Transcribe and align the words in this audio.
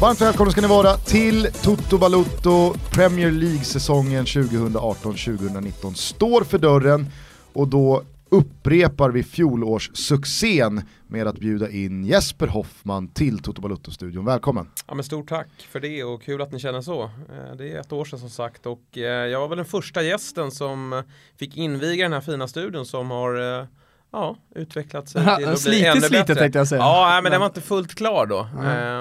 Varmt 0.00 0.20
välkomna 0.20 0.52
ska 0.52 0.60
ni 0.60 0.68
vara 0.68 0.96
till 0.96 1.48
Toto 1.62 1.98
Balutto. 1.98 2.74
Premier 2.92 3.30
League-säsongen 3.30 4.24
2018-2019 4.24 5.94
står 5.94 6.44
för 6.44 6.58
dörren 6.58 7.06
och 7.52 7.68
då 7.68 8.02
upprepar 8.28 9.10
vi 9.10 9.22
fjolårssuccén 9.22 10.82
med 11.06 11.26
att 11.26 11.38
bjuda 11.38 11.70
in 11.70 12.04
Jesper 12.04 12.46
Hoffman 12.46 13.08
till 13.08 13.38
Toto 13.38 13.62
Balutto-studion. 13.62 14.24
Välkommen! 14.24 14.70
Ja 14.86 14.94
men 14.94 15.04
stort 15.04 15.28
tack 15.28 15.48
för 15.70 15.80
det 15.80 16.04
och 16.04 16.22
kul 16.22 16.42
att 16.42 16.52
ni 16.52 16.58
känner 16.58 16.80
så. 16.80 17.02
Eh, 17.02 17.56
det 17.58 17.72
är 17.72 17.80
ett 17.80 17.92
år 17.92 18.04
sedan 18.04 18.18
som 18.18 18.30
sagt 18.30 18.66
och 18.66 18.98
eh, 18.98 19.02
jag 19.02 19.40
var 19.40 19.48
väl 19.48 19.56
den 19.56 19.66
första 19.66 20.02
gästen 20.02 20.50
som 20.50 21.02
fick 21.36 21.56
inviga 21.56 22.04
den 22.04 22.12
här 22.12 22.20
fina 22.20 22.48
studion 22.48 22.86
som 22.86 23.10
har 23.10 23.60
eh, 23.60 23.66
ja, 24.12 24.36
utvecklat 24.54 25.08
sig 25.08 25.22
till 25.38 25.48
att 25.48 25.64
bli 25.64 25.84
ännu 25.84 26.00
lite 26.00 26.10
bättre. 26.10 26.34
tänkte 26.34 26.58
jag 26.58 26.68
säga. 26.68 26.80
Ja, 26.80 27.20
men 27.22 27.32
den 27.32 27.40
var 27.40 27.46
inte 27.46 27.60
fullt 27.60 27.94
klar 27.94 28.26
då. 28.26 28.48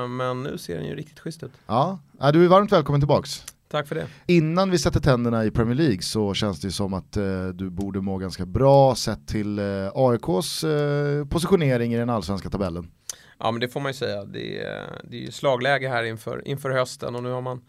Men 0.07 0.43
nu 0.43 0.57
ser 0.57 0.75
den 0.75 0.85
ju 0.85 0.95
riktigt 0.95 1.19
schysst 1.19 1.43
ut. 1.43 1.51
Ja, 1.67 1.99
du 2.33 2.45
är 2.45 2.47
varmt 2.47 2.71
välkommen 2.71 3.01
tillbaks. 3.01 3.43
Tack 3.69 3.87
för 3.87 3.95
det. 3.95 4.07
Innan 4.25 4.71
vi 4.71 4.79
sätter 4.79 4.99
tänderna 4.99 5.45
i 5.45 5.51
Premier 5.51 5.75
League 5.75 6.01
så 6.01 6.33
känns 6.33 6.61
det 6.61 6.71
som 6.71 6.93
att 6.93 7.17
eh, 7.17 7.47
du 7.47 7.69
borde 7.69 8.01
må 8.01 8.17
ganska 8.17 8.45
bra 8.45 8.95
sett 8.95 9.27
till 9.27 9.59
eh, 9.59 9.65
AIKs 9.93 10.63
eh, 10.63 11.25
positionering 11.25 11.93
i 11.93 11.97
den 11.97 12.09
allsvenska 12.09 12.49
tabellen. 12.49 12.91
Ja 13.39 13.51
men 13.51 13.61
det 13.61 13.67
får 13.67 13.79
man 13.79 13.89
ju 13.89 13.93
säga. 13.93 14.25
Det 14.25 14.59
är, 14.63 15.01
det 15.03 15.17
är 15.17 15.21
ju 15.21 15.31
slagläge 15.31 15.89
här 15.89 16.03
inför, 16.03 16.47
inför 16.47 16.69
hösten 16.69 17.15
och 17.15 17.23
nu 17.23 17.31
har 17.31 17.41
man 17.41 17.61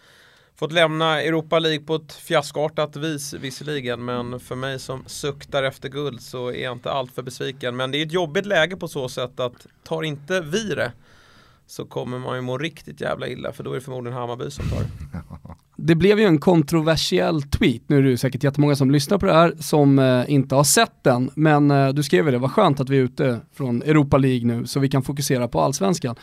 fått 0.59 0.73
lämna 0.73 1.23
Europa 1.23 1.59
League 1.59 1.87
på 1.87 1.95
ett 1.95 2.13
fiaskoartat 2.13 2.97
vis 2.97 3.35
visserligen 3.35 4.05
men 4.05 4.41
för 4.41 4.57
mig 4.57 4.79
som 4.79 5.03
suktar 5.07 5.63
efter 5.63 5.89
guld 5.89 6.21
så 6.21 6.49
är 6.49 6.63
jag 6.63 6.73
inte 6.73 6.91
alltför 6.91 7.23
besviken. 7.23 7.77
Men 7.77 7.91
det 7.91 7.99
är 7.99 8.07
ett 8.07 8.13
jobbigt 8.13 8.47
läge 8.47 8.77
på 8.77 8.89
så 8.89 9.09
sätt 9.09 9.41
att 9.41 9.67
tar 9.83 10.03
inte 10.03 10.41
vi 10.41 10.75
det 10.75 10.93
så 11.67 11.85
kommer 11.85 12.19
man 12.19 12.37
ju 12.37 12.43
må 12.43 12.59
riktigt 12.59 13.01
jävla 13.01 13.29
illa 13.29 13.53
för 13.53 13.65
då 13.65 13.71
är 13.71 13.75
det 13.75 13.81
förmodligen 13.81 14.19
Hammarby 14.19 14.51
som 14.51 14.69
tar 14.69 14.81
det. 14.81 14.89
Det 15.81 15.95
blev 15.95 16.21
ju 16.21 16.27
en 16.27 16.39
kontroversiell 16.39 17.43
tweet, 17.43 17.83
nu 17.87 17.99
är 17.99 18.03
det 18.03 18.09
ju 18.09 18.17
säkert 18.17 18.45
jättemånga 18.45 18.77
som 18.77 18.91
lyssnar 18.91 19.19
på 19.19 19.27
det 19.27 19.33
här 19.33 19.55
som 19.61 19.99
eh, 19.99 20.31
inte 20.31 20.55
har 20.55 20.65
sett 20.65 21.05
den, 21.05 21.31
men 21.35 21.71
eh, 21.71 21.89
du 21.89 22.03
skrev 22.03 22.25
ju 22.25 22.31
det, 22.31 22.39
vad 22.39 22.53
skönt 22.53 22.81
att 22.81 22.89
vi 22.89 22.99
är 22.99 23.03
ute 23.03 23.41
från 23.53 23.83
Europa 23.83 24.19
League 24.19 24.47
nu 24.47 24.67
så 24.67 24.81
vi 24.81 24.89
kan 24.89 25.03
fokusera 25.03 25.49
på 25.49 25.61
allsvenskan. 25.61 26.17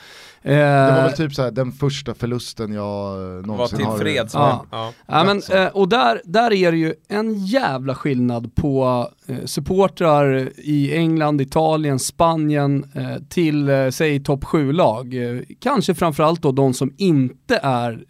Det 0.45 0.91
var 0.91 0.97
Eh, 0.97 1.03
väl 1.03 1.13
typ 1.13 1.33
så 1.33 1.41
här, 1.41 1.51
den 1.51 1.71
första 1.71 2.13
förlusten 2.13 2.73
jag 2.73 3.17
någonsin 3.47 3.79
Var 3.79 3.85
har... 3.85 3.97
tillfreds 3.97 4.33
Ja. 4.33 4.65
Ja. 4.71 4.93
Ja, 5.07 5.23
men, 5.23 5.41
eh, 5.51 5.67
och 5.67 5.89
där, 5.89 6.21
där 6.25 6.53
är 6.53 6.71
det 6.71 6.77
ju 6.77 6.93
en 7.07 7.45
jävla 7.45 7.95
skillnad 7.95 8.55
på 8.55 9.07
eh, 9.27 9.45
supportrar 9.45 10.49
i 10.57 10.95
England, 10.95 11.41
Italien, 11.41 11.99
Spanien 11.99 12.85
till, 13.29 13.69
säg 13.91 14.23
topp 14.23 14.43
7-lag. 14.43 15.13
Eh, 15.13 15.41
kanske 15.59 15.95
framförallt 15.95 16.41
då 16.41 16.51
de 16.51 16.73
som 16.73 16.93
inte 16.97 17.59
är 17.63 18.05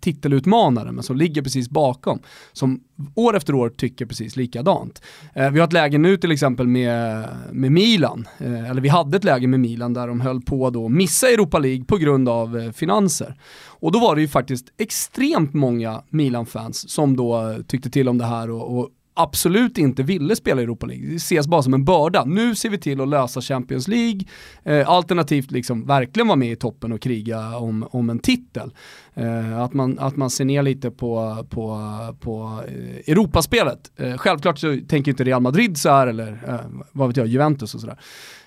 titelutmanare, 0.00 0.92
men 0.92 1.02
som 1.04 1.16
ligger 1.16 1.42
precis 1.42 1.70
bakom. 1.70 2.18
Som 2.52 2.80
år 3.14 3.36
efter 3.36 3.54
år 3.54 3.68
tycker 3.68 4.06
precis 4.06 4.36
likadant. 4.36 5.02
Eh, 5.34 5.50
vi 5.50 5.58
har 5.58 5.66
ett 5.66 5.72
läge 5.72 5.98
nu 5.98 6.16
till 6.16 6.32
exempel 6.32 6.66
med, 6.66 7.28
med 7.52 7.72
Milan, 7.72 8.28
eh, 8.38 8.70
eller 8.70 8.80
vi 8.80 8.88
hade 8.88 9.16
ett 9.16 9.24
läge 9.24 9.46
med 9.46 9.60
Milan 9.60 9.94
där 9.94 10.06
de 10.06 10.20
höll 10.20 10.40
på 10.40 10.70
då 10.70 10.86
att 10.86 10.92
missa 10.92 11.28
Europa 11.28 11.58
League 11.58 11.84
på 11.84 11.96
grund 11.96 12.28
av 12.28 12.58
eh, 12.58 12.72
finanser. 12.72 13.34
Och 13.66 13.92
då 13.92 13.98
var 13.98 14.14
det 14.14 14.20
ju 14.20 14.28
faktiskt 14.28 14.66
extremt 14.78 15.54
många 15.54 16.02
Milan-fans 16.08 16.90
som 16.90 17.16
då 17.16 17.50
eh, 17.50 17.62
tyckte 17.62 17.90
till 17.90 18.08
om 18.08 18.18
det 18.18 18.26
här 18.26 18.50
och, 18.50 18.78
och 18.78 18.88
absolut 19.14 19.78
inte 19.78 20.02
ville 20.02 20.36
spela 20.36 20.60
i 20.60 20.64
Europa 20.64 20.86
League. 20.86 21.08
Det 21.10 21.16
ses 21.16 21.46
bara 21.46 21.62
som 21.62 21.74
en 21.74 21.84
börda. 21.84 22.24
Nu 22.24 22.54
ser 22.54 22.68
vi 22.68 22.78
till 22.78 23.00
att 23.00 23.08
lösa 23.08 23.40
Champions 23.40 23.88
League, 23.88 24.20
eh, 24.64 24.88
alternativt 24.88 25.50
liksom 25.50 25.86
verkligen 25.86 26.28
vara 26.28 26.36
med 26.36 26.52
i 26.52 26.56
toppen 26.56 26.92
och 26.92 27.00
kriga 27.00 27.56
om, 27.56 27.88
om 27.90 28.10
en 28.10 28.18
titel. 28.18 28.74
Eh, 29.14 29.60
att, 29.60 29.74
man, 29.74 29.98
att 29.98 30.16
man 30.16 30.30
ser 30.30 30.44
ner 30.44 30.62
lite 30.62 30.90
på, 30.90 31.46
på, 31.50 31.78
på 32.20 32.62
eh, 32.68 33.12
Europaspelet. 33.12 33.90
Eh, 33.96 34.16
självklart 34.16 34.58
så 34.58 34.78
tänker 34.88 35.10
inte 35.10 35.24
Real 35.24 35.42
Madrid 35.42 35.78
så 35.78 35.88
här 35.88 36.06
eller 36.06 36.28
eh, 36.48 36.82
vad 36.92 37.08
vet 37.08 37.16
jag, 37.16 37.26
Juventus 37.26 37.74
och 37.74 37.80
sådär. 37.80 37.98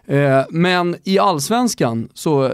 Eh, 0.06 0.46
men 0.50 0.96
i 1.04 1.20
allsvenskan 1.20 2.10
så 2.14 2.46
eh, 2.46 2.52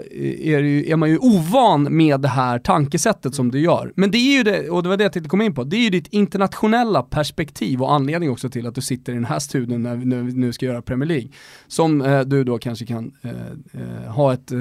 är, 0.47 0.61
det 0.61 0.67
ju, 0.67 0.91
är 0.91 0.95
man 0.95 1.09
ju 1.09 1.17
ovan 1.17 1.97
med 1.97 2.21
det 2.21 2.27
här 2.27 2.59
tankesättet 2.59 3.35
som 3.35 3.51
du 3.51 3.59
gör. 3.59 3.93
Men 3.95 4.11
det 4.11 4.17
är 4.17 4.37
ju 4.37 4.43
det, 4.43 4.69
och 4.69 4.83
det 4.83 4.89
var 4.89 4.97
det 4.97 5.03
jag 5.03 5.13
tänkte 5.13 5.29
komma 5.29 5.43
in 5.43 5.55
på, 5.55 5.63
det 5.63 5.75
är 5.75 5.81
ju 5.81 5.89
ditt 5.89 6.07
internationella 6.07 7.03
perspektiv 7.03 7.81
och 7.81 7.93
anledning 7.93 8.31
också 8.31 8.49
till 8.49 8.67
att 8.67 8.75
du 8.75 8.81
sitter 8.81 9.11
i 9.11 9.15
den 9.15 9.25
här 9.25 9.39
studion 9.39 9.83
när 9.83 9.95
vi 9.95 10.33
nu 10.33 10.53
ska 10.53 10.65
göra 10.65 10.81
Premier 10.81 11.07
League. 11.07 11.29
Som 11.67 12.01
eh, 12.01 12.21
du 12.21 12.43
då 12.43 12.57
kanske 12.57 12.85
kan 12.85 13.11
eh, 13.21 13.31
eh 13.31 14.11
ha 14.11 14.33
ett 14.33 14.51
eh, 14.51 14.59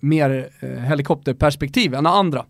mer 0.00 0.48
helikopterperspektiv 0.88 1.94
än 1.94 2.06
andra 2.06 2.44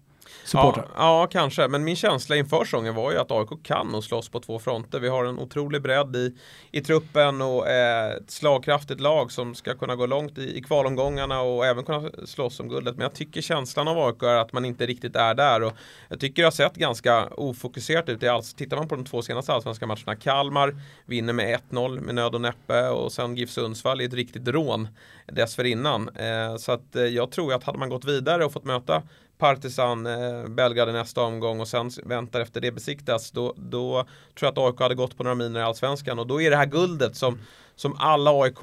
supportrar. 0.46 0.88
Ja, 0.96 1.20
ja, 1.20 1.26
kanske. 1.26 1.68
Men 1.68 1.84
min 1.84 1.96
känsla 1.96 2.36
inför 2.36 2.64
säsongen 2.64 2.94
var 2.94 3.12
ju 3.12 3.18
att 3.18 3.30
AIK 3.30 3.48
kan 3.62 3.94
och 3.94 4.04
slåss 4.04 4.28
på 4.28 4.40
två 4.40 4.58
fronter. 4.58 5.00
Vi 5.00 5.08
har 5.08 5.24
en 5.24 5.38
otrolig 5.38 5.82
bredd 5.82 6.16
i, 6.16 6.34
i 6.70 6.80
truppen 6.80 7.42
och 7.42 7.68
eh, 7.68 8.12
ett 8.12 8.30
slagkraftigt 8.30 9.00
lag 9.00 9.32
som 9.32 9.54
ska 9.54 9.74
kunna 9.74 9.96
gå 9.96 10.06
långt 10.06 10.38
i, 10.38 10.58
i 10.58 10.62
kvalomgångarna 10.62 11.40
och 11.40 11.66
även 11.66 11.84
kunna 11.84 12.10
slåss 12.24 12.60
om 12.60 12.68
guldet. 12.68 12.96
Men 12.96 13.02
jag 13.02 13.14
tycker 13.14 13.40
känslan 13.40 13.88
av 13.88 13.98
AIK 13.98 14.22
är 14.22 14.36
att 14.36 14.52
man 14.52 14.64
inte 14.64 14.86
riktigt 14.86 15.16
är 15.16 15.34
där. 15.34 15.62
Och 15.62 15.72
jag 16.08 16.20
tycker 16.20 16.42
det 16.42 16.46
har 16.46 16.52
sett 16.52 16.74
ganska 16.74 17.26
ofokuserat 17.26 18.08
ut. 18.08 18.22
alls. 18.24 18.54
Tittar 18.54 18.76
man 18.76 18.88
på 18.88 18.96
de 18.96 19.04
två 19.04 19.22
senaste 19.22 19.52
allsvenska 19.52 19.86
matcherna. 19.86 20.16
Kalmar 20.16 20.76
vinner 21.06 21.32
med 21.32 21.60
1-0 21.70 22.00
med 22.00 22.14
nöd 22.14 22.34
och 22.34 22.40
näppe 22.40 22.88
och 22.88 23.12
sen 23.12 23.36
GIF 23.36 23.50
Sundsvall 23.50 24.00
i 24.00 24.04
ett 24.04 24.14
riktigt 24.14 24.48
rån 24.48 24.88
dessförinnan. 25.26 26.08
Eh, 26.08 26.56
så 26.56 26.72
att 26.72 26.96
eh, 26.96 27.02
jag 27.02 27.30
tror 27.30 27.52
att 27.52 27.64
hade 27.64 27.78
man 27.78 27.88
gått 27.88 28.04
vidare 28.04 28.44
och 28.44 28.52
fått 28.52 28.64
möta 28.64 29.02
Partisan 29.38 30.06
eh, 30.06 30.48
Belgrad 30.48 30.88
i 30.88 30.92
nästa 30.92 31.22
omgång 31.22 31.60
och 31.60 31.68
sen 31.68 31.90
väntar 32.04 32.40
efter 32.40 32.60
det 32.60 32.72
besiktas 32.72 33.30
då, 33.30 33.54
då 33.56 34.06
tror 34.38 34.46
jag 34.46 34.52
att 34.52 34.58
AIK 34.58 34.80
hade 34.80 34.94
gått 34.94 35.16
på 35.16 35.22
några 35.22 35.34
miner 35.34 35.60
i 35.60 35.62
Allsvenskan 35.62 36.18
och 36.18 36.26
då 36.26 36.42
är 36.42 36.50
det 36.50 36.56
här 36.56 36.66
guldet 36.66 37.16
som, 37.16 37.38
som 37.74 37.96
alla 37.98 38.30
aik 38.30 38.58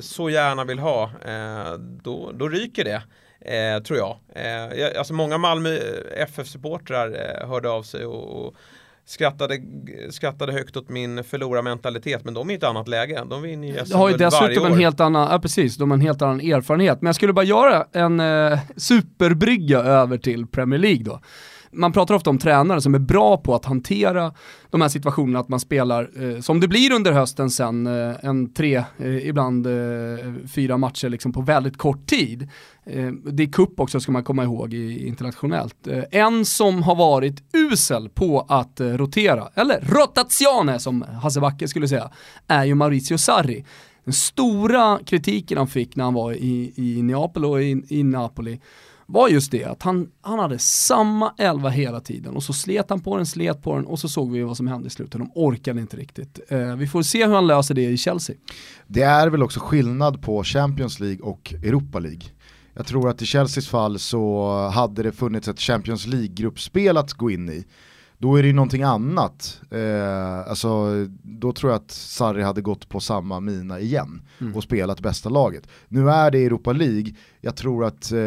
så 0.00 0.30
gärna 0.30 0.64
vill 0.64 0.78
ha 0.78 1.10
eh, 1.24 1.72
då, 1.78 2.32
då 2.32 2.48
ryker 2.48 2.84
det. 2.84 3.02
Eh, 3.44 3.82
tror 3.82 3.98
jag. 3.98 4.18
Eh. 4.34 4.98
Alltså 4.98 5.14
många 5.14 5.38
Malmö 5.38 5.78
FF-supportrar 6.16 7.40
eh, 7.42 7.48
hörde 7.48 7.70
av 7.70 7.82
sig 7.82 8.06
och, 8.06 8.46
och 8.46 8.54
skrattade, 9.06 9.58
skrattade 10.10 10.52
högt 10.52 10.76
åt 10.76 10.88
min 10.88 11.24
förlorarmentalitet 11.24 12.24
men 12.24 12.34
de 12.34 12.50
är 12.50 12.54
i 12.54 12.56
ett 12.56 12.64
annat 12.64 12.88
läge. 12.88 13.24
De 13.30 13.42
vinner 13.42 13.68
ju 13.68 13.78
Du 13.84 13.94
har 13.94 14.10
ju 14.10 14.16
dessutom 14.16 14.66
en 14.66 14.78
helt 14.78 15.00
annan, 15.00 15.28
ja 15.30 15.38
precis, 15.38 15.76
de 15.76 15.90
har 15.90 15.96
en 15.96 16.00
helt 16.00 16.22
annan 16.22 16.40
erfarenhet. 16.40 17.02
Men 17.02 17.06
jag 17.06 17.14
skulle 17.14 17.32
bara 17.32 17.44
göra 17.44 17.86
en 17.92 18.20
eh, 18.20 18.58
superbrygga 18.76 19.78
över 19.78 20.18
till 20.18 20.46
Premier 20.46 20.80
League 20.80 21.04
då. 21.04 21.20
Man 21.74 21.92
pratar 21.92 22.14
ofta 22.14 22.30
om 22.30 22.38
tränare 22.38 22.80
som 22.80 22.94
är 22.94 22.98
bra 22.98 23.36
på 23.36 23.54
att 23.54 23.64
hantera 23.64 24.32
de 24.70 24.80
här 24.80 24.88
situationerna 24.88 25.38
att 25.38 25.48
man 25.48 25.60
spelar, 25.60 26.10
eh, 26.22 26.40
som 26.40 26.60
det 26.60 26.68
blir 26.68 26.92
under 26.92 27.12
hösten 27.12 27.50
sen, 27.50 27.86
eh, 27.86 28.14
en 28.22 28.52
tre, 28.52 28.84
eh, 28.98 29.28
ibland 29.28 29.66
eh, 29.66 29.72
fyra 30.54 30.76
matcher 30.76 31.08
liksom 31.08 31.32
på 31.32 31.40
väldigt 31.40 31.76
kort 31.76 32.06
tid. 32.06 32.48
Eh, 32.86 33.12
det 33.32 33.42
är 33.42 33.52
kupp 33.52 33.80
också 33.80 34.00
ska 34.00 34.12
man 34.12 34.24
komma 34.24 34.44
ihåg 34.44 34.74
i, 34.74 35.06
internationellt. 35.06 35.86
Eh, 35.86 36.04
en 36.10 36.44
som 36.44 36.82
har 36.82 36.94
varit 36.94 37.42
usel 37.72 38.08
på 38.08 38.46
att 38.48 38.80
eh, 38.80 38.86
rotera, 38.88 39.48
eller 39.54 39.80
rotazione 39.80 40.78
som 40.78 41.02
Hasse 41.02 41.40
Backe 41.40 41.68
skulle 41.68 41.88
säga, 41.88 42.10
är 42.46 42.64
ju 42.64 42.74
Maurizio 42.74 43.18
Sarri. 43.18 43.64
Den 44.04 44.14
stora 44.14 44.98
kritiken 45.06 45.58
han 45.58 45.66
fick 45.66 45.96
när 45.96 46.04
han 46.04 46.14
var 46.14 46.32
i, 46.32 46.72
i 46.76 47.02
Neapel 47.02 47.44
och 47.44 47.62
i, 47.62 47.84
i 47.88 48.02
Napoli 48.02 48.60
var 49.12 49.28
just 49.28 49.50
det 49.50 49.64
att 49.64 49.82
han, 49.82 50.08
han 50.20 50.38
hade 50.38 50.58
samma 50.58 51.34
elva 51.38 51.68
hela 51.68 52.00
tiden 52.00 52.36
och 52.36 52.42
så 52.42 52.52
slet 52.52 52.90
han 52.90 53.00
på 53.00 53.16
den, 53.16 53.26
slet 53.26 53.62
på 53.62 53.76
den 53.76 53.86
och 53.86 53.98
så 53.98 54.08
såg 54.08 54.32
vi 54.32 54.42
vad 54.42 54.56
som 54.56 54.66
hände 54.66 54.86
i 54.86 54.90
slutet. 54.90 55.20
De 55.20 55.30
orkade 55.34 55.80
inte 55.80 55.96
riktigt. 55.96 56.40
Eh, 56.48 56.76
vi 56.76 56.86
får 56.86 57.02
se 57.02 57.26
hur 57.26 57.34
han 57.34 57.46
löser 57.46 57.74
det 57.74 57.84
i 57.84 57.96
Chelsea. 57.96 58.36
Det 58.86 59.02
är 59.02 59.28
väl 59.28 59.42
också 59.42 59.60
skillnad 59.60 60.22
på 60.22 60.44
Champions 60.44 61.00
League 61.00 61.20
och 61.22 61.54
Europa 61.62 61.98
League. 61.98 62.22
Jag 62.74 62.86
tror 62.86 63.08
att 63.08 63.22
i 63.22 63.26
Chelseas 63.26 63.68
fall 63.68 63.98
så 63.98 64.52
hade 64.68 65.02
det 65.02 65.12
funnits 65.12 65.48
ett 65.48 65.60
Champions 65.60 66.06
League-gruppspel 66.06 66.96
att 66.96 67.12
gå 67.12 67.30
in 67.30 67.48
i. 67.48 67.64
Då 68.22 68.36
är 68.36 68.42
det 68.42 68.46
ju 68.48 68.54
någonting 68.54 68.82
annat. 68.82 69.60
Eh, 69.70 70.38
alltså, 70.50 70.68
då 71.22 71.52
tror 71.52 71.72
jag 71.72 71.76
att 71.76 71.90
Sarri 71.90 72.42
hade 72.42 72.60
gått 72.62 72.88
på 72.88 73.00
samma 73.00 73.40
mina 73.40 73.80
igen 73.80 74.22
Mm. 74.40 74.54
och 74.56 74.62
spelat 74.62 75.00
bästa 75.00 75.28
laget. 75.28 75.68
Nu 75.88 76.10
är 76.10 76.30
det 76.30 76.44
Europa 76.44 76.72
League, 76.72 77.14
jag 77.40 77.56
tror 77.56 77.84
att 77.84 78.12
eh, 78.12 78.18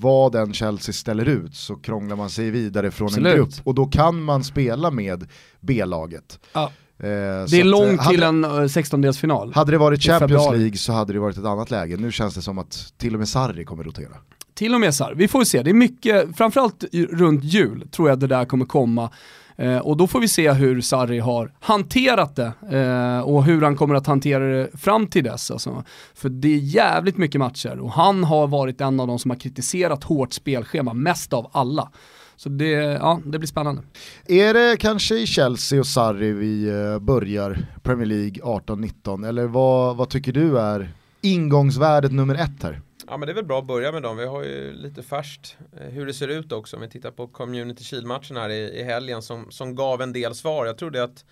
vad 0.00 0.32
den 0.32 0.52
Chelsea 0.52 0.92
ställer 0.92 1.24
ut 1.28 1.54
så 1.54 1.76
krånglar 1.76 2.16
man 2.16 2.30
sig 2.30 2.50
vidare 2.50 2.90
från 2.90 3.06
Absolut. 3.06 3.32
en 3.32 3.36
grupp 3.38 3.52
och 3.64 3.74
då 3.74 3.86
kan 3.86 4.22
man 4.22 4.44
spela 4.44 4.90
med 4.90 5.26
B-laget. 5.60 6.40
Ja. 6.52 6.72
Eh, 7.00 7.08
Det 7.50 7.60
är 7.60 7.64
långt 7.64 8.00
eh, 8.00 8.08
till 8.08 8.22
en 8.22 8.44
eh, 8.44 8.48
16-delsfinal. 8.50 9.54
hade 9.54 9.70
det 9.70 9.78
varit 9.78 10.02
Champions. 10.02 10.50
League 10.50 10.76
så 10.76 10.92
hade 10.92 11.12
det 11.12 11.18
varit 11.18 11.38
ett 11.38 11.44
annat 11.44 11.70
läge. 11.70 11.96
Nu 11.96 12.12
känns 12.12 12.34
det 12.34 12.42
som 12.42 12.58
att 12.58 12.92
till 12.96 13.14
och 13.14 13.18
med 13.18 13.28
Sarri 13.28 13.64
kommer 13.64 13.84
rotera. 13.84 14.16
Till 14.54 14.74
och 14.74 14.80
med 14.80 14.94
här, 15.00 15.14
vi 15.14 15.28
får 15.28 15.44
se, 15.44 15.62
det 15.62 15.70
är 15.70 15.74
mycket, 15.74 16.36
framförallt 16.36 16.84
runt 17.10 17.44
jul 17.44 17.88
tror 17.90 18.08
jag 18.08 18.18
det 18.18 18.26
där 18.26 18.44
kommer 18.44 18.64
komma. 18.64 19.10
Eh, 19.56 19.78
och 19.78 19.96
då 19.96 20.06
får 20.06 20.20
vi 20.20 20.28
se 20.28 20.52
hur 20.52 20.80
Sarri 20.80 21.18
har 21.18 21.52
hanterat 21.60 22.36
det 22.36 22.52
eh, 22.78 23.20
och 23.20 23.44
hur 23.44 23.62
han 23.62 23.76
kommer 23.76 23.94
att 23.94 24.06
hantera 24.06 24.44
det 24.44 24.68
fram 24.78 25.06
till 25.06 25.24
dess. 25.24 25.50
Alltså. 25.50 25.84
För 26.14 26.28
det 26.28 26.48
är 26.48 26.58
jävligt 26.58 27.16
mycket 27.16 27.38
matcher 27.38 27.78
och 27.78 27.92
han 27.92 28.24
har 28.24 28.46
varit 28.46 28.80
en 28.80 29.00
av 29.00 29.06
de 29.06 29.18
som 29.18 29.30
har 29.30 29.38
kritiserat 29.38 30.04
hårt 30.04 30.32
spelschema 30.32 30.92
mest 30.94 31.32
av 31.32 31.50
alla. 31.52 31.88
Så 32.38 32.48
det, 32.48 32.70
ja, 32.70 33.20
det 33.24 33.38
blir 33.38 33.46
spännande. 33.46 33.82
Är 34.26 34.54
det 34.54 34.76
kanske 34.76 35.18
i 35.18 35.26
Chelsea 35.26 35.80
och 35.80 35.86
Sarri 35.86 36.32
vi 36.32 36.68
eh, 36.68 36.98
börjar 36.98 37.58
Premier 37.82 38.06
League 38.06 38.42
18-19 38.42 39.28
eller 39.28 39.46
vad, 39.46 39.96
vad 39.96 40.10
tycker 40.10 40.32
du 40.32 40.58
är 40.58 40.92
ingångsvärdet 41.20 42.12
nummer 42.12 42.34
ett 42.34 42.62
här? 42.62 42.80
Ja 43.06 43.16
men 43.16 43.26
det 43.26 43.32
är 43.32 43.34
väl 43.34 43.44
bra 43.44 43.58
att 43.58 43.66
börja 43.66 43.92
med 43.92 44.02
dem. 44.02 44.16
Vi 44.16 44.26
har 44.26 44.44
ju 44.44 44.72
lite 44.72 45.02
färskt 45.02 45.56
eh, 45.80 45.86
hur 45.86 46.06
det 46.06 46.14
ser 46.14 46.28
ut 46.28 46.52
också. 46.52 46.76
Om 46.76 46.82
vi 46.82 46.88
tittar 46.88 47.10
på 47.10 47.26
Community 47.26 47.84
Shield-matchen 47.84 48.36
här 48.36 48.48
i, 48.48 48.80
i 48.80 48.82
helgen 48.82 49.22
som, 49.22 49.50
som 49.50 49.74
gav 49.74 50.02
en 50.02 50.12
del 50.12 50.34
svar. 50.34 50.66
Jag 50.66 50.78
trodde 50.78 51.02
att 51.02 51.24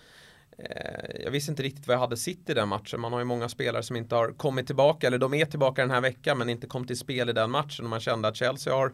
eh, 0.57 1.23
jag 1.23 1.31
visste 1.31 1.51
inte 1.51 1.63
riktigt 1.63 1.87
vad 1.87 1.95
jag 1.95 2.01
hade 2.01 2.17
sitt 2.17 2.49
i 2.49 2.53
den 2.53 2.69
matchen. 2.69 3.01
Man 3.01 3.11
har 3.11 3.19
ju 3.19 3.25
många 3.25 3.49
spelare 3.49 3.83
som 3.83 3.95
inte 3.95 4.15
har 4.15 4.31
kommit 4.31 4.67
tillbaka, 4.67 5.07
eller 5.07 5.17
de 5.17 5.33
är 5.33 5.45
tillbaka 5.45 5.81
den 5.81 5.91
här 5.91 6.01
veckan 6.01 6.37
men 6.37 6.49
inte 6.49 6.67
kom 6.67 6.87
till 6.87 6.97
spel 6.97 7.29
i 7.29 7.33
den 7.33 7.51
matchen. 7.51 7.85
Och 7.85 7.89
man 7.89 7.99
kände 7.99 8.27
att 8.27 8.35
Chelsea 8.35 8.73
har 8.73 8.93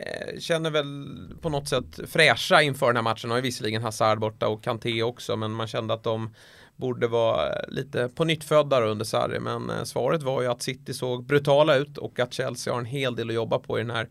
Eh, 0.00 0.38
känner 0.38 0.70
väl 0.70 1.06
på 1.40 1.48
något 1.48 1.68
sätt 1.68 2.00
fräscha 2.06 2.62
inför 2.62 2.86
den 2.86 2.96
här 2.96 3.02
matchen. 3.02 3.30
Har 3.30 3.36
ju 3.36 3.42
visserligen 3.42 3.82
Hazard 3.82 4.20
borta 4.20 4.48
och 4.48 4.62
Kanté 4.62 5.02
också 5.02 5.36
men 5.36 5.52
man 5.52 5.66
kände 5.66 5.94
att 5.94 6.02
de 6.02 6.34
borde 6.76 7.08
vara 7.08 7.64
lite 7.68 8.08
på 8.08 8.24
nytt 8.24 8.44
födda 8.44 8.80
under 8.80 9.04
Sarri. 9.04 9.40
Men 9.40 9.70
eh, 9.70 9.84
svaret 9.84 10.22
var 10.22 10.42
ju 10.42 10.48
att 10.48 10.62
City 10.62 10.94
såg 10.94 11.24
brutala 11.24 11.76
ut 11.76 11.98
och 11.98 12.20
att 12.20 12.32
Chelsea 12.32 12.72
har 12.72 12.80
en 12.80 12.86
hel 12.86 13.16
del 13.16 13.28
att 13.28 13.34
jobba 13.34 13.58
på 13.58 13.78
i 13.78 13.82
den 13.82 13.90
här 13.90 14.08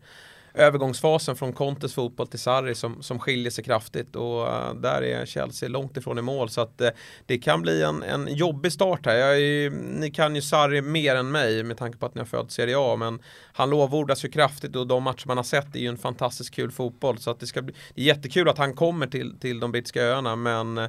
övergångsfasen 0.54 1.36
från 1.36 1.52
Contes 1.52 1.94
fotboll 1.94 2.26
till 2.26 2.38
Sarri 2.38 2.74
som, 2.74 3.02
som 3.02 3.18
skiljer 3.18 3.50
sig 3.50 3.64
kraftigt 3.64 4.16
och 4.16 4.42
uh, 4.42 4.74
där 4.74 5.02
är 5.02 5.26
Chelsea 5.26 5.68
långt 5.68 5.96
ifrån 5.96 6.18
i 6.18 6.22
mål 6.22 6.48
så 6.48 6.60
att 6.60 6.80
uh, 6.80 6.88
det 7.26 7.38
kan 7.38 7.62
bli 7.62 7.82
en, 7.82 8.02
en 8.02 8.36
jobbig 8.36 8.72
start 8.72 9.06
här. 9.06 9.16
Är, 9.16 9.70
ni 9.70 10.10
kan 10.10 10.34
ju 10.34 10.42
Sarri 10.42 10.82
mer 10.82 11.16
än 11.16 11.30
mig 11.30 11.62
med 11.62 11.76
tanke 11.76 11.98
på 11.98 12.06
att 12.06 12.14
ni 12.14 12.20
har 12.20 12.26
följt 12.26 12.50
Serie 12.50 12.76
A 12.78 12.96
men 12.96 13.22
han 13.52 13.70
lovordas 13.70 14.24
ju 14.24 14.28
kraftigt 14.28 14.76
och 14.76 14.86
de 14.86 15.02
matcher 15.02 15.26
man 15.26 15.36
har 15.36 15.44
sett 15.44 15.76
är 15.76 15.80
ju 15.80 15.88
en 15.88 15.98
fantastiskt 15.98 16.54
kul 16.54 16.70
fotboll 16.70 17.18
så 17.18 17.30
att 17.30 17.40
det 17.40 17.46
ska 17.46 17.62
bli 17.62 17.74
det 17.94 18.00
är 18.00 18.04
jättekul 18.04 18.48
att 18.48 18.58
han 18.58 18.74
kommer 18.74 19.06
till, 19.06 19.38
till 19.38 19.60
de 19.60 19.72
brittiska 19.72 20.02
öarna 20.02 20.36
men 20.36 20.78
eh, 20.78 20.88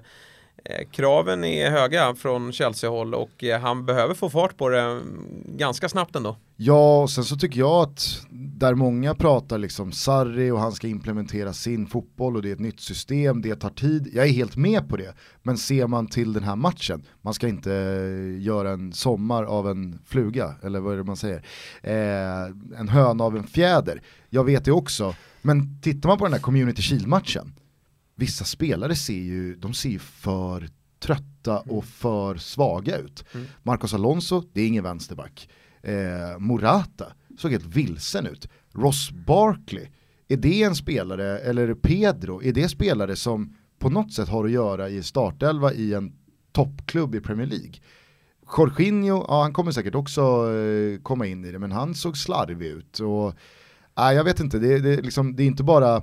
Eh, 0.64 0.88
kraven 0.92 1.44
är 1.44 1.72
höga 1.72 2.16
från 2.16 2.52
Chelsea-håll 2.52 3.14
och 3.14 3.44
eh, 3.44 3.62
han 3.62 3.86
behöver 3.86 4.14
få 4.14 4.30
fart 4.30 4.58
på 4.58 4.70
det 4.70 4.82
mm, 4.82 5.28
ganska 5.48 5.90
snabbt 5.90 6.16
ändå. 6.16 6.38
Ja, 6.56 7.02
och 7.02 7.10
sen 7.10 7.24
så 7.24 7.36
tycker 7.36 7.60
jag 7.60 7.84
att 7.84 8.22
där 8.32 8.76
många 8.76 9.16
pratar 9.16 9.58
liksom 9.58 9.92
Sarri 9.92 10.52
och 10.52 10.60
han 10.60 10.72
ska 10.72 10.88
implementera 10.88 11.54
sin 11.54 11.88
fotboll 11.88 12.36
och 12.36 12.42
det 12.42 12.50
är 12.50 12.54
ett 12.54 12.60
nytt 12.60 12.80
system, 12.80 13.42
det 13.42 13.56
tar 13.56 13.70
tid. 13.70 14.10
Jag 14.14 14.28
är 14.28 14.32
helt 14.32 14.56
med 14.56 14.90
på 14.90 14.98
det. 14.98 15.14
Men 15.44 15.58
ser 15.58 15.88
man 15.88 16.08
till 16.08 16.34
den 16.34 16.44
här 16.44 16.56
matchen, 16.56 17.04
man 17.22 17.34
ska 17.34 17.48
inte 17.48 17.74
eh, 17.74 18.44
göra 18.44 18.72
en 18.72 18.94
sommar 18.94 19.44
av 19.44 19.70
en 19.70 20.00
fluga, 20.06 20.56
eller 20.64 20.80
vad 20.80 20.94
är 20.94 20.98
det 20.98 21.04
man 21.04 21.18
säger? 21.18 21.44
Eh, 21.82 22.80
en 22.80 22.90
höna 22.90 23.24
av 23.24 23.38
en 23.38 23.48
fjäder. 23.48 24.02
Jag 24.30 24.44
vet 24.44 24.66
det 24.66 24.72
också, 24.72 25.16
men 25.42 25.82
tittar 25.82 26.10
man 26.10 26.18
på 26.18 26.26
den 26.26 26.34
här 26.34 26.42
Community 26.42 26.82
Shield-matchen, 26.82 27.54
vissa 28.16 28.46
spelare 28.46 28.96
ser 28.96 29.14
ju, 29.14 29.56
de 29.56 29.74
ser 29.74 29.90
ju 29.90 30.00
för 30.00 30.70
trötta 31.00 31.60
och 31.60 31.72
mm. 31.72 31.86
för 31.86 32.36
svaga 32.38 32.98
ut. 32.98 33.26
Mm. 33.34 33.48
Marcos 33.64 33.94
Alonso, 33.94 34.44
det 34.54 34.62
är 34.62 34.68
ingen 34.68 34.84
vänsterback. 34.84 35.50
Eh, 35.82 36.40
Morata 36.40 37.06
såg 37.38 37.52
helt 37.52 37.66
vilsen 37.66 38.28
ut. 38.28 38.48
Ross 38.74 39.12
Barkley, 39.12 39.88
är 40.28 40.38
det 40.38 40.64
en 40.64 40.76
spelare, 40.76 41.40
eller 41.40 41.74
Pedro, 41.74 42.44
är 42.44 42.54
det 42.54 42.70
spelare 42.70 43.16
som 43.16 43.56
på 43.80 43.90
något 43.90 44.14
sätt 44.14 44.30
har 44.30 44.46
att 44.46 44.52
göra 44.52 44.90
i 44.90 45.04
startelva 45.04 45.74
i 45.74 45.94
en 45.94 46.14
toppklubb 46.52 47.16
i 47.16 47.20
Premier 47.20 47.48
League? 47.48 47.74
Jorginho, 48.58 49.26
ja 49.28 49.42
han 49.42 49.54
kommer 49.54 49.72
säkert 49.72 49.96
också 49.96 50.22
eh, 50.54 51.02
komma 51.02 51.26
in 51.26 51.46
i 51.46 51.52
det, 51.52 51.60
men 51.60 51.72
han 51.72 51.96
såg 51.96 52.18
slarvig 52.18 52.68
ut. 52.68 53.00
Och, 53.00 53.34
äh, 54.00 54.14
jag 54.16 54.24
vet 54.24 54.40
inte, 54.40 54.60
det, 54.60 54.80
det, 54.80 55.02
liksom, 55.02 55.36
det 55.36 55.44
är 55.44 55.48
inte 55.48 55.64
bara 55.64 56.02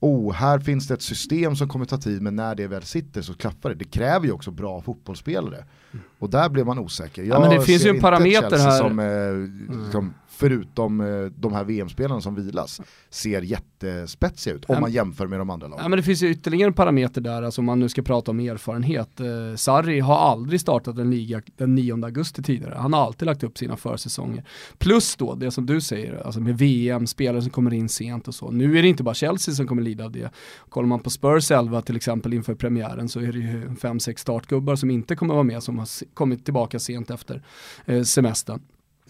oh, 0.00 0.32
här 0.32 0.58
finns 0.58 0.88
det 0.88 0.94
ett 0.94 1.02
system 1.02 1.56
som 1.56 1.68
kommer 1.68 1.84
ta 1.84 1.98
tid 1.98 2.22
men 2.22 2.36
när 2.36 2.54
det 2.54 2.66
väl 2.66 2.82
sitter 2.82 3.22
så 3.22 3.34
klaffar 3.34 3.68
det. 3.68 3.74
Det 3.74 3.84
kräver 3.84 4.26
ju 4.26 4.32
också 4.32 4.50
bra 4.50 4.82
fotbollsspelare. 4.82 5.64
Mm. 5.92 6.04
Och 6.18 6.30
där 6.30 6.48
blev 6.48 6.66
man 6.66 6.78
osäker. 6.78 7.22
Jag 7.22 7.36
ja, 7.36 7.40
men 7.40 7.58
det 7.58 7.64
finns 7.64 7.86
ju 7.86 7.90
en 7.90 8.00
parameter 8.00 8.58
här. 8.58 8.78
Som, 8.78 8.98
eh, 8.98 9.06
mm. 9.06 9.92
som 9.92 10.14
förutom 10.40 11.00
eh, 11.00 11.06
de 11.36 11.52
här 11.52 11.64
VM-spelarna 11.64 12.20
som 12.20 12.34
vilas, 12.34 12.80
ser 13.10 13.42
jättespetsiga 13.42 14.54
ut 14.54 14.64
om 14.64 14.80
man 14.80 14.92
jämför 14.92 15.26
med 15.26 15.38
de 15.38 15.50
andra 15.50 15.68
lagen. 15.68 15.82
Ja, 15.82 15.88
men 15.88 15.96
det 15.96 16.02
finns 16.02 16.22
ju 16.22 16.30
ytterligare 16.30 16.66
en 16.66 16.72
parameter 16.72 17.20
där, 17.20 17.42
alltså 17.42 17.60
om 17.60 17.64
man 17.64 17.80
nu 17.80 17.88
ska 17.88 18.02
prata 18.02 18.30
om 18.30 18.40
erfarenhet. 18.40 19.20
Eh, 19.20 19.26
Sarri 19.56 20.00
har 20.00 20.16
aldrig 20.16 20.60
startat 20.60 20.98
en 20.98 21.10
liga 21.10 21.42
den 21.56 21.74
9 21.74 22.04
augusti 22.04 22.42
tidigare, 22.42 22.74
han 22.78 22.92
har 22.92 23.00
alltid 23.00 23.26
lagt 23.26 23.42
upp 23.42 23.58
sina 23.58 23.76
försäsonger. 23.76 24.44
Plus 24.78 25.16
då 25.16 25.34
det 25.34 25.50
som 25.50 25.66
du 25.66 25.80
säger, 25.80 26.26
alltså 26.26 26.40
med 26.40 26.58
VM, 26.58 27.06
spelare 27.06 27.42
som 27.42 27.50
kommer 27.50 27.74
in 27.74 27.88
sent 27.88 28.28
och 28.28 28.34
så. 28.34 28.50
Nu 28.50 28.78
är 28.78 28.82
det 28.82 28.88
inte 28.88 29.02
bara 29.02 29.14
Chelsea 29.14 29.54
som 29.54 29.66
kommer 29.66 29.82
lida 29.82 30.04
av 30.04 30.12
det. 30.12 30.30
Kollar 30.68 30.88
man 30.88 31.00
på 31.00 31.10
Spurs 31.10 31.50
11 31.50 31.82
till 31.82 31.96
exempel 31.96 32.34
inför 32.34 32.54
premiären 32.54 33.08
så 33.08 33.20
är 33.20 33.32
det 33.32 33.38
ju 33.38 33.68
5-6 33.68 34.16
startgubbar 34.16 34.76
som 34.76 34.90
inte 34.90 35.16
kommer 35.16 35.34
vara 35.34 35.44
med 35.44 35.62
som 35.62 35.78
har 35.78 36.14
kommit 36.14 36.44
tillbaka 36.44 36.78
sent 36.78 37.10
efter 37.10 37.42
eh, 37.86 38.02
semestern. 38.02 38.60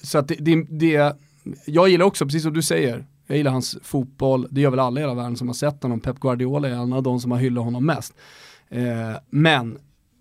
Så 0.03 0.19
att 0.19 0.29
det, 0.29 0.35
det, 0.35 0.67
det, 0.71 1.17
jag 1.67 1.89
gillar 1.89 2.05
också, 2.05 2.25
precis 2.25 2.43
som 2.43 2.53
du 2.53 2.63
säger, 2.63 3.07
jag 3.27 3.37
gillar 3.37 3.51
hans 3.51 3.79
fotboll, 3.83 4.47
det 4.51 4.61
gör 4.61 4.71
väl 4.71 4.81
alla 4.81 5.01
i 5.01 5.03
hela 5.03 5.15
världen 5.15 5.37
som 5.37 5.49
har 5.49 5.55
sett 5.55 5.83
honom. 5.83 6.01
Pep 6.01 6.21
Guardiola 6.21 6.69
är 6.69 6.73
en 6.73 6.93
av 6.93 7.03
de 7.03 7.21
som 7.21 7.31
har 7.31 7.39
hyllat 7.39 7.65
honom 7.65 7.87
mest. 7.87 8.15
Eh, 8.69 9.17
men 9.31 9.79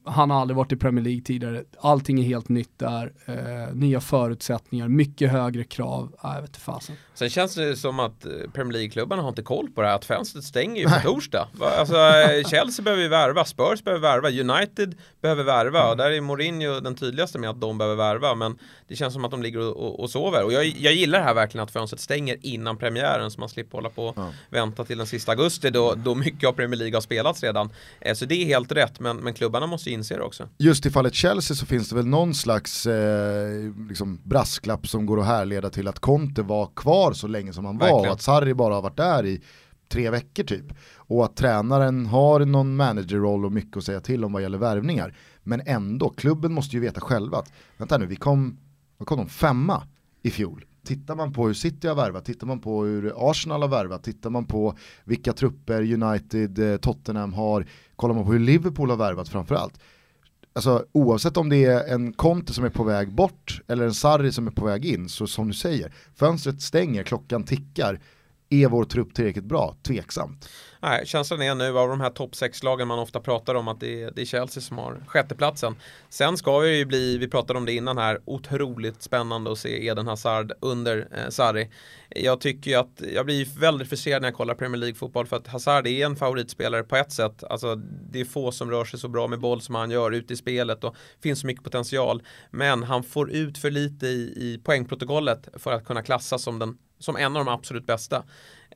han 0.09 0.29
har 0.29 0.41
aldrig 0.41 0.57
varit 0.57 0.71
i 0.71 0.75
Premier 0.75 1.03
League 1.05 1.21
tidigare, 1.21 1.63
allting 1.79 2.19
är 2.19 2.23
helt 2.23 2.49
nytt 2.49 2.79
där, 2.79 3.13
eh, 3.25 3.75
nya 3.75 4.01
förutsättningar, 4.01 4.87
mycket 4.87 5.31
högre 5.31 5.63
krav, 5.63 6.15
ah, 6.19 6.33
jag 6.33 6.41
vet 6.41 6.49
inte 6.49 6.59
fasen. 6.59 6.95
Sen 7.13 7.29
känns 7.29 7.55
det 7.55 7.75
som 7.75 7.99
att 7.99 8.25
eh, 8.25 8.31
Premier 8.53 8.73
League-klubbarna 8.73 9.21
har 9.21 9.29
inte 9.29 9.41
koll 9.41 9.69
på 9.71 9.81
det 9.81 9.87
här, 9.87 9.95
att 9.95 10.05
fönstret 10.05 10.43
stänger 10.43 10.81
ju 10.81 10.87
på 10.87 10.99
torsdag. 11.03 11.47
Alltså, 11.61 11.95
eh, 11.95 12.43
Chelsea 12.47 12.83
behöver 12.83 13.09
värva, 13.09 13.45
Spurs 13.45 13.83
behöver 13.83 14.01
värva, 14.01 14.29
United 14.29 14.95
behöver 15.21 15.43
värva 15.43 15.79
mm. 15.79 15.91
och 15.91 15.97
där 15.97 16.11
är 16.11 16.21
Mourinho 16.21 16.79
den 16.79 16.95
tydligaste 16.95 17.39
med 17.39 17.49
att 17.49 17.61
de 17.61 17.77
behöver 17.77 17.95
värva, 17.95 18.35
men 18.35 18.57
det 18.89 18.95
känns 18.95 19.13
som 19.13 19.25
att 19.25 19.31
de 19.31 19.43
ligger 19.43 19.59
och, 19.59 19.77
och, 19.77 19.99
och 19.99 20.09
sover. 20.09 20.43
Och 20.43 20.53
jag, 20.53 20.65
jag 20.65 20.93
gillar 20.93 21.21
här 21.21 21.33
verkligen 21.33 21.63
att 21.63 21.71
fönstret 21.71 22.01
stänger 22.01 22.37
innan 22.41 22.77
premiären 22.77 23.31
så 23.31 23.39
man 23.39 23.49
slipper 23.49 23.77
hålla 23.77 23.89
på 23.89 24.05
och 24.05 24.17
mm. 24.17 24.31
vänta 24.49 24.85
till 24.85 24.97
den 24.97 25.07
sista 25.07 25.31
augusti 25.31 25.69
då, 25.69 25.93
då 25.95 26.15
mycket 26.15 26.49
av 26.49 26.53
Premier 26.53 26.77
League 26.77 26.95
har 26.95 27.01
spelats 27.01 27.43
redan. 27.43 27.69
Eh, 28.01 28.13
så 28.13 28.25
det 28.25 28.35
är 28.35 28.45
helt 28.45 28.71
rätt, 28.71 28.99
men, 28.99 29.17
men 29.17 29.33
klubbarna 29.33 29.67
måste 29.67 29.89
ju 29.89 29.95
inse 29.95 30.15
det 30.15 30.23
också. 30.23 30.49
Just 30.57 30.85
i 30.85 30.89
fallet 30.89 31.13
Chelsea 31.13 31.55
så 31.55 31.65
finns 31.65 31.89
det 31.89 31.95
väl 31.95 32.07
någon 32.07 32.33
slags 32.33 32.85
eh, 32.85 33.49
liksom 33.89 34.21
brasklapp 34.23 34.87
som 34.87 35.05
går 35.05 35.19
att 35.19 35.25
härleda 35.25 35.69
till 35.69 35.87
att 35.87 35.99
Conte 35.99 36.41
var 36.41 36.69
kvar 36.75 37.13
så 37.13 37.27
länge 37.27 37.53
som 37.53 37.65
han 37.65 37.77
var 37.77 37.87
Verkligen. 37.87 38.09
och 38.09 38.15
att 38.15 38.21
Sarri 38.21 38.53
bara 38.53 38.73
har 38.73 38.81
varit 38.81 38.97
där 38.97 39.25
i 39.25 39.41
tre 39.89 40.09
veckor 40.09 40.43
typ. 40.43 40.65
Och 40.95 41.25
att 41.25 41.35
tränaren 41.35 42.05
har 42.05 42.39
någon 42.39 42.75
managerroll 42.75 43.45
och 43.45 43.51
mycket 43.51 43.77
att 43.77 43.83
säga 43.83 44.01
till 44.01 44.25
om 44.25 44.33
vad 44.33 44.41
gäller 44.41 44.57
värvningar. 44.57 45.15
Men 45.43 45.61
ändå, 45.65 46.09
klubben 46.09 46.53
måste 46.53 46.75
ju 46.75 46.81
veta 46.81 47.01
själva 47.01 47.37
att, 47.37 47.51
vänta 47.77 47.97
nu, 47.97 48.05
vi 48.05 48.15
kom, 48.15 48.57
vad 48.99 49.07
kom 49.07 49.17
de, 49.17 49.29
femma 49.29 49.83
i 50.21 50.29
fjol. 50.29 50.65
Tittar 50.85 51.15
man 51.15 51.33
på 51.33 51.47
hur 51.47 51.53
City 51.53 51.87
har 51.87 51.95
värvat, 51.95 52.25
tittar 52.25 52.47
man 52.47 52.59
på 52.59 52.83
hur 52.83 53.29
Arsenal 53.29 53.61
har 53.61 53.69
värvat, 53.69 54.03
tittar 54.03 54.29
man 54.29 54.45
på 54.45 54.77
vilka 55.03 55.33
trupper 55.33 56.03
United, 56.03 56.59
eh, 56.59 56.77
Tottenham 56.77 57.33
har, 57.33 57.65
kollar 57.95 58.15
man 58.15 58.23
på 58.23 58.31
hur 58.31 58.39
Liverpool 58.39 58.89
har 58.89 58.97
värvat 58.97 59.29
framförallt 59.29 59.79
alltså, 60.53 60.85
oavsett 60.91 61.37
om 61.37 61.49
det 61.49 61.65
är 61.65 61.93
en 61.93 62.13
Conte 62.13 62.53
som 62.53 62.65
är 62.65 62.69
på 62.69 62.83
väg 62.83 63.13
bort 63.13 63.61
eller 63.67 63.85
en 63.85 63.93
Sarri 63.93 64.31
som 64.31 64.47
är 64.47 64.51
på 64.51 64.65
väg 64.65 64.85
in, 64.85 65.09
så 65.09 65.27
som 65.27 65.47
du 65.47 65.53
säger, 65.53 65.93
fönstret 66.15 66.61
stänger, 66.61 67.03
klockan 67.03 67.43
tickar, 67.43 67.99
är 68.49 68.67
vår 68.67 68.83
trupp 68.83 69.13
tillräckligt 69.13 69.45
bra? 69.45 69.75
Tveksamt. 69.83 70.49
Nej, 70.81 71.05
känslan 71.05 71.41
är 71.41 71.55
nu 71.55 71.77
av 71.77 71.89
de 71.89 72.01
här 72.01 72.09
topp 72.09 72.31
6-lagen 72.31 72.87
man 72.87 72.99
ofta 72.99 73.19
pratar 73.19 73.55
om 73.55 73.67
att 73.67 73.79
det 73.79 74.03
är, 74.03 74.11
det 74.11 74.21
är 74.21 74.25
Chelsea 74.25 74.61
som 74.61 74.77
har 74.77 75.03
sjätteplatsen. 75.07 75.75
Sen 76.09 76.37
ska 76.37 76.61
det 76.61 76.77
ju 76.77 76.85
bli, 76.85 77.17
vi 77.17 77.27
pratade 77.27 77.59
om 77.59 77.65
det 77.65 77.73
innan 77.73 77.97
här, 77.97 78.19
otroligt 78.25 79.03
spännande 79.03 79.51
att 79.51 79.57
se 79.57 79.87
Eden 79.87 80.07
Hazard 80.07 80.51
under 80.59 81.07
eh, 81.11 81.29
Sarri. 81.29 81.69
Jag 82.09 82.41
tycker 82.41 82.71
ju 82.71 82.77
att 82.77 83.01
jag 83.13 83.25
blir 83.25 83.59
väldigt 83.59 83.89
frustrerad 83.89 84.21
när 84.21 84.27
jag 84.27 84.35
kollar 84.35 84.55
Premier 84.55 84.77
League-fotboll 84.77 85.27
för 85.27 85.37
att 85.37 85.47
Hazard 85.47 85.87
är 85.87 86.05
en 86.05 86.15
favoritspelare 86.15 86.83
på 86.83 86.95
ett 86.95 87.11
sätt. 87.11 87.43
Alltså 87.43 87.75
det 88.11 88.21
är 88.21 88.25
få 88.25 88.51
som 88.51 88.71
rör 88.71 88.85
sig 88.85 88.99
så 88.99 89.07
bra 89.07 89.27
med 89.27 89.39
boll 89.39 89.61
som 89.61 89.75
han 89.75 89.91
gör 89.91 90.11
ute 90.11 90.33
i 90.33 90.37
spelet 90.37 90.83
och 90.83 90.95
finns 91.23 91.39
så 91.39 91.47
mycket 91.47 91.63
potential. 91.63 92.23
Men 92.51 92.83
han 92.83 93.03
får 93.03 93.31
ut 93.31 93.57
för 93.57 93.71
lite 93.71 94.07
i, 94.07 94.33
i 94.35 94.61
poängprotokollet 94.63 95.49
för 95.53 95.71
att 95.71 95.85
kunna 95.85 96.01
klassas 96.01 96.43
som 96.43 96.59
den 96.59 96.77
som 96.99 97.17
en 97.17 97.35
av 97.37 97.45
de 97.45 97.53
absolut 97.53 97.85
bästa. 97.85 98.23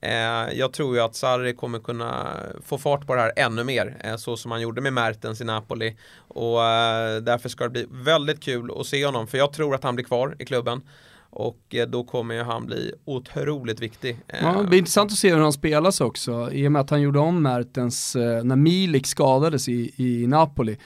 Eh, 0.01 0.53
jag 0.53 0.73
tror 0.73 0.95
ju 0.95 1.01
att 1.01 1.15
Sarri 1.15 1.53
kommer 1.53 1.79
kunna 1.79 2.37
få 2.65 2.77
fart 2.77 3.07
på 3.07 3.15
det 3.15 3.21
här 3.21 3.33
ännu 3.35 3.63
mer, 3.63 3.97
eh, 4.03 4.15
så 4.15 4.37
som 4.37 4.51
han 4.51 4.61
gjorde 4.61 4.81
med 4.81 4.93
Mertens 4.93 5.41
i 5.41 5.43
Napoli. 5.43 5.97
Och 6.27 6.63
eh, 6.63 7.21
därför 7.21 7.49
ska 7.49 7.63
det 7.63 7.69
bli 7.69 7.85
väldigt 7.91 8.39
kul 8.39 8.71
att 8.79 8.87
se 8.87 9.05
honom, 9.05 9.27
för 9.27 9.37
jag 9.37 9.53
tror 9.53 9.75
att 9.75 9.83
han 9.83 9.95
blir 9.95 10.05
kvar 10.05 10.35
i 10.39 10.45
klubben. 10.45 10.81
Och 11.29 11.75
eh, 11.75 11.87
då 11.87 12.03
kommer 12.03 12.35
ju 12.35 12.43
han 12.43 12.65
bli 12.65 12.93
otroligt 13.05 13.79
viktig. 13.79 14.17
Eh. 14.27 14.39
Ja, 14.41 14.61
det 14.61 14.67
blir 14.67 14.79
intressant 14.79 15.11
att 15.11 15.17
se 15.17 15.33
hur 15.33 15.41
han 15.41 15.53
spelas 15.53 16.01
också, 16.01 16.51
i 16.51 16.67
och 16.67 16.71
med 16.71 16.81
att 16.81 16.89
han 16.89 17.01
gjorde 17.01 17.19
om 17.19 17.43
Mertens 17.43 18.15
eh, 18.15 18.43
när 18.43 18.55
Milik 18.55 19.07
skadades 19.07 19.67
i, 19.69 19.93
i 19.95 20.27
Napoli 20.27 20.77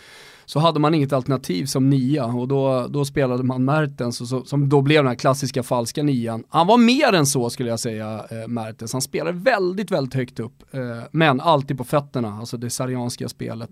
så 0.49 0.59
hade 0.59 0.79
man 0.79 0.93
inget 0.93 1.13
alternativ 1.13 1.65
som 1.65 1.89
nia 1.89 2.25
och 2.25 2.47
då, 2.47 2.87
då 2.89 3.05
spelade 3.05 3.43
man 3.43 3.65
Mertens 3.65 4.21
och 4.21 4.27
så, 4.27 4.45
som 4.45 4.69
då 4.69 4.81
blev 4.81 5.03
den 5.03 5.07
här 5.07 5.15
klassiska 5.15 5.63
falska 5.63 6.03
nian. 6.03 6.43
Han 6.49 6.67
var 6.67 6.77
mer 6.77 7.13
än 7.13 7.25
så 7.25 7.49
skulle 7.49 7.69
jag 7.69 7.79
säga, 7.79 8.25
eh, 8.31 8.47
Mertens. 8.47 8.93
Han 8.93 9.01
spelade 9.01 9.37
väldigt, 9.37 9.91
väldigt 9.91 10.13
högt 10.13 10.39
upp, 10.39 10.63
eh, 10.71 10.79
men 11.11 11.41
alltid 11.41 11.77
på 11.77 11.83
fötterna, 11.83 12.37
alltså 12.39 12.57
det 12.57 12.69
sarianska 12.69 13.29
spelet. 13.29 13.69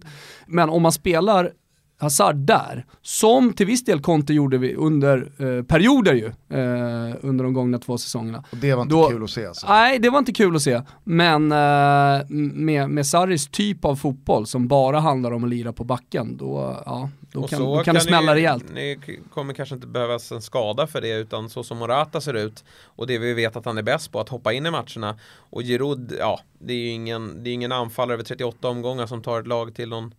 Men 0.47 0.69
om 0.69 0.81
man 0.81 0.91
spelar 0.91 1.51
Hazard 1.97 2.35
där, 2.35 2.85
som 3.01 3.53
till 3.53 3.65
viss 3.65 3.85
del 3.85 4.01
Conte 4.01 4.33
gjorde 4.33 4.57
vi 4.57 4.75
under 4.75 5.31
eh, 5.37 5.63
perioder 5.63 6.13
ju, 6.13 6.25
eh, 6.25 7.15
under 7.21 7.43
de 7.43 7.53
gångna 7.53 7.79
två 7.79 7.97
säsongerna. 7.97 8.43
Och 8.51 8.57
det 8.57 8.75
var 8.75 8.81
inte 8.81 8.95
Då, 8.95 9.09
kul 9.09 9.23
att 9.23 9.29
se 9.29 9.45
alltså. 9.45 9.67
Nej, 9.67 9.99
det 9.99 10.09
var 10.09 10.19
inte 10.19 10.33
kul 10.33 10.55
att 10.55 10.61
se, 10.61 10.81
men 11.03 11.51
eh, 11.51 12.25
med, 12.29 12.89
med 12.89 13.07
Sarris 13.07 13.47
typ 13.47 13.85
av 13.85 13.95
fotboll 13.95 14.47
som 14.47 14.67
bara 14.67 14.99
handlar 14.99 15.31
om 15.31 15.43
att 15.43 15.49
lira 15.49 15.73
på 15.73 15.83
backen, 15.83 16.37
då, 16.37 16.81
ja, 16.85 17.09
då 17.31 17.47
kan, 17.47 17.59
då 17.59 17.75
kan, 17.75 17.83
kan 17.83 17.95
det 17.95 18.01
smälla 18.01 18.33
ni, 18.33 18.39
rejält. 18.39 18.65
Ni 18.73 18.99
kommer 19.33 19.53
kanske 19.53 19.75
inte 19.75 19.87
behövas 19.87 20.31
en 20.31 20.41
skada 20.41 20.87
för 20.87 21.01
det, 21.01 21.17
utan 21.17 21.49
så 21.49 21.63
som 21.63 21.77
Morata 21.77 22.21
ser 22.21 22.33
ut 22.33 22.63
och 22.83 23.07
det 23.07 23.17
vi 23.17 23.33
vet 23.33 23.55
att 23.55 23.65
han 23.65 23.77
är 23.77 23.83
bäst 23.83 24.11
på, 24.11 24.19
att 24.19 24.29
hoppa 24.29 24.53
in 24.53 24.65
i 24.65 24.71
matcherna. 24.71 25.19
Och 25.49 25.61
Giroud, 25.61 26.15
ja, 26.19 26.39
det 26.59 26.73
är 26.73 26.77
ju 26.77 26.89
ingen, 26.89 27.43
det 27.43 27.49
är 27.49 27.53
ingen 27.53 27.71
anfallare 27.71 28.13
över 28.13 28.23
38 28.23 28.69
omgångar 28.69 29.07
som 29.07 29.21
tar 29.21 29.39
ett 29.39 29.47
lag 29.47 29.75
till 29.75 29.89
någon 29.89 30.13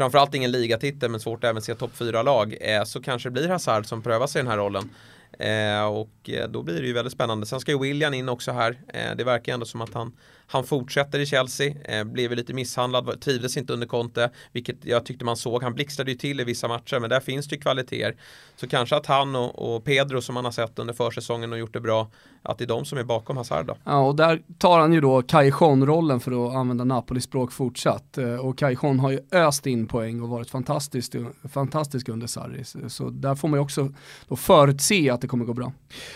framförallt 0.00 0.34
ingen 0.34 0.50
ligatitel 0.50 1.10
men 1.10 1.20
svårt 1.20 1.44
att 1.44 1.50
även 1.50 1.62
se 1.62 1.74
topp 1.74 1.92
4-lag 1.94 2.56
eh, 2.60 2.84
så 2.84 3.02
kanske 3.02 3.28
det 3.28 3.32
blir 3.32 3.48
Hazard 3.48 3.86
som 3.86 4.02
prövas 4.02 4.36
i 4.36 4.38
den 4.38 4.48
här 4.48 4.56
rollen. 4.56 4.90
Eh, 5.38 5.84
och 5.84 6.30
eh, 6.30 6.48
då 6.48 6.62
blir 6.62 6.80
det 6.80 6.86
ju 6.86 6.92
väldigt 6.92 7.12
spännande. 7.12 7.46
Sen 7.46 7.60
ska 7.60 7.72
ju 7.72 7.78
William 7.78 8.14
in 8.14 8.28
också 8.28 8.52
här. 8.52 8.78
Eh, 8.88 9.16
det 9.16 9.24
verkar 9.24 9.54
ändå 9.54 9.66
som 9.66 9.80
att 9.80 9.94
han, 9.94 10.12
han 10.52 10.64
fortsätter 10.64 11.18
i 11.18 11.26
Chelsea. 11.26 11.74
Eh, 11.84 12.04
blev 12.04 12.32
lite 12.32 12.54
misshandlad, 12.54 13.20
trivdes 13.20 13.56
inte 13.56 13.72
under 13.72 13.86
Conte. 13.86 14.30
Vilket 14.52 14.84
jag 14.84 15.06
tyckte 15.06 15.24
man 15.24 15.36
såg. 15.36 15.62
Han 15.62 15.74
blixtrade 15.74 16.10
ju 16.10 16.16
till 16.16 16.40
i 16.40 16.44
vissa 16.44 16.68
matcher 16.68 16.98
men 17.00 17.10
där 17.10 17.20
finns 17.20 17.48
det 17.48 17.54
ju 17.54 17.60
kvaliteter. 17.60 18.16
Så 18.56 18.68
kanske 18.68 18.96
att 18.96 19.06
han 19.06 19.36
och, 19.36 19.74
och 19.74 19.84
Pedro 19.84 20.20
som 20.20 20.34
man 20.34 20.44
har 20.44 20.52
sett 20.52 20.78
under 20.78 20.94
försäsongen 20.94 21.52
och 21.52 21.58
gjort 21.58 21.72
det 21.72 21.80
bra. 21.80 22.10
Att 22.42 22.58
det 22.58 22.64
är 22.64 22.68
de 22.68 22.84
som 22.84 22.98
är 22.98 23.04
bakom 23.04 23.36
Hazard 23.36 23.66
då. 23.66 23.76
Ja 23.84 24.00
och 24.00 24.16
där 24.16 24.42
tar 24.58 24.80
han 24.80 24.92
ju 24.92 25.00
då 25.00 25.22
Cajon-rollen 25.22 26.20
för 26.20 26.48
att 26.48 26.54
använda 26.54 26.84
Napoli-språk 26.84 27.52
fortsatt. 27.52 28.18
Eh, 28.18 28.34
och 28.34 28.58
Cajon 28.58 29.00
har 29.00 29.10
ju 29.10 29.20
öst 29.32 29.66
in 29.66 29.86
poäng 29.86 30.22
och 30.22 30.28
varit 30.28 30.50
fantastisk, 30.50 31.14
fantastisk 31.52 32.08
under 32.08 32.26
Sarri. 32.26 32.64
Så 32.88 33.10
där 33.10 33.34
får 33.34 33.48
man 33.48 33.58
ju 33.58 33.62
också 33.62 33.92
då 34.28 34.36
förutse 34.36 35.10
att 35.10 35.20
det 35.20 35.28
kommer 35.28 35.44
gå 35.44 35.54
bra. 35.54 35.72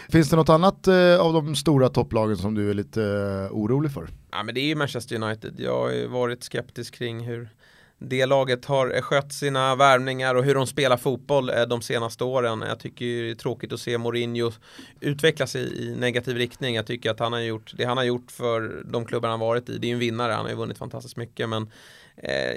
Finns 0.08 0.30
det 0.30 0.36
något 0.36 0.48
annat 0.48 0.88
eh, 0.88 1.20
av 1.20 1.32
de 1.32 1.54
stora 1.54 1.88
topplagen 1.88 2.36
som 2.36 2.54
du 2.54 2.70
är 2.70 2.74
lite 2.74 3.02
eh, 3.02 3.56
orolig 3.56 3.92
för? 3.92 4.08
Ja 4.34 4.42
men 4.42 4.54
det 4.54 4.60
är 4.60 4.66
ju 4.66 4.74
Manchester 4.74 5.22
United. 5.22 5.54
Jag 5.58 5.78
har 5.78 5.90
ju 5.90 6.06
varit 6.06 6.44
skeptisk 6.44 6.94
kring 6.94 7.20
hur 7.20 7.48
det 7.98 8.26
laget 8.26 8.64
har 8.64 8.94
eh, 8.96 9.02
skött 9.02 9.32
sina 9.32 9.76
värvningar 9.76 10.34
och 10.34 10.44
hur 10.44 10.54
de 10.54 10.66
spelar 10.66 10.96
fotboll 10.96 11.50
eh, 11.50 11.62
de 11.62 11.82
senaste 11.82 12.24
åren. 12.24 12.64
Jag 12.68 12.78
tycker 12.78 13.04
det 13.04 13.30
är 13.30 13.34
tråkigt 13.34 13.72
att 13.72 13.80
se 13.80 13.98
Mourinho 13.98 14.52
utvecklas 15.00 15.56
i, 15.56 15.58
i 15.58 15.96
negativ 15.96 16.36
riktning. 16.36 16.74
Jag 16.74 16.86
tycker 16.86 17.10
att 17.10 17.20
han 17.20 17.32
har 17.32 17.40
gjort 17.40 17.72
det 17.76 17.84
han 17.84 17.96
har 17.96 18.04
gjort 18.04 18.30
för 18.30 18.82
de 18.84 19.04
klubbar 19.04 19.28
han 19.28 19.40
varit 19.40 19.68
i. 19.68 19.78
Det 19.78 19.86
är 19.86 19.88
ju 19.88 19.94
en 19.94 19.98
vinnare, 19.98 20.32
han 20.32 20.42
har 20.42 20.50
ju 20.50 20.56
vunnit 20.56 20.78
fantastiskt 20.78 21.16
mycket 21.16 21.48
men 21.48 21.70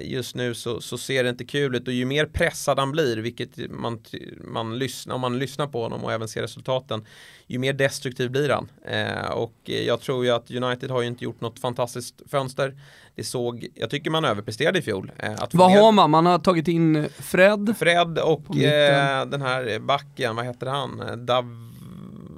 just 0.01 0.35
nu 0.35 0.53
så, 0.53 0.81
så, 0.81 0.97
ser 0.97 1.23
det 1.23 1.29
inte 1.29 1.45
kul 1.45 1.75
ut 1.75 1.87
och 1.87 1.93
ju 1.93 2.05
mer 2.05 2.25
pressad 2.25 2.79
han 2.79 2.91
blir, 2.91 3.17
vilket 3.17 3.71
man, 3.71 4.03
man 4.43 4.79
lyssnar, 4.79 5.15
om 5.15 5.21
man 5.21 5.39
lyssnar 5.39 5.67
på 5.67 5.83
honom 5.83 6.03
och 6.03 6.13
även 6.13 6.27
ser 6.27 6.41
resultaten, 6.41 7.05
ju 7.47 7.59
mer 7.59 7.73
destruktiv 7.73 8.31
blir 8.31 8.49
han. 8.49 8.69
Eh, 8.85 9.31
och 9.31 9.55
jag 9.63 10.01
tror 10.01 10.25
ju 10.25 10.31
att 10.31 10.51
United 10.51 10.91
har 10.91 11.01
ju 11.01 11.07
inte 11.07 11.23
gjort 11.23 11.41
något 11.41 11.59
fantastiskt 11.59 12.21
fönster. 12.31 12.75
Det 13.15 13.23
såg, 13.23 13.67
jag 13.75 13.89
tycker 13.89 14.09
man 14.09 14.25
överpresterade 14.25 14.79
i 14.79 14.81
fjol. 14.81 15.11
Eh, 15.17 15.33
vad 15.53 15.71
har 15.71 15.91
man? 15.91 16.09
Man 16.09 16.25
har 16.25 16.39
tagit 16.39 16.67
in 16.67 17.09
Fred. 17.09 17.75
Fred 17.79 18.19
och 18.19 18.57
eh, 18.57 19.25
den 19.25 19.41
här 19.41 19.79
backen, 19.79 20.35
vad 20.35 20.45
heter 20.45 20.67
han? 20.67 21.25
Dav 21.25 21.67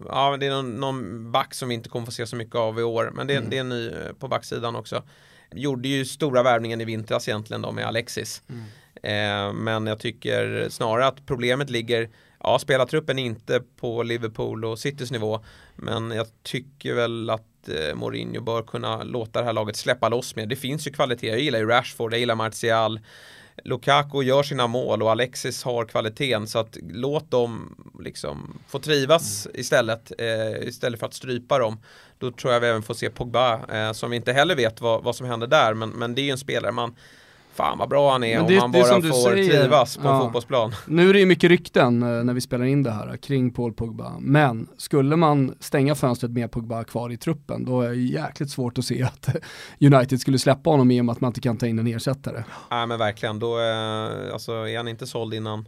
ja, 0.10 0.38
det 0.38 0.46
är 0.46 0.50
någon, 0.50 0.76
någon, 0.76 1.32
back 1.32 1.54
som 1.54 1.70
vi 1.70 1.76
inte 1.76 1.90
kommer 1.90 2.06
få 2.06 2.12
se 2.12 2.28
så 2.28 2.36
mycket 2.36 2.56
av 2.56 2.80
i 2.80 2.84
år. 2.84 3.12
Men 3.14 3.28
det, 3.28 3.36
mm. 3.36 3.50
det 3.50 3.56
är 3.56 3.62
en 3.62 3.70
ny 3.70 3.88
eh, 3.88 4.14
på 4.20 4.28
backsidan 4.28 4.76
också. 4.76 5.04
Gjorde 5.52 5.88
ju 5.88 6.06
stora 6.06 6.44
värvningen 6.44 6.82
i 6.82 6.86
vintras 6.86 7.28
egentligen 7.28 7.62
då 7.62 7.72
med 7.72 7.86
Alexis. 7.86 8.44
Mm. 8.50 8.64
Eh, 9.04 9.54
men 9.54 9.88
jag 9.88 10.00
tycker 10.00 10.70
snarare 10.70 11.08
att 11.08 11.26
problemet 11.26 11.70
ligger 11.70 12.10
Ja, 12.44 12.60
spelartruppen 12.60 13.20
är 13.20 13.24
inte 13.24 13.62
på 13.76 14.04
Liverpool 14.04 14.66
och 14.66 14.80
Citys 14.80 15.12
nivå. 15.12 15.44
Men 15.76 16.12
jag 16.12 16.28
tycker 16.44 16.94
väl 16.94 17.30
att 17.30 17.70
eh, 17.70 17.96
Mourinho 17.96 18.42
bör 18.42 18.62
kunna 18.62 19.04
låta 19.04 19.40
det 19.40 19.46
här 19.46 19.54
laget 19.54 19.76
släppa 19.76 20.10
loss 20.10 20.36
mer. 20.36 20.46
Det 20.46 20.56
finns 20.56 20.88
ju 20.88 20.92
kvalitet. 20.92 21.28
Jag 21.28 21.40
gillar 21.40 21.60
ju 21.60 21.66
Rashford, 21.66 22.14
jag 22.14 22.20
gillar 22.20 22.36
Martial. 22.36 23.00
Lukaku 23.64 24.22
gör 24.22 24.44
sina 24.44 24.68
mål 24.68 25.04
och 25.04 25.12
Alexis 25.12 25.64
har 25.64 25.86
kvaliteten 25.86 26.48
så 26.48 26.60
att 26.60 26.78
låt 26.90 27.32
dem 27.32 27.76
liksom 28.00 28.60
få 28.68 28.80
trivas 28.80 29.46
mm. 29.46 29.60
istället 29.60 30.12
eh, 30.18 30.68
istället 30.68 31.00
för 31.00 31.08
att 31.08 31.14
strypa 31.14 31.58
dem. 31.58 31.80
Då 32.18 32.32
tror 32.32 32.54
jag 32.54 32.60
vi 32.60 32.68
även 32.68 32.84
får 32.84 32.94
se 32.94 33.10
Pogba 33.10 33.60
eh, 33.72 33.92
som 33.92 34.10
vi 34.12 34.18
inte 34.18 34.34
heller 34.34 34.56
vet 34.56 34.82
vad, 34.82 35.04
vad 35.04 35.16
som 35.16 35.28
händer 35.28 35.48
där 35.48 35.74
men, 35.74 35.90
men 35.90 36.16
det 36.16 36.22
är 36.22 36.24
ju 36.24 36.32
en 36.32 36.38
spelare 36.38 36.72
man 36.72 36.96
Fan 37.54 37.78
vad 37.78 37.90
bra 37.90 38.12
han 38.12 38.24
är 38.24 38.48
det, 38.48 38.56
om 38.56 38.62
han 38.62 38.72
bara 38.72 39.02
får 39.02 39.30
säger, 39.30 39.60
trivas 39.60 39.98
på 39.98 40.08
ja, 40.08 40.22
fotbollsplan. 40.22 40.72
Nu 40.88 41.10
är 41.10 41.14
det 41.14 41.20
ju 41.20 41.26
mycket 41.26 41.50
rykten 41.50 42.04
eh, 42.04 42.24
när 42.24 42.34
vi 42.34 42.42
spelar 42.42 42.66
in 42.66 42.84
det 42.84 42.92
här 42.92 43.18
kring 43.18 43.52
Paul 43.52 43.74
Pogba. 43.74 44.14
Men 44.20 44.68
skulle 44.78 45.16
man 45.16 45.56
stänga 45.60 45.96
fönstret 45.96 46.32
med 46.32 46.52
Pogba 46.52 46.84
kvar 46.84 47.10
i 47.10 47.18
truppen 47.18 47.66
då 47.66 47.82
är 47.82 47.90
det 47.90 47.96
jäkligt 47.96 48.50
svårt 48.50 48.78
att 48.78 48.86
se 48.86 49.04
att 49.04 49.30
United 49.82 50.22
skulle 50.22 50.40
släppa 50.40 50.70
honom 50.70 50.92
i 50.92 51.02
och 51.02 51.06
med 51.06 51.14
att 51.14 51.22
man 51.22 51.30
inte 51.30 51.42
kan 51.42 51.58
ta 51.58 51.68
in 51.68 51.80
en 51.80 51.88
ersättare. 51.88 52.44
Nej 52.72 52.88
men 52.88 53.00
verkligen, 53.00 53.40
då 53.40 53.58
är, 53.58 54.32
alltså, 54.32 54.52
är 54.52 54.78
han 54.78 54.88
inte 54.88 55.08
såld 55.08 55.34
innan 55.34 55.66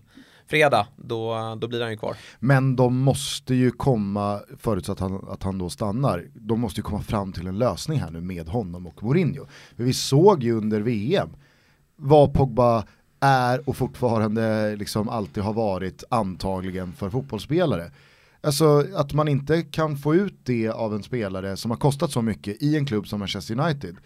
fredag, 0.52 0.88
då, 0.96 1.36
då 1.62 1.68
blir 1.68 1.82
han 1.82 1.92
ju 1.92 1.98
kvar. 1.98 2.18
Men 2.40 2.76
de 2.76 2.98
måste 2.98 3.56
ju 3.56 3.72
komma, 3.72 4.40
förutsatt 4.58 5.02
att 5.02 5.12
han, 5.12 5.26
att 5.30 5.44
han 5.44 5.58
då 5.58 5.70
stannar, 5.70 6.28
de 6.34 6.60
måste 6.60 6.80
ju 6.80 6.84
komma 6.84 7.02
fram 7.02 7.34
till 7.34 7.48
en 7.48 7.58
lösning 7.58 8.00
här 8.00 8.12
nu 8.12 8.22
med 8.22 8.48
honom 8.48 8.88
och 8.88 9.04
Mourinho. 9.04 9.46
För 9.78 9.84
vi 9.84 9.94
såg 9.94 10.44
ju 10.44 10.58
under 10.58 10.82
VM 10.82 11.30
vad 12.02 12.34
Pogba 12.34 12.84
är 13.20 13.70
och 13.70 13.78
fortfarande 13.78 14.76
liksom 14.76 15.10
alltid 15.10 15.44
har 15.44 15.54
varit 15.54 16.04
antagligen 16.10 16.94
för 16.94 17.10
fotbollsspelare. 17.10 17.92
Alltså 18.42 18.86
att 18.96 19.14
man 19.14 19.28
inte 19.28 19.62
kan 19.62 19.98
få 19.98 20.16
ut 20.16 20.40
det 20.44 20.70
av 20.70 20.96
en 20.96 21.04
spelare 21.04 21.58
som 21.58 21.72
har 21.72 21.78
kostat 21.78 22.12
så 22.12 22.22
mycket 22.22 22.62
i 22.62 22.78
en 22.78 22.86
klubb 22.86 23.08
som 23.08 23.20
Manchester 23.20 23.60
United. 23.60 23.98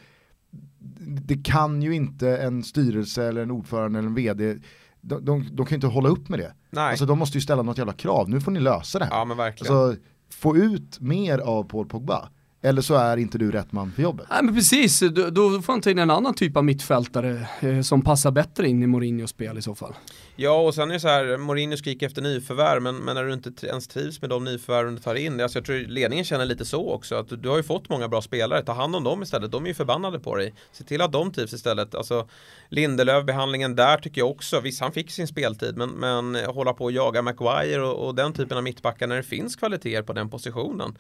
Det 1.26 1.44
kan 1.44 1.82
ju 1.82 1.96
inte 1.96 2.38
en 2.38 2.64
styrelse 2.64 3.24
eller 3.24 3.42
en 3.42 3.52
ordförande 3.52 4.00
eller 4.00 4.10
en 4.10 4.16
vd 4.16 4.58
de, 5.02 5.26
de, 5.26 5.48
de 5.52 5.66
kan 5.66 5.76
inte 5.76 5.88
hålla 5.88 6.10
upp 6.10 6.30
med 6.30 6.40
det. 6.40 6.54
Nej. 6.70 6.90
Alltså 6.90 7.06
de 7.06 7.20
måste 7.20 7.38
ju 7.38 7.42
ställa 7.42 7.62
något 7.62 7.78
jävla 7.78 7.94
krav, 7.94 8.30
nu 8.30 8.42
får 8.42 8.52
ni 8.52 8.60
lösa 8.60 9.00
det 9.00 9.06
här. 9.06 9.12
Ja 9.12 9.26
men 9.26 9.38
verkligen. 9.38 9.76
Alltså, 9.76 10.02
få 10.30 10.58
ut 10.58 11.00
mer 11.00 11.40
av 11.40 11.64
Paul 11.64 11.88
Pogba. 11.88 12.30
Eller 12.66 12.82
så 12.82 12.96
är 12.96 13.18
inte 13.18 13.38
du 13.38 13.52
rätt 13.52 13.72
man 13.72 13.92
för 13.92 14.02
jobbet. 14.02 14.28
Nej 14.30 14.44
men 14.44 14.56
precis, 14.56 15.00
då, 15.00 15.30
då 15.30 15.62
får 15.62 15.74
han 15.74 15.82
ta 15.82 15.90
in 15.90 16.00
en 16.00 16.10
annan 16.10 16.34
typ 16.34 16.58
av 16.58 16.64
mittfältare 16.64 17.48
eh, 17.60 17.82
som 17.82 18.02
passar 18.02 18.32
bättre 18.32 18.68
in 18.68 18.84
i 18.84 18.88
Mourinhos 18.88 19.30
spel 19.30 19.58
i 19.58 19.62
så 19.62 19.76
fall. 19.76 19.94
Ja 20.36 20.62
och 20.62 20.76
sen 20.76 20.90
är 20.90 20.94
det 20.94 21.00
så 21.00 21.08
här, 21.08 21.38
Mourinho 21.38 21.78
skriker 21.78 22.06
efter 22.06 22.22
nyförvärv 22.22 22.82
men, 22.82 22.96
men 22.96 23.16
när 23.16 23.24
du 23.24 23.34
inte 23.34 23.68
ens 23.68 23.88
trivs 23.88 24.22
med 24.22 24.30
de 24.30 24.44
nyförvärven 24.44 24.96
du 24.96 25.02
tar 25.02 25.16
in, 25.16 25.42
alltså 25.42 25.58
jag 25.58 25.66
tror 25.66 25.76
ledningen 25.76 26.26
känner 26.26 26.46
lite 26.46 26.66
så 26.66 26.92
också, 26.92 27.16
att 27.16 27.44
du 27.44 27.50
har 27.50 27.58
ju 27.58 27.64
fått 27.64 27.90
många 27.90 28.08
bra 28.08 28.22
spelare, 28.22 28.64
ta 28.64 28.74
hand 28.74 28.96
om 28.96 29.04
dem 29.04 29.24
istället, 29.24 29.52
de 29.52 29.64
är 29.64 29.68
ju 29.68 29.74
förbannade 29.74 30.20
på 30.20 30.36
dig. 30.36 30.54
Se 30.72 30.84
till 30.84 31.02
att 31.02 31.12
de 31.12 31.32
trivs 31.32 31.54
istället. 31.54 31.96
Alltså 31.96 32.28
Lindelöf, 32.70 33.26
behandlingen 33.26 33.76
där 33.76 33.98
tycker 33.98 34.22
jag 34.22 34.32
också, 34.32 34.60
visst 34.60 34.82
han 34.82 34.92
fick 34.92 35.12
sin 35.12 35.28
speltid 35.28 35.78
men, 35.78 35.90
men 35.90 36.36
hålla 36.46 36.74
på 36.74 36.84
och 36.84 36.92
jaga 36.92 37.22
Maguire 37.22 37.82
och, 37.82 38.08
och 38.08 38.16
den 38.16 38.34
typen 38.34 38.58
av 38.58 38.64
mittbackar 38.64 39.08
när 39.08 39.16
det 39.16 39.24
finns 39.24 39.56
kvaliteter 39.56 40.02
på 40.04 40.14
den 40.14 40.30
positionen. 40.30 40.98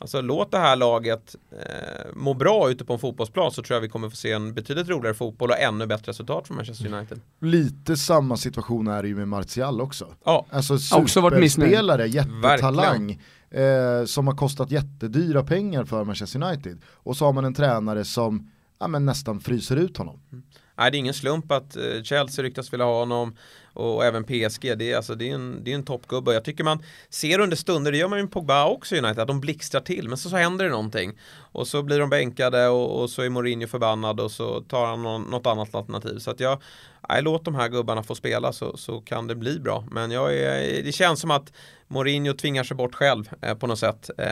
Alltså 0.00 0.20
låt 0.20 0.50
det 0.50 0.58
här 0.58 0.76
laget 0.76 1.36
eh, 1.52 2.06
må 2.14 2.34
bra 2.34 2.70
ute 2.70 2.84
på 2.84 2.92
en 2.92 2.98
fotbollsplan 2.98 3.52
så 3.52 3.62
tror 3.62 3.76
jag 3.76 3.80
vi 3.80 3.88
kommer 3.88 4.10
få 4.10 4.16
se 4.16 4.32
en 4.32 4.54
betydligt 4.54 4.88
roligare 4.88 5.14
fotboll 5.14 5.50
och 5.50 5.58
ännu 5.58 5.86
bättre 5.86 6.10
resultat 6.10 6.46
från 6.46 6.56
Manchester 6.56 6.86
mm. 6.86 6.98
United. 6.98 7.20
Lite 7.40 7.96
samma 7.96 8.36
situation 8.36 8.88
är 8.88 9.02
det 9.02 9.08
ju 9.08 9.16
med 9.16 9.28
Martial 9.28 9.80
också. 9.80 10.06
Ja. 10.24 10.46
Alltså 10.50 10.78
superspelare, 10.78 12.06
jättetalang. 12.06 13.20
Eh, 13.50 14.04
som 14.04 14.26
har 14.26 14.34
kostat 14.34 14.70
jättedyra 14.70 15.44
pengar 15.44 15.84
för 15.84 16.04
Manchester 16.04 16.42
United. 16.42 16.78
Och 16.92 17.16
så 17.16 17.24
har 17.24 17.32
man 17.32 17.44
en 17.44 17.54
tränare 17.54 18.04
som 18.04 18.50
ja, 18.78 18.88
men 18.88 19.04
nästan 19.04 19.40
fryser 19.40 19.76
ut 19.76 19.96
honom. 19.96 20.20
Mm. 20.32 20.44
nej, 20.78 20.90
det 20.90 20.96
är 20.96 20.98
ingen 20.98 21.14
slump 21.14 21.52
att 21.52 21.76
eh, 21.76 22.02
Chelsea 22.02 22.44
ryktas 22.44 22.72
vilja 22.72 22.86
ha 22.86 22.98
honom 22.98 23.36
och 23.78 24.04
även 24.04 24.24
PSG. 24.24 24.78
Det 24.78 24.92
är, 24.92 24.96
alltså, 24.96 25.14
det 25.14 25.30
är 25.30 25.34
en, 25.34 25.64
det 25.64 25.70
är 25.70 25.74
en 25.74 25.84
toppgubbe. 25.84 26.34
Jag 26.34 26.44
tycker 26.44 26.64
man 26.64 26.82
ser 27.08 27.38
under 27.38 27.56
stunder, 27.56 27.92
det 27.92 27.98
gör 27.98 28.08
man 28.08 28.18
ju 28.18 28.24
med 28.24 28.32
Pogba 28.32 28.66
också 28.66 28.96
i 28.96 28.98
United, 28.98 29.18
att 29.18 29.28
de 29.28 29.40
blixtrar 29.40 29.80
till. 29.80 30.08
Men 30.08 30.18
så, 30.18 30.28
så 30.30 30.36
händer 30.36 30.64
det 30.64 30.70
någonting. 30.70 31.18
Och 31.52 31.68
så 31.68 31.82
blir 31.82 31.98
de 31.98 32.10
bänkade 32.10 32.68
och, 32.68 33.02
och 33.02 33.10
så 33.10 33.22
är 33.22 33.28
Mourinho 33.28 33.66
förbannad 33.66 34.20
och 34.20 34.30
så 34.30 34.60
tar 34.60 34.86
han 34.86 35.02
någon, 35.02 35.22
något 35.22 35.46
annat 35.46 35.74
alternativ. 35.74 36.18
Så 36.18 36.30
att 36.30 36.40
jag, 36.40 36.62
nej, 37.08 37.22
låt 37.22 37.44
de 37.44 37.54
här 37.54 37.68
gubbarna 37.68 38.02
få 38.02 38.14
spela 38.14 38.52
så, 38.52 38.76
så 38.76 39.00
kan 39.00 39.26
det 39.26 39.34
bli 39.34 39.58
bra. 39.58 39.84
Men 39.90 40.10
jag 40.10 40.36
är, 40.36 40.82
det 40.82 40.92
känns 40.92 41.20
som 41.20 41.30
att 41.30 41.52
Mourinho 41.88 42.32
tvingar 42.32 42.64
sig 42.64 42.76
bort 42.76 42.94
själv 42.94 43.30
eh, 43.42 43.54
på 43.54 43.66
något 43.66 43.78
sätt. 43.78 44.10
Eh, 44.18 44.26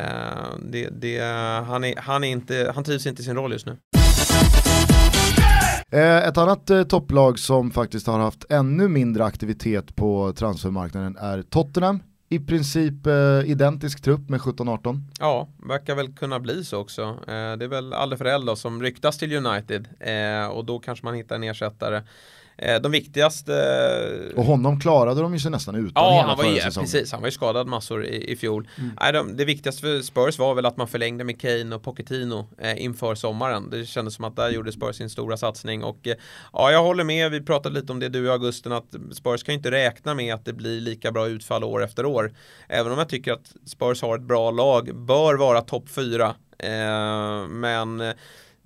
det, 0.63 0.89
det, 0.89 1.21
han, 1.67 1.85
är, 1.85 1.97
han, 1.97 2.25
är 2.25 2.29
inte, 2.29 2.73
han 2.75 2.85
trivs 2.85 3.07
inte 3.07 3.23
i 3.23 3.25
sin 3.25 3.37
roll 3.37 3.53
just 3.53 3.67
nu. 3.67 3.77
Eh, 5.93 6.29
ett 6.29 6.39
annat 6.39 6.71
eh, 6.71 6.83
topplag 6.83 7.39
som 7.39 7.71
faktiskt 7.71 8.07
har 8.07 8.19
haft 8.19 8.45
ännu 8.51 8.89
mindre 8.89 9.25
aktivitet 9.25 9.97
på 9.97 10.33
transfermarknaden 10.33 11.17
är 11.17 11.43
Tottenham. 11.43 12.03
I 12.29 12.39
princip 12.39 13.07
eh, 13.07 13.51
identisk 13.51 14.03
trupp 14.03 14.29
med 14.29 14.41
17-18. 14.41 15.01
Ja, 15.21 15.49
verkar 15.69 15.95
väl 15.95 16.13
kunna 16.13 16.41
bli 16.41 16.65
så 16.65 16.79
också. 16.79 17.03
Eh, 17.03 17.57
det 17.57 17.65
är 17.65 17.69
väl 17.69 17.93
Alderferell 17.93 18.45
då 18.47 18.57
som 18.57 18.83
ryktas 18.83 19.19
till 19.19 19.47
United 19.47 19.89
eh, 20.01 20.47
och 20.47 20.65
då 20.65 20.79
kanske 20.79 21.05
man 21.05 21.15
hittar 21.15 21.37
en 21.37 21.43
ersättare. 21.43 22.03
Eh, 22.59 22.81
de 22.81 22.93
viktigaste... 22.93 23.53
Och 24.37 24.45
honom 24.45 24.81
klarade 24.81 25.21
de 25.21 25.33
ju 25.33 25.41
sig 25.41 25.51
nästan 25.51 25.75
utan 25.75 25.91
ja, 25.95 26.11
hela 26.11 26.29
han 26.29 26.37
var 26.37 26.45
förra 26.45 26.55
ju, 26.55 26.61
säsongen. 26.61 26.91
precis, 26.91 27.13
han 27.13 27.21
var 27.21 27.29
ju 27.29 27.33
skadad 27.33 27.67
massor 27.67 28.05
i, 28.05 28.33
i 28.33 28.37
fjol. 28.37 28.69
Mm. 28.79 28.91
Nej, 29.01 29.13
de, 29.13 29.37
det 29.37 29.45
viktigaste 29.45 29.81
för 29.81 30.03
Spurs 30.03 30.39
var 30.39 30.55
väl 30.55 30.67
att 30.67 30.77
man 30.77 30.89
förlängde 30.89 31.25
med 31.25 31.41
Kane 31.41 31.77
och 31.77 31.83
Pochettino 31.83 32.47
eh, 32.59 32.85
inför 32.85 33.15
sommaren. 33.15 33.71
Det 33.71 33.87
kändes 33.87 34.15
som 34.15 34.25
att 34.25 34.37
där 34.37 34.51
gjorde 34.51 34.73
Spurs 34.73 34.97
sin 34.97 35.11
stora 35.11 35.37
satsning 35.37 35.85
och 35.85 36.07
eh, 36.07 36.15
ja, 36.53 36.71
jag 36.71 36.83
håller 36.83 37.05
med. 37.05 37.31
Vi 37.31 37.41
pratade 37.41 37.75
lite 37.75 37.93
om 37.93 38.01
det 38.01 38.09
du 38.09 38.27
i 38.27 38.31
Augusten 38.31 38.73
att 38.73 38.95
Spurs 39.13 39.43
kan 39.43 39.55
inte 39.55 39.71
räkna 39.71 40.15
med 40.15 40.35
att 40.35 40.45
det 40.45 40.53
blir 40.53 40.81
lika 40.81 41.13
bra 41.13 41.29
utfall 41.29 41.65
år 41.65 41.85
efter 41.85 42.07
år. 42.07 42.35
Även 42.69 42.93
om 42.93 42.99
jag 42.99 43.09
tycker 43.09 43.33
att 43.33 43.53
Spurs 43.67 44.03
har 44.03 44.17
ett 44.17 44.23
bra 44.23 44.51
lag, 44.51 44.97
bör 45.07 45.35
vara 45.35 45.61
topp 45.61 45.89
fyra. 45.89 46.35
Eh, 46.59 47.49
men 47.49 48.03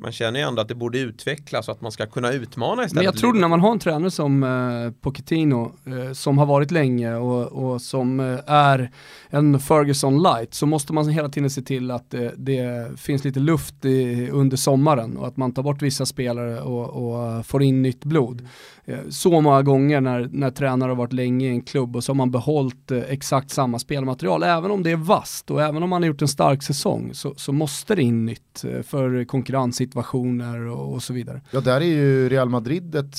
man 0.03 0.13
känner 0.13 0.41
ju 0.41 0.47
ändå 0.47 0.63
att 0.63 0.69
det 0.69 0.75
borde 0.75 0.99
utvecklas 0.99 1.69
och 1.69 1.75
att 1.75 1.81
man 1.81 1.93
ska 1.93 2.07
kunna 2.07 2.33
utmana 2.33 2.85
istället. 2.85 2.95
Men 2.95 3.05
jag 3.05 3.17
tror 3.17 3.35
när 3.35 3.49
man 3.49 3.61
har 3.61 3.73
en 3.73 3.79
tränare 3.79 4.11
som 4.11 4.43
eh, 4.43 4.93
Pochettino, 5.01 5.73
eh, 5.87 6.13
som 6.13 6.39
har 6.39 6.47
varit 6.47 6.71
länge 6.71 7.15
och, 7.15 7.73
och 7.73 7.83
som 7.83 8.21
eh, 8.21 8.39
är 8.47 8.91
en 9.29 9.61
Ferguson 9.61 10.23
light, 10.23 10.55
så 10.55 10.67
måste 10.67 10.93
man 10.93 11.09
hela 11.09 11.29
tiden 11.29 11.51
se 11.51 11.63
till 11.63 11.91
att 11.91 12.11
det, 12.11 12.35
det 12.37 12.91
finns 13.01 13.25
lite 13.25 13.41
luft 13.41 13.85
i, 13.85 14.29
under 14.31 14.57
sommaren 14.57 15.17
och 15.17 15.27
att 15.27 15.37
man 15.37 15.53
tar 15.53 15.63
bort 15.63 15.83
vissa 15.83 16.07
spelare 16.07 16.61
och, 16.61 16.91
och 16.91 17.47
får 17.47 17.63
in 17.63 17.83
nytt 17.83 18.05
blod. 18.05 18.49
Eh, 18.91 18.99
så 19.09 19.41
många 19.41 19.63
gånger 19.63 20.01
när, 20.01 20.29
när 20.33 20.51
tränare 20.51 20.89
har 20.89 20.97
varit 20.97 21.13
länge 21.13 21.47
i 21.47 21.51
en 21.51 21.63
klubb 21.63 21.97
och 21.97 22.05
så 22.05 22.13
har 22.13 22.17
man 22.17 22.31
behållit 22.31 22.91
eh, 22.91 22.99
exakt 22.99 23.51
samma 23.51 23.79
spelmaterial. 23.79 24.43
Även 24.43 24.71
om 24.71 24.83
det 24.83 24.91
är 24.91 24.97
vast 24.97 25.51
och 25.51 25.63
även 25.63 25.83
om 25.83 25.91
man 25.91 26.03
har 26.03 26.07
gjort 26.07 26.23
en 26.23 26.29
stark 26.29 26.63
säsong 26.63 27.11
så, 27.15 27.35
så 27.37 27.53
måste 27.53 27.95
det 27.95 28.03
in 28.03 28.27
nytt 28.27 28.65
eh, 28.65 28.83
för 28.83 29.25
konkurrenssituationer 29.91 30.67
och, 30.67 30.95
och, 30.95 31.03
så 31.03 31.13
vidare. 31.13 31.41
Ja, 31.51 31.61
där 31.61 31.81
är 31.81 31.85
ju 31.85 32.29
Real 32.29 32.49
Madrid 32.49 32.95
ett 32.95 33.17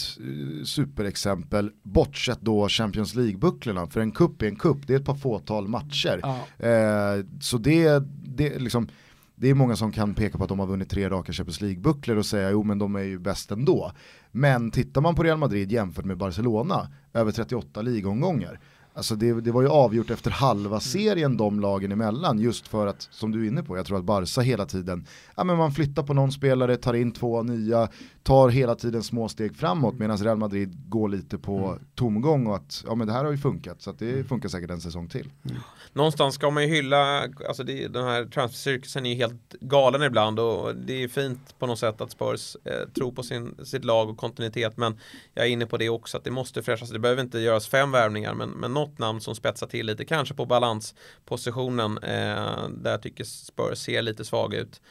superexempel, 0.65 1.71
bortsett 1.83 2.41
då 2.41 2.69
Champions 2.69 3.15
League-bucklorna. 3.15 3.87
För 3.87 4.01
en 4.01 4.11
kupp 4.11 4.41
är 4.41 4.47
en 4.47 4.55
kupp, 4.55 4.87
det 4.87 4.93
är 4.93 4.99
ett 4.99 5.05
par 5.05 5.15
fåtal 5.15 5.67
matcher. 5.67 6.19
Ja. 6.23 6.67
Eh, 6.67 7.25
så 7.41 7.57
det, 7.57 8.03
det 8.23 8.59
liksom 8.59 8.87
det 9.35 9.49
är 9.49 9.53
många 9.53 9.75
som 9.75 9.91
kan 9.91 10.13
peka 10.13 10.37
på 10.37 10.43
att 10.43 10.49
de 10.49 10.59
har 10.59 10.67
vunnit 10.67 10.89
tre 10.89 11.09
raka 11.09 11.33
Champions 11.33 11.61
League-bucklor 11.61 12.17
och 12.17 12.25
säga 12.25 12.51
jo 12.51 12.63
men 12.63 12.79
de 12.79 12.95
är 12.95 13.03
ju 13.03 13.19
bäst 13.19 13.51
ändå. 13.51 13.91
Men 14.31 14.71
tittar 14.71 15.01
man 15.01 15.15
på 15.15 15.23
Real 15.23 15.37
Madrid 15.37 15.71
jämfört 15.71 16.05
med 16.05 16.17
Barcelona, 16.17 16.87
över 17.13 17.31
38 17.31 17.81
ligomgångar, 17.81 18.59
Alltså 18.93 19.15
det, 19.15 19.41
det, 19.41 19.51
var 19.51 19.61
ju 19.61 19.67
avgjort 19.67 20.09
efter 20.09 20.31
halva 20.31 20.79
serien 20.79 21.37
de 21.37 21.59
lagen 21.59 21.91
emellan 21.91 22.39
just 22.39 22.67
för 22.67 22.87
att, 22.87 23.07
som 23.11 23.31
du 23.31 23.43
är 23.43 23.47
inne 23.47 23.63
på, 23.63 23.77
jag 23.77 23.85
tror 23.85 23.97
att 23.97 24.03
Barca 24.03 24.41
hela 24.41 24.65
tiden, 24.65 25.05
ja 25.35 25.43
men 25.43 25.57
man 25.57 25.71
flyttar 25.71 26.03
på 26.03 26.13
någon 26.13 26.31
spelare, 26.31 26.77
tar 26.77 26.93
in 26.93 27.11
två 27.11 27.43
nya, 27.43 27.87
tar 28.23 28.49
hela 28.49 28.75
tiden 28.75 29.03
små 29.03 29.29
steg 29.29 29.55
framåt 29.55 29.99
medan 29.99 30.17
Real 30.17 30.37
Madrid 30.37 30.89
går 30.89 31.09
lite 31.09 31.37
på 31.37 31.57
mm. 31.57 31.79
tomgång 31.95 32.47
och 32.47 32.55
att, 32.55 32.83
ja 32.87 32.95
men 32.95 33.07
det 33.07 33.13
här 33.13 33.23
har 33.23 33.31
ju 33.31 33.37
funkat 33.37 33.81
så 33.81 33.89
att 33.89 33.99
det 33.99 34.11
mm. 34.11 34.25
funkar 34.25 34.49
säkert 34.49 34.69
en 34.69 34.81
säsong 34.81 35.09
till. 35.09 35.29
Mm. 35.49 35.61
Någonstans 35.93 36.35
ska 36.35 36.49
man 36.49 36.63
ju 36.67 36.75
hylla, 36.75 37.21
alltså 37.47 37.63
det, 37.63 37.87
den 37.87 38.03
här 38.03 38.25
transfercirkusen 38.25 39.05
är 39.05 39.09
ju 39.09 39.15
helt 39.15 39.55
galen 39.59 40.03
ibland 40.03 40.39
och 40.39 40.75
det 40.75 41.03
är 41.03 41.07
fint 41.07 41.55
på 41.59 41.67
något 41.67 41.79
sätt 41.79 42.01
att 42.01 42.11
Spurs 42.11 42.55
eh, 42.63 42.89
tror 42.95 43.11
på 43.11 43.23
sin, 43.23 43.55
sitt 43.63 43.85
lag 43.85 44.09
och 44.09 44.17
kontinuitet 44.17 44.77
men 44.77 44.99
jag 45.33 45.45
är 45.45 45.49
inne 45.49 45.65
på 45.65 45.77
det 45.77 45.89
också 45.89 46.17
att 46.17 46.23
det 46.23 46.31
måste 46.31 46.63
fräschas, 46.63 46.89
det 46.89 46.99
behöver 46.99 47.21
inte 47.21 47.39
göras 47.39 47.67
fem 47.67 47.91
värvningar 47.91 48.33
men, 48.33 48.49
men 48.49 48.71
något 48.81 48.99
namn 48.99 49.21
som 49.21 49.35
spetsar 49.35 49.67
till 49.67 49.85
lite, 49.85 50.05
kanske 50.05 50.33
på 50.33 50.45
balanspositionen 50.45 51.97
eh, 51.97 52.69
där 52.69 52.97
tycker 52.97 53.23
Spurs 53.23 53.77
ser 53.77 54.01
lite 54.01 54.25
svag 54.25 54.53
ut. 54.53 54.81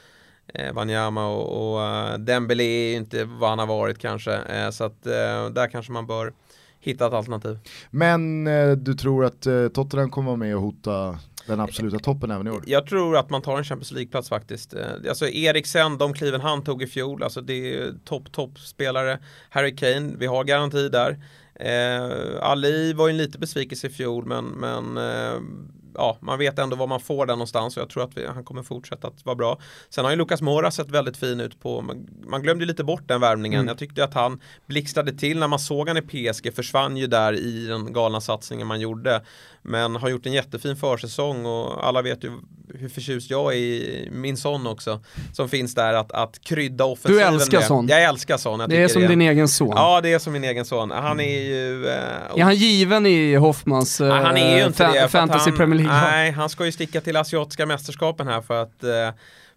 Eh, 0.54 0.72
Wanyama 0.72 1.26
och, 1.26 1.74
och 1.74 1.80
uh, 1.80 2.18
Dembélé 2.18 2.92
är 2.92 2.96
inte 2.96 3.24
vad 3.24 3.50
han 3.50 3.58
har 3.58 3.66
varit 3.66 3.98
kanske, 3.98 4.34
eh, 4.34 4.70
så 4.70 4.84
att 4.84 5.06
eh, 5.06 5.50
där 5.50 5.70
kanske 5.70 5.92
man 5.92 6.06
bör 6.06 6.32
hitta 6.80 7.06
ett 7.06 7.12
alternativ. 7.12 7.58
Men 7.90 8.46
eh, 8.46 8.72
du 8.72 8.94
tror 8.94 9.24
att 9.24 9.46
Tottenham 9.74 10.10
kommer 10.10 10.26
vara 10.26 10.36
med 10.36 10.56
och 10.56 10.62
hota 10.62 11.18
den 11.46 11.60
absoluta 11.60 11.98
toppen 11.98 12.30
även 12.30 12.46
i 12.46 12.50
år? 12.50 12.62
Jag 12.66 12.86
tror 12.86 13.16
att 13.16 13.30
man 13.30 13.42
tar 13.42 13.58
en 13.58 13.64
Champions 13.64 13.92
League-plats 13.92 14.28
faktiskt. 14.28 14.74
Alltså 15.08 15.28
Eriksen, 15.28 15.98
de 15.98 16.12
kliven 16.12 16.40
han 16.40 16.64
tog 16.64 16.82
i 16.82 16.86
fjol, 16.86 17.22
alltså 17.22 17.40
det 17.40 17.74
är 17.74 17.94
topp, 18.04 18.32
topp 18.32 18.58
spelare. 18.58 19.18
Harry 19.50 19.76
Kane, 19.76 20.12
vi 20.18 20.26
har 20.26 20.44
garanti 20.44 20.88
där. 20.88 21.18
Eh, 21.60 22.38
Ali 22.40 22.92
var 22.92 23.08
ju 23.08 23.10
en 23.10 23.16
lite 23.16 23.38
besvikelse 23.38 23.86
i 23.86 23.92
fjol 23.92 24.26
men, 24.26 24.46
men 24.62 24.96
eh, 24.96 25.40
ja, 25.94 26.18
man 26.20 26.38
vet 26.38 26.58
ändå 26.58 26.76
vad 26.76 26.88
man 26.88 27.00
får 27.00 27.26
där 27.26 27.34
någonstans 27.34 27.76
och 27.76 27.80
jag 27.80 27.90
tror 27.90 28.04
att 28.04 28.16
vi, 28.16 28.26
han 28.26 28.44
kommer 28.44 28.62
fortsätta 28.62 29.08
att 29.08 29.26
vara 29.26 29.36
bra. 29.36 29.58
Sen 29.88 30.04
har 30.04 30.12
ju 30.12 30.16
Lucas 30.16 30.42
Mora 30.42 30.70
sett 30.70 30.90
väldigt 30.90 31.16
fin 31.16 31.40
ut 31.40 31.60
på, 31.60 31.82
man, 31.82 32.06
man 32.26 32.42
glömde 32.42 32.64
lite 32.64 32.84
bort 32.84 33.08
den 33.08 33.20
värvningen. 33.20 33.60
Mm. 33.60 33.68
Jag 33.68 33.78
tyckte 33.78 34.04
att 34.04 34.14
han 34.14 34.40
blixtrade 34.66 35.12
till 35.12 35.38
när 35.38 35.48
man 35.48 35.58
såg 35.58 35.88
han 35.88 35.96
i 35.96 36.02
PSG, 36.02 36.54
försvann 36.54 36.96
ju 36.96 37.06
där 37.06 37.32
i 37.32 37.66
den 37.66 37.92
galna 37.92 38.20
satsningen 38.20 38.66
man 38.66 38.80
gjorde. 38.80 39.22
Men 39.62 39.96
har 39.96 40.08
gjort 40.08 40.26
en 40.26 40.32
jättefin 40.32 40.76
försäsong 40.76 41.46
och 41.46 41.86
alla 41.86 42.02
vet 42.02 42.24
ju 42.24 42.30
hur 42.74 42.88
förtjust 42.88 43.30
jag 43.30 43.52
är 43.52 43.56
i 43.56 44.08
min 44.12 44.36
son 44.36 44.66
också. 44.66 45.00
Som 45.32 45.48
finns 45.48 45.74
där 45.74 45.94
att, 45.94 46.12
att 46.12 46.40
krydda 46.40 46.84
offensiven 46.84 47.32
Du 47.32 47.34
älskar 47.34 47.58
med. 47.58 47.66
son? 47.66 47.86
Jag 47.88 48.04
älskar 48.04 48.36
son. 48.36 48.60
Jag 48.60 48.70
det 48.70 48.82
är 48.82 48.88
som 48.88 49.02
det 49.02 49.08
din 49.08 49.20
egen 49.20 49.48
son? 49.48 49.72
Ja, 49.76 50.00
det 50.00 50.12
är 50.12 50.18
som 50.18 50.32
min 50.32 50.44
egen 50.44 50.64
son. 50.64 50.90
Han 50.90 51.20
är 51.20 51.40
ju... 51.40 51.86
Eh, 51.86 51.94
är 52.36 52.42
han 52.42 52.54
given 52.54 53.06
i 53.06 53.34
Hoffmans 53.34 54.00
eh, 54.00 54.14
han 54.14 54.36
är 54.36 54.58
ju 54.58 54.66
inte 54.66 54.84
fa 54.84 54.92
det, 54.92 55.08
fantasy 55.08 55.50
han, 55.50 55.56
Premier 55.56 55.79
League? 55.82 56.10
Nej, 56.10 56.30
han 56.30 56.48
ska 56.48 56.66
ju 56.66 56.72
sticka 56.72 57.00
till 57.00 57.16
asiatiska 57.16 57.66
mästerskapen 57.66 58.26
här 58.26 58.40
för 58.40 58.62
att 58.62 58.84
eh, 58.84 59.10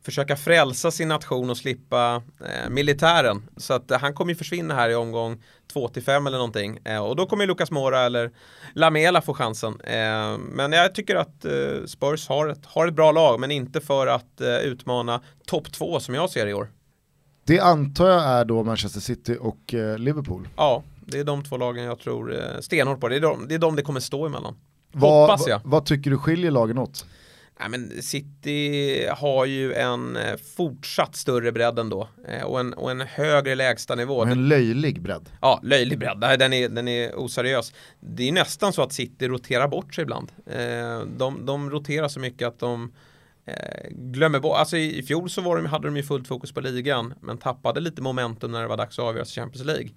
försöka 0.05 0.35
frälsa 0.35 0.91
sin 0.91 1.07
nation 1.07 1.49
och 1.49 1.57
slippa 1.57 2.21
eh, 2.39 2.69
militären. 2.69 3.49
Så 3.57 3.73
att 3.73 3.91
eh, 3.91 3.99
han 3.99 4.13
kommer 4.13 4.31
ju 4.31 4.35
försvinna 4.35 4.73
här 4.73 4.89
i 4.89 4.95
omgång 4.95 5.43
2 5.73 5.89
5 6.05 6.27
eller 6.27 6.37
någonting. 6.37 6.79
Eh, 6.85 7.05
och 7.05 7.15
då 7.15 7.25
kommer 7.25 7.47
Lucas 7.47 7.71
Mora 7.71 8.01
eller 8.01 8.31
Lamela 8.73 9.21
få 9.21 9.33
chansen. 9.33 9.81
Eh, 9.81 10.37
men 10.37 10.71
jag 10.71 10.95
tycker 10.95 11.15
att 11.15 11.45
eh, 11.45 11.85
Spurs 11.85 12.27
har 12.27 12.47
ett, 12.47 12.65
har 12.65 12.87
ett 12.87 12.93
bra 12.93 13.11
lag, 13.11 13.39
men 13.39 13.51
inte 13.51 13.81
för 13.81 14.07
att 14.07 14.41
utmana 14.63 15.21
topp 15.45 15.71
2 15.71 15.99
som 15.99 16.15
jag 16.15 16.29
ser 16.29 16.47
i 16.47 16.53
år. 16.53 16.71
Det 17.45 17.59
antar 17.59 18.09
jag 18.09 18.23
är 18.23 18.45
då 18.45 18.63
Manchester 18.63 18.99
City 18.99 19.37
och 19.39 19.73
Liverpool? 19.97 20.47
Ja, 20.55 20.83
det 21.05 21.19
är 21.19 21.23
de 21.23 21.43
två 21.43 21.57
lagen 21.57 21.83
jag 21.83 21.99
tror 21.99 22.39
stenhårt 22.61 22.99
på. 22.99 23.07
Det 23.07 23.15
är 23.15 23.19
de 23.19 23.47
det, 23.47 23.55
är 23.55 23.59
de 23.59 23.75
det 23.75 23.81
kommer 23.81 23.99
stå 23.99 24.25
emellan. 24.25 24.55
Vad, 24.93 25.29
Hoppas 25.29 25.47
jag. 25.47 25.59
Vad, 25.63 25.71
vad 25.71 25.85
tycker 25.85 26.11
du 26.11 26.17
skiljer 26.17 26.51
lagen 26.51 26.77
åt? 26.77 27.05
Nej, 27.59 27.69
men 27.69 28.01
City 28.01 29.07
har 29.07 29.45
ju 29.45 29.73
en 29.73 30.15
eh, 30.15 30.35
fortsatt 30.57 31.15
större 31.15 31.51
bredd 31.51 31.79
ändå 31.79 32.07
eh, 32.27 32.43
och 32.43 32.59
en, 32.59 32.73
och 32.73 32.91
en 32.91 33.01
högre 33.01 33.55
lägstanivå. 33.55 34.15
Och 34.15 34.27
en 34.27 34.47
löjlig 34.47 35.01
bredd. 35.01 35.29
Ja, 35.41 35.59
löjlig 35.63 35.99
bredd. 35.99 36.19
Den 36.19 36.53
är, 36.53 36.69
den 36.69 36.87
är 36.87 37.15
oseriös. 37.15 37.73
Det 37.99 38.27
är 38.27 38.31
nästan 38.31 38.73
så 38.73 38.81
att 38.81 38.93
City 38.93 39.27
roterar 39.27 39.67
bort 39.67 39.95
sig 39.95 40.01
ibland. 40.01 40.31
Eh, 40.45 40.99
de, 41.17 41.45
de 41.45 41.71
roterar 41.71 42.07
så 42.07 42.19
mycket 42.19 42.47
att 42.47 42.59
de 42.59 42.91
glömmer 43.89 44.39
bort, 44.39 44.57
alltså 44.57 44.77
i, 44.77 45.03
fjol 45.03 45.29
så 45.29 45.41
var 45.41 45.55
de, 45.55 45.65
hade 45.65 45.87
de 45.87 45.97
ju 45.97 46.03
fullt 46.03 46.27
fokus 46.27 46.51
på 46.51 46.61
ligan 46.61 47.13
men 47.21 47.37
tappade 47.37 47.79
lite 47.79 48.01
momentum 48.01 48.51
när 48.51 48.61
det 48.61 48.67
var 48.67 48.77
dags 48.77 48.99
att 48.99 49.05
avgöra 49.05 49.25
Champions 49.25 49.65
League. 49.65 49.89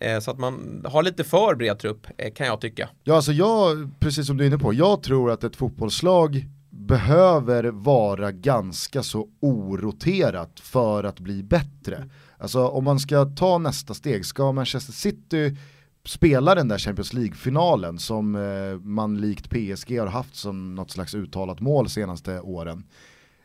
Eh, 0.00 0.20
så 0.20 0.30
att 0.30 0.38
man 0.38 0.84
har 0.88 1.02
lite 1.02 1.24
för 1.24 1.54
bred 1.54 1.78
trupp 1.78 2.06
eh, 2.18 2.32
kan 2.32 2.46
jag 2.46 2.60
tycka. 2.60 2.88
Ja, 3.02 3.16
alltså 3.16 3.32
jag, 3.32 3.90
precis 4.00 4.26
som 4.26 4.36
du 4.36 4.44
är 4.44 4.48
inne 4.48 4.58
på, 4.58 4.74
jag 4.74 5.02
tror 5.02 5.30
att 5.30 5.44
ett 5.44 5.56
fotbollslag 5.56 6.46
behöver 6.70 7.64
vara 7.64 8.32
ganska 8.32 9.02
så 9.02 9.28
oroterat 9.40 10.60
för 10.60 11.04
att 11.04 11.20
bli 11.20 11.42
bättre. 11.42 12.08
Alltså 12.38 12.68
om 12.68 12.84
man 12.84 12.98
ska 12.98 13.24
ta 13.24 13.58
nästa 13.58 13.94
steg, 13.94 14.26
ska 14.26 14.52
Manchester 14.52 14.92
City 14.92 15.56
spela 16.04 16.54
den 16.54 16.68
där 16.68 16.78
Champions 16.78 17.12
League-finalen 17.12 17.98
som 17.98 18.34
eh, 18.34 18.78
man 18.80 19.20
likt 19.20 19.50
PSG 19.50 19.98
har 19.98 20.06
haft 20.06 20.34
som 20.34 20.74
något 20.74 20.90
slags 20.90 21.14
uttalat 21.14 21.60
mål 21.60 21.88
senaste 21.88 22.40
åren. 22.40 22.84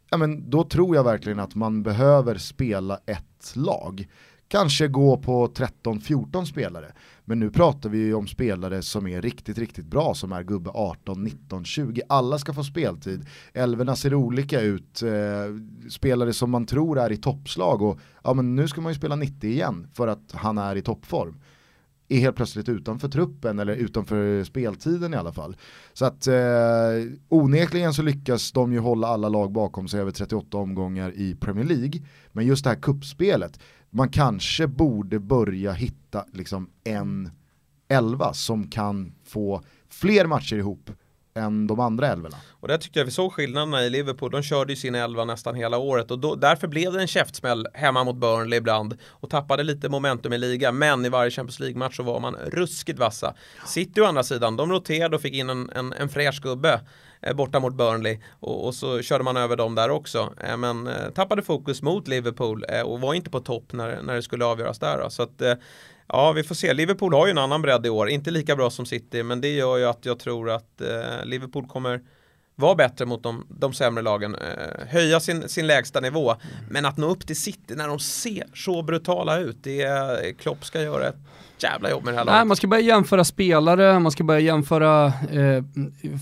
Ja 0.09 0.17
men 0.17 0.49
då 0.49 0.63
tror 0.63 0.95
jag 0.95 1.03
verkligen 1.03 1.39
att 1.39 1.55
man 1.55 1.83
behöver 1.83 2.37
spela 2.37 2.99
ett 3.05 3.53
lag 3.55 4.07
kanske 4.49 4.87
gå 4.87 5.17
på 5.17 5.47
13-14 5.47 6.45
spelare. 6.45 6.91
Men 7.25 7.39
nu 7.39 7.49
pratar 7.49 7.89
vi 7.89 7.97
ju 7.97 8.13
om 8.13 8.27
spelare 8.27 8.81
som 8.81 9.07
är 9.07 9.21
riktigt, 9.21 9.57
riktigt 9.57 9.85
bra, 9.85 10.13
som 10.13 10.31
är 10.31 10.43
gubbe 10.43 10.69
18, 10.73 11.23
19, 11.23 11.65
20. 11.65 12.01
Alla 12.09 12.37
ska 12.37 12.53
få 12.53 12.63
speltid. 12.63 13.25
Älvorna 13.53 13.95
ser 13.95 14.13
olika 14.13 14.61
ut. 14.61 15.01
Eh, 15.01 15.89
spelare 15.89 16.33
som 16.33 16.51
man 16.51 16.65
tror 16.65 16.99
är 16.99 17.11
i 17.11 17.17
toppslag 17.17 17.81
och 17.81 17.99
ja 18.23 18.33
men 18.33 18.55
nu 18.55 18.67
ska 18.67 18.81
man 18.81 18.91
ju 18.91 18.97
spela 18.97 19.15
90 19.15 19.49
igen 19.49 19.87
för 19.93 20.07
att 20.07 20.31
han 20.31 20.57
är 20.57 20.75
i 20.75 20.81
toppform 20.81 21.35
är 22.09 22.19
helt 22.19 22.35
plötsligt 22.35 22.69
utanför 22.69 23.07
truppen 23.07 23.59
eller 23.59 23.75
utanför 23.75 24.43
speltiden 24.43 25.13
i 25.13 25.17
alla 25.17 25.33
fall. 25.33 25.57
Så 25.93 26.05
att 26.05 26.27
eh, 26.27 26.35
onekligen 27.29 27.93
så 27.93 28.01
lyckas 28.01 28.51
de 28.51 28.73
ju 28.73 28.79
hålla 28.79 29.07
alla 29.07 29.29
lag 29.29 29.51
bakom 29.51 29.87
sig 29.87 29.99
över 30.01 30.11
38 30.11 30.57
omgångar 30.57 31.11
i 31.11 31.35
Premier 31.35 31.65
League. 31.65 32.01
Men 32.31 32.45
just 32.45 32.63
det 32.63 32.69
här 32.69 32.81
kuppspelet, 32.81 33.59
man 33.89 34.09
kanske 34.09 34.67
borde 34.67 35.19
börja 35.19 35.71
hitta 35.71 36.25
liksom 36.33 36.69
en 36.83 37.31
elva 37.87 38.33
som 38.33 38.67
kan 38.67 39.13
få 39.23 39.61
fler 39.89 40.25
matcher 40.25 40.55
ihop 40.57 40.91
än 41.39 41.67
de 41.67 41.79
andra 41.79 42.07
elvorna. 42.07 42.37
Och 42.49 42.67
där 42.67 42.77
tyckte 42.77 42.99
jag 42.99 43.05
vi 43.05 43.11
såg 43.11 43.33
skillnaderna 43.33 43.83
i 43.83 43.89
Liverpool. 43.89 44.31
De 44.31 44.41
körde 44.41 44.73
ju 44.73 44.75
sin 44.75 44.95
elva 44.95 45.25
nästan 45.25 45.55
hela 45.55 45.77
året 45.77 46.11
och 46.11 46.19
då, 46.19 46.35
därför 46.35 46.67
blev 46.67 46.93
det 46.93 47.01
en 47.01 47.07
käftsmäll 47.07 47.67
hemma 47.73 48.03
mot 48.03 48.15
Burnley 48.15 48.57
ibland 48.57 48.97
och 49.09 49.29
tappade 49.29 49.63
lite 49.63 49.89
momentum 49.89 50.33
i 50.33 50.37
liga. 50.37 50.71
Men 50.71 51.05
i 51.05 51.09
varje 51.09 51.31
Champions 51.31 51.59
League-match 51.59 51.95
så 51.95 52.03
var 52.03 52.19
man 52.19 52.35
ruskigt 52.35 52.99
vassa. 52.99 53.33
City 53.65 54.01
å 54.01 54.05
andra 54.05 54.23
sidan, 54.23 54.57
de 54.57 54.71
roterade 54.71 55.15
och 55.15 55.21
fick 55.21 55.33
in 55.33 55.49
en, 55.49 55.69
en, 55.69 55.93
en 55.93 56.09
fräsch 56.09 56.41
gubbe 56.41 56.81
eh, 57.21 57.33
borta 57.33 57.59
mot 57.59 57.73
Burnley 57.73 58.19
och, 58.39 58.65
och, 58.65 58.75
så 58.75 59.01
körde 59.01 59.23
man 59.23 59.37
över 59.37 59.55
dem 59.55 59.75
där 59.75 59.89
också. 59.89 60.33
Eh, 60.43 60.57
men 60.57 60.87
eh, 60.87 61.09
tappade 61.09 61.41
fokus 61.41 61.81
mot 61.81 62.07
Liverpool 62.07 62.65
eh, 62.69 62.81
och 62.81 63.01
var 63.01 63.13
inte 63.13 63.29
på 63.29 63.39
topp 63.39 63.73
när, 63.73 64.01
när 64.01 64.15
det 64.15 64.21
skulle 64.21 64.45
avgöras 64.45 64.79
där. 64.79 64.97
Då. 64.97 65.09
Så 65.09 65.23
att, 65.23 65.41
eh, 65.41 65.53
Ja, 66.13 66.31
vi 66.31 66.43
får 66.43 66.55
se. 66.55 66.73
Liverpool 66.73 67.13
har 67.13 67.27
ju 67.27 67.31
en 67.31 67.37
annan 67.37 67.61
bredd 67.61 67.85
i 67.85 67.89
år. 67.89 68.09
Inte 68.09 68.31
lika 68.31 68.55
bra 68.55 68.69
som 68.69 68.85
City, 68.85 69.23
men 69.23 69.41
det 69.41 69.49
gör 69.49 69.77
ju 69.77 69.85
att 69.85 70.05
jag 70.05 70.19
tror 70.19 70.49
att 70.49 70.81
eh, 70.81 71.25
Liverpool 71.25 71.67
kommer 71.67 72.01
vara 72.55 72.75
bättre 72.75 73.05
mot 73.05 73.23
de, 73.23 73.47
de 73.49 73.73
sämre 73.73 74.03
lagen, 74.03 74.35
eh, 74.35 74.87
höja 74.87 75.19
sin, 75.19 75.49
sin 75.49 75.67
lägsta 75.67 75.99
nivå. 75.99 76.31
Mm. 76.31 76.41
Men 76.69 76.85
att 76.85 76.97
nå 76.97 77.07
upp 77.07 77.27
till 77.27 77.41
City 77.41 77.75
när 77.75 77.87
de 77.87 77.99
ser 77.99 78.43
så 78.53 78.81
brutala 78.81 79.39
ut, 79.39 79.57
det 79.61 79.81
är 79.81 80.33
Klopp 80.33 80.65
ska 80.65 80.81
göra 80.81 81.07
ett 81.07 81.17
jävla 81.63 81.89
jobb 81.89 82.03
med 82.03 82.13
det 82.13 82.17
här 82.17 82.25
laget. 82.25 82.37
Nej, 82.37 82.45
man 82.45 82.57
ska 82.57 82.67
börja 82.67 82.83
jämföra 82.83 83.23
spelare, 83.23 83.99
man 83.99 84.11
ska 84.11 84.23
börja 84.23 84.39
jämföra 84.39 85.05
eh, 85.05 85.63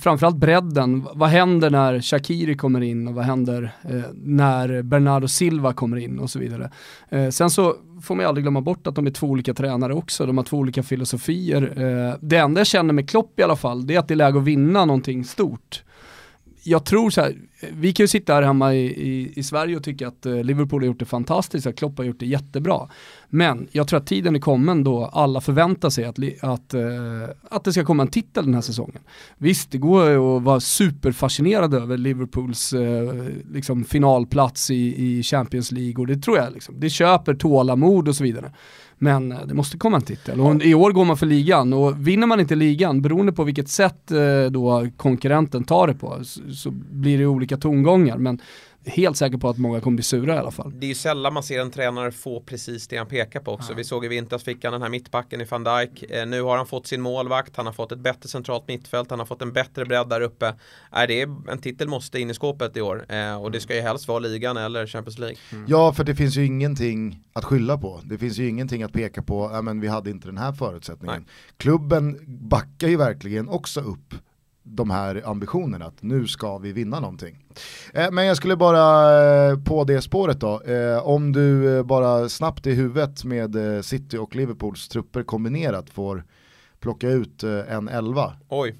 framförallt 0.03 0.37
bredden. 0.37 1.07
Vad 1.13 1.29
händer 1.29 1.69
när 1.69 2.01
Shakiri 2.01 2.55
kommer 2.55 2.81
in 2.81 3.07
och 3.07 3.13
vad 3.13 3.25
händer 3.25 3.75
eh, 3.89 4.01
när 4.13 4.81
Bernardo 4.81 5.27
Silva 5.27 5.73
kommer 5.73 5.97
in 5.97 6.19
och 6.19 6.29
så 6.29 6.39
vidare. 6.39 6.71
Eh, 7.09 7.29
sen 7.29 7.49
så 7.49 7.75
får 8.07 8.15
man 8.15 8.23
ju 8.23 8.27
aldrig 8.27 8.43
glömma 8.43 8.61
bort 8.61 8.87
att 8.87 8.95
de 8.95 9.07
är 9.07 9.11
två 9.11 9.27
olika 9.27 9.53
tränare 9.53 9.93
också, 9.93 10.25
de 10.25 10.37
har 10.37 10.45
två 10.45 10.57
olika 10.57 10.83
filosofier. 10.83 11.61
Eh, 11.61 12.15
det 12.21 12.37
enda 12.37 12.59
jag 12.59 12.67
känner 12.67 12.93
med 12.93 13.09
Klopp 13.09 13.39
i 13.39 13.43
alla 13.43 13.55
fall, 13.55 13.87
det 13.87 13.95
är 13.95 13.99
att 13.99 14.07
det 14.07 14.13
är 14.13 14.15
läge 14.15 14.37
att 14.37 14.43
vinna 14.43 14.85
någonting 14.85 15.23
stort 15.23 15.83
jag 16.67 16.85
tror 16.85 17.09
så 17.09 17.21
här, 17.21 17.35
vi 17.73 17.93
kan 17.93 18.03
ju 18.03 18.07
sitta 18.07 18.33
här 18.33 18.41
hemma 18.41 18.73
i, 18.73 18.85
i, 18.85 19.33
i, 19.35 19.43
Sverige 19.43 19.75
och 19.77 19.83
tycka 19.83 20.07
att 20.07 20.25
eh, 20.25 20.43
Liverpool 20.43 20.81
har 20.81 20.87
gjort 20.87 20.99
det 20.99 21.05
fantastiskt, 21.05 21.67
att 21.67 21.75
Klopp 21.75 21.97
har 21.97 22.05
gjort 22.05 22.19
det 22.19 22.25
jättebra. 22.25 22.89
Men 23.29 23.67
jag 23.71 23.87
tror 23.87 23.99
att 23.99 24.07
tiden 24.07 24.35
är 24.35 24.39
kommen 24.39 24.83
då 24.83 25.05
alla 25.05 25.41
förväntar 25.41 25.89
sig 25.89 26.05
att, 26.05 26.17
att, 26.41 26.73
eh, 26.73 26.83
att 27.49 27.63
det 27.63 27.73
ska 27.73 27.85
komma 27.85 28.03
en 28.03 28.09
titel 28.09 28.45
den 28.45 28.53
här 28.53 28.61
säsongen. 28.61 29.01
Visst, 29.37 29.71
det 29.71 29.77
går 29.77 30.09
ju 30.09 30.17
att 30.17 30.43
vara 30.43 30.59
superfascinerad 30.59 31.73
över 31.73 31.97
Liverpools 31.97 32.73
eh, 32.73 33.13
liksom 33.51 33.83
finalplats 33.83 34.71
i, 34.71 35.03
i 35.05 35.23
Champions 35.23 35.71
League 35.71 36.01
och 36.01 36.07
det 36.07 36.17
tror 36.17 36.37
jag, 36.37 36.53
liksom. 36.53 36.79
det 36.79 36.89
köper 36.89 37.33
tålamod 37.33 38.07
och 38.07 38.15
så 38.15 38.23
vidare. 38.23 38.51
Men 38.97 39.31
eh, 39.31 39.45
det 39.45 39.53
måste 39.53 39.77
komma 39.77 39.97
en 39.97 40.03
titel 40.03 40.41
och 40.41 40.61
i 40.65 40.73
år 40.73 40.91
går 40.91 41.05
man 41.05 41.17
för 41.17 41.25
ligan 41.25 41.73
och 41.73 42.07
vinner 42.07 42.27
man 42.27 42.39
inte 42.39 42.55
ligan, 42.55 43.01
beroende 43.01 43.31
på 43.31 43.43
vilket 43.43 43.69
sätt 43.69 44.11
eh, 44.11 44.51
då 44.51 44.87
konkurrenten 44.97 45.63
tar 45.63 45.87
det 45.87 45.93
på, 45.93 46.19
så 46.53 46.71
blir 46.71 47.17
det 47.17 47.25
olika 47.25 47.57
tongångar. 47.57 48.17
Men 48.17 48.41
helt 48.87 49.17
säker 49.17 49.37
på 49.37 49.49
att 49.49 49.57
många 49.57 49.81
kommer 49.81 49.95
bli 49.95 50.03
sura 50.03 50.35
i 50.35 50.37
alla 50.37 50.51
fall. 50.51 50.73
Det 50.79 50.85
är 50.85 50.87
ju 50.87 50.95
sällan 50.95 51.33
man 51.33 51.43
ser 51.43 51.61
en 51.61 51.71
tränare 51.71 52.11
få 52.11 52.39
precis 52.39 52.87
det 52.87 52.97
han 52.97 53.07
pekar 53.07 53.39
på 53.39 53.51
också. 53.51 53.71
Ja. 53.71 53.77
Vi 53.77 53.83
såg 53.83 54.05
i 54.05 54.07
vintras 54.07 54.43
fick 54.43 54.63
han 54.63 54.73
den 54.73 54.81
här 54.81 54.89
mittbacken 54.89 55.41
i 55.41 55.43
van 55.43 55.63
Dijk. 55.63 56.03
Eh, 56.03 56.27
nu 56.27 56.41
har 56.41 56.57
han 56.57 56.67
fått 56.67 56.87
sin 56.87 57.01
målvakt, 57.01 57.57
han 57.57 57.65
har 57.65 57.73
fått 57.73 57.91
ett 57.91 57.99
bättre 57.99 58.29
centralt 58.29 58.67
mittfält, 58.67 59.09
han 59.09 59.19
har 59.19 59.25
fått 59.25 59.41
en 59.41 59.53
bättre 59.53 59.85
bredd 59.85 60.09
där 60.09 60.21
uppe. 60.21 60.47
Eh, 60.47 61.07
det 61.07 61.21
är, 61.21 61.51
en 61.51 61.57
titel 61.57 61.87
måste 61.87 62.19
in 62.19 62.29
i 62.29 62.33
skåpet 62.33 62.77
i 62.77 62.81
år 62.81 63.05
eh, 63.09 63.41
och 63.41 63.51
det 63.51 63.59
ska 63.59 63.75
ju 63.75 63.81
helst 63.81 64.07
vara 64.07 64.19
ligan 64.19 64.57
eller 64.57 64.87
Champions 64.87 65.19
League. 65.19 65.37
Mm. 65.51 65.65
Ja, 65.67 65.93
för 65.93 66.03
det 66.03 66.15
finns 66.15 66.37
ju 66.37 66.45
ingenting 66.45 67.23
att 67.33 67.45
skylla 67.45 67.77
på. 67.77 68.01
Det 68.03 68.17
finns 68.17 68.37
ju 68.37 68.49
ingenting 68.49 68.83
att 68.83 68.93
peka 68.93 69.23
på, 69.23 69.49
ja 69.53 69.61
men 69.61 69.79
vi 69.79 69.87
hade 69.87 70.09
inte 70.09 70.27
den 70.27 70.37
här 70.37 70.51
förutsättningen. 70.51 71.21
Nej. 71.21 71.33
Klubben 71.57 72.19
backar 72.27 72.87
ju 72.87 72.97
verkligen 72.97 73.49
också 73.49 73.81
upp 73.81 74.13
de 74.69 74.89
här 74.89 75.21
ambitionerna 75.25 75.85
att 75.85 76.03
nu 76.03 76.27
ska 76.27 76.57
vi 76.57 76.71
vinna 76.71 76.99
någonting. 76.99 77.37
Eh, 77.93 78.11
men 78.11 78.25
jag 78.25 78.37
skulle 78.37 78.55
bara 78.55 79.49
eh, 79.49 79.57
på 79.59 79.83
det 79.83 80.01
spåret 80.01 80.39
då, 80.39 80.61
eh, 80.61 81.07
om 81.07 81.31
du 81.31 81.83
bara 81.83 82.29
snabbt 82.29 82.67
i 82.67 82.73
huvudet 82.73 83.23
med 83.23 83.55
City 83.85 84.17
och 84.17 84.35
Liverpools 84.35 84.87
trupper 84.87 85.23
kombinerat 85.23 85.89
får 85.89 86.23
plocka 86.79 87.09
ut 87.09 87.43
en 87.43 87.87
elva. 87.87 88.33
Oj. 88.49 88.75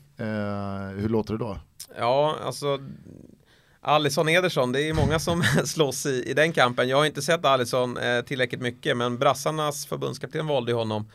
hur 0.95 1.09
låter 1.09 1.33
det 1.33 1.39
då? 1.39 1.57
Ja, 1.99 2.35
alltså 2.45 2.79
Alisson 3.81 4.29
Ederson, 4.29 4.71
det 4.71 4.89
är 4.89 4.93
många 4.93 5.19
som 5.19 5.43
slåss 5.65 6.05
i, 6.05 6.23
i 6.29 6.33
den 6.33 6.53
kampen. 6.53 6.89
Jag 6.89 6.97
har 6.97 7.05
inte 7.05 7.21
sett 7.21 7.45
Alisson 7.45 7.97
tillräckligt 8.25 8.61
mycket, 8.61 8.97
men 8.97 9.17
brassarnas 9.17 9.85
förbundskapten 9.85 10.47
valde 10.47 10.71
ju 10.71 10.77
honom. 10.77 11.05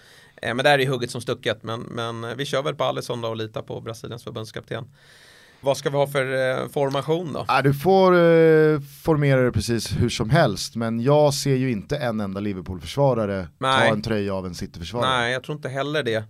Eh, 0.43 0.55
men 0.55 0.65
där 0.65 0.79
är 0.79 0.87
hugget 0.87 1.11
som 1.11 1.21
stucket, 1.21 1.63
men, 1.63 1.81
men 1.81 2.37
vi 2.37 2.45
kör 2.45 2.63
väl 2.63 2.75
på 2.75 2.85
Alisson 2.85 3.21
då 3.21 3.29
och 3.29 3.37
litar 3.37 3.63
på 3.63 3.81
Brasiliens 3.81 4.25
förbundskapten. 4.25 4.85
Vad 5.61 5.77
ska 5.77 5.91
vi 5.91 5.97
ha 5.97 6.07
för 6.07 6.61
eh, 6.63 6.69
formation 6.69 7.33
då? 7.33 7.45
Ja, 7.49 7.63
du 7.63 7.75
får 7.75 8.13
eh, 8.13 8.81
formera 9.03 9.43
det 9.43 9.53
precis 9.53 9.93
hur 9.93 10.09
som 10.09 10.31
helst, 10.31 10.77
men 10.77 11.01
jag 11.01 11.35
ser 11.35 11.55
ju 11.55 11.71
inte 11.71 11.97
en 11.97 12.21
enda 12.21 12.41
Liverpool-försvarare 12.41 13.49
ta 13.61 13.85
en 13.85 14.03
tröja 14.03 14.35
av 14.35 14.47
en 14.47 14.55
City-försvarare. 14.55 15.11
Nej, 15.11 15.33
jag 15.33 15.43
tror 15.43 15.57
inte 15.57 15.69
heller 15.69 16.03
det. 16.03 16.25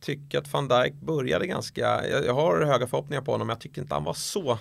Tycker 0.00 0.38
att 0.38 0.52
van 0.52 0.68
Dijk 0.68 0.94
började 0.94 1.46
ganska, 1.46 2.08
jag, 2.08 2.26
jag 2.26 2.34
har 2.34 2.62
höga 2.64 2.86
förhoppningar 2.86 3.22
på 3.22 3.32
honom, 3.32 3.46
men 3.46 3.54
jag 3.54 3.60
tycker 3.60 3.82
inte 3.82 3.94
han 3.94 4.04
var 4.04 4.14
så 4.14 4.58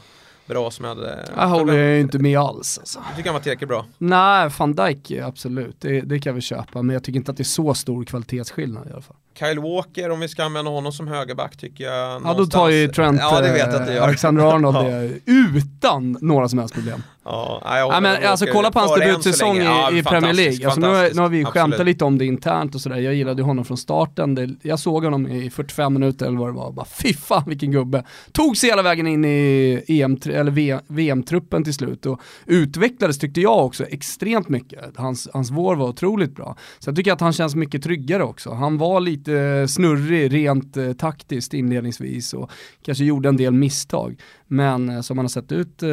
bra 0.50 0.72
som 0.72 0.86
jag 0.86 0.96
hade 0.96 1.26
Jag 1.36 1.48
håller 1.48 1.78
jag 1.78 2.00
inte 2.00 2.20
med 2.20 2.40
alls 2.40 2.78
alltså. 2.80 3.00
Du 3.10 3.16
tycker 3.16 3.30
han 3.30 3.34
var 3.34 3.42
tillräckligt 3.42 3.68
bra? 3.68 3.86
Nej, 3.98 4.50
van 4.58 4.76
Dijk 4.76 5.12
absolut, 5.12 5.76
det, 5.80 6.02
det 6.02 6.20
kan 6.20 6.36
vi 6.36 6.42
köpa, 6.42 6.82
men 6.82 6.94
jag 6.94 7.04
tycker 7.04 7.18
inte 7.18 7.32
att 7.32 7.38
det 7.38 7.42
är 7.42 7.46
så 7.46 7.74
stor 7.74 8.04
kvalitetsskillnad 8.04 8.88
i 8.88 8.92
alla 8.92 9.02
fall. 9.02 9.16
Kyle 9.34 9.60
Walker, 9.60 10.10
om 10.10 10.20
vi 10.20 10.28
ska 10.28 10.44
använda 10.44 10.72
honom 10.72 10.92
som 10.92 11.08
högerback 11.08 11.58
tycker 11.58 11.84
jag 11.84 12.22
Ja, 12.26 12.34
då 12.38 12.46
tar 12.46 12.70
ju 12.70 12.88
Trent 12.88 13.20
ja, 13.22 13.42
det 13.42 13.52
vet 13.52 13.74
jag 13.74 13.82
att 13.82 13.94
gör. 13.94 14.02
Alexander 14.02 14.44
Arnold 14.44 14.86
det 14.86 15.20
utan 15.26 16.18
några 16.22 16.50
som 16.50 16.60
helst 16.60 16.74
problem. 16.74 17.04
Ja, 17.24 17.62
ja 17.64 18.00
men 18.00 18.26
alltså 18.26 18.46
kolla 18.46 18.72
på 18.72 18.80
hans 18.80 19.00
debutsäsong 19.00 19.58
i, 19.58 19.64
ja, 19.64 19.92
i 19.92 20.04
Premier 20.04 20.34
League. 20.34 20.66
Alltså, 20.66 20.82
nu, 20.82 20.88
har, 20.88 21.16
nu 21.16 21.22
har 21.22 21.30
vi 21.30 21.46
skämtat 21.46 21.86
lite 21.86 22.06
om 22.06 22.18
det 22.18 22.26
internt 22.26 22.76
och 22.76 22.82
sådär. 22.82 22.98
Jag 22.98 23.14
gillade 23.14 23.44
honom 23.44 23.66
från 23.66 23.78
starten. 23.78 24.36
Det, 24.36 24.50
jag 24.62 24.80
såg 24.80 25.04
honom 25.04 25.28
i 25.28 25.50
45 25.50 25.94
minuter 25.94 26.26
eller 26.28 26.38
vad 26.38 26.48
det 26.48 26.54
var. 26.54 26.72
Bara 26.72 26.86
fy 26.86 27.14
fan 27.14 27.44
vilken 27.48 27.72
gubbe. 27.72 28.04
Tog 28.32 28.58
sig 28.58 28.70
hela 28.70 28.82
vägen 28.82 29.08
in 29.08 29.26
i 29.26 29.84
EM, 29.88 30.18
eller 30.26 30.52
VM-truppen 30.94 31.64
till 31.64 31.74
slut 31.74 32.06
och 32.06 32.22
utvecklades 32.46 33.20
tyckte 33.20 33.42
jag 33.42 33.66
också 33.66 33.86
extremt 33.86 34.50
mycket. 34.50 34.98
Hans, 34.98 35.30
hans 35.34 35.52
vår 35.52 35.76
var 35.76 35.88
otroligt 35.88 36.36
bra. 36.36 36.56
Så 36.80 36.90
jag 36.90 36.96
tycker 36.96 37.14
att 37.14 37.22
han 37.22 37.34
känns 37.34 37.56
mycket 37.56 37.84
tryggare 37.84 38.24
också. 38.24 38.54
Han 38.54 38.78
var 38.78 39.00
lite 39.00 39.19
Eh, 39.28 39.68
snurrig 39.68 40.34
rent 40.34 40.78
eh, 40.78 40.94
taktiskt 40.94 41.54
inledningsvis 41.54 42.34
och 42.34 42.52
kanske 42.82 43.04
gjorde 43.04 43.30
en 43.30 43.38
del 43.38 43.54
misstag. 43.54 44.20
Men 44.52 44.90
eh, 44.90 45.02
som 45.02 45.16
man 45.16 45.26
har 45.26 45.30
sett 45.30 45.52
ut 45.52 45.84
eh, 45.84 45.90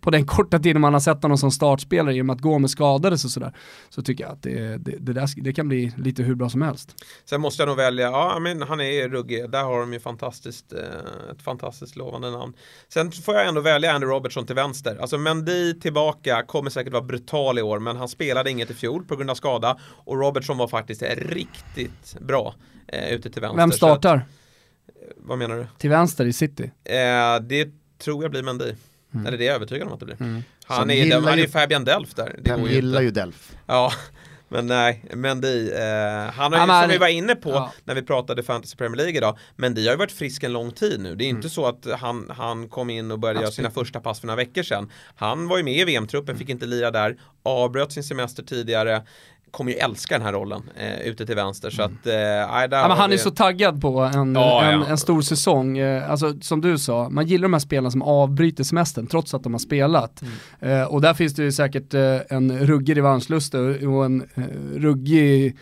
på 0.00 0.10
den 0.10 0.26
korta 0.26 0.58
tiden 0.58 0.80
man 0.80 0.92
har 0.92 1.00
sett 1.00 1.22
honom 1.22 1.38
som 1.38 1.50
startspelare 1.50 2.14
i 2.14 2.22
och 2.22 2.26
med 2.26 2.34
att 2.34 2.40
Gomes 2.40 2.72
skadades 2.72 3.24
och 3.24 3.30
sådär, 3.30 3.52
så 3.88 4.02
tycker 4.02 4.24
jag 4.24 4.32
att 4.32 4.42
det, 4.42 4.76
det, 4.76 4.96
det, 4.98 5.12
där, 5.12 5.42
det 5.42 5.52
kan 5.52 5.68
bli 5.68 5.92
lite 5.96 6.22
hur 6.22 6.34
bra 6.34 6.48
som 6.48 6.62
helst. 6.62 7.04
Sen 7.24 7.40
måste 7.40 7.62
jag 7.62 7.68
nog 7.68 7.76
välja, 7.76 8.06
ja 8.06 8.38
men 8.40 8.62
han 8.62 8.80
är 8.80 9.08
ruggig, 9.08 9.50
där 9.50 9.62
har 9.64 9.80
de 9.80 9.92
ju 9.92 10.00
fantastiskt, 10.00 10.72
eh, 10.72 11.32
ett 11.32 11.42
fantastiskt 11.42 11.96
lovande 11.96 12.30
namn. 12.30 12.52
Sen 12.88 13.12
får 13.12 13.34
jag 13.34 13.48
ändå 13.48 13.60
välja 13.60 13.92
Andy 13.92 14.06
Robertson 14.06 14.46
till 14.46 14.56
vänster. 14.56 14.96
Alltså 15.00 15.18
Mendy 15.18 15.74
tillbaka 15.74 16.42
kommer 16.42 16.70
säkert 16.70 16.92
vara 16.92 17.02
brutal 17.02 17.58
i 17.58 17.62
år, 17.62 17.78
men 17.78 17.96
han 17.96 18.08
spelade 18.08 18.50
inget 18.50 18.70
i 18.70 18.74
fjol 18.74 19.04
på 19.04 19.16
grund 19.16 19.30
av 19.30 19.34
skada 19.34 19.78
och 20.04 20.20
Robertson 20.20 20.58
var 20.58 20.68
faktiskt 20.68 21.02
riktigt 21.16 22.16
bra 22.20 22.54
eh, 22.88 23.12
ute 23.14 23.30
till 23.30 23.42
vänster. 23.42 23.56
Vem 23.56 23.72
startar? 23.72 24.16
Att, 24.16 24.22
vad 25.16 25.38
menar 25.38 25.56
du? 25.56 25.66
Till 25.78 25.90
vänster 25.90 26.26
i 26.26 26.32
city? 26.32 26.70
Eh, 26.84 27.42
det 27.42 27.79
tror 28.00 28.24
jag 28.24 28.30
blir 28.30 28.42
Mendy. 28.42 28.72
Mm. 29.14 29.26
Eller 29.26 29.38
det 29.38 29.44
är 29.44 29.46
jag 29.46 29.54
övertygad 29.54 29.86
om 29.86 29.94
att 29.94 30.00
det 30.00 30.06
blir. 30.06 30.16
Mm. 30.20 30.42
Han, 30.64 30.90
är, 30.90 31.20
han 31.20 31.38
är 31.38 31.46
Fabian 31.46 31.84
Delf 31.84 32.14
där. 32.14 32.36
Det 32.38 32.50
han 32.50 32.64
gillar 32.64 33.00
ju 33.00 33.10
Delf. 33.10 33.52
Ja, 33.66 33.92
men 34.48 34.66
nej, 34.66 35.04
Mendy, 35.14 35.70
eh, 35.70 36.32
han 36.32 36.52
har 36.52 36.60
ju, 36.60 36.82
som 36.82 36.90
vi 36.90 36.98
var 36.98 37.08
inne 37.08 37.34
på 37.34 37.50
ja. 37.50 37.72
när 37.84 37.94
vi 37.94 38.02
pratade 38.02 38.42
Fantasy 38.42 38.76
Premier 38.76 38.96
League 38.96 39.16
idag, 39.16 39.38
Mendy 39.56 39.84
har 39.86 39.92
ju 39.92 39.98
varit 39.98 40.12
frisk 40.12 40.42
en 40.42 40.52
lång 40.52 40.70
tid 40.70 41.00
nu. 41.00 41.16
Det 41.16 41.24
är 41.24 41.28
mm. 41.28 41.36
inte 41.36 41.50
så 41.50 41.66
att 41.66 41.86
han, 41.98 42.30
han 42.36 42.68
kom 42.68 42.90
in 42.90 43.10
och 43.10 43.18
började 43.18 43.38
Absolut. 43.38 43.58
göra 43.58 43.70
sina 43.70 43.84
första 43.84 44.00
pass 44.00 44.20
för 44.20 44.26
några 44.26 44.36
veckor 44.36 44.62
sedan. 44.62 44.90
Han 45.14 45.48
var 45.48 45.56
ju 45.56 45.62
med 45.62 45.74
i 45.74 45.84
VM-truppen, 45.84 46.38
fick 46.38 46.48
inte 46.48 46.66
lira 46.66 46.90
där, 46.90 47.16
avbröt 47.42 47.92
sin 47.92 48.04
semester 48.04 48.42
tidigare, 48.42 49.02
kommer 49.50 49.72
ju 49.72 49.78
älska 49.78 50.14
den 50.14 50.26
här 50.26 50.32
rollen 50.32 50.62
eh, 50.76 51.00
ute 51.00 51.26
till 51.26 51.34
vänster. 51.34 51.70
Så 51.70 51.82
att, 51.82 52.06
eh, 52.06 52.14
ja, 52.14 52.68
men 52.70 52.90
han 52.90 53.12
är 53.12 53.16
så 53.16 53.30
taggad 53.30 53.80
på 53.80 54.00
en, 54.00 54.34
ja, 54.34 54.64
en, 54.64 54.80
ja. 54.80 54.86
en, 54.86 54.98
stor 54.98 55.22
säsong. 55.22 55.78
Eh, 55.78 56.10
alltså 56.10 56.40
som 56.40 56.60
du 56.60 56.78
sa, 56.78 57.08
man 57.08 57.26
gillar 57.26 57.42
de 57.42 57.52
här 57.52 57.60
spelarna 57.60 57.90
som 57.90 58.02
avbryter 58.02 58.64
semestern 58.64 59.06
trots 59.06 59.34
att 59.34 59.42
de 59.42 59.54
har 59.54 59.58
spelat. 59.58 60.22
Mm. 60.22 60.80
Eh, 60.80 60.86
och 60.86 61.00
där 61.00 61.14
finns 61.14 61.34
det 61.34 61.42
ju 61.42 61.52
säkert 61.52 61.94
eh, 61.94 62.16
en 62.28 62.58
ruggig 62.58 62.96
revanschlust 62.96 63.54
och 63.54 64.04
en 64.04 64.28
eh, 64.34 64.44
ruggig 64.76 65.56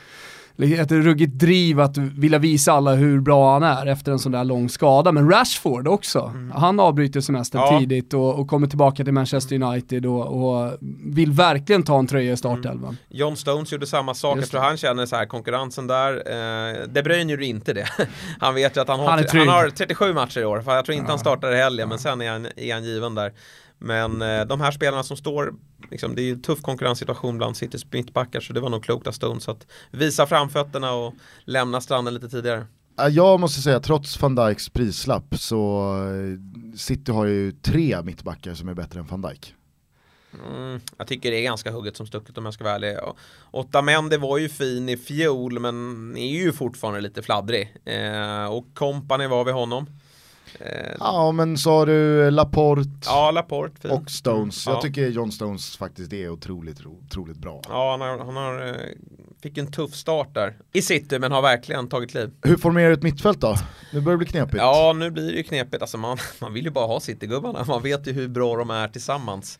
ett 0.62 0.92
ruggigt 0.92 1.38
driv 1.38 1.80
att 1.80 1.96
vilja 1.96 2.38
visa 2.38 2.72
alla 2.72 2.94
hur 2.94 3.20
bra 3.20 3.52
han 3.52 3.62
är 3.62 3.86
efter 3.86 4.12
en 4.12 4.18
sån 4.18 4.32
där 4.32 4.44
lång 4.44 4.68
skada. 4.68 5.12
Men 5.12 5.30
Rashford 5.30 5.88
också, 5.88 6.32
mm. 6.34 6.50
han 6.50 6.80
avbryter 6.80 7.20
semestern 7.20 7.60
ja. 7.60 7.78
tidigt 7.78 8.14
och, 8.14 8.40
och, 8.40 8.48
kommer 8.48 8.66
tillbaka 8.66 9.04
till 9.04 9.12
Manchester 9.12 9.62
United 9.62 10.06
och, 10.06 10.26
och 10.26 10.78
vill 11.04 11.32
verkligen 11.32 11.82
ta 11.82 11.98
en 11.98 12.06
tröja 12.06 12.32
i 12.32 12.36
startelvan. 12.36 12.84
Mm. 12.84 12.96
John 13.08 13.36
Stones 13.36 13.72
gjorde 13.72 13.86
samma 13.86 14.14
sak, 14.14 14.38
jag 14.38 14.48
tror 14.48 14.60
han 14.60 14.76
känner 14.76 15.06
så 15.06 15.16
här 15.16 15.26
konkurrensen 15.26 15.86
där. 15.86 16.12
Eh, 16.12 16.88
De 16.88 17.02
Bruyne 17.02 17.32
gjorde 17.32 17.46
inte 17.46 17.72
det. 17.72 17.88
han 18.40 18.54
vet 18.54 18.76
ju 18.76 18.80
att 18.80 18.88
han, 18.88 19.00
han, 19.00 19.08
har, 19.08 19.38
han 19.38 19.48
har 19.48 19.70
37 19.70 20.12
matcher 20.12 20.40
i 20.40 20.44
år, 20.44 20.60
för 20.60 20.74
jag 20.74 20.84
tror 20.84 20.94
inte 20.94 21.06
ja. 21.06 21.12
han 21.12 21.18
startar 21.18 21.52
i 21.52 21.56
helgen, 21.56 21.88
men 21.88 21.98
sen 21.98 22.20
är 22.20 22.30
han, 22.30 22.46
är 22.56 22.74
han 22.74 22.84
given 22.84 23.14
där. 23.14 23.32
Men 23.78 24.22
eh, 24.22 24.44
de 24.44 24.60
här 24.60 24.70
spelarna 24.70 25.02
som 25.02 25.16
står, 25.16 25.54
liksom, 25.90 26.14
det 26.14 26.22
är 26.22 26.24
ju 26.24 26.32
en 26.32 26.42
tuff 26.42 26.62
konkurrenssituation 26.62 27.38
bland 27.38 27.56
Citys 27.56 27.92
mittbackar 27.92 28.40
så 28.40 28.52
det 28.52 28.60
var 28.60 28.68
nog 28.68 28.84
klokt 28.84 29.06
av 29.06 29.12
Stones 29.12 29.48
att 29.48 29.66
visa 29.90 30.26
framfötterna 30.26 30.92
och 30.92 31.14
lämna 31.44 31.80
stranden 31.80 32.14
lite 32.14 32.28
tidigare. 32.28 32.66
Jag 33.10 33.40
måste 33.40 33.60
säga, 33.60 33.80
trots 33.80 34.22
van 34.22 34.34
Dijks 34.34 34.68
prislapp 34.68 35.34
så 35.38 35.92
eh, 36.04 36.76
City 36.76 37.12
har 37.12 37.24
ju 37.24 37.52
tre 37.52 38.02
mittbackar 38.02 38.54
som 38.54 38.68
är 38.68 38.74
bättre 38.74 39.00
än 39.00 39.06
van 39.06 39.22
Dijk. 39.22 39.54
Mm, 40.46 40.80
jag 40.96 41.06
tycker 41.06 41.30
det 41.30 41.36
är 41.36 41.42
ganska 41.42 41.70
hugget 41.70 41.96
som 41.96 42.06
stucket 42.06 42.38
om 42.38 42.44
jag 42.44 42.54
ska 42.54 42.64
vara 42.64 42.74
ärlig. 42.74 42.96
Otamendi 43.50 44.16
var 44.16 44.38
ju 44.38 44.48
fin 44.48 44.88
i 44.88 44.96
fjol 44.96 45.58
men 45.58 46.16
är 46.16 46.36
ju 46.36 46.52
fortfarande 46.52 47.00
lite 47.00 47.22
fladdrig. 47.22 47.76
Eh, 47.84 48.44
och 48.44 48.66
Company 48.74 49.26
var 49.26 49.44
vid 49.44 49.54
honom. 49.54 49.86
Eh, 50.60 50.96
ja 51.00 51.32
men 51.32 51.58
sa 51.58 51.84
du 51.84 52.30
Laporte, 52.30 52.90
ja, 53.04 53.30
Laporte 53.30 53.88
och 53.88 54.10
Stones. 54.10 54.66
Jag 54.66 54.76
ja. 54.76 54.80
tycker 54.80 55.08
John 55.08 55.32
Stones 55.32 55.76
faktiskt 55.76 56.12
är 56.12 56.28
otroligt, 56.28 56.86
otroligt 56.86 57.36
bra. 57.36 57.62
Ja 57.68 57.90
han, 57.90 58.00
har, 58.00 58.24
han 58.24 58.36
har, 58.36 58.68
eh, 58.68 58.74
fick 59.42 59.58
en 59.58 59.72
tuff 59.72 59.94
start 59.94 60.34
där 60.34 60.56
i 60.72 60.82
city 60.82 61.18
men 61.18 61.32
har 61.32 61.42
verkligen 61.42 61.88
tagit 61.88 62.14
liv. 62.14 62.30
Hur 62.42 62.56
formerar 62.56 62.88
du 62.88 62.94
ett 62.94 63.02
mittfält 63.02 63.40
då? 63.40 63.56
Nu 63.92 64.00
börjar 64.00 64.18
det 64.18 64.24
bli 64.24 64.26
knepigt. 64.26 64.56
Ja 64.58 64.92
nu 64.96 65.10
blir 65.10 65.26
det 65.32 65.36
ju 65.36 65.42
knepigt. 65.42 65.82
Alltså 65.82 65.98
man, 65.98 66.18
man 66.40 66.52
vill 66.52 66.64
ju 66.64 66.70
bara 66.70 66.86
ha 66.86 67.00
citygubbarna. 67.00 67.64
Man 67.64 67.82
vet 67.82 68.06
ju 68.06 68.12
hur 68.12 68.28
bra 68.28 68.56
de 68.56 68.70
är 68.70 68.88
tillsammans. 68.88 69.58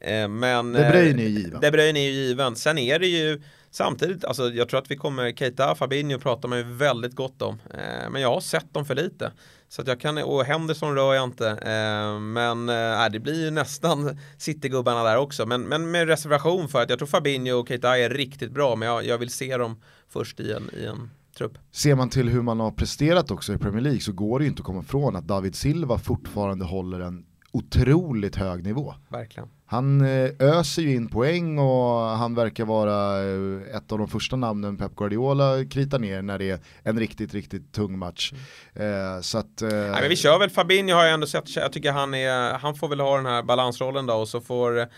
Eh, 0.00 0.28
men 0.28 0.72
De 0.72 0.90
Bruyne 0.90 1.22
är 1.22 1.28
given. 1.28 1.60
De 1.60 1.70
Bruyne 1.70 2.00
är 2.00 2.04
ju 2.04 2.10
given. 2.10 2.56
Sen 2.56 2.78
är 2.78 2.98
det 2.98 3.06
ju 3.06 3.42
Samtidigt, 3.78 4.24
alltså 4.24 4.50
jag 4.50 4.68
tror 4.68 4.80
att 4.80 4.90
vi 4.90 4.96
kommer, 4.96 5.32
Keita, 5.32 5.74
Fabinho 5.74 6.18
pratar 6.18 6.48
man 6.48 6.58
ju 6.58 6.64
väldigt 6.64 7.14
gott 7.14 7.42
om. 7.42 7.58
Eh, 7.70 8.10
men 8.10 8.22
jag 8.22 8.28
har 8.28 8.40
sett 8.40 8.74
dem 8.74 8.84
för 8.84 8.94
lite. 8.94 9.32
Så 9.68 9.82
att 9.82 9.88
jag 9.88 10.00
kan, 10.00 10.18
och 10.18 10.44
Henderson 10.44 10.94
rör 10.94 11.14
jag 11.14 11.24
inte. 11.24 11.48
Eh, 11.48 12.20
men 12.20 12.68
eh, 12.68 13.04
äh, 13.04 13.10
det 13.12 13.20
blir 13.20 13.44
ju 13.44 13.50
nästan 13.50 14.18
Citygubbarna 14.38 15.02
där 15.02 15.16
också. 15.16 15.46
Men, 15.46 15.62
men 15.62 15.90
med 15.90 16.08
reservation 16.08 16.68
för 16.68 16.82
att 16.82 16.90
jag 16.90 16.98
tror 16.98 17.08
Fabinho 17.08 17.52
och 17.52 17.68
Keita 17.68 17.98
är 17.98 18.10
riktigt 18.10 18.52
bra. 18.52 18.76
Men 18.76 18.88
jag, 18.88 19.04
jag 19.04 19.18
vill 19.18 19.30
se 19.30 19.56
dem 19.56 19.82
först 20.08 20.40
i 20.40 20.52
en, 20.52 20.70
i 20.76 20.84
en 20.84 21.10
trupp. 21.36 21.58
Ser 21.72 21.94
man 21.94 22.10
till 22.10 22.28
hur 22.28 22.42
man 22.42 22.60
har 22.60 22.70
presterat 22.70 23.30
också 23.30 23.54
i 23.54 23.58
Premier 23.58 23.82
League 23.82 24.00
så 24.00 24.12
går 24.12 24.38
det 24.38 24.44
ju 24.44 24.48
inte 24.48 24.60
att 24.60 24.66
komma 24.66 24.80
ifrån 24.80 25.16
att 25.16 25.26
David 25.26 25.54
Silva 25.54 25.98
fortfarande 25.98 26.64
håller 26.64 27.00
en 27.00 27.24
otroligt 27.52 28.36
hög 28.36 28.64
nivå. 28.64 28.94
Verkligen. 29.08 29.48
Han 29.70 30.00
eh, 30.00 30.30
öser 30.38 30.82
ju 30.82 30.94
in 30.94 31.08
poäng 31.08 31.58
och 31.58 32.00
han 32.00 32.34
verkar 32.34 32.64
vara 32.64 33.24
eh, 33.24 33.76
ett 33.76 33.92
av 33.92 33.98
de 33.98 34.08
första 34.08 34.36
namnen 34.36 34.76
Pep 34.76 34.96
Guardiola 34.96 35.64
kritar 35.64 35.98
ner 35.98 36.22
när 36.22 36.38
det 36.38 36.50
är 36.50 36.60
en 36.82 36.98
riktigt, 36.98 37.34
riktigt 37.34 37.72
tung 37.72 37.98
match. 37.98 38.32
Mm. 38.74 39.14
Eh, 39.14 39.20
så 39.20 39.38
att, 39.38 39.60
Nej, 39.60 40.00
men 40.00 40.08
vi 40.08 40.16
kör 40.16 40.38
väl, 40.38 40.50
Fabinho 40.50 40.94
har 40.94 41.04
jag 41.04 41.14
ändå 41.14 41.26
sett, 41.26 41.56
jag 41.56 41.72
tycker 41.72 41.92
han, 41.92 42.14
är, 42.14 42.58
han 42.58 42.74
får 42.74 42.88
väl 42.88 43.00
ha 43.00 43.16
den 43.16 43.26
här 43.26 43.42
balansrollen 43.42 44.06
då 44.06 44.14
och 44.14 44.28
så 44.28 44.40
får 44.40 44.88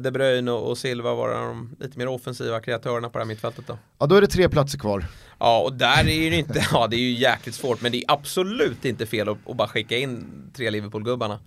De 0.00 0.10
Bruyne 0.10 0.50
och 0.50 0.78
Silva 0.78 1.14
vara 1.14 1.40
de 1.40 1.76
lite 1.80 1.98
mer 1.98 2.08
offensiva 2.08 2.60
kreatörerna 2.60 3.08
på 3.08 3.18
det 3.18 3.24
här 3.24 3.28
mittfältet 3.28 3.66
då. 3.66 3.78
Ja 3.98 4.06
då 4.06 4.14
är 4.14 4.20
det 4.20 4.26
tre 4.26 4.48
platser 4.48 4.78
kvar. 4.78 5.04
Ja 5.38 5.62
och 5.62 5.72
där 5.72 6.08
är 6.08 6.30
det 6.30 6.36
inte, 6.36 6.66
ja 6.72 6.86
det 6.86 6.96
är 6.96 7.00
ju 7.00 7.12
jäkligt 7.12 7.54
svårt 7.54 7.80
men 7.80 7.92
det 7.92 7.98
är 7.98 8.04
absolut 8.08 8.84
inte 8.84 9.06
fel 9.06 9.28
att, 9.28 9.38
att 9.48 9.56
bara 9.56 9.68
skicka 9.68 9.96
in 9.96 10.24
tre 10.56 10.70
Liverpool-gubbarna. 10.70 11.38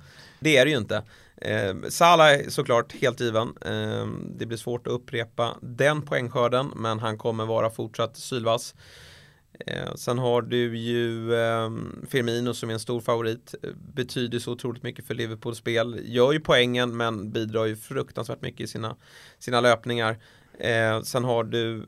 Det 0.45 0.58
är 0.58 0.65
det 0.65 0.71
ju 0.71 0.77
inte. 0.77 1.03
Eh, 1.38 1.75
Salah 1.89 2.27
är 2.27 2.49
såklart 2.49 2.93
helt 2.93 3.19
given. 3.19 3.53
Eh, 3.65 4.08
det 4.38 4.45
blir 4.45 4.58
svårt 4.58 4.88
att 4.88 4.93
upprepa 4.93 5.58
den 5.62 6.01
poängskörden 6.01 6.71
men 6.75 6.99
han 6.99 7.17
kommer 7.17 7.45
vara 7.45 7.69
fortsatt 7.69 8.17
sylvass. 8.17 8.75
Eh, 9.60 9.93
sen 9.95 10.17
har 10.17 10.41
du 10.41 10.77
ju 10.77 11.34
eh, 11.34 11.71
Firmino 12.10 12.53
som 12.53 12.69
är 12.69 12.73
en 12.73 12.79
stor 12.79 13.01
favorit. 13.01 13.55
Eh, 13.63 13.69
betyder 13.93 14.39
så 14.39 14.51
otroligt 14.51 14.84
mycket 14.84 15.08
för 15.08 15.13
Liverpools 15.13 15.58
spel. 15.58 15.99
Gör 16.03 16.31
ju 16.31 16.39
poängen 16.39 16.97
men 16.97 17.31
bidrar 17.31 17.65
ju 17.65 17.75
fruktansvärt 17.75 18.41
mycket 18.41 18.62
i 18.62 18.67
sina, 18.67 18.95
sina 19.39 19.62
löpningar. 19.62 20.17
Eh, 20.60 21.01
sen 21.01 21.23
har 21.23 21.43
du 21.43 21.86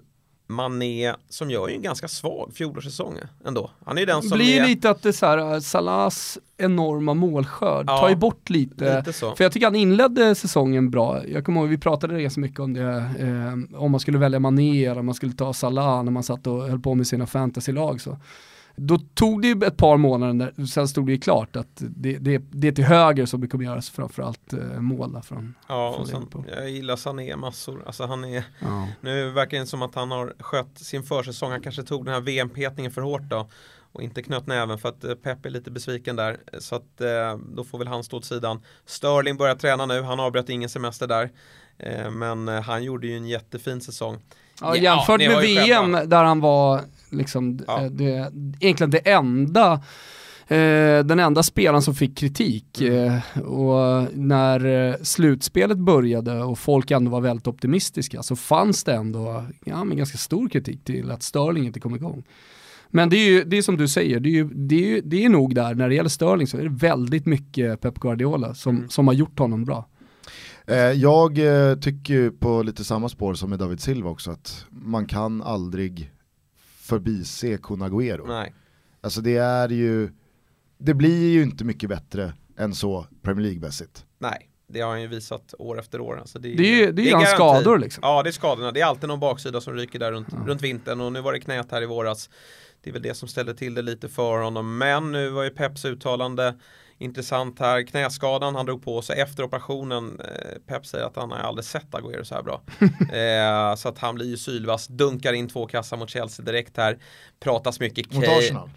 Mané 0.48 1.16
som 1.30 1.52
gör 1.52 1.68
ju 1.68 1.76
en 1.76 1.82
ganska 1.82 2.08
svag 2.08 2.52
fjolårssäsong 2.54 3.18
ändå. 3.46 3.72
Han 3.86 3.98
är 3.98 4.02
ju 4.02 4.06
den 4.06 4.22
som 4.22 4.38
blir 4.38 4.62
är... 4.62 4.68
lite 4.68 4.90
att 4.90 5.04
det 5.04 5.10
är 5.10 5.14
så 5.14 5.26
här, 5.26 5.60
Salahs 5.60 6.38
enorma 6.58 7.14
målskörd 7.14 7.86
ja, 7.90 7.98
tar 7.98 8.10
ju 8.10 8.16
bort 8.16 8.50
lite. 8.50 8.98
lite 8.98 9.14
för 9.14 9.44
jag 9.44 9.52
tycker 9.52 9.68
han 9.68 9.76
inledde 9.76 10.36
säsongen 10.36 10.90
bra. 10.90 11.28
Jag 11.28 11.46
kommer 11.46 11.62
ihåg, 11.62 11.70
vi 11.70 11.78
pratade 11.78 12.22
ganska 12.22 12.42
mycket 12.42 12.60
om 12.60 12.74
det, 12.74 12.82
eh, 13.20 13.80
om 13.82 13.92
man 13.92 14.00
skulle 14.00 14.18
välja 14.18 14.40
Mané 14.40 14.86
eller 14.86 15.00
om 15.00 15.06
man 15.06 15.16
skulle 15.16 15.34
ta 15.34 15.54
Salah 15.54 16.04
när 16.04 16.12
man 16.12 16.24
satt 16.24 16.48
och 16.48 16.70
höll 16.70 16.80
på 16.80 16.96
med 16.96 17.08
sina 17.08 17.28
fantasylag 17.28 18.02
så. 18.02 18.18
Då 18.80 18.98
tog 18.98 19.42
det 19.42 19.48
ju 19.48 19.62
ett 19.66 19.78
par 19.78 19.98
månader, 19.98 20.34
där, 20.34 20.66
sen 20.66 20.88
stod 20.88 21.06
det 21.06 21.12
ju 21.12 21.20
klart 21.20 21.56
att 21.56 21.68
det, 21.76 22.18
det, 22.18 22.38
det 22.38 22.68
är 22.68 22.72
till 22.72 22.84
höger 22.84 23.26
som 23.26 23.42
det 23.42 23.48
kommer 23.48 23.66
göras 23.66 23.90
framförallt 23.90 24.54
eh, 24.54 24.80
mål 24.80 25.22
från, 25.24 25.56
Ja, 25.68 25.94
från 25.94 26.02
och 26.02 26.08
sen, 26.08 26.46
jag 26.58 26.70
gillar 26.70 26.96
Sané 26.96 27.36
massor. 27.36 27.84
Alltså 27.86 28.06
han 28.06 28.24
är, 28.24 28.44
ja. 28.60 28.88
nu 29.02 29.32
verkar 29.32 29.60
det 29.60 29.66
som 29.66 29.82
att 29.82 29.96
han 29.96 30.12
har 30.12 30.34
skött 30.40 30.78
sin 30.78 31.04
försäsong, 31.04 31.52
han 31.52 31.62
kanske 31.62 31.84
tog 31.84 32.06
den 32.06 32.14
här 32.14 32.22
VM-petningen 32.22 32.92
för 32.92 33.02
hårt 33.02 33.22
då 33.22 33.48
och 33.92 34.04
inte 34.04 34.24
knöt 34.24 34.48
näven 34.48 34.78
för 34.78 34.90
att 34.90 35.04
eh, 35.04 35.14
Pep 35.16 35.46
är 35.46 35.50
lite 35.50 35.72
besviken 35.72 36.16
där. 36.16 36.38
Så 36.60 36.76
att 36.76 37.02
eh, 37.02 37.38
då 37.56 37.64
får 37.64 37.78
väl 37.78 37.88
han 37.88 38.04
stå 38.04 38.18
åt 38.18 38.26
sidan. 38.26 38.62
Sterling 38.86 39.38
börjar 39.38 39.56
träna 39.56 39.86
nu, 39.86 40.02
han 40.02 40.20
avbröt 40.20 40.50
ingen 40.50 40.70
semester 40.70 41.08
där. 41.08 41.32
Eh, 41.78 42.12
men 42.12 42.48
han 42.48 42.84
gjorde 42.84 43.08
ju 43.08 43.18
en 43.18 43.28
jättefin 43.28 43.82
säsong. 43.82 44.20
Ja, 44.62 44.76
jämfört 44.76 45.22
ja, 45.22 45.30
med 45.30 45.42
VM 45.42 45.84
själva. 45.84 46.06
där 46.06 46.24
han 46.24 46.40
var 46.40 46.82
liksom 47.12 47.60
ja. 47.68 47.84
Eh, 47.84 47.92
det, 47.92 48.32
egentligen 48.60 48.92
det 48.92 49.10
enda 49.10 49.82
eh, 50.48 51.06
den 51.06 51.20
enda 51.20 51.44
spelaren 51.44 51.82
som 51.82 51.96
fick 51.96 52.18
kritik 52.18 52.82
mm. 52.82 53.06
eh, 53.36 53.42
och 53.42 54.08
när 54.14 54.66
eh, 54.66 54.96
slutspelet 55.02 55.78
började 55.78 56.44
och 56.44 56.60
folk 56.60 56.92
ändå 56.92 57.12
var 57.12 57.22
väldigt 57.22 57.48
optimistiska 57.48 58.24
så 58.24 58.36
fanns 58.36 58.84
det 58.84 58.94
ändå 58.94 59.46
ja, 59.66 59.84
men 59.84 59.98
ganska 59.98 60.18
stor 60.18 60.50
kritik 60.50 60.84
till 60.84 61.12
att 61.12 61.24
Sterling 61.24 61.66
inte 61.66 61.80
kom 61.80 61.96
igång. 61.96 62.24
Men 62.90 63.10
det 63.10 63.18
är 63.18 63.30
ju 63.30 63.44
det 63.44 63.58
är 63.58 63.62
som 63.62 63.78
du 63.78 63.88
säger, 63.88 64.20
det 64.20 64.30
är, 64.30 64.32
ju, 64.32 64.50
det, 64.54 64.76
är 64.76 64.88
ju, 64.88 65.02
det 65.02 65.26
är 65.26 65.30
nog 65.30 65.56
där, 65.56 65.76
när 65.76 65.90
det 65.90 65.96
gäller 65.96 66.10
Sterling 66.10 66.48
så 66.48 66.58
är 66.58 66.64
det 66.64 66.70
väldigt 66.70 67.26
mycket 67.26 67.82
Pep 67.82 68.00
Guardiola 68.00 68.54
som, 68.54 68.76
mm. 68.76 68.90
som 68.90 69.08
har 69.08 69.14
gjort 69.14 69.40
honom 69.40 69.66
bra. 69.66 69.88
Jag 70.96 71.40
tycker 71.82 72.30
på 72.30 72.64
lite 72.64 72.84
samma 72.84 73.10
spår 73.10 73.34
som 73.34 73.50
med 73.50 73.60
David 73.60 73.80
Silva 73.80 74.10
också 74.10 74.32
att 74.32 74.66
man 74.70 75.06
kan 75.06 75.42
aldrig 75.42 76.12
förbise 76.88 77.58
Kun 77.58 77.82
Agüero. 77.82 78.28
Nej. 78.28 78.54
Alltså 79.02 79.22
det 79.22 79.38
är 79.38 79.70
ju, 79.70 80.10
det 80.78 80.94
blir 80.94 81.30
ju 81.30 81.44
inte 81.44 81.64
mycket 81.64 81.90
bättre 81.90 82.34
än 82.58 82.76
så 82.76 83.08
Premier 83.22 83.48
League-mässigt. 83.48 84.06
Nej, 84.20 84.50
det 84.68 84.82
har 84.82 84.90
han 84.90 85.02
ju 85.02 85.08
visat 85.08 85.54
år 85.60 85.80
efter 85.80 86.02
år. 86.02 86.20
Alltså 86.20 86.40
det, 86.40 86.54
är, 86.54 86.58
det 86.58 86.64
är 86.64 86.86
ju 86.86 86.92
det 86.92 87.10
är, 87.10 87.16
hans 87.16 87.30
skador 87.30 87.80
liksom. 87.80 88.02
Ja, 88.04 88.24
det 88.24 88.30
är 88.30 88.32
skadorna. 88.32 88.72
Det 88.72 88.82
är 88.82 88.86
alltid 88.86 89.10
någon 89.10 89.20
baksida 89.20 89.62
som 89.62 89.74
ryker 89.74 90.00
där 90.00 90.12
runt, 90.12 90.28
ja. 90.32 90.44
runt 90.48 90.62
vintern 90.62 91.02
och 91.02 91.14
nu 91.14 91.22
var 91.22 91.34
det 91.34 91.40
knät 91.40 91.72
här 91.72 91.82
i 91.82 91.86
våras. 91.86 92.30
Det 92.84 92.90
är 92.90 92.94
väl 92.94 93.02
det 93.02 93.14
som 93.14 93.28
ställde 93.28 93.54
till 93.54 93.74
det 93.74 93.82
lite 93.82 94.10
för 94.10 94.40
honom. 94.44 94.78
Men 94.78 95.12
nu 95.12 95.30
var 95.30 95.44
ju 95.44 95.50
Peps 95.50 95.86
uttalande 95.86 96.60
intressant 97.00 97.60
här. 97.60 97.84
Knäskadan 97.84 98.56
han 98.56 98.66
drog 98.66 98.84
på 98.84 99.02
sig 99.02 99.22
efter 99.22 99.44
operationen. 99.44 100.20
Eh, 100.20 100.58
Pep 100.68 100.86
säger 100.86 101.06
att 101.06 101.16
han 101.16 101.32
har 101.32 101.38
aldrig 101.38 101.66
sett 101.66 101.92
Agüero 101.92 102.24
så 102.24 102.36
här 102.36 102.44
bra. 102.44 102.62
eh, 102.80 103.76
så 103.76 103.90
att 103.90 103.98
han 103.98 104.16
blir 104.16 104.26
ju 104.26 104.38
sylvass, 104.38 104.88
dunkar 104.88 105.34
in 105.34 105.50
två 105.50 105.66
kassar 105.66 105.98
mot 105.98 106.10
Chelsea 106.10 106.46
direkt 106.46 106.78
här. 106.78 106.98
Pratas 107.40 107.80
mycket. 107.80 108.14
Mot 108.14 108.28
Arsenal? 108.28 108.70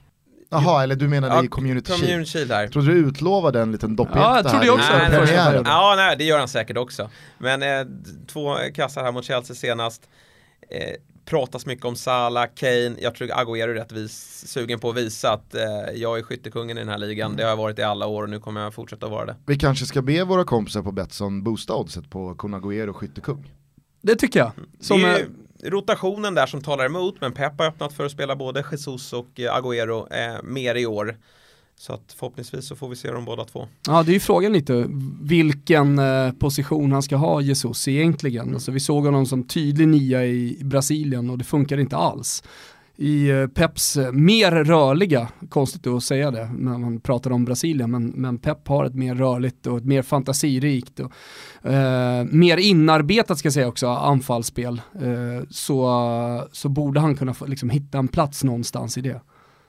Jaha, 0.53 0.83
eller 0.83 0.97
du 0.97 1.09
menar 1.09 1.29
ja, 1.29 1.45
i 1.45 1.49
Community, 1.49 1.93
community 1.93 2.31
Shield? 2.31 2.51
Jag 2.51 2.73
trodde 2.73 2.89
du 2.89 2.99
utlovade 2.99 3.61
en 3.61 3.73
liten 3.73 3.97
doppetta 3.97 4.19
Ja, 4.19 4.37
jag 4.37 4.51
trodde 4.51 4.67
jag 4.67 4.75
också. 4.75 4.93
Nej, 4.93 5.63
ja, 5.65 5.95
nej, 5.97 6.17
det 6.17 6.25
gör 6.25 6.39
han 6.39 6.49
säkert 6.49 6.77
också. 6.77 7.11
Men 7.39 7.63
eh, 7.63 7.87
två 8.27 8.57
kassar 8.75 9.03
här 9.05 9.13
mot 9.13 9.25
Chelsea 9.25 9.57
senast. 9.57 10.09
Eh, 10.71 10.95
pratas 11.31 11.67
mycket 11.67 11.85
om 11.85 11.97
Salah, 11.97 12.49
Kane, 12.55 12.97
jag 13.01 13.15
tror 13.15 13.29
Agüero 13.29 13.71
är 13.71 13.75
rättvis 13.75 14.45
sugen 14.47 14.79
på 14.79 14.91
att 14.91 14.97
visa 14.97 15.33
att 15.33 15.55
eh, 15.55 15.63
jag 15.95 16.19
är 16.19 16.23
skyttekungen 16.23 16.79
i 16.79 16.81
den 16.81 16.89
här 16.89 16.99
ligan. 16.99 17.27
Mm. 17.27 17.37
Det 17.37 17.43
har 17.43 17.51
jag 17.51 17.57
varit 17.57 17.79
i 17.79 17.83
alla 17.83 18.07
år 18.07 18.23
och 18.23 18.31
nu 18.31 18.41
kommer 18.41 18.61
jag 18.61 18.75
fortsätta 18.75 19.09
vara 19.09 19.27
det. 19.27 19.37
Vi 19.47 19.59
kanske 19.59 19.87
ska 19.87 20.03
be 20.03 20.25
våra 20.25 20.45
kompisar 20.45 20.83
på 20.83 20.93
Betsson 20.93 21.43
boosta 21.43 21.75
oddset 21.75 22.11
på 22.11 22.35
Kun 22.35 22.55
Agüero 22.55 22.93
skyttekung. 22.93 23.53
det 24.03 24.17
tycker 24.17 24.41
jag. 24.41 24.53
Som 24.81 25.01
det 25.01 25.09
är 25.09 25.27
rotationen 25.65 26.35
där 26.35 26.47
som 26.47 26.63
talar 26.63 26.85
emot, 26.85 27.21
men 27.21 27.33
Pep 27.33 27.59
har 27.59 27.67
öppnat 27.67 27.93
för 27.93 28.07
att 28.07 28.13
spela 28.13 28.37
både 28.37 28.65
Jesus 28.71 29.13
och 29.13 29.41
eh, 29.41 29.57
Agüero 29.57 30.15
eh, 30.15 30.43
mer 30.43 30.75
i 30.75 30.87
år. 30.87 31.17
Så 31.81 31.93
att 31.93 32.15
förhoppningsvis 32.19 32.67
så 32.67 32.77
får 32.77 32.89
vi 32.89 32.97
se 32.97 33.11
dem 33.11 33.25
båda 33.25 33.45
två. 33.45 33.69
Ja, 33.87 34.03
det 34.03 34.11
är 34.11 34.15
ju 34.15 34.21
frågan 34.21 34.53
lite 34.53 34.87
vilken 35.21 35.99
eh, 35.99 36.33
position 36.33 36.93
han 36.93 37.03
ska 37.03 37.17
ha 37.17 37.41
Jesus 37.41 37.89
egentligen. 37.89 38.43
Mm. 38.43 38.55
Alltså, 38.55 38.73
vi 38.73 38.81
såg 38.81 39.05
honom 39.05 39.27
som 39.27 39.43
tydlig 39.43 39.89
nia 39.89 40.27
i 40.27 40.59
Brasilien 40.65 41.31
och 41.31 41.39
det 41.39 41.45
funkar 41.45 41.79
inte 41.79 41.97
alls 41.97 42.43
i 42.97 43.31
eh, 43.31 43.47
Peps 43.47 43.97
eh, 43.97 44.13
mer 44.13 44.53
rörliga, 44.53 45.29
konstigt 45.49 45.87
att 45.87 46.05
säga 46.05 46.31
det 46.31 46.51
när 46.59 46.79
man 46.79 47.01
pratar 47.01 47.31
om 47.31 47.45
Brasilien, 47.45 47.91
men, 47.91 48.07
men 48.07 48.39
Pep 48.39 48.69
har 48.69 48.85
ett 48.85 48.95
mer 48.95 49.15
rörligt 49.15 49.67
och 49.67 49.79
ett 49.79 49.85
mer 49.85 50.03
fantasirikt 50.03 51.01
och 51.01 51.13
eh, 51.71 52.25
mer 52.25 52.57
inarbetat 52.57 53.39
ska 53.39 53.47
jag 53.47 53.55
säga 53.55 53.69
också, 53.69 53.89
anfallsspel. 53.89 54.81
Så, 55.51 56.49
så 56.53 56.69
borde 56.69 57.01
han 57.01 57.17
kunna 57.17 57.35
få, 57.35 57.47
liksom, 57.47 57.71
hitta 57.71 57.99
en 57.99 58.09
plats 58.09 58.45
någonstans 58.45 58.99
i 58.99 59.01
det. 59.01 59.21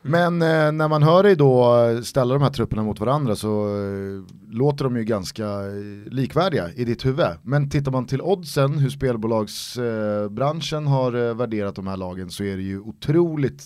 Men 0.02 0.42
eh, 0.42 0.72
när 0.72 0.88
man 0.88 1.04
hör 1.04 1.24
dig 1.24 1.36
då 1.36 1.76
ställa 2.04 2.34
de 2.34 2.44
här 2.44 2.50
trupperna 2.50 2.84
mot 2.84 3.00
varandra 3.00 3.36
så 3.36 3.68
eh, 3.68 4.24
låter 4.50 4.84
de 4.84 4.98
ju 4.98 5.04
ganska 5.04 5.46
eh, 5.46 6.12
likvärdiga 6.12 6.70
i 6.76 6.86
ditt 6.86 7.06
huvud. 7.06 7.28
Men 7.44 7.70
tittar 7.70 7.92
man 7.92 8.06
till 8.06 8.22
oddsen, 8.22 8.78
hur 8.78 8.90
spelbolagsbranschen 8.90 10.86
eh, 10.86 10.92
har 10.92 11.30
eh, 11.30 11.36
värderat 11.36 11.76
de 11.76 11.88
här 11.88 11.98
lagen 11.98 12.30
så 12.30 12.44
är 12.44 12.58
det 12.58 12.64
ju 12.64 12.80
otroligt 12.80 13.64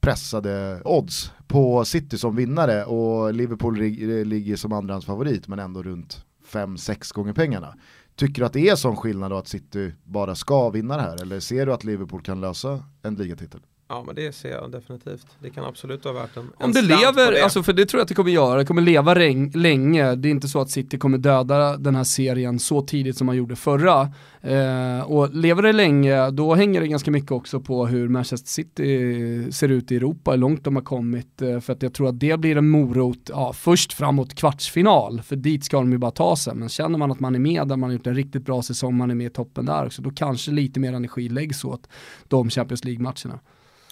pressade 0.00 0.82
odds 0.84 1.32
på 1.46 1.84
City 1.84 2.18
som 2.18 2.36
vinnare 2.36 2.84
och 2.84 3.34
Liverpool 3.34 3.80
eh, 3.80 3.86
ligger 4.24 4.56
som 4.56 4.72
andrahandsfavorit 4.72 5.48
men 5.48 5.58
ändå 5.58 5.82
runt 5.82 6.24
5-6 6.52 7.14
gånger 7.14 7.32
pengarna. 7.32 7.74
Tycker 8.16 8.42
du 8.42 8.46
att 8.46 8.52
det 8.52 8.68
är 8.68 8.76
sån 8.76 8.96
skillnad 8.96 9.30
då 9.30 9.36
att 9.36 9.48
City 9.48 9.92
bara 10.04 10.34
ska 10.34 10.70
vinna 10.70 10.96
det 10.96 11.02
här 11.02 11.22
eller 11.22 11.40
ser 11.40 11.66
du 11.66 11.72
att 11.72 11.84
Liverpool 11.84 12.22
kan 12.22 12.40
lösa 12.40 12.84
en 13.02 13.14
ligatitel? 13.14 13.60
Ja 13.92 14.02
men 14.06 14.14
det 14.14 14.32
ser 14.32 14.50
jag 14.50 14.70
definitivt. 14.70 15.26
Det 15.38 15.50
kan 15.50 15.64
absolut 15.64 16.04
vara 16.04 16.14
värt 16.14 16.36
en, 16.36 16.42
Om 16.42 16.50
en 16.58 16.72
det 16.72 16.82
lever, 16.82 17.32
det. 17.32 17.44
Alltså 17.44 17.62
för 17.62 17.72
det 17.72 17.86
tror 17.86 17.98
jag 17.98 18.02
att 18.02 18.08
det 18.08 18.14
kommer 18.14 18.30
göra, 18.30 18.58
det 18.58 18.64
kommer 18.64 18.82
leva 18.82 19.14
länge. 19.54 20.14
Det 20.14 20.28
är 20.28 20.30
inte 20.30 20.48
så 20.48 20.60
att 20.60 20.70
City 20.70 20.98
kommer 20.98 21.18
döda 21.18 21.76
den 21.76 21.94
här 21.94 22.04
serien 22.04 22.58
så 22.58 22.82
tidigt 22.82 23.16
som 23.16 23.26
man 23.26 23.36
gjorde 23.36 23.56
förra. 23.56 24.12
Eh, 24.42 25.00
och 25.00 25.34
lever 25.34 25.62
det 25.62 25.72
länge, 25.72 26.30
då 26.30 26.54
hänger 26.54 26.80
det 26.80 26.88
ganska 26.88 27.10
mycket 27.10 27.30
också 27.30 27.60
på 27.60 27.86
hur 27.86 28.08
Manchester 28.08 28.48
City 28.48 29.52
ser 29.52 29.68
ut 29.68 29.92
i 29.92 29.96
Europa, 29.96 30.30
hur 30.30 30.38
långt 30.38 30.64
de 30.64 30.76
har 30.76 30.82
kommit. 30.82 31.42
Eh, 31.42 31.60
för 31.60 31.72
att 31.72 31.82
jag 31.82 31.94
tror 31.94 32.08
att 32.08 32.20
det 32.20 32.40
blir 32.40 32.56
en 32.56 32.70
morot, 32.70 33.28
ja, 33.28 33.52
först 33.52 33.92
framåt 33.92 34.34
kvartsfinal, 34.34 35.22
för 35.22 35.36
dit 35.36 35.64
ska 35.64 35.76
de 35.76 35.92
ju 35.92 35.98
bara 35.98 36.10
ta 36.10 36.36
sig. 36.36 36.54
Men 36.54 36.68
känner 36.68 36.98
man 36.98 37.10
att 37.10 37.20
man 37.20 37.34
är 37.34 37.38
med 37.38 37.68
där, 37.68 37.76
man 37.76 37.90
har 37.90 37.94
gjort 37.94 38.06
en 38.06 38.14
riktigt 38.14 38.44
bra 38.44 38.62
säsong, 38.62 38.96
man 38.96 39.10
är 39.10 39.14
med 39.14 39.26
i 39.26 39.30
toppen 39.30 39.66
där 39.66 39.86
också, 39.86 40.02
då 40.02 40.10
kanske 40.10 40.50
lite 40.50 40.80
mer 40.80 40.92
energi 40.92 41.28
läggs 41.28 41.64
åt 41.64 41.88
de 42.28 42.50
Champions 42.50 42.84
League-matcherna. 42.84 43.40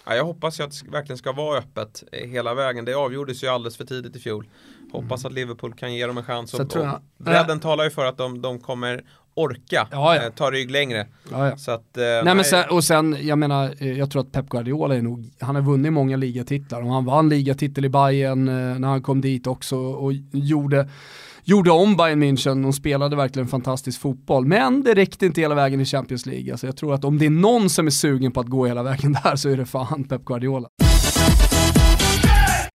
Ja, 0.09 0.15
jag 0.15 0.25
hoppas 0.25 0.61
ju 0.61 0.65
att 0.65 0.71
det 0.85 0.91
verkligen 0.91 1.19
ska 1.19 1.33
vara 1.33 1.59
öppet 1.59 2.05
hela 2.13 2.55
vägen. 2.55 2.85
Det 2.85 2.95
avgjordes 2.95 3.45
ju 3.45 3.47
alldeles 3.47 3.77
för 3.77 3.85
tidigt 3.85 4.17
i 4.17 4.19
fjol. 4.19 4.49
Hoppas 4.93 5.25
att 5.25 5.33
Liverpool 5.33 5.75
kan 5.75 5.95
ge 5.95 6.07
dem 6.07 6.19
en 6.19 6.25
chans. 6.25 6.55
Och, 6.55 6.61
jag, 6.75 6.95
och 6.95 7.01
bredden 7.19 7.57
äh, 7.57 7.63
talar 7.63 7.85
ju 7.85 7.91
för 7.91 8.05
att 8.05 8.19
de, 8.19 8.43
de 8.43 8.61
kommer 8.61 9.05
orka 9.35 9.89
ja, 9.91 10.17
ja. 10.17 10.23
Eh, 10.23 10.31
ta 10.31 10.51
rygg 10.51 10.71
längre. 10.71 11.07
Ja, 11.31 11.57
så 11.57 11.71
att, 11.71 11.97
eh, 11.97 12.03
nej, 12.25 12.35
men 12.35 12.45
sen, 12.45 12.65
och 12.71 12.85
sen, 12.85 13.17
jag 13.21 13.39
menar, 13.39 13.75
eh, 13.79 13.99
jag 13.99 14.11
tror 14.11 14.23
att 14.23 14.33
Pep 14.33 14.49
Guardiola 14.49 14.97
är 14.97 15.03
nog, 15.03 15.31
han 15.41 15.55
har 15.55 15.63
vunnit 15.63 15.93
många 15.93 16.17
ligatitlar 16.17 16.83
och 16.83 16.93
han 16.93 17.05
vann 17.05 17.29
ligatitel 17.29 17.85
i 17.85 17.89
Bayern 17.89 18.49
eh, 18.49 18.79
när 18.79 18.89
han 18.89 19.03
kom 19.03 19.21
dit 19.21 19.47
också 19.47 19.77
och 19.77 20.13
gjorde 20.33 20.89
gjorde 21.49 21.71
om 21.71 21.97
Bayern 21.97 22.23
München 22.23 22.67
och 22.67 22.75
spelade 22.75 23.17
verkligen 23.17 23.49
fantastisk 23.49 24.01
fotboll. 24.01 24.47
Men 24.47 24.83
det 24.83 24.95
räckte 24.95 25.27
inte 25.27 25.41
hela 25.41 25.55
vägen 25.55 25.81
i 25.81 25.85
Champions 25.85 26.27
League. 26.27 26.53
Alltså 26.53 26.67
jag 26.67 26.77
tror 26.77 26.95
att 26.95 27.05
om 27.05 27.19
det 27.19 27.27
är 27.27 27.31
någon 27.31 27.71
som 27.71 27.87
är 27.87 27.91
sugen 27.91 28.33
på 28.33 28.41
att 28.41 28.47
gå 28.47 28.67
hela 28.67 28.83
vägen 28.83 29.13
där 29.25 29.37
så 29.37 29.49
är 29.49 29.57
det 29.57 29.67
fan 29.67 30.05
Pep 30.05 30.25
Guardiola. 30.25 30.69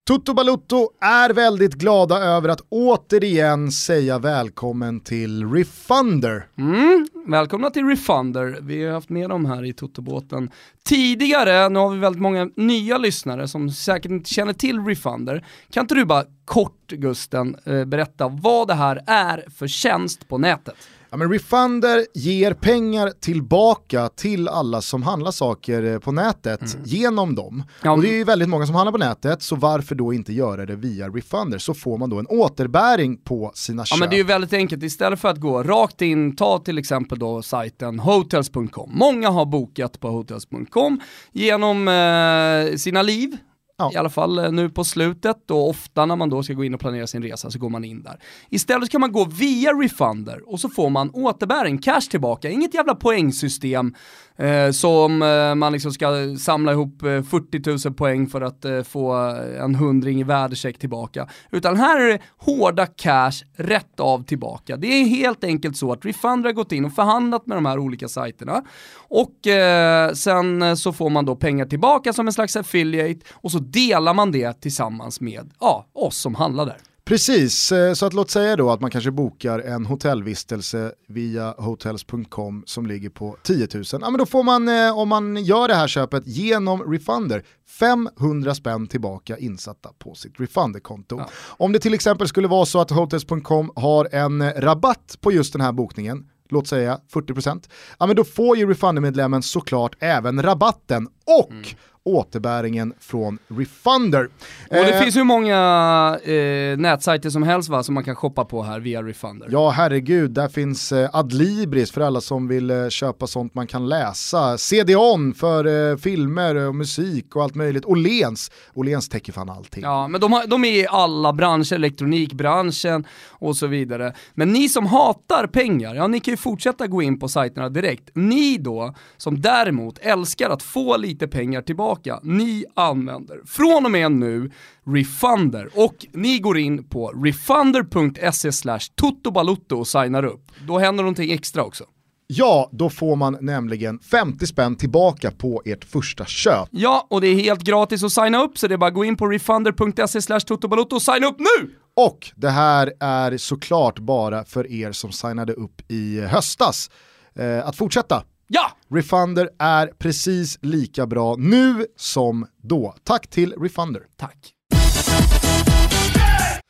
Toto 0.06 0.34
Balutto 0.34 0.90
är 1.02 1.30
väldigt 1.30 1.74
glada 1.74 2.18
över 2.18 2.50
att 2.50 2.62
återigen 2.70 3.72
säga 3.72 4.20
välkommen 4.20 5.00
till 5.00 5.50
Refunder. 5.50 6.48
Mm, 6.58 7.08
välkomna 7.28 7.70
till 7.70 7.86
Refunder. 7.86 8.58
Vi 8.62 8.86
har 8.86 8.94
haft 8.94 9.10
med 9.10 9.30
dem 9.30 9.46
här 9.46 9.66
i 9.66 9.74
Toto-båten 9.74 10.50
tidigare. 10.86 11.70
Nu 11.70 11.80
har 11.80 11.90
vi 11.90 12.00
väldigt 12.00 12.22
många 12.22 12.50
nya 12.56 12.98
lyssnare 12.98 13.48
som 13.48 13.70
säkert 13.70 14.12
inte 14.12 14.30
känner 14.30 14.54
till 14.54 14.80
Refunder. 14.80 15.46
Kan 15.72 15.84
inte 15.84 15.96
du 15.96 16.06
bara 16.06 16.24
kort 16.46 16.88
Gusten 16.88 17.56
eh, 17.66 17.86
berätta 17.86 18.28
vad 18.28 18.68
det 18.68 18.74
här 18.74 19.04
är 19.08 19.46
för 19.58 19.68
tjänst 19.68 20.28
på 20.28 20.38
nätet? 20.38 20.76
Ja, 21.14 21.18
men 21.18 21.32
Refunder 21.32 22.06
ger 22.14 22.54
pengar 22.54 23.10
tillbaka 23.20 24.10
till 24.10 24.48
alla 24.48 24.82
som 24.82 25.04
handlar 25.04 25.32
saker 25.32 25.84
eh, 25.84 26.00
på 26.00 26.12
nätet 26.12 26.74
mm. 26.74 26.86
genom 26.86 27.36
dem. 27.36 27.64
Ja. 27.84 27.92
Och 27.92 28.02
det 28.02 28.10
är 28.10 28.18
ju 28.18 28.24
väldigt 28.24 28.50
många 28.50 28.66
som 28.66 28.76
handlar 28.76 28.92
på 28.92 28.98
nätet, 28.98 29.42
så 29.42 29.56
varför 29.56 29.96
då 29.96 30.14
inte 30.14 30.34
göra 30.34 30.66
det 30.66 30.76
via 30.76 31.10
Refunder? 31.10 31.58
Så 31.58 31.74
får 31.74 31.98
man 31.98 32.10
då 32.10 32.20
en 32.20 32.28
återbäring 32.28 33.18
på 33.18 33.52
sina 33.54 33.86
köp. 33.86 33.96
Ja 33.96 34.00
men 34.00 34.10
det 34.10 34.16
är 34.16 34.18
ju 34.18 34.24
väldigt 34.24 34.54
enkelt, 34.54 34.84
istället 34.84 35.20
för 35.20 35.30
att 35.30 35.40
gå 35.40 35.64
rakt 35.64 36.02
in, 36.02 36.36
ta 36.36 36.60
till 36.60 36.78
exempel 36.78 37.20
då 37.20 37.42
sajten 37.42 38.00
hotels.com. 38.00 38.92
Många 38.94 39.30
har 39.30 39.46
bokat 39.46 40.00
på 40.00 40.10
hotels.com 40.10 41.00
genom 41.32 41.88
eh, 41.88 42.76
sina 42.76 43.02
liv, 43.02 43.38
Ja. 43.84 43.92
I 43.94 43.98
alla 43.98 44.10
fall 44.10 44.40
eh, 44.40 44.52
nu 44.52 44.70
på 44.70 44.84
slutet 44.84 45.52
och 45.52 45.70
ofta 45.70 46.06
när 46.06 46.16
man 46.16 46.30
då 46.30 46.44
ska 46.44 46.54
gå 46.54 46.64
in 46.64 46.74
och 46.74 46.80
planera 46.80 47.08
sin 47.08 47.24
resa 47.24 47.52
så 47.52 47.60
går 47.60 47.70
man 47.70 47.84
in 47.84 48.04
där. 48.04 48.20
Istället 48.50 48.90
kan 48.90 49.02
man 49.02 49.12
gå 49.12 49.26
via 49.26 49.72
Refunder 49.72 50.50
och 50.50 50.60
så 50.60 50.70
får 50.70 50.90
man 50.90 51.10
återbäring, 51.14 51.78
cash 51.78 52.02
tillbaka, 52.12 52.50
inget 52.50 52.74
jävla 52.74 52.96
poängsystem 52.96 53.96
eh, 54.38 54.72
som 54.72 55.22
eh, 55.22 55.56
man 55.56 55.74
liksom 55.74 55.92
ska 55.92 56.36
samla 56.40 56.72
ihop 56.72 57.04
eh, 57.04 57.24
40 57.24 57.88
000 57.88 57.94
poäng 57.94 58.28
för 58.28 58.42
att 58.42 58.66
eh, 58.66 58.84
få 58.84 59.30
eh, 59.30 59.64
en 59.64 59.76
hundring 59.76 60.20
i 60.20 60.24
värdecheck 60.24 60.80
tillbaka. 60.80 61.28
Utan 61.52 61.78
här 61.78 62.00
är 62.02 62.08
det 62.08 62.20
hårda 62.38 62.86
cash 62.86 63.32
rätt 63.58 64.00
av 64.00 64.24
tillbaka. 64.24 64.78
Det 64.78 64.88
är 64.88 65.06
helt 65.06 65.44
enkelt 65.44 65.78
så 65.78 65.92
att 65.92 66.06
Refunder 66.06 66.50
har 66.50 66.54
gått 66.54 66.72
in 66.72 66.86
och 66.86 66.94
förhandlat 66.94 67.48
med 67.48 67.58
de 67.58 67.66
här 67.66 67.80
olika 67.80 68.08
sajterna 68.08 68.64
och 68.96 69.48
eh, 69.48 70.14
sen 70.14 70.62
eh, 70.62 70.76
så 70.76 70.94
får 70.94 71.10
man 71.10 71.26
då 71.26 71.36
pengar 71.36 71.66
tillbaka 71.66 72.14
som 72.14 72.28
en 72.28 72.34
slags 72.34 72.56
affiliate 72.56 73.26
och 73.32 73.52
så 73.52 73.60
delar 73.74 74.14
man 74.14 74.32
det 74.32 74.62
tillsammans 74.62 75.22
med 75.22 75.52
ja, 75.60 75.86
oss 75.94 76.18
som 76.18 76.36
handlar 76.36 76.66
där. 76.66 76.78
Precis, 77.06 77.72
eh, 77.72 77.94
så 77.94 78.06
att 78.06 78.14
låt 78.14 78.30
säga 78.30 78.56
då 78.56 78.72
att 78.72 78.82
man 78.82 78.92
kanske 78.92 79.12
bokar 79.12 79.60
en 79.60 79.86
hotellvistelse 79.86 80.92
via 81.08 81.54
hotels.com 81.58 82.64
som 82.66 82.86
ligger 82.88 83.10
på 83.10 83.38
10 83.44 83.68
000. 83.74 83.84
Ja 83.92 84.10
men 84.10 84.18
då 84.18 84.26
får 84.26 84.44
man, 84.44 84.68
eh, 84.68 84.98
om 84.98 85.10
man 85.10 85.44
gör 85.44 85.68
det 85.68 85.76
här 85.76 85.88
köpet 85.88 86.28
genom 86.28 86.92
Refunder, 86.94 87.44
500 87.80 88.56
spänn 88.56 88.88
tillbaka 88.88 89.38
insatta 89.38 89.90
på 90.00 90.16
sitt 90.16 90.40
Refunder-konto. 90.40 91.18
Ja. 91.20 91.30
Om 91.48 91.72
det 91.72 91.80
till 91.80 91.94
exempel 91.94 92.28
skulle 92.28 92.48
vara 92.48 92.66
så 92.66 92.82
att 92.82 92.92
hotels.com 92.92 93.72
har 93.76 94.08
en 94.12 94.52
rabatt 94.52 95.18
på 95.22 95.32
just 95.32 95.54
den 95.54 95.62
här 95.62 95.72
bokningen, 95.72 96.30
låt 96.50 96.68
säga 96.68 97.00
40%, 97.14 97.70
ja 98.00 98.06
men 98.06 98.16
då 98.16 98.24
får 98.24 98.58
ju 98.58 98.70
Refunder-medlemmen 98.70 99.44
såklart 99.44 99.96
även 100.00 100.42
rabatten 100.42 101.08
och 101.26 101.52
mm 101.52 101.64
återbäringen 102.06 102.94
från 103.00 103.40
Refunder. 103.48 104.24
Och 104.70 104.76
det 104.76 104.94
eh, 104.94 105.02
finns 105.02 105.16
hur 105.16 105.24
många 105.24 106.20
eh, 106.24 106.78
nätsajter 106.78 107.30
som 107.30 107.44
helst 107.44 107.70
va, 107.70 107.84
som 107.84 107.94
man 107.94 108.04
kan 108.04 108.16
shoppa 108.16 108.46
på 108.46 108.64
här 108.64 108.80
via 108.80 109.04
Refunder. 109.04 109.48
Ja 109.52 109.70
herregud, 109.70 110.32
där 110.32 110.48
finns 110.48 110.92
eh, 110.92 111.10
Adlibris 111.14 111.92
för 111.92 112.02
alla 112.02 112.22
som 112.22 112.48
vill 112.48 112.70
eh, 112.70 112.90
köpa 112.90 113.28
sånt 113.28 113.56
man 113.56 113.68
kan 113.68 113.90
läsa. 113.90 114.58
CD-ON 114.58 115.34
för 115.34 115.92
eh, 115.92 115.98
filmer 115.98 116.56
och 116.56 116.76
musik 116.76 117.36
och 117.36 117.44
allt 117.44 117.56
möjligt. 117.56 117.86
Åhléns, 117.86 118.52
Åhléns 118.74 119.10
täcker 119.10 119.34
fan 119.34 119.50
allting. 119.50 119.84
Ja, 119.84 120.08
men 120.08 120.22
de, 120.22 120.34
har, 120.34 120.48
de 120.48 120.66
är 120.66 120.74
i 120.74 120.88
alla 120.90 121.34
branscher, 121.34 121.74
elektronikbranschen 121.74 123.06
och 123.30 123.56
så 123.56 123.68
vidare. 123.68 124.14
Men 124.34 124.54
ni 124.54 124.70
som 124.70 124.86
hatar 124.86 125.48
pengar, 125.48 125.96
ja 125.96 126.08
ni 126.08 126.20
kan 126.20 126.32
ju 126.32 126.38
fortsätta 126.38 126.88
gå 126.88 127.02
in 127.02 127.20
på 127.20 127.28
sajterna 127.28 127.70
direkt. 127.70 128.10
Ni 128.14 128.58
då, 128.58 128.94
som 129.18 129.42
däremot 129.42 129.98
älskar 129.98 130.50
att 130.50 130.64
få 130.64 130.98
lite 130.98 131.28
pengar 131.28 131.62
tillbaka 131.62 131.93
tillbaka. 131.96 132.20
Ni 132.24 132.66
använder 132.76 133.42
från 133.46 133.86
och 133.86 133.92
med 133.92 134.12
nu 134.12 134.52
Refunder 134.86 135.70
och 135.76 136.06
ni 136.14 136.40
går 136.40 136.58
in 136.58 136.90
på 136.90 137.08
refunder.se 137.08 138.52
slash 138.52 138.80
totobalutto 138.96 139.80
och 139.80 139.88
signar 139.88 140.26
upp. 140.26 140.52
Då 140.68 140.80
händer 140.80 141.04
någonting 141.04 141.32
extra 141.32 141.64
också. 141.64 141.84
Ja, 142.28 142.70
då 142.72 142.90
får 142.90 143.16
man 143.16 143.38
nämligen 143.42 144.00
50 144.00 144.48
spänn 144.48 144.76
tillbaka 144.76 145.32
på 145.32 145.62
ert 145.66 145.86
första 145.86 146.26
köp. 146.26 146.68
Ja, 146.72 147.08
och 147.10 147.22
det 147.22 147.28
är 147.28 147.36
helt 147.36 147.64
gratis 147.64 148.04
att 148.04 148.12
signa 148.12 148.44
upp 148.44 148.58
så 148.58 148.68
det 148.68 148.74
är 148.74 148.78
bara 148.78 148.88
att 148.88 148.94
gå 148.94 149.06
in 149.06 149.18
på 149.18 149.28
refunder.se 149.28 150.22
slash 150.22 150.40
totobalotto 150.40 150.96
och 150.96 151.02
signa 151.02 151.28
upp 151.28 151.40
nu! 151.40 151.70
Och 151.96 152.32
det 152.36 152.50
här 152.50 152.94
är 153.00 153.38
såklart 153.38 154.00
bara 154.00 154.44
för 154.46 154.72
er 154.72 154.92
som 154.92 155.12
signade 155.12 155.54
upp 155.54 155.82
i 155.92 156.22
höstas. 156.22 156.90
Eh, 157.36 157.68
att 157.68 157.76
fortsätta 157.76 158.24
Ja! 158.48 158.72
Refunder 158.90 159.50
är 159.60 159.88
precis 159.88 160.58
lika 160.62 161.08
bra 161.08 161.36
nu 161.40 161.86
som 161.98 162.46
då. 162.62 162.96
Tack 163.04 163.28
till 163.28 163.54
Refunder. 163.54 164.02
Tack. 164.18 164.54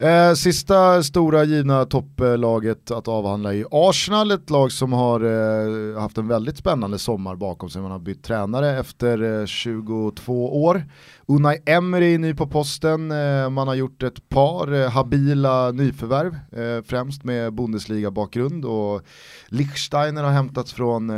Eh, 0.04 0.34
sista 0.34 1.04
stora 1.04 1.44
givna 1.44 1.86
topplaget 1.86 2.92
att 2.92 3.08
avhandla 3.08 3.54
är 3.54 3.66
Arsenal, 3.72 4.32
ett 4.32 4.50
lag 4.50 4.72
som 4.72 4.94
har 4.94 5.22
eh, 5.22 6.02
haft 6.02 6.18
en 6.18 6.28
väldigt 6.28 6.58
spännande 6.58 7.00
sommar 7.00 7.36
bakom 7.36 7.70
sig. 7.70 7.82
Man 7.82 7.92
har 7.92 8.00
bytt 8.00 8.24
tränare 8.24 8.80
efter 8.80 9.42
eh, 9.42 9.46
22 9.46 10.64
år. 10.64 10.84
Unai 11.28 11.58
Emery 11.66 12.14
är 12.14 12.18
ny 12.18 12.34
på 12.34 12.48
posten, 12.48 13.12
eh, 13.12 13.50
man 13.50 13.68
har 13.68 13.76
gjort 13.76 14.04
ett 14.04 14.30
par 14.30 14.74
eh, 14.74 14.90
habila 14.90 15.72
nyförvärv, 15.72 16.34
eh, 16.34 16.84
främst 16.86 17.24
med 17.24 17.54
Bundesliga-bakgrund 17.54 18.66
och 18.66 19.02
Lichsteiner 19.48 20.24
har 20.24 20.32
hämtats 20.32 20.74
från 20.74 21.12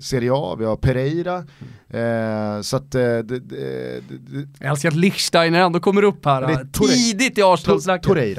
Serie 0.00 0.30
A, 0.34 0.56
vi 0.58 0.64
har 0.64 0.76
Pereira. 0.76 1.44
så 2.62 2.76
att 2.76 2.92
det, 2.92 3.22
det, 3.22 3.38
det, 3.38 4.02
Jag 4.58 4.70
älskar 4.70 4.88
att 4.88 4.96
Lichsteiner 4.96 5.60
ändå 5.60 5.80
kommer 5.80 6.02
upp 6.02 6.24
här, 6.24 6.68
tidigt 6.72 7.38
i 7.38 7.42
Arsenal-snacket. 7.42 8.38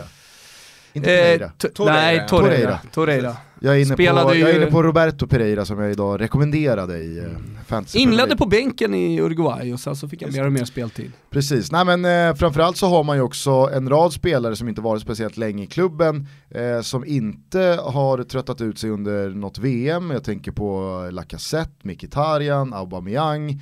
Inte 0.96 1.08
Pereira. 1.08 1.46
Eh, 1.46 1.86
nej, 1.86 2.26
Torreira. 2.30 2.80
Torreira. 2.94 3.38
Jag 3.60 3.76
är, 3.76 3.82
inne 3.82 3.96
på, 3.96 4.02
jag 4.02 4.40
är 4.40 4.56
inne 4.56 4.72
på 4.72 4.84
Roberto 4.84 5.28
Pereira 5.28 5.66
som 5.66 5.80
jag 5.80 5.92
idag 5.92 6.22
rekommenderade 6.22 6.98
i 6.98 7.20
uh, 7.20 7.26
Fantasy 7.68 8.00
Inledde 8.00 8.38
på 8.38 8.46
bänken 8.46 8.94
i 8.94 9.22
Uruguay 9.22 9.74
och 9.74 9.80
sen 9.80 9.96
så 9.96 10.08
fick 10.08 10.22
han 10.24 10.32
mer 10.32 10.46
och 10.46 10.52
mer 10.52 10.66
speltid. 10.66 11.12
Precis, 11.30 11.72
nej 11.72 11.86
men 11.86 12.06
eh, 12.06 12.36
framförallt 12.36 12.78
så 12.78 12.88
har 12.88 13.04
man 13.04 13.18
ju 13.18 13.22
också 13.22 13.52
en 13.52 13.90
rad 13.90 14.14
spelare 14.14 14.56
som 14.56 14.70
inte 14.70 14.82
varit 14.82 15.02
speciellt 15.02 15.38
länge 15.38 15.64
i 15.64 15.68
klubben 15.68 16.28
eh, 16.50 16.82
som 16.82 17.06
inte 17.06 17.80
har 17.84 18.24
tröttat 18.24 18.62
ut 18.62 18.80
sig 18.80 18.90
under 18.90 19.30
något 19.30 19.58
VM. 19.58 20.12
Jag 20.12 20.24
tänker 20.24 20.52
på 20.52 21.10
Lacazette, 21.12 21.88
Mkhitaryan, 21.88 22.74
Aubameyang. 22.74 23.62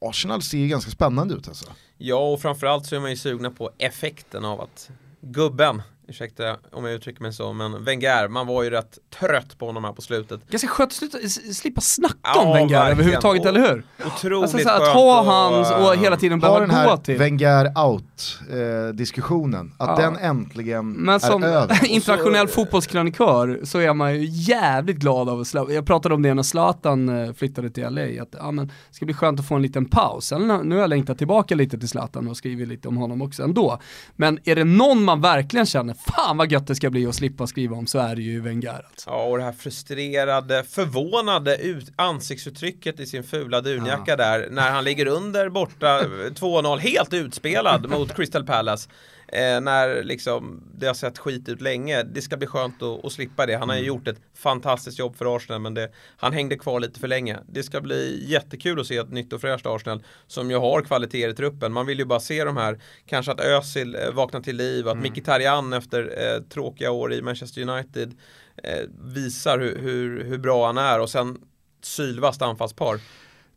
Arsenal 0.00 0.42
ser 0.42 0.66
ganska 0.66 0.90
spännande 0.90 1.34
ut 1.34 1.48
alltså. 1.48 1.66
Ja, 1.98 2.32
och 2.32 2.40
framförallt 2.40 2.86
så 2.86 2.96
är 2.96 3.00
man 3.00 3.10
ju 3.10 3.16
sugna 3.16 3.50
på 3.50 3.70
effekten 3.78 4.44
av 4.44 4.60
att 4.60 4.90
gubben 5.20 5.82
ursäkta 6.10 6.56
om 6.72 6.84
jag 6.84 6.94
uttrycker 6.94 7.22
mig 7.22 7.32
så, 7.32 7.52
men 7.52 7.84
Wenger, 7.84 8.28
man 8.28 8.46
var 8.46 8.62
ju 8.62 8.70
rätt 8.70 8.98
trött 9.18 9.58
på 9.58 9.66
honom 9.66 9.84
här 9.84 9.92
på 9.92 10.02
slutet. 10.02 10.50
Ganska 10.50 10.68
skönt 10.68 10.92
att 10.92 11.30
slippa 11.56 11.80
snacka 11.80 12.16
ja, 12.22 12.46
om 12.46 12.52
Wenger 12.52 12.90
överhuvudtaget, 12.90 13.46
eller 13.46 13.60
hur? 13.60 13.84
Otroligt 14.06 14.42
alltså, 14.42 14.58
så 14.58 14.68
att 14.68 14.88
ha 14.88 15.22
hans 15.22 15.70
och 15.70 15.96
hela 15.96 16.16
tiden 16.16 16.40
behöva 16.40 16.86
gå 16.86 16.96
till. 16.96 17.18
Wenger 17.18 17.72
out-diskussionen, 17.78 19.72
eh, 19.78 19.84
att 19.84 19.98
ja. 19.98 20.04
den 20.04 20.16
äntligen 20.16 20.92
men 20.92 21.20
som 21.20 21.42
är 21.42 21.48
över. 21.48 21.84
internationell 21.90 22.48
fotbollskrönikör 22.48 23.60
så 23.64 23.78
är 23.78 23.94
man 23.94 24.14
ju 24.14 24.24
jävligt 24.30 24.96
glad 24.96 25.28
av 25.28 25.40
att 25.40 25.54
Jag 25.54 25.86
pratade 25.86 26.14
om 26.14 26.22
det 26.22 26.34
när 26.34 26.42
Zlatan 26.42 27.08
eh, 27.08 27.32
flyttade 27.32 27.70
till 27.70 27.84
LA, 27.88 28.22
att 28.22 28.34
ja, 28.38 28.50
men, 28.50 28.66
det 28.66 28.72
ska 28.90 29.04
bli 29.04 29.14
skönt 29.14 29.40
att 29.40 29.48
få 29.48 29.54
en 29.54 29.62
liten 29.62 29.84
paus. 29.84 30.26
Sen, 30.26 30.46
nu 30.46 30.74
har 30.74 30.80
jag 30.80 30.90
längtat 30.90 31.18
tillbaka 31.18 31.54
lite 31.54 31.78
till 31.78 31.88
Zlatan 31.88 32.28
och 32.28 32.36
skrivit 32.36 32.68
lite 32.68 32.88
om 32.88 32.96
honom 32.96 33.22
också 33.22 33.42
ändå. 33.42 33.78
Men 34.16 34.38
är 34.44 34.56
det 34.56 34.64
någon 34.64 35.04
man 35.04 35.20
verkligen 35.20 35.66
känner 35.66 35.94
fan 36.06 36.36
vad 36.36 36.52
gött 36.52 36.66
det 36.66 36.74
ska 36.74 36.90
bli 36.90 37.06
att 37.06 37.14
slippa 37.14 37.46
skriva 37.46 37.76
om 37.76 37.86
så 37.86 37.98
är 37.98 38.16
det 38.16 38.22
ju 38.22 38.40
Wenger. 38.40 38.86
Alltså. 38.90 39.10
Ja, 39.10 39.24
och 39.24 39.38
det 39.38 39.44
här 39.44 39.52
frustrerade, 39.52 40.64
förvånade 40.64 41.56
ut, 41.56 41.92
ansiktsuttrycket 41.96 43.00
i 43.00 43.06
sin 43.06 43.24
fula 43.24 43.60
dunjacka 43.60 44.10
ja. 44.10 44.16
där 44.16 44.48
när 44.50 44.70
han 44.70 44.84
ligger 44.84 45.06
under 45.06 45.48
borta 45.48 46.00
2-0, 46.00 46.78
helt 46.78 47.14
utspelad 47.14 47.90
mot 47.90 48.16
Crystal 48.16 48.46
Palace. 48.46 48.88
Eh, 49.32 49.60
när 49.60 50.02
liksom 50.02 50.62
det 50.74 50.86
har 50.86 50.94
sett 50.94 51.18
skit 51.18 51.48
ut 51.48 51.60
länge. 51.60 52.02
Det 52.02 52.22
ska 52.22 52.36
bli 52.36 52.46
skönt 52.46 52.82
att, 52.82 53.04
att 53.04 53.12
slippa 53.12 53.46
det. 53.46 53.56
Han 53.56 53.68
har 53.68 53.76
ju 53.76 53.80
mm. 53.80 53.88
gjort 53.88 54.08
ett 54.08 54.20
fantastiskt 54.34 54.98
jobb 54.98 55.16
för 55.16 55.36
Arsenal 55.36 55.60
men 55.60 55.74
det, 55.74 55.90
han 56.16 56.32
hängde 56.32 56.56
kvar 56.56 56.80
lite 56.80 57.00
för 57.00 57.08
länge. 57.08 57.38
Det 57.48 57.62
ska 57.62 57.80
bli 57.80 58.24
jättekul 58.30 58.80
att 58.80 58.86
se 58.86 58.96
ett 58.96 59.10
nytt 59.10 59.32
och 59.32 59.40
fräscht 59.40 59.66
Arsenal 59.66 60.02
som 60.26 60.50
ju 60.50 60.56
har 60.56 60.82
kvaliteter 60.82 61.28
i 61.28 61.34
truppen. 61.34 61.72
Man 61.72 61.86
vill 61.86 61.98
ju 61.98 62.04
bara 62.04 62.20
se 62.20 62.44
de 62.44 62.56
här, 62.56 62.80
kanske 63.06 63.32
att 63.32 63.40
Özil 63.40 63.94
eh, 63.94 64.10
vaknar 64.12 64.40
till 64.40 64.56
liv, 64.56 64.88
att 64.88 64.94
mm. 64.94 65.10
Mkhitaryan 65.10 65.72
efter 65.72 66.02
eh, 66.02 66.42
tråkiga 66.42 66.90
år 66.90 67.12
i 67.12 67.22
Manchester 67.22 67.68
United 67.68 68.14
eh, 68.62 68.84
visar 69.00 69.58
hur, 69.58 69.78
hur, 69.78 70.24
hur 70.24 70.38
bra 70.38 70.66
han 70.66 70.78
är 70.78 71.00
och 71.00 71.10
sen 71.10 71.38
sylvast 71.82 72.42
anfallspar. 72.42 73.00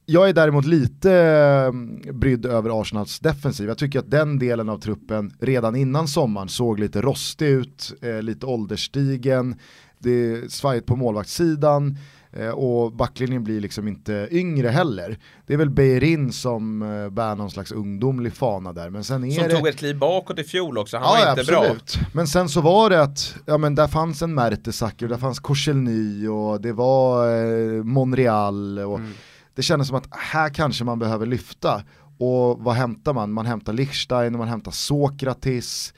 Jag 0.06 0.30
är 0.30 0.34
däremot 0.34 0.66
lite 0.66 1.14
eh, 1.14 2.14
brydd 2.14 2.45
över 2.45 2.82
Arsenals 2.82 3.20
defensiv. 3.20 3.68
Jag 3.68 3.78
tycker 3.78 3.99
att 3.99 4.12
den 4.12 4.39
delen 4.39 4.70
av 4.70 4.78
truppen 4.78 5.34
redan 5.39 5.76
innan 5.76 6.08
sommaren 6.08 6.49
såg 6.49 6.80
lite 6.80 7.01
rostig 7.01 7.47
ut, 7.47 7.93
eh, 8.01 8.22
lite 8.22 8.45
ålderstigen, 8.45 9.56
det 9.99 10.12
är 10.12 10.47
svajigt 10.49 10.88
på 10.88 10.95
målvaktssidan 10.95 11.97
eh, 12.32 12.49
och 12.49 12.91
backlinjen 12.91 13.43
blir 13.43 13.62
liksom 13.62 13.88
inte 13.88 14.28
yngre 14.32 14.68
heller. 14.70 15.20
Det 15.47 15.54
är 15.54 15.58
väl 15.58 15.70
Beirin 15.70 16.32
som 16.32 16.80
bär 17.12 17.36
någon 17.36 17.51
slags 17.51 17.72
ungdomlig 17.72 18.34
fana 18.34 18.74
där. 18.74 18.89
Men 18.89 19.04
sen 19.04 19.24
är 19.24 19.32
som 19.32 19.43
det... 19.43 19.56
tog 19.56 19.68
ett 19.68 19.78
kliv 19.78 19.97
bakåt 19.97 20.39
i 20.39 20.43
fjol 20.43 20.78
också, 20.78 20.97
han 20.97 21.06
ja, 21.06 21.12
var 21.12 21.30
inte 21.30 21.41
absolut. 21.41 21.95
bra. 21.95 22.10
Men 22.14 22.28
sen 22.28 22.49
så 22.49 22.62
var 22.62 22.89
det 22.89 23.01
att, 23.01 23.36
ja 23.45 23.58
men 23.58 23.76
där 23.76 23.88
fanns 23.88 24.22
en 24.22 24.34
Mertesacker, 24.34 25.08
där 25.08 25.18
fanns 25.18 25.39
Korselny 25.39 26.28
och 26.28 26.62
det 26.62 26.74
var 26.74 27.28
eh, 27.28 27.84
Monreal 27.84 28.80
och 28.80 28.99
mm 28.99 29.14
det 29.56 29.62
kändes 29.62 29.88
som 29.88 29.97
att 29.97 30.08
här 30.12 30.49
kanske 30.49 30.84
man 30.84 30.99
behöver 30.99 31.26
lyfta. 31.26 31.84
Och 32.18 32.60
vad 32.60 32.76
hämtar 32.76 33.14
man? 33.14 33.32
Man 33.32 33.45
hämtar 33.45 33.74
Lichstein, 33.74 34.34
och 34.34 34.39
man 34.39 34.47
hämtar 34.47 34.72
Sokratis. 34.72 35.93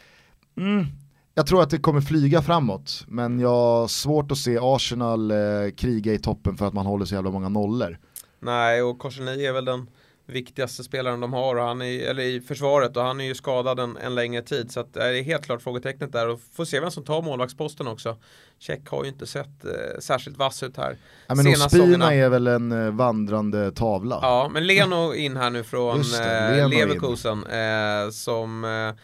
Mm. 0.58 0.86
Jag 1.34 1.48
tror 1.48 1.64
att 1.64 1.70
det 1.70 1.78
kommer 1.78 2.02
flyga 2.02 2.42
framåt, 2.42 3.06
men 3.08 3.40
jag 3.40 3.50
har 3.50 3.88
svårt 3.88 4.32
att 4.32 4.38
se 4.38 4.58
Arsenal 4.62 5.32
eh, 5.32 5.38
kriga 5.78 6.14
i 6.14 6.20
toppen 6.20 6.58
för 6.58 6.68
att 6.68 6.74
man 6.74 6.86
håller 6.86 7.06
så 7.06 7.16
jävla 7.16 7.32
många 7.32 7.50
nollor. 7.50 8.00
Nej, 8.40 8.82
och 8.82 9.00
Korseny 9.00 9.46
är 9.46 9.54
väl 9.54 9.66
den 9.66 9.88
viktigaste 10.26 10.84
spelaren 10.84 11.20
de 11.20 11.34
har 11.34 11.56
och 11.56 11.64
han 11.64 11.82
är, 11.82 12.10
eller 12.10 12.24
i 12.24 12.42
försvaret 12.42 12.98
och 12.98 13.04
han 13.04 13.22
är 13.22 13.26
ju 13.26 13.36
skadad 13.36 13.80
en, 13.80 13.98
en 13.98 14.16
längre 14.16 14.42
tid 14.42 14.72
så 14.72 14.80
att 14.80 14.94
det 14.94 15.20
är 15.20 15.24
helt 15.24 15.46
klart 15.46 15.62
frågetecknet 15.62 16.12
där 16.12 16.30
och 16.30 16.40
får 16.54 16.66
se 16.66 16.80
vem 16.80 16.92
som 16.92 17.04
tar 17.04 17.22
målvaktsposten 17.22 17.88
också. 17.88 18.18
Check 18.60 18.90
har 18.90 19.04
ju 19.04 19.10
inte 19.10 19.26
sett 19.26 19.66
eh, 19.66 20.00
särskilt 20.00 20.38
vass 20.38 20.64
ut 20.64 20.78
här. 20.78 20.98
Ja, 21.28 21.36
men 21.36 21.48
Ospina 21.48 22.14
är 22.14 22.30
väl 22.30 22.48
en 22.48 22.72
eh, 22.72 22.92
vandrande 22.92 23.72
tavla. 23.72 24.20
Ja, 24.22 24.50
men 24.54 24.68
Leno 24.68 25.14
in 25.14 25.38
här 25.38 25.50
nu 25.50 25.64
från 25.64 26.00
eh, 26.00 26.70
Leverkusen 26.70 27.46
eh, 27.46 28.10
som 28.12 28.64
eh, 28.64 28.96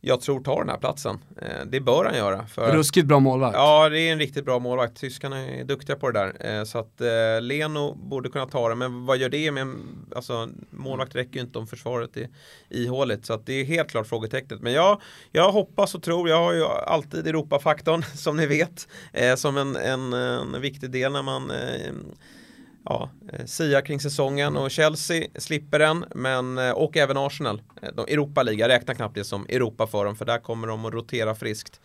jag 0.00 0.20
tror 0.20 0.40
tar 0.40 0.58
den 0.58 0.68
här 0.68 0.78
platsen. 0.78 1.18
Eh, 1.42 1.66
det 1.66 1.80
bör 1.80 2.04
han 2.04 2.16
göra. 2.16 2.46
För, 2.46 2.72
Ruskigt 2.72 3.06
bra 3.06 3.20
målvakt. 3.20 3.56
Ja, 3.56 3.88
det 3.88 4.00
är 4.00 4.12
en 4.12 4.18
riktigt 4.18 4.44
bra 4.44 4.58
målvakt. 4.58 4.96
Tyskarna 4.96 5.38
är 5.38 5.64
duktiga 5.64 5.96
på 5.96 6.10
det 6.10 6.18
där. 6.18 6.58
Eh, 6.58 6.64
så 6.64 6.78
att 6.78 7.00
eh, 7.00 7.40
Leno 7.40 7.94
borde 7.94 8.28
kunna 8.28 8.46
ta 8.46 8.68
det. 8.68 8.74
Men 8.74 9.06
vad 9.06 9.18
gör 9.18 9.28
det 9.28 9.50
med, 9.50 9.74
alltså 10.16 10.48
målvakt 10.70 11.14
räcker 11.14 11.34
ju 11.34 11.40
inte 11.40 11.58
om 11.58 11.66
försvaret 11.66 12.16
är 12.16 12.28
ihåligt. 12.68 13.26
Så 13.26 13.32
att 13.32 13.46
det 13.46 13.52
är 13.52 13.64
helt 13.64 13.90
klart 13.90 14.06
frågetecknet. 14.06 14.60
Men 14.60 14.72
jag, 14.72 15.00
jag 15.32 15.52
hoppas 15.52 15.94
och 15.94 16.02
tror, 16.02 16.28
jag 16.28 16.38
har 16.38 16.52
ju 16.52 16.64
alltid 16.64 17.26
Europafaktorn 17.26 18.02
som 18.14 18.36
ni 18.36 18.46
vet. 18.46 18.88
Som 19.36 19.56
en, 19.56 19.76
en, 19.76 20.12
en 20.12 20.60
viktig 20.60 20.90
del 20.90 21.12
när 21.12 21.22
man 21.22 21.52
ja, 22.84 23.10
eh, 23.32 23.44
sia 23.44 23.82
kring 23.82 24.00
säsongen 24.00 24.56
och 24.56 24.70
Chelsea 24.70 25.26
slipper 25.34 25.78
den 25.78 26.04
men, 26.14 26.58
eh, 26.58 26.70
och 26.70 26.96
även 26.96 27.16
Arsenal. 27.16 27.62
Eh, 27.82 27.88
de 27.94 28.12
Europa-liga 28.12 28.68
räknar 28.68 28.94
knappt 28.94 29.14
det 29.14 29.24
som 29.24 29.46
Europa 29.48 29.86
för 29.86 30.04
dem 30.04 30.16
för 30.16 30.24
där 30.24 30.38
kommer 30.38 30.68
de 30.68 30.84
att 30.84 30.92
rotera 30.92 31.34
friskt. 31.34 31.80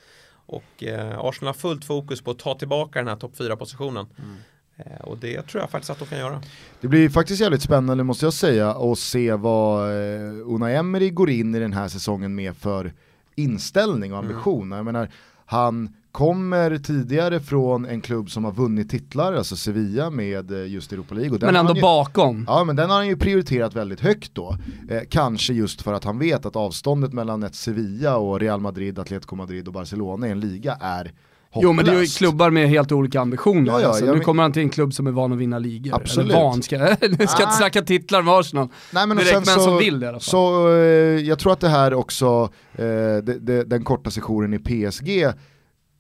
Och 0.46 0.84
eh, 0.84 1.20
Arsenal 1.20 1.48
har 1.48 1.54
fullt 1.54 1.86
fokus 1.86 2.22
på 2.22 2.32
att 2.32 2.40
ta 2.40 2.58
tillbaka 2.58 3.00
den 3.00 3.08
här 3.08 3.16
topp 3.16 3.34
4-positionen. 3.38 4.08
Mm. 4.18 4.36
Eh, 4.78 5.02
och 5.02 5.18
det 5.18 5.42
tror 5.42 5.62
jag 5.62 5.70
faktiskt 5.70 5.90
att 5.90 6.00
de 6.00 6.06
kan 6.06 6.18
göra. 6.18 6.42
Det 6.82 6.88
blir 6.88 7.10
faktiskt 7.10 7.42
jävligt 7.42 7.62
spännande 7.62 8.04
måste 8.04 8.26
jag 8.26 8.34
säga 8.34 8.70
att 8.70 9.00
se 9.00 9.34
vad 9.34 9.90
eh, 9.90 10.54
Unai 10.54 10.76
Emery 10.76 11.10
går 11.10 11.30
in 11.30 11.56
i 11.56 11.60
den 11.60 11.74
här 11.74 11.88
säsongen 11.88 12.36
med 12.36 12.58
för 12.58 12.94
inställning 13.36 14.14
och 14.14 14.20
ambition. 14.20 14.64
Mm. 14.64 14.78
Jag 14.78 14.86
menar, 14.86 15.10
han 15.46 15.96
kommer 16.14 16.78
tidigare 16.78 17.40
från 17.40 17.86
en 17.86 18.02
klubb 18.02 18.30
som 18.30 18.44
har 18.44 18.52
vunnit 18.52 18.90
titlar, 18.90 19.34
alltså 19.34 19.56
Sevilla 19.56 20.10
med 20.10 20.52
eh, 20.52 20.68
just 20.68 20.94
Europa 20.94 21.16
League. 21.16 21.38
men 21.42 21.56
ändå 21.56 21.76
ju, 21.76 21.82
bakom. 21.82 22.46
Ja 22.48 22.64
men 22.64 22.76
den 22.76 22.90
har 22.90 22.98
han 22.98 23.08
ju 23.08 23.18
prioriterat 23.18 23.76
väldigt 23.76 24.00
högt 24.00 24.36
då. 24.36 24.58
Eh, 24.90 25.02
kanske 25.10 25.54
just 25.54 25.82
för 25.82 25.94
att 25.94 26.04
han 26.04 26.20
vet 26.20 26.46
att 26.46 26.56
avståndet 26.56 27.14
mellan 27.14 27.44
ett 27.44 27.56
Sevilla 27.56 28.18
och 28.18 28.40
Real 28.40 28.62
Madrid, 28.62 29.00
Atletico 29.00 29.36
Madrid 29.36 29.68
och 29.68 29.74
Barcelona 29.74 30.28
i 30.28 30.32
en 30.32 30.40
liga 30.40 30.78
är 30.82 31.12
Hopplöst. 31.54 31.64
Jo 31.64 31.74
men 31.74 31.86
det 31.86 31.92
är 31.92 32.02
ju 32.02 32.08
klubbar 32.08 32.50
med 32.50 32.70
helt 32.70 32.92
olika 32.92 33.22
ambitioner. 33.22 33.72
Ja, 33.72 33.82
ja, 33.82 33.88
alltså, 33.88 34.06
nu 34.06 34.12
men... 34.12 34.22
kommer 34.22 34.44
han 34.44 34.54
till 34.54 34.62
en 34.62 34.70
klubb 34.70 34.94
som 34.94 35.08
är 35.08 35.12
van 35.12 35.32
att 35.32 35.38
vinna 35.38 35.60
ligor. 35.60 35.96
Absolut. 35.96 36.32
Eller 36.32 36.42
van, 36.42 36.64
ska, 36.64 36.78
ska 36.96 37.08
ah. 37.08 37.44
inte 37.44 37.58
snacka 37.58 37.82
titlar 37.82 38.22
med 38.22 38.34
Arsenal. 38.34 38.68
Nej, 38.92 39.08
men 39.08 39.18
Direkt, 39.18 39.34
men 39.34 39.46
så, 39.46 39.60
som 39.60 39.78
vill 39.78 40.00
det 40.00 40.06
i 40.06 40.10
alla 40.10 40.20
fall. 40.20 40.22
Så 40.22 40.70
eh, 40.70 40.84
jag 41.28 41.40
tror 41.40 41.54
att 41.54 41.60
det 41.60 41.70
här 41.70 41.94
också, 41.94 42.50
eh, 42.76 42.86
det, 43.24 43.40
det, 43.40 43.64
den 43.64 43.84
korta 43.84 44.12
sessionen 44.12 44.54
i 44.54 44.60
PSG 44.60 45.34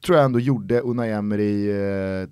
tror 0.05 0.17
jag 0.17 0.25
ändå 0.25 0.39
gjorde 0.39 0.79
Unai 0.79 1.11
Emery 1.11 1.71
eh, 1.71 2.27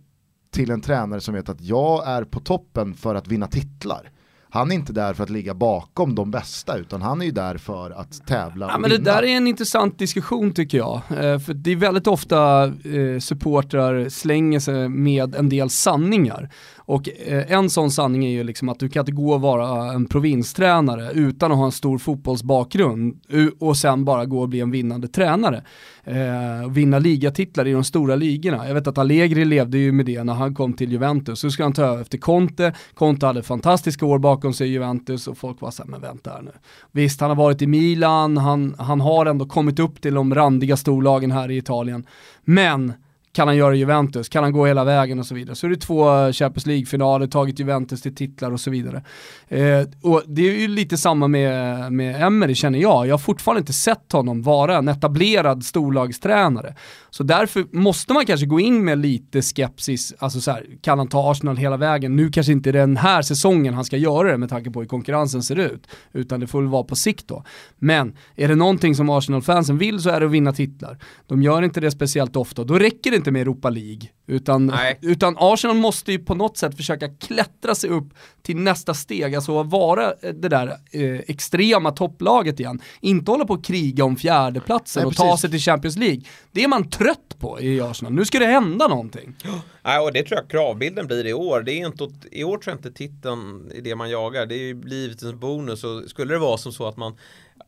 till 0.51 0.71
en 0.71 0.81
tränare 0.81 1.21
som 1.21 1.33
vet 1.33 1.49
att 1.49 1.61
jag 1.61 2.07
är 2.07 2.23
på 2.23 2.39
toppen 2.39 2.93
för 2.93 3.15
att 3.15 3.27
vinna 3.27 3.47
titlar. 3.47 4.11
Han 4.53 4.71
är 4.71 4.75
inte 4.75 4.93
där 4.93 5.13
för 5.13 5.23
att 5.23 5.29
ligga 5.29 5.53
bakom 5.53 6.15
de 6.15 6.31
bästa 6.31 6.77
utan 6.77 7.01
han 7.01 7.21
är 7.21 7.25
ju 7.25 7.31
där 7.31 7.57
för 7.57 7.91
att 7.91 8.27
tävla 8.27 8.65
och 8.65 8.71
ja, 8.71 8.77
men 8.77 8.91
vinna. 8.91 9.03
Det 9.03 9.11
där 9.11 9.23
är 9.23 9.37
en 9.37 9.47
intressant 9.47 9.99
diskussion 9.99 10.53
tycker 10.53 10.77
jag. 10.77 11.01
Eh, 11.09 11.39
för 11.39 11.53
det 11.53 11.71
är 11.71 11.75
väldigt 11.75 12.07
ofta 12.07 12.65
eh, 12.65 13.19
supportrar 13.19 14.09
slänger 14.09 14.59
sig 14.59 14.89
med 14.89 15.35
en 15.35 15.49
del 15.49 15.69
sanningar. 15.69 16.49
Och 16.91 17.09
eh, 17.09 17.51
en 17.51 17.69
sån 17.69 17.91
sanning 17.91 18.25
är 18.25 18.29
ju 18.29 18.43
liksom 18.43 18.69
att 18.69 18.79
du 18.79 18.89
kan 18.89 19.01
inte 19.01 19.11
gå 19.11 19.33
och 19.33 19.41
vara 19.41 19.87
eh, 19.87 19.95
en 19.95 20.05
provinstränare 20.05 21.11
utan 21.11 21.51
att 21.51 21.57
ha 21.57 21.65
en 21.65 21.71
stor 21.71 21.97
fotbollsbakgrund 21.97 23.19
och 23.59 23.77
sen 23.77 24.05
bara 24.05 24.25
gå 24.25 24.41
och 24.41 24.49
bli 24.49 24.59
en 24.59 24.71
vinnande 24.71 25.07
tränare. 25.07 25.63
Eh, 26.03 26.69
vinna 26.69 26.99
ligatitlar 26.99 27.67
i 27.67 27.71
de 27.71 27.83
stora 27.83 28.15
ligorna. 28.15 28.67
Jag 28.67 28.73
vet 28.73 28.87
att 28.87 28.97
Allegri 28.97 29.45
levde 29.45 29.77
ju 29.77 29.91
med 29.91 30.05
det 30.05 30.23
när 30.23 30.33
han 30.33 30.55
kom 30.55 30.73
till 30.73 30.91
Juventus. 30.91 31.39
Så 31.39 31.49
ska 31.49 31.63
han 31.63 31.73
ta 31.73 31.83
över 31.83 32.01
efter 32.01 32.17
Conte. 32.17 32.73
Conte 32.93 33.25
hade 33.25 33.43
fantastiska 33.43 34.05
år 34.05 34.19
bakom 34.19 34.53
sig 34.53 34.67
i 34.67 34.71
Juventus 34.71 35.27
och 35.27 35.37
folk 35.37 35.61
var 35.61 35.71
såhär, 35.71 35.89
men 35.89 36.01
vänta 36.01 36.29
här 36.29 36.41
nu. 36.41 36.51
Visst, 36.91 37.21
han 37.21 37.29
har 37.29 37.37
varit 37.37 37.61
i 37.61 37.67
Milan, 37.67 38.37
han, 38.37 38.75
han 38.77 39.01
har 39.01 39.25
ändå 39.25 39.45
kommit 39.45 39.79
upp 39.79 40.01
till 40.01 40.13
de 40.13 40.35
randiga 40.35 40.77
storlagen 40.77 41.31
här 41.31 41.51
i 41.51 41.57
Italien. 41.57 42.05
Men 42.43 42.93
kan 43.33 43.47
han 43.47 43.57
göra 43.57 43.75
Juventus? 43.75 44.29
Kan 44.29 44.43
han 44.43 44.53
gå 44.53 44.65
hela 44.65 44.83
vägen 44.83 45.19
och 45.19 45.25
så 45.25 45.35
vidare? 45.35 45.55
Så 45.55 45.67
är 45.67 45.69
det 45.69 45.75
två 45.75 46.31
Champions 46.33 46.65
League-finaler, 46.65 47.27
tagit 47.27 47.59
Juventus 47.59 48.01
till 48.01 48.15
titlar 48.15 48.51
och 48.51 48.59
så 48.59 48.71
vidare. 48.71 49.03
Eh, 49.47 49.87
och 50.01 50.23
det 50.27 50.41
är 50.41 50.59
ju 50.59 50.67
lite 50.67 50.97
samma 50.97 51.27
med, 51.27 51.93
med 51.93 52.21
Emery 52.21 52.55
känner 52.55 52.79
jag. 52.79 53.07
Jag 53.07 53.13
har 53.13 53.19
fortfarande 53.19 53.59
inte 53.59 53.73
sett 53.73 54.11
honom 54.11 54.41
vara 54.41 54.77
en 54.77 54.87
etablerad 54.87 55.63
storlagstränare. 55.63 56.75
Så 57.09 57.23
därför 57.23 57.65
måste 57.71 58.13
man 58.13 58.25
kanske 58.25 58.45
gå 58.45 58.59
in 58.59 58.85
med 58.85 58.97
lite 58.97 59.41
skepsis, 59.41 60.13
alltså 60.19 60.41
så 60.41 60.51
här, 60.51 60.65
kan 60.81 60.97
han 60.97 61.07
ta 61.07 61.31
Arsenal 61.31 61.57
hela 61.57 61.77
vägen? 61.77 62.15
Nu 62.15 62.29
kanske 62.29 62.51
inte 62.51 62.71
den 62.71 62.97
här 62.97 63.21
säsongen 63.21 63.73
han 63.73 63.85
ska 63.85 63.97
göra 63.97 64.31
det 64.31 64.37
med 64.37 64.49
tanke 64.49 64.71
på 64.71 64.79
hur 64.79 64.87
konkurrensen 64.87 65.43
ser 65.43 65.59
ut, 65.59 65.87
utan 66.13 66.39
det 66.39 66.47
får 66.47 66.61
väl 66.61 66.69
vara 66.69 66.83
på 66.83 66.95
sikt 66.95 67.27
då. 67.27 67.43
Men 67.79 68.17
är 68.35 68.47
det 68.47 68.55
någonting 68.55 68.95
som 68.95 69.09
Arsenal-fansen 69.09 69.77
vill 69.77 69.99
så 69.99 70.09
är 70.09 70.19
det 70.19 70.25
att 70.25 70.31
vinna 70.31 70.53
titlar. 70.53 70.97
De 71.27 71.43
gör 71.43 71.61
inte 71.61 71.79
det 71.79 71.91
speciellt 71.91 72.35
ofta, 72.35 72.63
då 72.63 72.79
räcker 72.79 73.11
det 73.11 73.17
inte 73.21 73.31
med 73.31 73.41
Europa 73.41 73.69
League, 73.69 74.09
utan, 74.27 74.73
utan 75.01 75.35
Arsenal 75.39 75.77
måste 75.77 76.11
ju 76.11 76.19
på 76.19 76.35
något 76.35 76.57
sätt 76.57 76.77
försöka 76.77 77.09
klättra 77.09 77.75
sig 77.75 77.89
upp 77.89 78.13
till 78.41 78.57
nästa 78.57 78.93
steg, 78.93 79.35
alltså 79.35 79.63
vara 79.63 80.13
det 80.21 80.49
där 80.49 80.67
eh, 80.91 81.19
extrema 81.27 81.91
topplaget 81.91 82.59
igen. 82.59 82.81
Inte 83.01 83.31
hålla 83.31 83.45
på 83.45 83.53
och 83.53 83.65
kriga 83.65 84.05
om 84.05 84.15
fjärdeplatsen 84.15 85.05
och 85.05 85.15
ta 85.15 85.37
sig 85.37 85.49
till 85.49 85.59
Champions 85.59 85.97
League. 85.97 86.21
Det 86.51 86.63
är 86.63 86.67
man 86.67 86.89
trött 86.89 87.35
på 87.39 87.61
i 87.61 87.81
Arsenal. 87.81 88.13
Nu 88.13 88.25
ska 88.25 88.39
det 88.39 88.45
hända 88.45 88.87
någonting. 88.87 89.35
Nej, 89.83 89.99
och 89.99 90.13
det 90.13 90.23
tror 90.23 90.39
jag 90.39 90.49
kravbilden 90.49 91.07
blir 91.07 91.27
i 91.27 91.33
år. 91.33 91.61
Det 91.61 91.71
är 91.71 91.85
inte, 91.85 92.07
I 92.31 92.43
år 92.43 92.57
tror 92.57 92.71
jag 92.71 92.77
inte 92.77 92.91
titeln 92.91 93.71
är 93.75 93.81
det 93.81 93.95
man 93.95 94.09
jagar. 94.09 94.45
Det 94.45 94.55
är 94.55 94.63
ju 94.63 94.73
blivit 94.73 95.21
en 95.21 95.39
bonus 95.39 95.83
och 95.83 96.09
skulle 96.09 96.33
det 96.33 96.39
vara 96.39 96.57
som 96.57 96.71
så 96.71 96.87
att 96.87 96.97
man 96.97 97.17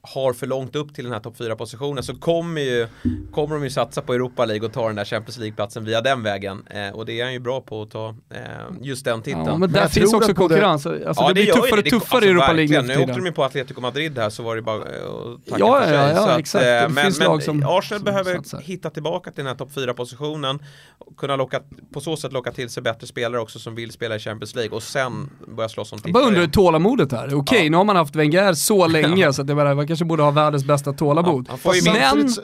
har 0.07 0.33
för 0.33 0.47
långt 0.47 0.75
upp 0.75 0.95
till 0.95 1.03
den 1.03 1.13
här 1.13 1.19
topp 1.19 1.37
4 1.37 1.55
positionen 1.55 2.03
så 2.03 2.15
kommer, 2.15 2.61
ju, 2.61 2.87
kommer 3.31 3.55
de 3.55 3.63
ju 3.63 3.69
satsa 3.69 4.01
på 4.01 4.13
Europa 4.13 4.45
League 4.45 4.67
och 4.67 4.73
ta 4.73 4.87
den 4.87 4.95
där 4.95 5.05
Champions 5.05 5.37
League-platsen 5.37 5.85
via 5.85 6.01
den 6.01 6.23
vägen. 6.23 6.67
Eh, 6.69 6.89
och 6.89 7.05
det 7.05 7.19
är 7.19 7.23
han 7.23 7.33
ju 7.33 7.39
bra 7.39 7.61
på 7.61 7.81
att 7.81 7.91
ta 7.91 8.15
eh, 8.29 8.37
just 8.81 9.05
den 9.05 9.21
titeln. 9.21 9.45
Ja, 9.45 9.57
men 9.57 9.71
där 9.71 9.79
men 9.79 9.89
finns 9.89 10.13
också 10.13 10.33
konkurrens. 10.33 10.83
Det... 10.83 11.07
Alltså, 11.07 11.23
ja, 11.23 11.27
det, 11.27 11.33
det 11.33 11.33
blir 11.33 11.53
tuffare 11.53 11.79
och 11.79 11.85
tuffare 11.85 12.17
alltså, 12.17 12.27
i 12.27 12.31
Europa 12.31 12.53
League 12.53 12.81
Nu 12.81 12.97
åkte 12.97 13.13
de 13.13 13.25
ju 13.25 13.31
på 13.31 13.43
Atletico 13.43 13.81
Madrid 13.81 14.17
här 14.17 14.29
så 14.29 14.43
var 14.43 14.55
det 14.55 14.61
bara 14.61 14.75
eh, 14.75 14.81
att 14.81 15.45
tacka 15.45 15.59
ja, 15.59 15.79
för 15.79 15.87
sig. 15.87 15.95
Ja, 15.95 16.11
ja, 16.11 16.29
att, 16.29 16.39
exakt. 16.39 16.65
Det 16.65 16.87
men, 16.89 17.03
finns 17.03 17.19
men 17.19 17.27
lag 17.27 17.43
som, 17.43 17.63
Arsenal 17.63 17.83
som 17.83 18.03
behöver 18.05 18.35
satsar. 18.35 18.61
hitta 18.61 18.89
tillbaka 18.89 19.31
till 19.31 19.43
den 19.43 19.47
här 19.47 19.55
topp 19.55 19.73
4 19.75 19.93
positionen 19.93 20.59
och 20.97 21.17
kunna 21.17 21.35
locka, 21.35 21.61
på 21.93 22.01
så 22.01 22.17
sätt 22.17 22.33
locka 22.33 22.51
till 22.51 22.69
sig 22.69 22.83
bättre 22.83 23.07
spelare 23.07 23.41
också 23.41 23.59
som 23.59 23.75
vill 23.75 23.91
spela 23.91 24.15
i 24.15 24.19
Champions 24.19 24.55
League 24.55 24.75
och 24.75 24.83
sen 24.83 25.29
börja 25.47 25.69
slåss 25.69 25.93
om. 25.93 25.99
Jag 26.03 26.13
bara 26.13 26.25
undrar 26.25 26.47
tålamodet 26.47 27.11
här. 27.11 27.25
Okej, 27.25 27.37
okay, 27.37 27.69
nu 27.69 27.77
har 27.77 27.83
man 27.83 27.95
haft 27.95 28.15
Wenger 28.15 28.53
så 28.53 28.87
länge 28.93 29.33
så 29.33 29.41
att 29.41 29.47
det 29.47 29.55
bara, 29.55 29.75
man 29.75 29.87
kanske 29.93 30.05
borde 30.05 30.23
ha 30.23 30.31
världens 30.31 30.65
bästa 30.65 30.93
tålamod. 30.93 31.49
Ja, 31.49 31.71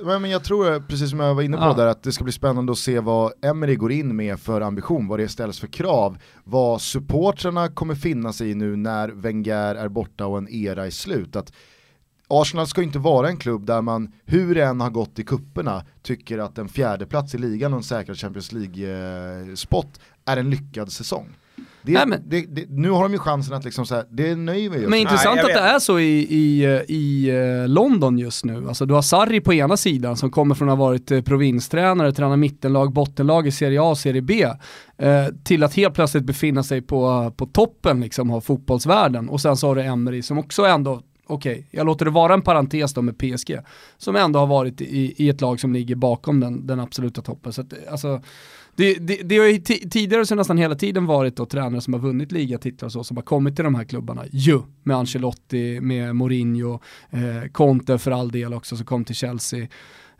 men... 0.04 0.22
men 0.22 0.32
jag 0.32 0.44
tror, 0.44 0.80
precis 0.80 1.10
som 1.10 1.20
jag 1.20 1.36
var 1.36 1.42
inne 1.42 1.58
på 1.58 1.64
ja. 1.64 1.74
där, 1.74 1.88
att 1.88 2.04
det 2.04 2.12
ska 2.12 2.24
bli 2.24 2.34
spännande 2.34 2.72
att 2.72 2.78
se 2.78 3.00
vad 3.00 3.32
Emery 3.42 3.76
går 3.76 3.92
in 3.92 4.16
med 4.16 4.40
för 4.40 4.62
ambition, 4.62 5.08
vad 5.08 5.20
det 5.20 5.28
ställs 5.28 5.60
för 5.60 5.68
krav, 5.68 6.18
vad 6.44 6.82
supportrarna 6.82 7.68
kommer 7.68 7.96
finna 7.96 8.34
sig 8.34 8.52
i 8.52 8.56
nu 8.56 8.76
när 8.76 9.10
Wenger 9.10 9.76
är 9.76 9.88
borta 9.88 10.26
och 10.26 10.38
en 10.38 10.50
era 10.50 10.86
är 10.86 10.90
slut. 10.90 11.36
Att 11.36 11.54
Arsenal 12.28 12.68
ska 12.68 12.82
inte 12.82 13.00
vara 13.00 13.30
en 13.30 13.38
klubb 13.38 13.66
där 13.66 13.82
man, 13.82 14.12
hur 14.26 14.56
det 14.56 14.64
än 14.64 14.82
har 14.82 14.90
gått 14.90 15.20
i 15.20 15.24
kupperna 15.24 15.86
tycker 16.02 16.38
att 16.38 16.58
en 16.58 16.70
fjärde 16.70 17.06
plats 17.06 17.36
i 17.36 17.38
ligan 17.38 17.74
och 17.74 17.78
en 17.78 17.84
säkrad 17.84 18.18
Champions 18.18 18.52
League-spot 18.52 20.00
är 20.26 20.38
en 20.38 20.50
lyckad 20.50 20.92
säsong. 20.92 21.36
Det, 21.82 21.94
Nej, 21.94 22.08
men, 22.08 22.22
det, 22.26 22.42
det, 22.42 22.66
nu 22.70 22.90
har 22.90 23.04
de 23.04 23.14
ju 23.14 23.20
chansen 23.20 23.54
att 23.54 23.66
liksom 23.66 23.86
så 23.86 24.04
det 24.10 24.36
nöjer 24.36 24.70
vi 24.70 24.86
oss 24.86 24.90
Men 24.90 25.00
intressant 25.00 25.36
Nej, 25.36 25.46
att 25.46 25.62
det 25.62 25.70
är 25.70 25.80
så 25.80 26.00
i, 26.00 26.28
i, 26.30 26.64
i 26.88 27.32
uh, 27.32 27.68
London 27.68 28.20
just 28.20 28.46
nu. 28.46 28.68
Alltså 28.68 28.86
du 28.86 28.94
har 28.94 29.02
Sarri 29.02 29.42
på 29.42 29.54
ena 29.54 29.78
sidan 29.78 30.18
som 30.18 30.32
kommer 30.32 30.56
från 30.56 30.70
att 30.70 30.78
ha 30.78 30.86
varit 30.86 31.12
uh, 31.12 31.22
provinstränare, 31.22 32.12
tränat 32.12 32.40
mittenlag, 32.40 32.94
bottenlag 32.94 33.48
i 33.48 33.52
Serie 33.52 33.82
A 33.82 33.90
och 33.90 33.98
Serie 33.98 34.22
B. 34.22 34.46
Uh, 34.46 35.36
till 35.44 35.64
att 35.64 35.74
helt 35.74 35.94
plötsligt 35.94 36.24
befinna 36.24 36.64
sig 36.64 36.82
på, 36.82 37.34
på 37.38 37.46
toppen 37.46 38.02
liksom, 38.02 38.32
av 38.32 38.42
fotbollsvärlden. 38.42 39.30
Och 39.30 39.42
sen 39.42 39.58
så 39.58 39.68
har 39.68 39.76
du 39.76 39.82
Emery 39.82 40.22
som 40.22 40.38
också 40.38 40.66
ändå 40.66 41.02
okej, 41.30 41.54
okay, 41.54 41.66
jag 41.72 41.86
låter 41.86 42.06
det 42.06 42.12
vara 42.12 42.34
en 42.34 42.42
parentes 42.42 42.94
då 42.94 43.02
med 43.02 43.18
PSG, 43.18 43.58
som 43.98 44.16
ändå 44.16 44.40
har 44.40 44.48
varit 44.48 44.82
i, 44.82 45.14
i 45.18 45.30
ett 45.30 45.42
lag 45.42 45.60
som 45.60 45.74
ligger 45.74 45.96
bakom 45.96 46.40
den, 46.40 46.68
den 46.68 46.80
absoluta 46.80 47.22
toppen. 47.22 47.54
Så 47.54 47.62
att, 47.62 47.74
alltså, 47.92 48.22
det, 48.80 48.94
det, 48.94 49.16
det 49.24 49.38
har 49.38 49.46
ju 49.46 49.60
tidigare 49.90 50.26
så 50.26 50.36
nästan 50.36 50.58
hela 50.58 50.76
tiden 50.76 51.06
varit 51.06 51.36
då 51.36 51.46
tränare 51.46 51.82
som 51.82 51.94
har 51.94 52.02
vunnit 52.02 52.32
ligatitlar 52.32 52.88
och 52.88 52.92
så, 52.92 53.04
som 53.04 53.18
har 53.18 53.24
kommit 53.24 53.56
till 53.56 53.66
de 53.66 53.76
här 53.76 53.84
klubbarna. 53.84 54.24
Ju, 54.32 54.62
med 54.84 54.98
Ancelotti, 54.98 55.82
med 55.82 56.16
Mourinho, 56.16 56.80
eh, 57.10 57.52
Conte 57.52 57.98
för 57.98 58.12
all 58.12 58.32
del 58.32 58.54
också, 58.54 58.76
som 58.76 58.86
kom 58.86 59.06
till 59.06 59.16
Chelsea. 59.16 59.68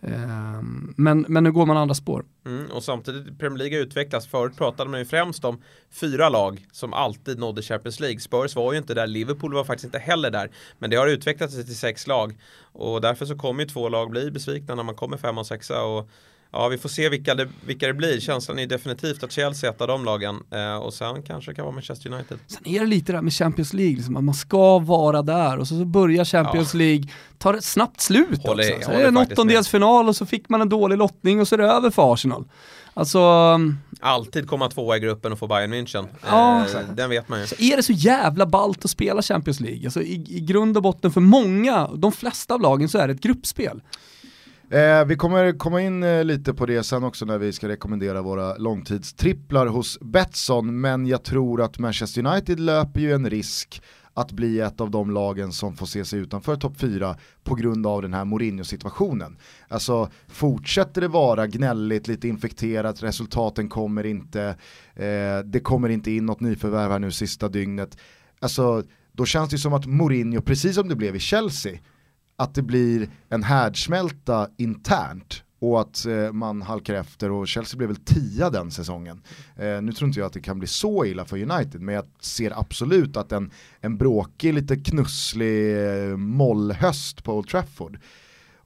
Eh, 0.02 0.62
men, 0.96 1.26
men 1.28 1.44
nu 1.44 1.52
går 1.52 1.66
man 1.66 1.78
andra 1.78 1.96
spår. 1.96 2.26
Mm, 2.46 2.72
och 2.72 2.84
samtidigt, 2.84 3.40
Premier 3.40 3.58
League 3.58 3.80
utvecklas. 3.80 4.28
Förut 4.28 4.58
pratade 4.58 4.90
man 4.90 5.00
ju 5.00 5.06
främst 5.06 5.46
om 5.46 5.62
fyra 5.92 6.30
lag 6.30 6.66
som 6.72 6.94
alltid 6.94 7.40
nådde 7.40 7.62
Champions 7.62 8.00
League. 8.00 8.20
Spurs 8.20 8.56
var 8.56 8.74
ju 8.74 8.78
inte 8.78 8.94
där, 8.94 9.08
Liverpool 9.08 9.54
var 9.54 9.64
faktiskt 9.64 9.86
inte 9.86 10.00
heller 10.00 10.32
där. 10.32 10.50
Men 10.80 10.90
det 10.90 10.96
har 10.96 11.08
utvecklats 11.08 11.56
till 11.56 11.78
sex 11.78 12.08
lag. 12.08 12.38
Och 12.62 13.02
därför 13.02 13.26
så 13.26 13.38
kommer 13.38 13.64
ju 13.64 13.70
två 13.70 13.90
lag 13.90 14.10
bli 14.10 14.32
besvikna 14.32 14.76
när 14.76 14.84
man 14.84 14.96
kommer 14.96 15.18
femma 15.18 15.42
och 15.42 15.48
sexa. 15.48 15.84
Och 15.84 16.10
Ja, 16.52 16.68
vi 16.68 16.78
får 16.78 16.90
se 16.90 17.10
vilka 17.10 17.36
det, 17.36 17.50
vilka 17.66 17.88
det 17.88 17.94
blir. 17.94 18.20
Känslan 18.20 18.60
är 18.60 18.68
definitivt 18.68 19.24
att 19.24 19.32
Chelsea 19.32 19.70
är 19.70 19.74
ett 19.74 19.82
av 19.82 19.88
de 19.88 20.06
lagen. 20.06 20.36
Eh, 20.52 20.76
och 20.76 20.94
sen 20.94 21.24
kanske 21.24 21.52
det 21.52 21.56
kan 21.56 21.66
vara 21.66 21.76
Manchester 21.76 22.14
United. 22.14 22.40
Sen 22.48 22.68
är 22.68 22.80
det 22.80 22.86
lite 22.86 23.12
där 23.12 23.22
med 23.22 23.34
Champions 23.34 23.74
League, 23.74 23.96
liksom, 23.96 24.18
att 24.18 24.24
man 24.24 24.36
ska 24.36 24.80
vara 24.80 25.22
där 25.22 25.58
och 25.58 25.68
så, 25.68 25.80
så 25.80 25.86
börjar 25.86 26.26
Champions 26.26 26.74
ja. 26.74 26.78
League, 26.78 27.04
tar 27.38 27.54
ett 27.54 27.64
snabbt 27.64 28.02
slut 28.02 28.44
håller, 28.44 28.76
också. 28.76 28.86
Så 28.86 28.92
är 28.92 29.02
det 29.02 29.08
en 29.08 29.18
åttondelsfinal 29.18 30.08
och 30.08 30.16
så 30.16 30.26
fick 30.26 30.50
man 30.50 30.62
en 30.62 30.70
dålig 30.70 30.98
lottning 30.98 31.40
och 31.40 31.48
så 31.48 31.56
är 31.56 31.58
det 31.58 31.66
över 31.66 31.90
för 31.90 32.14
Arsenal. 32.14 32.46
Alltså... 32.94 33.20
Mm. 33.20 33.78
Alltid 34.02 34.48
komma 34.48 34.70
tvåa 34.70 34.98
i 34.98 35.00
gruppen 35.00 35.32
och 35.32 35.40
få 35.40 35.48
Bayern 35.48 35.74
München. 35.74 36.08
Ja, 36.28 36.60
eh, 36.60 36.82
den 36.96 37.10
vet 37.10 37.30
man 37.30 37.40
ju. 37.40 37.48
Så 37.48 37.56
är 37.60 37.78
det 37.78 37.84
så 37.84 37.94
jävla 37.94 38.46
ballt 38.46 38.86
att 38.86 38.92
spela 38.92 39.22
Champions 39.22 39.60
League? 39.60 39.86
Alltså 39.86 40.02
i, 40.02 40.26
i 40.30 40.40
grund 40.40 40.78
och 40.78 40.84
botten 40.84 41.12
för 41.12 41.22
många, 41.22 41.88
de 41.88 42.12
flesta 42.12 42.54
av 42.54 42.62
lagen 42.62 42.90
så 42.90 42.98
är 42.98 43.08
det 43.08 43.14
ett 43.14 43.22
gruppspel. 43.22 43.82
Eh, 44.72 45.06
vi 45.06 45.16
kommer 45.16 45.58
komma 45.58 45.82
in 45.82 46.04
eh, 46.04 46.24
lite 46.24 46.54
på 46.54 46.66
det 46.66 46.84
sen 46.84 47.04
också 47.04 47.26
när 47.26 47.38
vi 47.38 47.54
ska 47.54 47.68
rekommendera 47.68 48.22
våra 48.22 48.58
långtidstripplar 48.58 49.68
hos 49.68 50.00
Betsson, 50.00 50.82
men 50.82 51.08
jag 51.08 51.24
tror 51.24 51.62
att 51.62 51.80
Manchester 51.80 52.26
United 52.26 52.60
löper 52.60 53.00
ju 53.00 53.14
en 53.14 53.30
risk 53.30 53.82
att 54.14 54.32
bli 54.32 54.60
ett 54.60 54.82
av 54.82 54.92
de 54.92 55.12
lagen 55.12 55.52
som 55.52 55.76
får 55.76 55.86
se 55.86 56.06
sig 56.06 56.20
utanför 56.20 56.56
topp 56.56 56.74
4 56.78 57.16
på 57.44 57.56
grund 57.56 57.88
av 57.88 58.02
den 58.02 58.14
här 58.14 58.26
Mourinho-situationen. 58.26 59.38
Alltså 59.68 60.10
fortsätter 60.28 61.02
det 61.02 61.08
vara 61.08 61.48
gnälligt, 61.48 62.08
lite 62.08 62.28
infekterat, 62.28 63.04
resultaten 63.04 63.70
kommer 63.70 64.06
inte, 64.06 64.56
eh, 64.96 65.40
det 65.46 65.60
kommer 65.64 65.90
inte 65.90 66.12
in 66.12 66.26
något 66.26 66.40
nyförvärv 66.40 66.92
här 66.92 67.00
nu 67.00 67.12
sista 67.12 67.50
dygnet. 67.50 67.98
Alltså 68.40 68.84
då 69.12 69.26
känns 69.26 69.50
det 69.50 69.58
som 69.58 69.74
att 69.74 69.86
Mourinho, 69.86 70.42
precis 70.42 70.76
som 70.76 70.88
det 70.88 70.96
blev 70.96 71.16
i 71.16 71.20
Chelsea, 71.20 71.80
att 72.40 72.56
det 72.56 72.62
blir 72.62 73.10
en 73.30 73.44
härdsmälta 73.44 74.50
internt 74.58 75.44
och 75.60 75.82
att 75.82 76.06
eh, 76.06 76.32
man 76.32 76.62
halkar 76.62 76.94
efter 76.94 77.32
och 77.32 77.48
Chelsea 77.48 77.78
blev 77.78 77.90
väl 77.90 77.98
tia 77.98 78.50
den 78.50 78.72
säsongen. 78.72 79.22
Eh, 79.56 79.82
nu 79.82 79.92
tror 79.92 80.08
inte 80.08 80.20
jag 80.20 80.28
att 80.28 80.34
det 80.34 80.42
kan 80.42 80.60
bli 80.60 80.68
så 80.68 81.06
illa 81.06 81.26
för 81.26 81.52
United 81.52 81.82
men 81.82 81.96
jag 81.96 82.06
ser 82.20 82.60
absolut 82.60 83.18
att 83.18 83.32
en, 83.32 83.52
en 83.82 83.98
bråkig, 83.98 84.54
lite 84.54 84.76
knusslig 84.76 85.86
eh, 85.88 86.18
mollhöst 86.18 87.24
på 87.24 87.38
Old 87.38 87.48
Trafford 87.48 88.00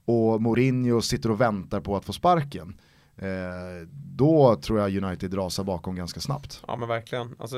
och 0.04 0.42
Mourinho 0.42 1.00
sitter 1.00 1.30
och 1.30 1.40
väntar 1.40 1.80
på 1.80 1.96
att 1.96 2.04
få 2.04 2.12
sparken 2.12 2.74
Eh, 3.16 3.88
då 4.16 4.56
tror 4.56 4.78
jag 4.78 5.04
United 5.04 5.34
rasar 5.34 5.64
bakom 5.64 5.96
ganska 5.96 6.20
snabbt. 6.20 6.62
Ja 6.66 6.76
men 6.76 6.88
verkligen. 6.88 7.36
Alltså, 7.38 7.56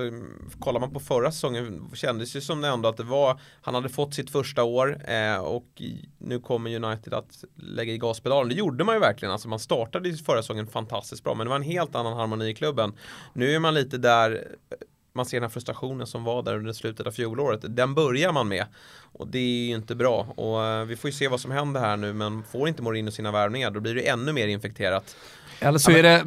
kollar 0.59 0.81
man 0.81 0.93
på 0.93 1.01
förra 1.01 1.33
säsongen 1.33 1.91
kändes 1.95 2.33
det 2.33 2.41
som 2.41 2.61
det 2.61 2.69
ändå 2.69 2.89
att 2.89 2.97
det 2.97 3.03
var, 3.03 3.41
han 3.63 3.75
hade 3.75 3.89
fått 3.89 4.15
sitt 4.15 4.31
första 4.31 4.65
år 4.65 5.11
eh, 5.11 5.37
och 5.37 5.83
nu 6.19 6.41
kommer 6.41 6.85
United 6.85 7.15
att 7.15 7.45
lägga 7.55 7.93
i 7.93 7.99
gaspedalen. 7.99 8.49
Det 8.49 8.55
gjorde 8.55 8.85
man 8.85 8.95
ju 8.95 9.01
verkligen. 9.01 9.33
Alltså, 9.33 9.49
man 9.49 9.59
startade 9.59 10.09
ju 10.09 10.17
förra 10.17 10.43
säsongen 10.43 10.67
fantastiskt 10.67 11.25
bra 11.25 11.35
men 11.35 11.47
det 11.47 11.51
var 11.51 11.57
en 11.57 11.63
helt 11.63 11.95
annan 11.95 12.17
harmoni 12.17 12.49
i 12.49 12.55
klubben. 12.55 12.93
Nu 13.33 13.55
är 13.55 13.59
man 13.59 13.75
lite 13.75 13.99
där 13.99 14.57
man 15.17 15.27
ser 15.27 15.37
den 15.37 15.43
här 15.43 15.51
frustrationen 15.51 16.07
som 16.07 16.25
var 16.25 16.43
där 16.43 16.57
under 16.57 16.73
slutet 16.73 17.07
av 17.07 17.11
fjolåret. 17.11 17.61
Den 17.69 17.95
börjar 17.95 18.33
man 18.33 18.49
med. 18.49 18.67
Och 19.13 19.29
det 19.29 19.39
är 19.39 19.67
ju 19.67 19.75
inte 19.75 19.95
bra. 19.95 20.27
Och 20.37 20.65
eh, 20.65 20.85
vi 20.85 20.97
får 20.97 21.11
ju 21.11 21.17
se 21.17 21.29
vad 21.29 21.41
som 21.41 21.51
händer 21.51 21.81
här 21.81 21.97
nu. 21.97 22.13
Men 22.13 22.43
får 22.43 22.69
inte 22.69 22.83
Mourinho 22.83 23.11
sina 23.11 23.33
värvningar 23.33 23.71
då 23.71 23.81
blir 23.81 23.95
det 23.95 24.09
ännu 24.09 24.33
mer 24.33 24.49
infekterat. 24.49 25.17
Eller 25.61 25.79
så 25.79 25.91
är 25.91 26.03
det, 26.03 26.23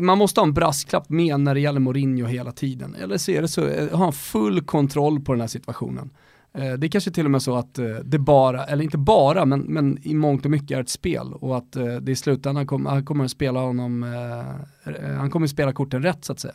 man, 0.00 0.18
måste 0.18 0.40
ha 0.40 0.46
en 0.46 0.54
brasklapp 0.54 1.08
med 1.08 1.40
när 1.40 1.54
det 1.54 1.60
gäller 1.60 1.80
Mourinho 1.80 2.26
hela 2.26 2.52
tiden. 2.52 2.94
Eller 2.94 3.18
så 3.18 3.30
är 3.30 3.42
det 3.42 3.48
så, 3.48 3.66
eh, 3.66 3.90
har 3.90 4.04
han 4.04 4.12
full 4.12 4.60
kontroll 4.60 5.20
på 5.20 5.32
den 5.32 5.40
här 5.40 5.48
situationen. 5.48 6.10
Eh, 6.54 6.72
det 6.72 6.86
är 6.86 6.88
kanske 6.88 7.10
till 7.10 7.24
och 7.24 7.30
med 7.30 7.42
så 7.42 7.56
att 7.56 7.78
eh, 7.78 7.86
det 7.86 8.18
bara, 8.18 8.64
eller 8.64 8.84
inte 8.84 8.98
bara, 8.98 9.44
men, 9.44 9.60
men 9.60 9.98
i 10.02 10.14
mångt 10.14 10.44
och 10.44 10.50
mycket 10.50 10.76
är 10.76 10.80
ett 10.80 10.88
spel 10.88 11.32
och 11.32 11.56
att 11.56 11.72
det 12.00 12.12
i 12.12 12.16
slutändan 12.16 12.66
kommer, 12.66 12.90
han 12.90 13.04
kommer 13.04 13.24
att 13.24 13.30
spela 13.30 13.60
honom, 13.60 14.02
han 15.18 15.30
kommer 15.30 15.44
att 15.44 15.50
spela 15.50 15.72
korten 15.72 16.02
rätt 16.02 16.24
så 16.24 16.32
att 16.32 16.40
säga. 16.40 16.54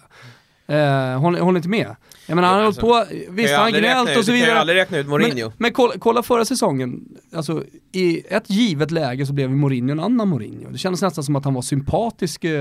Eh, 0.67 1.19
håller, 1.19 1.39
håller 1.39 1.59
inte 1.59 1.69
med? 1.69 1.95
Jag 2.27 2.35
menar 2.35 2.49
han 2.49 2.57
har 2.57 2.65
alltså, 2.65 2.81
hållit 2.81 3.09
på, 3.09 3.15
visst 3.31 3.55
han 3.55 3.71
gnällt 3.71 4.17
och 4.17 4.25
så 4.25 4.31
vidare. 4.31 4.47
Kan 4.47 4.55
ju 4.55 4.59
aldrig 4.59 4.77
räkna 4.77 4.97
ut 4.97 5.07
Mourinho. 5.07 5.47
Men, 5.47 5.53
men 5.57 5.73
kolla, 5.73 5.93
kolla, 5.99 6.23
förra 6.23 6.45
säsongen, 6.45 7.05
alltså 7.33 7.63
i 7.91 8.21
ett 8.29 8.49
givet 8.49 8.91
läge 8.91 9.25
så 9.25 9.33
blev 9.33 9.51
Mourinho 9.51 9.91
en 9.91 9.99
annan 9.99 10.29
Mourinho. 10.29 10.69
Det 10.71 10.77
kändes 10.77 11.01
nästan 11.01 11.23
som 11.23 11.35
att 11.35 11.45
han 11.45 11.53
var 11.53 11.61
sympatisk 11.61 12.43
uh, 12.43 12.51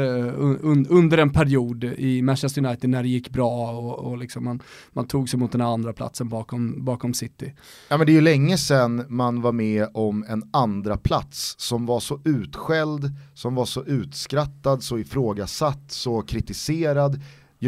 un, 0.41 0.87
under 0.91 1.19
en 1.19 1.31
period 1.31 1.85
i 1.85 2.23
Manchester 2.23 2.67
United 2.67 2.91
när 2.91 3.03
det 3.03 3.09
gick 3.09 3.31
bra 3.31 3.71
och, 3.71 3.99
och 3.99 4.19
liksom 4.19 4.45
man, 4.45 4.63
man 4.93 5.07
tog 5.07 5.29
sig 5.29 5.39
mot 5.39 5.53
den 5.53 5.61
andra 5.61 5.93
platsen 5.93 6.29
bakom, 6.29 6.85
bakom 6.85 7.15
City. 7.15 7.55
Ja 7.89 7.97
men 7.97 8.07
det 8.07 8.13
är 8.13 8.15
ju 8.15 8.21
länge 8.21 8.59
sedan 8.59 9.05
man 9.09 9.43
var 9.43 9.53
med 9.53 9.89
om 9.95 10.25
en 10.29 10.43
andra 10.53 10.97
plats 10.97 11.55
som 11.59 11.87
var 11.87 12.01
så 12.01 12.21
utskälld, 12.25 13.11
som 13.35 13.55
var 13.55 13.65
så 13.65 13.85
utskrattad, 13.85 14.83
så 14.83 14.99
ifrågasatt, 14.99 15.85
så 15.89 16.23
kritiserad 16.23 17.21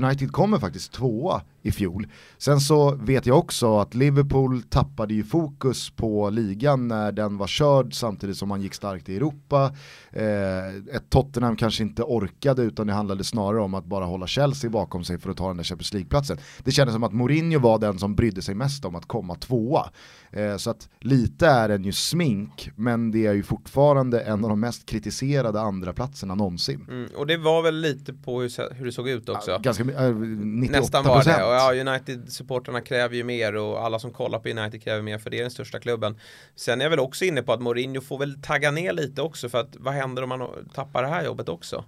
United 0.05 0.33
kommer 0.33 0.59
faktiskt 0.59 0.93
tvåa 0.93 1.43
i 1.67 1.73
fjol. 1.73 2.07
Sen 2.39 2.61
så 2.61 2.95
vet 2.95 3.27
jag 3.27 3.39
också 3.39 3.79
att 3.79 3.95
Liverpool 3.95 4.63
tappade 4.63 5.15
ju 5.15 5.25
fokus 5.25 5.91
på 5.91 6.31
ligan 6.31 6.89
när 6.89 7.13
den 7.13 7.37
var 7.37 7.47
körd 7.47 7.95
samtidigt 7.95 8.37
som 8.37 8.49
man 8.49 8.63
gick 8.63 8.75
starkt 8.75 9.09
i 9.09 9.17
Europa. 9.17 9.73
Eh, 10.11 10.97
ett 10.97 11.11
Tottenham 11.11 11.57
kanske 11.57 11.83
inte 11.83 12.03
orkade 12.03 12.63
utan 12.63 12.87
det 12.87 12.93
handlade 12.93 13.25
snarare 13.25 13.61
om 13.61 13.75
att 13.75 13.85
bara 13.85 14.05
hålla 14.05 14.27
Chelsea 14.27 14.71
bakom 14.71 15.05
sig 15.05 15.19
för 15.19 15.31
att 15.31 15.37
ta 15.37 15.49
den 15.49 15.57
där 15.57 15.65
Champions 15.65 15.93
League-platsen. 15.93 16.39
Det 16.65 16.71
kändes 16.71 16.95
som 16.95 17.03
att 17.03 17.13
Mourinho 17.13 17.59
var 17.59 17.79
den 17.79 17.99
som 17.99 18.15
brydde 18.15 18.43
sig 18.43 18.55
mest 18.55 18.85
om 18.85 18.95
att 18.95 19.07
komma 19.07 19.35
tvåa. 19.35 19.91
Eh, 20.31 20.57
så 20.57 20.71
att 20.71 20.89
lite 21.01 21.47
är 21.47 21.69
den 21.69 21.85
ju 21.85 21.93
smink, 21.93 22.71
men 22.77 23.11
det 23.11 23.27
är 23.27 23.33
ju 23.33 23.43
fortfarande 23.43 24.21
en 24.21 24.45
av 24.45 24.51
de 24.51 24.61
mest 24.61 24.87
kritiserade 24.87 25.61
andra 25.61 25.93
platserna 25.93 26.35
någonsin. 26.35 26.87
Mm, 26.89 27.09
och 27.17 27.27
det 27.27 27.37
var 27.37 27.63
väl 27.63 27.81
lite 27.81 28.13
på 28.13 28.41
hur, 28.41 28.75
hur 28.75 28.85
det 28.87 28.93
såg 28.93 29.09
ut 29.09 29.29
också. 29.29 29.51
Ja, 29.51 29.59
ganska, 29.59 29.85
äh, 29.85 30.15
98 30.15 30.81
Nästan 30.81 31.05
var 31.05 31.25
det. 31.25 31.56
Ja, 31.57 31.75
United-supporterna 31.75 32.81
kräver 32.81 33.17
ju 33.17 33.25
mer 33.25 33.57
och 33.57 33.85
alla 33.85 33.99
som 33.99 34.13
kollar 34.13 34.39
på 34.39 34.49
United 34.49 34.83
kräver 34.83 35.03
mer 35.03 35.19
för 35.19 35.31
det 35.31 35.39
är 35.39 35.43
den 35.43 35.51
största 35.51 35.79
klubben. 35.79 36.21
Sen 36.57 36.81
är 36.81 36.85
jag 36.85 36.91
väl 36.91 37.01
också 37.01 37.25
inne 37.25 37.43
på 37.43 37.53
att 37.53 37.63
Mourinho 37.63 38.01
får 38.01 38.19
väl 38.19 38.43
tagga 38.43 38.71
ner 38.71 38.93
lite 38.93 39.23
också 39.23 39.49
för 39.49 39.61
att 39.61 39.77
vad 39.77 39.95
händer 39.95 40.23
om 40.23 40.29
man 40.29 40.71
tappar 40.75 41.03
det 41.03 41.09
här 41.09 41.25
jobbet 41.25 41.49
också? 41.49 41.85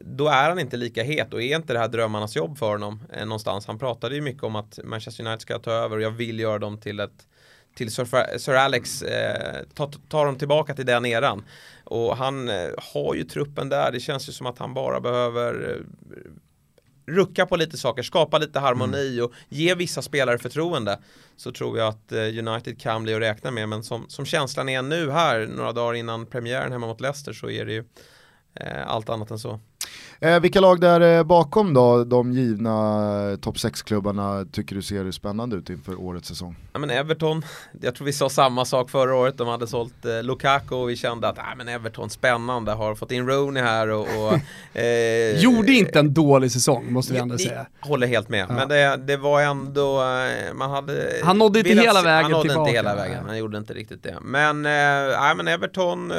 då 0.00 0.28
är 0.28 0.48
han 0.48 0.58
inte 0.58 0.76
lika 0.76 1.02
het 1.02 1.34
och 1.34 1.42
är 1.42 1.56
inte 1.56 1.72
det 1.72 1.78
här 1.78 1.88
drömmarnas 1.88 2.36
jobb 2.36 2.58
för 2.58 2.70
honom 2.70 3.02
eh, 3.12 3.26
någonstans. 3.26 3.66
Han 3.66 3.78
pratade 3.78 4.14
ju 4.14 4.20
mycket 4.20 4.42
om 4.42 4.56
att 4.56 4.78
Manchester 4.84 5.24
United 5.24 5.40
ska 5.40 5.58
ta 5.58 5.70
över 5.72 5.96
och 5.96 6.02
jag 6.02 6.10
vill 6.10 6.40
göra 6.40 6.58
dem 6.58 6.78
till 6.78 7.00
ett 7.00 7.26
till 7.74 7.90
Sir, 7.92 8.38
Sir 8.38 8.54
Alex, 8.54 9.02
eh, 9.02 9.62
ta, 9.74 9.90
ta 10.08 10.24
dem 10.24 10.38
tillbaka 10.38 10.74
till 10.74 10.86
den 10.86 11.06
eran. 11.06 11.44
Och 11.84 12.16
han 12.16 12.48
eh, 12.48 12.68
har 12.94 13.14
ju 13.14 13.24
truppen 13.24 13.68
där, 13.68 13.92
det 13.92 14.00
känns 14.00 14.28
ju 14.28 14.32
som 14.32 14.46
att 14.46 14.58
han 14.58 14.74
bara 14.74 15.00
behöver 15.00 15.70
eh, 15.70 16.16
rucka 17.06 17.46
på 17.46 17.56
lite 17.56 17.76
saker, 17.76 18.02
skapa 18.02 18.38
lite 18.38 18.60
harmoni 18.60 19.12
mm. 19.12 19.24
och 19.24 19.32
ge 19.48 19.74
vissa 19.74 20.02
spelare 20.02 20.38
förtroende 20.38 20.98
så 21.36 21.52
tror 21.52 21.78
jag 21.78 21.88
att 21.88 22.12
eh, 22.12 22.18
United 22.18 22.80
kan 22.80 23.02
bli 23.02 23.14
att 23.14 23.20
räkna 23.20 23.50
med 23.50 23.68
men 23.68 23.82
som, 23.82 24.08
som 24.08 24.24
känslan 24.26 24.68
är 24.68 24.82
nu 24.82 25.10
här 25.10 25.46
några 25.46 25.72
dagar 25.72 25.94
innan 25.94 26.26
premiären 26.26 26.72
hemma 26.72 26.86
mot 26.86 27.00
Leicester 27.00 27.32
så 27.32 27.50
är 27.50 27.64
det 27.64 27.72
ju 27.72 27.84
eh, 28.54 28.86
allt 28.86 29.08
annat 29.08 29.30
än 29.30 29.38
så. 29.38 29.60
Eh, 30.24 30.40
vilka 30.40 30.60
lag 30.60 30.80
där 30.80 31.00
eh, 31.00 31.22
bakom 31.24 31.74
då, 31.74 32.04
de 32.04 32.32
givna 32.32 32.70
eh, 33.30 33.36
topp 33.36 33.56
6-klubbarna 33.56 34.46
tycker 34.52 34.76
du 34.76 34.82
ser 34.82 35.10
spännande 35.10 35.56
ut 35.56 35.70
inför 35.70 36.00
årets 36.00 36.28
säsong? 36.28 36.56
Ja 36.72 36.78
men 36.78 36.90
Everton, 36.90 37.42
jag 37.80 37.94
tror 37.94 38.04
vi 38.04 38.12
sa 38.12 38.28
samma 38.28 38.64
sak 38.64 38.90
förra 38.90 39.14
året, 39.16 39.38
de 39.38 39.48
hade 39.48 39.66
sålt 39.66 40.04
eh, 40.04 40.22
Lukaku 40.22 40.74
och 40.74 40.90
vi 40.90 40.96
kände 40.96 41.28
att 41.28 41.38
ah, 41.38 41.54
men 41.56 41.68
Everton 41.68 42.10
spännande, 42.10 42.72
har 42.72 42.94
fått 42.94 43.12
in 43.12 43.26
Rooney 43.26 43.62
här 43.62 43.88
och... 43.88 44.00
och 44.00 44.32
eh, 44.78 45.40
Gjorde 45.40 45.72
inte 45.72 45.98
en 45.98 46.14
dålig 46.14 46.52
säsong 46.52 46.92
måste 46.92 47.12
vi 47.12 47.18
ändå 47.18 47.38
säga. 47.38 47.66
Håller 47.80 48.06
helt 48.06 48.28
med, 48.28 48.46
ja. 48.48 48.54
men 48.54 48.68
det, 48.68 48.96
det, 48.96 49.16
var 49.16 49.42
ändå, 49.42 50.00
eh, 50.00 50.54
man 50.54 50.70
hade... 50.70 51.20
Han 51.24 51.38
nådde 51.38 51.58
inte 51.58 51.70
hela 51.70 52.02
vägen 52.02 52.22
Han 52.22 52.30
nådde 52.30 52.48
tillbaka. 52.48 52.70
inte 52.70 52.78
hela 52.78 52.94
vägen, 52.94 53.24
han 53.26 53.38
gjorde 53.38 53.58
inte 53.58 53.74
riktigt 53.74 54.02
det. 54.02 54.18
Men, 54.22 54.66
eh, 54.66 55.34
men 55.36 55.48
Everton 55.48 56.12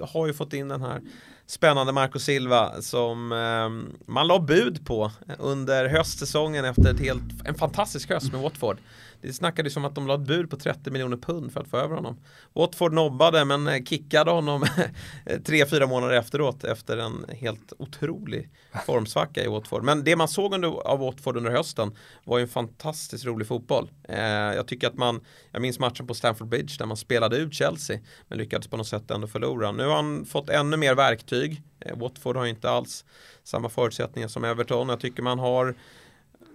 har 0.00 0.26
ju 0.26 0.32
fått 0.32 0.52
in 0.52 0.68
den 0.68 0.82
här 0.82 1.00
spännande 1.46 1.92
Marco 1.92 2.18
Silva 2.18 2.82
som 2.82 3.32
eh, 3.32 3.96
man 4.12 4.26
la 4.26 4.38
bud 4.38 4.86
på 4.86 5.12
under 5.38 5.88
höstsäsongen 5.88 6.64
efter 6.64 6.90
ett 6.94 7.00
helt, 7.00 7.22
en 7.44 7.54
fantastisk 7.54 8.10
höst 8.10 8.32
med 8.32 8.40
Watford. 8.40 8.78
Det 9.20 9.32
snackades 9.32 9.76
om 9.76 9.84
att 9.84 9.94
de 9.94 10.06
la 10.06 10.14
ett 10.14 10.20
bud 10.20 10.50
på 10.50 10.56
30 10.56 10.90
miljoner 10.90 11.16
pund 11.16 11.52
för 11.52 11.60
att 11.60 11.68
få 11.68 11.76
över 11.76 11.94
honom. 11.94 12.20
Watford 12.52 12.92
nobbade 12.92 13.44
men 13.44 13.68
eh, 13.68 13.82
kickade 13.82 14.30
honom 14.30 14.66
tre, 15.46 15.66
fyra 15.66 15.86
månader 15.86 16.14
efteråt 16.14 16.64
efter 16.64 16.96
en 16.96 17.24
helt 17.28 17.72
otrolig 17.78 18.50
formsvacka 18.86 19.44
i 19.44 19.48
Watford. 19.48 19.82
Men 19.82 20.04
det 20.04 20.16
man 20.16 20.28
såg 20.28 20.54
under, 20.54 20.68
av 20.68 20.98
Watford 20.98 21.36
under 21.36 21.50
hösten 21.50 21.96
var 22.24 22.38
ju 22.38 22.42
en 22.42 22.48
fantastiskt 22.48 23.24
rolig 23.24 23.48
fotboll. 23.48 23.90
Eh, 24.08 24.20
jag 24.20 24.66
tycker 24.66 24.88
att 24.88 24.96
man, 24.96 25.20
jag 25.52 25.62
minns 25.62 25.78
matchen 25.78 26.06
på 26.06 26.14
Stamford 26.14 26.48
Bridge 26.48 26.74
där 26.78 26.86
man 26.86 26.96
spelade 26.96 27.36
ut 27.36 27.54
Chelsea 27.54 27.98
men 28.28 28.38
lyckades 28.38 28.68
på 28.68 28.76
något 28.76 28.88
sätt 28.88 29.10
ändå 29.10 29.26
förlora. 29.26 29.72
Nu 29.72 29.86
har 29.86 29.96
han 29.96 30.26
fått 30.26 30.48
ännu 30.48 30.76
mer 30.76 30.94
verktyg. 30.94 31.62
Eh, 31.80 31.98
Watford 31.98 32.36
har 32.36 32.44
ju 32.44 32.50
inte 32.50 32.70
alls 32.70 33.04
samma 33.44 33.68
förutsättningar 33.68 34.28
som 34.28 34.44
Everton. 34.44 34.88
Jag 34.88 35.00
tycker 35.00 35.22
man 35.22 35.38
har 35.38 35.74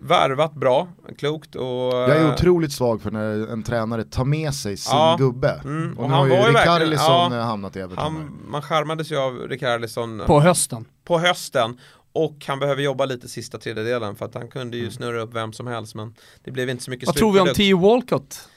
värvat 0.02 0.54
bra, 0.54 0.88
klokt 1.18 1.56
och... 1.56 1.66
Jag 1.94 2.10
är 2.10 2.34
otroligt 2.34 2.72
svag 2.72 3.02
för 3.02 3.12
när 3.12 3.48
en 3.48 3.64
tränare 3.64 4.04
tar 4.04 4.26
med 4.26 4.54
sig 4.54 4.78
sin 4.78 4.98
ja, 4.98 5.16
gubbe. 5.20 5.62
Mm, 5.64 5.98
och, 5.98 6.04
och 6.04 6.10
nu 6.10 6.16
har 6.16 6.28
ju 6.28 6.34
Rikarlison 6.34 7.32
ja, 7.32 7.42
hamnat 7.42 7.76
i 7.76 7.80
Everton. 7.80 8.04
Han, 8.04 8.40
man 8.48 8.62
skärmades 8.62 9.12
ju 9.12 9.18
av 9.18 9.34
Rikarlison 9.34 10.22
På 10.28 10.40
hösten. 10.40 10.86
På 11.04 11.20
hösten. 11.20 11.78
Och 12.14 12.46
han 12.48 12.60
behöver 12.60 12.82
jobba 12.82 13.06
lite 13.06 13.28
sista 13.28 13.58
tredjedelen 13.58 14.16
för 14.16 14.26
att 14.26 14.34
han 14.34 14.48
kunde 14.48 14.78
ju 14.78 14.84
mm. 14.84 14.94
snurra 14.94 15.22
upp 15.22 15.34
vem 15.34 15.54
som 15.54 15.68
helst 15.68 15.96
men 15.96 16.16
det 16.44 16.52
blev 16.52 16.70
inte 16.70 16.84
så 16.84 16.92
mycket 16.92 17.08
Vad 17.08 17.16
tror 17.16 17.32
vi 17.32 17.40
om 17.40 17.48
Theo 17.48 17.80
Walcott? 17.80 18.50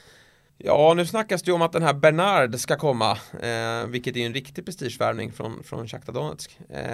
Ja, 0.57 0.93
nu 0.93 1.05
snackas 1.05 1.43
det 1.43 1.49
ju 1.49 1.55
om 1.55 1.61
att 1.61 1.71
den 1.71 1.83
här 1.83 1.93
Bernard 1.93 2.59
ska 2.59 2.75
komma, 2.75 3.11
eh, 3.41 3.87
vilket 3.87 4.17
är 4.17 4.25
en 4.25 4.33
riktig 4.33 4.65
prestigevärvning 4.65 5.31
från, 5.31 5.63
från 5.63 5.87
Shakhtar 5.87 6.13
Donetsk. 6.13 6.59
Eh, 6.69 6.91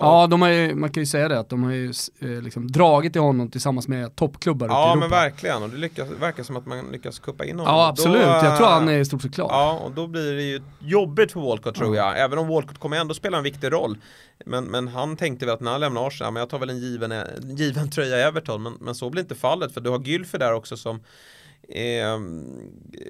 ja, 0.00 0.26
de 0.30 0.42
har 0.42 0.48
ju, 0.48 0.74
man 0.74 0.92
kan 0.92 1.02
ju 1.02 1.06
säga 1.06 1.28
det, 1.28 1.38
att 1.38 1.48
de 1.48 1.64
har 1.64 1.72
ju 1.72 1.92
eh, 2.20 2.28
liksom 2.28 2.72
dragit 2.72 3.16
i 3.16 3.18
honom 3.18 3.50
tillsammans 3.50 3.88
med 3.88 4.16
toppklubbar 4.16 4.68
Ja, 4.68 4.96
men 5.00 5.10
verkligen, 5.10 5.62
och 5.62 5.70
det 5.70 5.76
lyckas, 5.76 6.08
verkar 6.20 6.42
som 6.42 6.56
att 6.56 6.66
man 6.66 6.92
lyckas 6.92 7.18
kuppa 7.18 7.44
in 7.44 7.58
honom. 7.58 7.74
Ja, 7.74 7.88
absolut, 7.88 8.22
då, 8.22 8.28
jag 8.28 8.56
tror 8.56 8.66
han 8.66 8.88
är 8.88 8.98
i 8.98 9.04
stort 9.04 9.22
sett 9.22 9.34
klar. 9.34 9.48
Ja, 9.50 9.78
och 9.84 9.92
då 9.92 10.06
blir 10.06 10.34
det 10.34 10.42
ju 10.42 10.62
jobbigt 10.78 11.32
för 11.32 11.40
Walcott 11.40 11.74
tror 11.74 11.96
jag, 11.96 12.20
även 12.20 12.38
om 12.38 12.48
Walcott 12.48 12.78
kommer 12.78 12.96
ändå 12.96 13.14
spela 13.14 13.38
en 13.38 13.44
viktig 13.44 13.72
roll. 13.72 13.98
Men, 14.46 14.64
men 14.64 14.88
han 14.88 15.16
tänkte 15.16 15.46
väl 15.46 15.54
att 15.54 15.60
när 15.60 15.70
han 15.70 15.80
lämnar 15.80 16.06
Arsenal, 16.06 16.32
men 16.32 16.40
jag 16.40 16.50
tar 16.50 16.58
väl 16.58 16.70
en 16.70 16.78
given, 16.78 17.12
en 17.12 17.56
given 17.56 17.90
tröja 17.90 18.18
i 18.18 18.22
Everton, 18.22 18.62
men, 18.62 18.72
men 18.80 18.94
så 18.94 19.10
blir 19.10 19.22
inte 19.22 19.34
fallet, 19.34 19.74
för 19.74 19.80
du 19.80 19.90
har 19.90 19.98
Gylfi 19.98 20.38
där 20.38 20.52
också 20.52 20.76
som 20.76 21.00
är, 21.68 22.04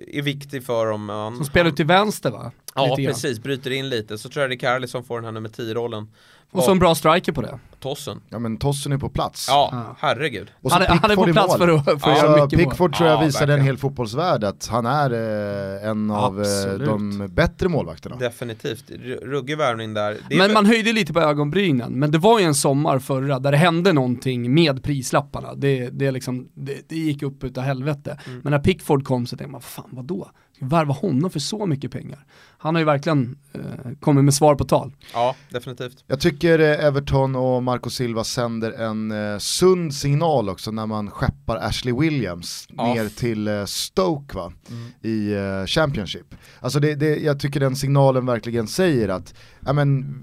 är 0.09 0.23
viktig 0.23 0.65
för 0.65 0.87
dem. 0.87 1.33
Som 1.37 1.45
spelar 1.45 1.71
ut 1.71 1.77
till 1.77 1.87
vänster 1.87 2.31
va? 2.31 2.53
Ja 2.75 2.97
precis, 2.97 3.39
bryter 3.39 3.71
in 3.71 3.89
lite. 3.89 4.19
Så 4.19 4.29
tror 4.29 4.43
jag 4.43 4.51
det 4.51 4.55
är 4.55 4.59
Carly 4.59 4.87
som 4.87 5.05
får 5.05 5.17
den 5.17 5.25
här 5.25 5.33
nummer 5.33 5.49
10-rollen. 5.49 6.09
Och 6.51 6.63
så 6.63 6.71
en 6.71 6.79
bra 6.79 6.95
striker 6.95 7.33
på 7.33 7.43
det. 7.43 7.59
Tossen. 7.81 8.21
Ja 8.29 8.39
men 8.39 8.57
Tossen 8.57 8.93
är 8.93 8.99
på 8.99 9.09
plats. 9.09 9.47
Ja, 9.49 9.97
herregud. 9.99 10.51
Och 10.63 10.71
så 10.71 10.79
han, 10.79 10.99
han 10.99 11.11
är 11.11 11.17
på 11.17 11.25
plats 11.25 11.57
för 11.57 11.69
att, 11.69 11.85
för 11.85 12.11
att 12.11 12.19
göra 12.19 12.45
mycket 12.45 12.59
Pickford 12.59 12.91
mål. 12.91 12.97
tror 12.97 13.09
jag 13.09 13.25
visade 13.25 13.47
verkligen. 13.47 13.61
en 13.61 13.67
hel 13.67 13.79
fotbollsvärld 13.79 14.45
att 14.45 14.67
han 14.67 14.87
är 14.87 15.11
eh, 15.13 15.89
en 15.89 16.11
av 16.11 16.43
eh, 16.43 16.73
de 16.87 17.29
bättre 17.31 17.69
målvakterna. 17.69 18.17
Definitivt, 18.17 18.91
ruggig 19.23 19.59
värvning 19.59 19.95
där. 19.95 20.17
men 20.31 20.53
man 20.53 20.67
höjde 20.67 20.93
lite 20.93 21.13
på 21.13 21.21
ögonbrynen, 21.21 21.93
men 21.93 22.11
det 22.11 22.19
var 22.19 22.39
ju 22.39 22.45
en 22.45 22.55
sommar 22.55 22.99
förra 22.99 23.39
där 23.39 23.51
det 23.53 23.59
hände 23.59 23.93
någonting 23.93 24.55
med 24.55 24.83
prislapparna. 24.83 25.55
Det, 25.55 25.91
det, 25.91 26.11
liksom, 26.11 26.49
det, 26.55 26.89
det 26.89 26.97
gick 26.97 27.23
upp 27.23 27.45
utav 27.45 27.65
helvete. 27.65 28.19
Mm. 28.27 28.41
Men 28.45 28.51
när 28.51 28.59
Pickford 28.59 29.05
kom 29.05 29.27
så 29.27 29.37
tänkte 29.37 29.53
man, 29.53 29.61
fan 29.61 29.89
vadå? 29.91 30.31
Värva 30.61 30.95
honom 30.95 31.31
för 31.31 31.41
så 31.41 31.67
mycket 31.67 31.91
pengar. 31.91 32.25
Han 32.61 32.75
har 32.75 32.81
ju 32.81 32.85
verkligen 32.85 33.39
eh, 33.53 33.93
kommit 34.01 34.25
med 34.25 34.35
svar 34.35 34.55
på 34.55 34.65
tal. 34.65 34.93
Ja, 35.13 35.37
definitivt. 35.51 36.05
Jag 36.07 36.21
tycker 36.21 36.59
eh, 36.59 36.85
Everton 36.87 37.37
och 37.37 37.63
Marco 37.63 37.91
Silva 37.91 38.25
sänder 38.25 38.73
en 38.73 39.11
eh, 39.11 39.39
sund 39.39 39.95
signal 39.95 40.49
också 40.49 40.71
när 40.71 40.87
man 40.87 41.11
skeppar 41.11 41.57
Ashley 41.57 41.95
Williams 41.95 42.67
ja. 42.69 42.95
ner 42.95 43.09
till 43.09 43.49
eh, 43.49 43.65
Stoke 43.65 44.37
va? 44.37 44.53
Mm. 44.71 44.91
i 45.03 45.33
eh, 45.33 45.67
Championship. 45.67 46.35
Alltså 46.61 46.81
det, 46.81 46.95
det, 46.95 47.17
jag 47.17 47.41
tycker 47.41 47.61
den 47.61 47.77
signalen 47.77 48.27
verkligen 48.27 48.67
säger 48.67 49.09
att 49.09 49.35
ja, 49.61 49.73
men, 49.73 50.15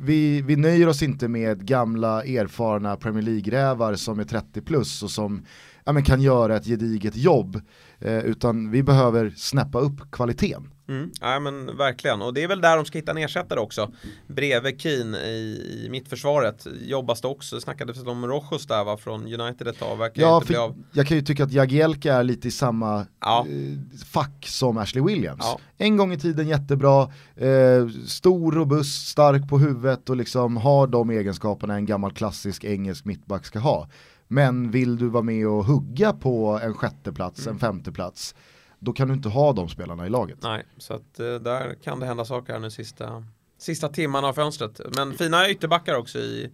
vi, 0.00 0.42
vi 0.42 0.56
nöjer 0.56 0.88
oss 0.88 1.02
inte 1.02 1.28
med 1.28 1.66
gamla 1.66 2.24
erfarna 2.24 2.96
Premier 2.96 3.22
League-rävar 3.22 3.94
som 3.94 4.20
är 4.20 4.24
30 4.24 4.60
plus 4.60 5.02
och 5.02 5.10
som 5.10 5.44
ja, 5.84 5.92
men 5.92 6.04
kan 6.04 6.20
göra 6.20 6.56
ett 6.56 6.66
gediget 6.66 7.16
jobb. 7.16 7.60
Eh, 8.00 8.18
utan 8.18 8.70
vi 8.70 8.82
behöver 8.82 9.32
snäppa 9.36 9.78
upp 9.78 10.10
kvaliteten. 10.12 10.72
Mm. 10.88 11.10
Ja 11.20 11.40
men 11.40 11.76
verkligen, 11.76 12.22
och 12.22 12.34
det 12.34 12.42
är 12.42 12.48
väl 12.48 12.60
där 12.60 12.76
de 12.76 12.84
ska 12.84 12.98
hitta 12.98 13.10
en 13.10 13.18
ersättare 13.18 13.60
också. 13.60 13.92
Bredvid 14.26 14.80
Keen 14.80 15.14
i, 15.14 15.82
i 15.84 15.88
mittförsvaret 15.90 16.66
jobbas 16.80 17.20
det 17.20 17.28
också, 17.28 17.60
snackades 17.60 18.06
om 18.06 18.26
Rojos 18.26 18.66
där 18.66 18.84
va, 18.84 18.96
från 18.96 19.40
United 19.40 19.68
ett 19.68 19.78
tag. 19.78 19.96
Verkar 19.96 20.22
Ja, 20.22 20.34
inte 20.36 20.46
bli 20.46 20.56
av. 20.56 20.84
jag 20.92 21.06
kan 21.06 21.16
ju 21.16 21.22
tycka 21.22 21.44
att 21.44 21.52
Jagielka 21.52 22.14
är 22.14 22.22
lite 22.24 22.48
i 22.48 22.50
samma 22.50 23.06
Ja. 23.20 23.46
eh, 23.48 24.04
fack 24.06 24.46
som 24.48 24.78
Ashley 24.78 25.04
Williams. 25.04 25.40
Ja. 25.42 25.58
En 25.78 25.96
gång 25.96 26.12
i 26.12 26.18
tiden 26.18 26.48
jättebra, 26.48 27.02
eh, 27.36 27.88
stor, 28.06 28.52
robust, 28.52 29.08
stark 29.08 29.48
på 29.48 29.58
huvudet 29.58 30.10
och 30.10 30.16
liksom 30.16 30.56
har 30.56 30.86
de 30.86 31.10
egenskaperna 31.10 31.74
en 31.74 31.86
gammal 31.86 32.12
klassisk 32.12 32.64
engelsk 32.64 33.04
mittback 33.04 33.46
ska 33.46 33.58
ha. 33.58 33.88
Men 34.28 34.70
vill 34.70 34.96
du 34.96 35.08
vara 35.08 35.22
med 35.22 35.46
och 35.48 35.64
hugga 35.64 36.12
på 36.12 36.60
en 36.62 36.74
sjätte 36.74 37.12
plats, 37.12 37.46
Mm. 37.46 37.54
en 37.54 37.58
femte 37.60 37.92
plats, 37.92 38.34
då 38.78 38.92
kan 38.92 39.08
du 39.08 39.14
inte 39.14 39.28
ha 39.28 39.52
de 39.52 39.68
spelarna 39.68 40.06
i 40.06 40.10
laget. 40.10 40.38
Nej, 40.42 40.64
så 40.78 40.94
att 40.94 41.20
eh, 41.20 41.34
där 41.34 41.74
kan 41.82 42.00
det 42.00 42.06
hända 42.06 42.24
saker 42.24 42.52
här 42.52 42.60
nu 42.60 42.70
sista, 42.70 43.24
sista 43.58 43.88
timmarna 43.88 44.28
av 44.28 44.32
fönstret. 44.32 44.80
Men 44.96 45.12
fina 45.12 45.50
ytterbackar 45.50 45.94
också 45.94 46.18
i 46.18 46.52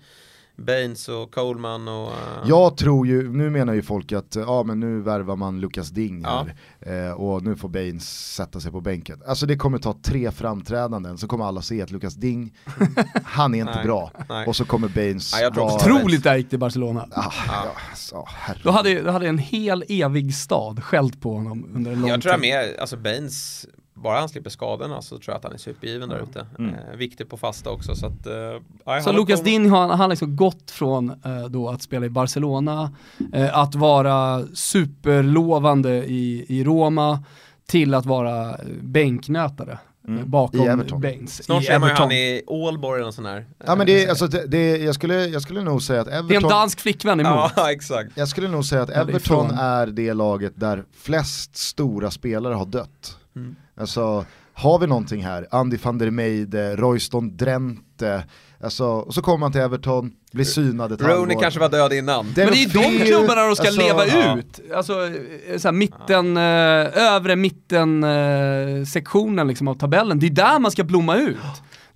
Baines 0.63 1.09
och 1.09 1.35
Coleman 1.35 1.89
och... 1.89 2.07
eh, 2.09 2.15
Jag 2.45 2.77
tror 2.77 3.07
ju, 3.07 3.33
nu 3.33 3.51
menar 3.51 3.73
ju 3.73 3.83
folk 3.83 4.13
att 4.13 4.37
ja 4.37 4.63
men 4.63 4.81
nu 4.81 5.01
värvar 5.01 5.37
man 5.37 5.61
Lukas 5.61 5.89
Ding 5.91 6.23
Ja. 6.25 6.47
här 6.81 7.07
eh, 7.09 7.13
och 7.13 7.43
nu 7.43 7.57
får 7.57 7.69
Baines 7.69 8.35
sätta 8.35 8.61
sig 8.61 8.73
på 8.73 8.81
bänken. 8.81 9.23
Alltså 9.27 9.47
det 9.47 9.57
kommer 9.57 9.79
ta 9.79 9.97
tre 10.03 10.31
framträdanden 10.31 11.19
så 11.19 11.27
kommer 11.27 11.45
alla 11.45 11.63
se 11.63 11.83
att 11.83 11.91
Lukas 11.91 12.15
Ding, 12.15 12.55
han 13.25 13.55
är 13.55 13.59
inte 13.59 13.75
Nej, 13.75 13.85
bra. 13.85 14.11
nej. 14.29 14.47
Och 14.47 14.57
så 14.57 14.65
kommer 14.65 14.89
Baines 14.89 15.33
Nej, 15.35 15.43
jag 15.43 15.55
tror 15.55 15.65
ha- 15.65 15.77
Otroligt 15.77 16.25
där 16.25 16.37
gick 16.37 16.51
det 16.51 16.55
i 16.55 16.59
Barcelona. 16.59 17.07
Ah, 17.11 17.33
ja, 17.49 17.65
alltså. 17.91 18.25
Då 18.63 18.71
hade, 18.71 19.03
då 19.03 19.11
hade 19.11 19.29
en 19.29 19.39
hel 19.39 19.85
evig 19.89 20.35
stad 20.35 20.83
skällt 20.85 21.21
på 21.21 21.35
honom 21.35 21.71
under 21.75 21.93
en 21.93 22.01
lång 22.01 22.11
Jag 22.11 22.23
tror 22.23 22.33
jag 22.33 22.43
tid. 22.43 22.51
mer, 22.51 22.81
alltså 22.81 22.97
Baines, 22.97 23.67
bara 23.95 24.19
han 24.21 24.29
slipper 24.29 24.51
skadorna 24.51 25.03
så 25.03 25.09
tror 25.19 25.23
jag 25.27 25.37
att 25.37 25.45
han 25.45 25.53
är 25.53 25.59
supergiven 25.59 26.09
där 26.09 26.23
ute. 26.23 26.47
Mm. 26.59 26.75
Eh, 26.75 26.97
viktig 26.97 27.29
på 27.29 27.37
fasta 27.37 27.71
också 27.71 27.95
så 27.95 28.07
att... 28.07 28.27
Eh, 28.27 29.03
Så 29.05 29.13
Lucas 29.13 29.41
kommer- 29.41 29.45
Din 29.51 29.71
har 29.71 29.89
han 29.89 30.01
har 30.01 30.09
liksom 30.09 30.37
gått 30.37 30.71
från 30.71 31.11
eh, 31.11 31.45
då 31.49 31.69
att 31.69 31.83
spela 31.83 32.07
i 32.07 32.11
Barcelona, 32.11 32.93
eh, 33.33 33.59
att 33.59 33.75
vara 33.75 34.43
superlovande 34.55 35.91
i, 36.05 36.45
i 36.49 36.65
Roma, 36.65 37.25
till 37.67 37.95
att 37.95 38.07
vara 38.07 38.51
eh, 38.51 38.57
bänknötare 38.83 39.79
Mm. 40.09 40.21
eh, 40.21 40.27
bakom 40.27 40.61
I 40.61 40.67
Everton. 40.67 41.01
Baines. 41.01 41.45
Snart 41.45 41.65
ser 41.65 41.79
man 41.79 41.89
ju 41.89 41.93
Everton. 41.93 42.03
han 42.09 42.13
i 42.13 42.43
Ålborg 42.47 43.01
eller 43.01 43.11
sån 43.11 43.25
här. 43.27 43.47
Ja 43.67 43.75
men 43.75 43.87
det, 43.87 44.05
är- 44.05 44.09
alltså, 44.09 44.27
det, 44.27 44.47
det, 44.47 44.77
jag, 44.77 44.95
skulle, 44.95 45.27
jag 45.27 45.43
skulle 45.43 45.63
nog 45.63 45.83
säga 45.83 46.01
att 46.01 46.07
Det 46.07 46.13
är 46.13 46.19
en 46.19 46.25
Everton, 46.27 46.51
dansk 46.51 46.81
flickvän 46.81 47.21
emot. 47.21 47.51
Ja, 47.57 47.71
exakt. 47.73 48.11
jag 48.15 48.29
skulle 48.29 48.49
nog 48.49 48.65
säga 48.65 48.83
att 48.83 48.91
Everton 48.91 49.51
är 49.51 49.87
det 49.87 50.13
laget 50.15 50.53
där 50.57 50.85
flest 50.97 51.57
stora 51.57 52.11
spelare 52.11 52.55
har 52.55 52.67
dött. 52.67 53.17
Mm. 53.37 53.57
Alltså, 53.81 54.25
har 54.55 54.79
vi 54.79 54.87
någonting 54.87 55.25
här? 55.25 55.47
Andy 55.51 55.79
van 55.83 55.99
der 55.99 56.11
Meijde, 56.11 56.77
Royston 56.77 57.37
Drenthe, 57.37 58.25
alltså, 58.61 58.85
och 58.85 59.15
så 59.15 59.23
kommer 59.23 59.39
man 59.39 59.53
till 59.53 59.61
Everton, 59.61 60.13
blir 60.33 60.45
synad 60.45 60.93
ett 60.93 61.03
Rooney 61.03 61.37
kanske 61.41 61.61
var 61.61 61.69
död 61.69 61.93
innan. 61.93 62.27
Men 62.27 62.35
det 62.35 62.43
är 62.43 62.55
ju 62.55 62.67
de 62.67 63.05
klubbarna 63.05 63.47
de 63.47 63.57
ska 63.57 63.67
alltså, 63.67 63.83
leva 63.83 64.07
ja. 64.07 64.39
ut. 64.39 64.61
Alltså 64.75 65.07
eh, 65.07 65.59
såhär, 65.59 65.73
mitten, 65.73 66.37
eh, 66.37 67.13
övre 67.15 67.37
mitten 67.37 68.05
eh, 68.05 68.85
sektionen 68.85 69.49
liksom 69.49 69.69
av 69.69 69.75
tabellen. 69.75 70.19
Det 70.19 70.27
är 70.27 70.31
där 70.31 70.59
man 70.59 70.71
ska 70.71 70.85
blomma 70.85 71.17
ut. 71.17 71.37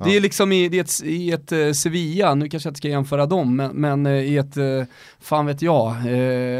Det 0.05 0.16
är 0.16 0.20
liksom 0.20 0.53
i, 0.53 0.68
det 0.68 0.76
är 0.78 0.80
ett, 0.84 1.03
i 1.05 1.32
ett 1.32 1.53
eh, 1.53 1.72
Sevilla, 1.72 2.34
nu 2.34 2.49
kanske 2.49 2.66
jag 2.66 2.70
inte 2.70 2.78
ska 2.78 2.88
jämföra 2.88 3.26
dem, 3.26 3.57
men, 3.57 3.70
men 3.70 4.07
eh, 4.07 4.12
i 4.12 4.36
ett, 4.36 4.57
eh, 4.57 4.64
fan 5.20 5.47
vet 5.47 5.62
jag, 5.62 5.94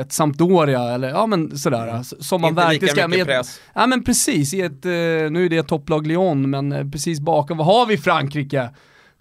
ett 0.01 0.12
Sampdoria 0.12 0.82
eller 0.95 1.09
ja 1.09 1.26
men 1.26 1.59
sådär. 1.59 2.01
s- 2.01 2.28
Som 2.28 2.41
man 2.41 2.49
Inte 2.51 2.62
verkligen 2.62 2.82
lika 2.82 2.95
ska, 3.01 3.09
mycket 3.09 3.26
med, 3.26 3.37
press. 3.37 3.61
Ja 3.74 3.87
men 3.87 4.05
precis, 4.05 4.55
i 4.55 4.61
ett, 4.61 4.84
nu 4.84 5.45
är 5.45 5.49
det 5.49 5.57
ett 5.57 5.68
topplag 5.68 6.07
Lyon, 6.07 6.51
men 6.51 6.91
precis 6.93 7.20
bakom, 7.20 7.59
vad 7.59 7.66
har 7.66 7.87
vi 7.87 7.95
i 7.95 7.99
Frankrike? 7.99 8.68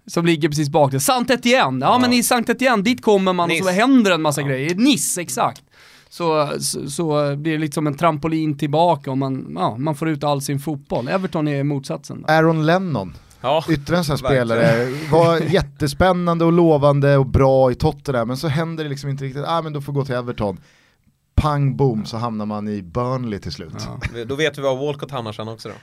Som 0.08 0.26
ligger 0.26 0.50
precis 0.50 0.70
bakom. 0.70 1.00
Saint 1.00 1.30
Etienne, 1.30 1.86
ja, 1.86 2.00
men 2.00 2.14
i 2.14 2.24
Saint 2.24 2.50
Etienne, 2.50 2.84
dit 2.84 3.02
kommer 3.02 3.34
man 3.34 3.52
och 3.52 3.58
så 3.58 3.70
händer 3.70 4.12
en 4.12 4.22
massa 4.22 4.42
grejer. 4.42 4.76
Nice, 4.76 5.22
exakt. 5.22 5.62
Så, 6.10 6.50
så, 6.60 6.90
så 6.90 7.36
blir 7.36 7.52
det 7.52 7.58
liksom 7.58 7.88
en 7.88 7.98
trampolin 7.98 8.58
tillbaka 8.58 9.12
och 9.12 9.18
man, 9.18 9.52
ja, 9.56 9.78
man 9.78 9.96
får 9.96 10.10
ut 10.10 10.24
all 10.24 10.42
sin 10.42 10.60
fotboll. 10.60 11.08
Everton 11.08 11.48
är 11.48 11.64
motsatsen. 11.64 12.22
Då. 12.28 12.34
Aaron 12.34 12.66
Lennon, 12.66 13.14
Ja, 13.46 13.64
ytterligare 13.70 13.98
en 13.98 14.04
sån 14.04 14.14
här 14.14 14.18
spelare, 14.18 14.90
var 15.12 15.40
jättespännande 15.40 16.46
och 16.46 16.52
lovande 16.52 17.18
och 17.18 17.26
bra 17.26 17.72
i 17.72 17.76
Tottenham, 17.76 18.28
men 18.28 18.38
så 18.38 18.48
händer 18.48 18.84
det 18.84 18.90
liksom 18.90 19.10
inte 19.10 19.24
riktigt, 19.24 19.44
ah 19.48 19.62
men 19.62 19.74
då 19.74 19.82
får 19.82 19.94
gå 19.94 20.06
till 20.06 20.16
Everton. 20.16 20.60
Pang 21.36 21.78
boom 21.78 22.06
så 22.06 22.18
hamnar 22.18 22.46
man 22.46 22.68
i 22.68 22.82
Burnley 22.82 23.40
till 23.40 23.52
slut. 23.52 23.74
Ja. 24.14 24.24
då 24.26 24.36
vet 24.36 24.58
vi 24.58 24.62
var 24.62 24.76
Walcott 24.76 25.12
hamnar 25.12 25.32
sen 25.32 25.48
också 25.48 25.70
då. 25.70 25.76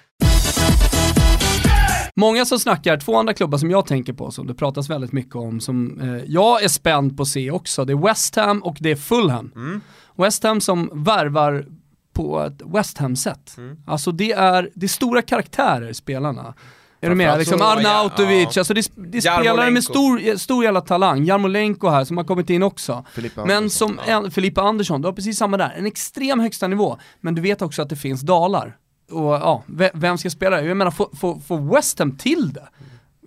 Många 2.17 2.45
som 2.45 2.59
snackar, 2.59 2.97
två 2.97 3.17
andra 3.17 3.35
klubbar 3.35 3.59
som 3.59 3.71
jag 3.71 3.87
tänker 3.87 4.13
på, 4.13 4.31
som 4.31 4.47
det 4.47 4.55
pratas 4.55 4.91
väldigt 4.91 5.13
mycket 5.13 5.35
om, 5.35 5.61
som 5.61 6.01
eh, 6.01 6.25
jag 6.27 6.63
är 6.63 6.69
spänd 6.69 7.17
på 7.17 7.23
att 7.23 7.29
se 7.29 7.51
också, 7.51 7.85
det 7.85 7.93
är 7.93 8.07
West 8.07 8.37
Ham 8.37 8.63
och 8.63 8.77
det 8.81 8.91
är 8.91 8.97
Fulham. 8.97 9.53
Mm. 9.57 9.81
West 10.17 10.43
Ham 10.43 10.61
som 10.61 11.05
värvar 11.05 11.67
på 12.13 12.41
ett 12.41 12.63
West 12.75 12.99
Ham-sätt. 12.99 13.55
Mm. 13.59 13.77
Alltså 13.87 14.13
det 14.13 14.33
är, 14.33 14.71
det 14.75 14.87
är 14.87 14.89
stora 14.89 15.23
karaktärer, 15.23 15.93
spelarna. 15.93 16.55
Är 17.05 17.09
du 17.09 17.15
med? 17.15 17.39
Liksom 17.39 17.63
Arnautovic, 17.63 18.57
ja. 18.57 18.61
alltså 18.61 18.75
det, 18.75 18.91
det 18.97 19.21
spelare 19.23 19.71
med 19.71 19.85
stor, 19.85 20.37
stor 20.37 20.65
jävla 20.65 20.81
talang. 20.81 21.25
Jarmolenko 21.25 21.89
här 21.89 22.05
som 22.05 22.17
har 22.17 22.25
kommit 22.25 22.51
in 22.51 22.63
också. 22.63 23.05
Filippa 23.15 23.45
Men 23.45 23.57
Andersson. 23.57 23.89
som 23.89 24.25
en, 24.25 24.31
Filippa 24.31 24.61
Andersson, 24.63 25.03
du 25.03 25.09
har 25.09 25.13
precis 25.13 25.39
samma 25.39 25.57
där. 25.57 25.75
En 25.79 25.87
extrem 25.87 26.41
högsta 26.41 26.69
nivå, 26.69 26.99
men 27.21 27.35
du 27.35 27.43
vet 27.43 27.63
också 27.63 27.83
att 27.83 27.89
det 27.89 27.97
finns 27.97 28.21
dalar. 28.21 28.77
Och 29.11 29.33
ja, 29.33 29.63
ve- 29.67 29.91
vem 29.95 30.19
ska 30.19 30.31
spela? 30.31 30.63
Jag 30.63 30.77
menar, 30.77 30.91
får 31.47 31.75
West 31.75 31.99
Ham 31.99 32.17
till 32.17 32.53
det? 32.53 32.69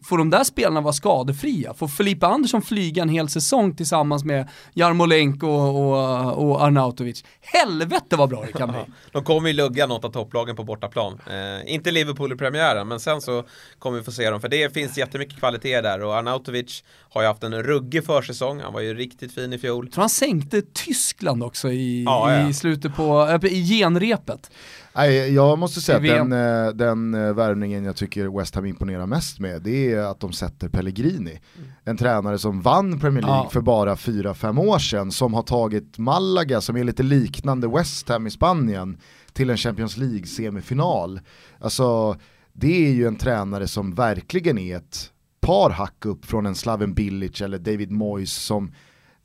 Får 0.06 0.18
de 0.18 0.30
där 0.30 0.44
spelarna 0.44 0.82
vara 0.82 0.94
skadefria? 0.94 1.74
Får 1.74 1.88
Filippa 1.88 2.28
Andersson 2.28 2.62
flyga 2.62 3.04
en 3.04 3.10
hel 3.10 3.30
säsong 3.30 3.76
tillsammans 3.76 4.24
med 4.24 4.50
Jarmolenko 4.74 5.48
och, 5.48 5.98
och, 5.98 6.50
och 6.50 6.64
Arnautovic? 6.64 7.24
Helvete 7.42 8.16
vad 8.16 8.30
bra 8.30 8.44
det 8.46 8.52
kan 8.52 8.70
bli. 8.70 8.80
De 9.12 9.24
kommer 9.24 9.48
ju 9.48 9.54
lugga 9.54 9.88
något 9.88 10.06
av 10.06 10.12
topplagen 10.12 10.56
på 10.56 10.64
bortaplan. 10.64 11.20
Eh, 11.30 11.74
inte 11.74 11.92
Liverpool 11.92 12.34
i 12.34 12.36
premiären, 12.36 12.88
men 12.88 13.00
sen 13.00 13.22
så 13.22 13.44
kommer 13.80 13.98
vi 13.98 14.04
få 14.04 14.12
se 14.12 14.30
dem. 14.30 14.42
För 14.42 14.50
det 14.50 14.74
finns 14.74 14.98
jättemycket 14.98 15.40
kvalitet 15.40 15.82
där 15.82 16.04
och 16.04 16.16
Arnautovic 16.16 16.84
har 17.10 17.22
ju 17.22 17.28
haft 17.28 17.44
en 17.44 17.64
ruggig 17.64 18.06
försäsong. 18.06 18.60
Han 18.60 18.74
var 18.74 18.82
ju 18.82 18.94
riktigt 18.94 19.34
fin 19.34 19.54
i 19.54 19.60
fjol. 19.60 19.86
Jag 19.86 19.94
tror 19.94 20.02
han 20.02 20.10
sänkte 20.10 20.62
Tyskland 20.62 21.44
också 21.44 21.72
i, 21.72 22.04
Ja, 22.04 22.34
ja. 22.34 22.50
i 22.50 22.54
slutet 22.54 22.96
på, 22.96 23.40
äh, 23.44 23.54
i 23.54 23.64
genrepet. 23.80 24.52
Nej, 24.96 25.34
jag 25.34 25.60
måste 25.60 25.82
säga 25.82 25.98
att 25.98 26.30
den, 26.30 26.32
eh, 26.32 26.68
den 26.74 27.14
eh, 27.14 27.34
värvningen 27.34 27.84
jag 27.86 27.96
tycker 27.96 28.38
West 28.40 28.56
Ham 28.56 28.66
imponerar 28.66 29.06
mest 29.06 29.40
med, 29.40 29.62
det 29.62 29.92
är 29.94 30.00
att 30.04 30.20
de 30.20 30.34
sätter 30.34 30.70
Pellegrini. 30.70 31.40
En 31.84 31.98
tränare 31.98 32.38
som 32.38 32.62
vann 32.62 33.00
Premier 33.00 33.22
League 33.22 33.44
Ja. 33.44 33.50
för 33.50 33.62
bara 33.62 33.96
4-5 33.96 34.60
år 34.60 34.80
sedan, 34.80 35.12
som 35.12 35.34
har 35.34 35.42
tagit 35.44 35.98
Malaga, 35.98 36.62
som 36.62 36.78
är 36.78 36.84
lite 36.84 37.04
liknande 37.04 37.68
West 37.68 38.10
Ham 38.10 38.28
i 38.28 38.32
Spanien, 38.32 38.98
till 39.34 39.50
en 39.50 39.58
Champions 39.58 39.98
League-semifinal. 39.98 41.20
Alltså, 41.60 42.18
det 42.54 42.88
är 42.88 42.92
ju 42.92 43.08
en 43.08 43.16
tränare 43.16 43.68
som 43.68 43.94
verkligen 43.96 44.58
är 44.58 44.78
ett 44.78 45.12
par 45.42 45.70
hack 45.70 46.06
upp 46.06 46.26
från 46.26 46.46
en 46.46 46.56
Slaven 46.56 46.94
Bilic 46.94 47.42
eller 47.42 47.58
David 47.60 47.92
Moyes 47.92 48.34
som 48.34 48.72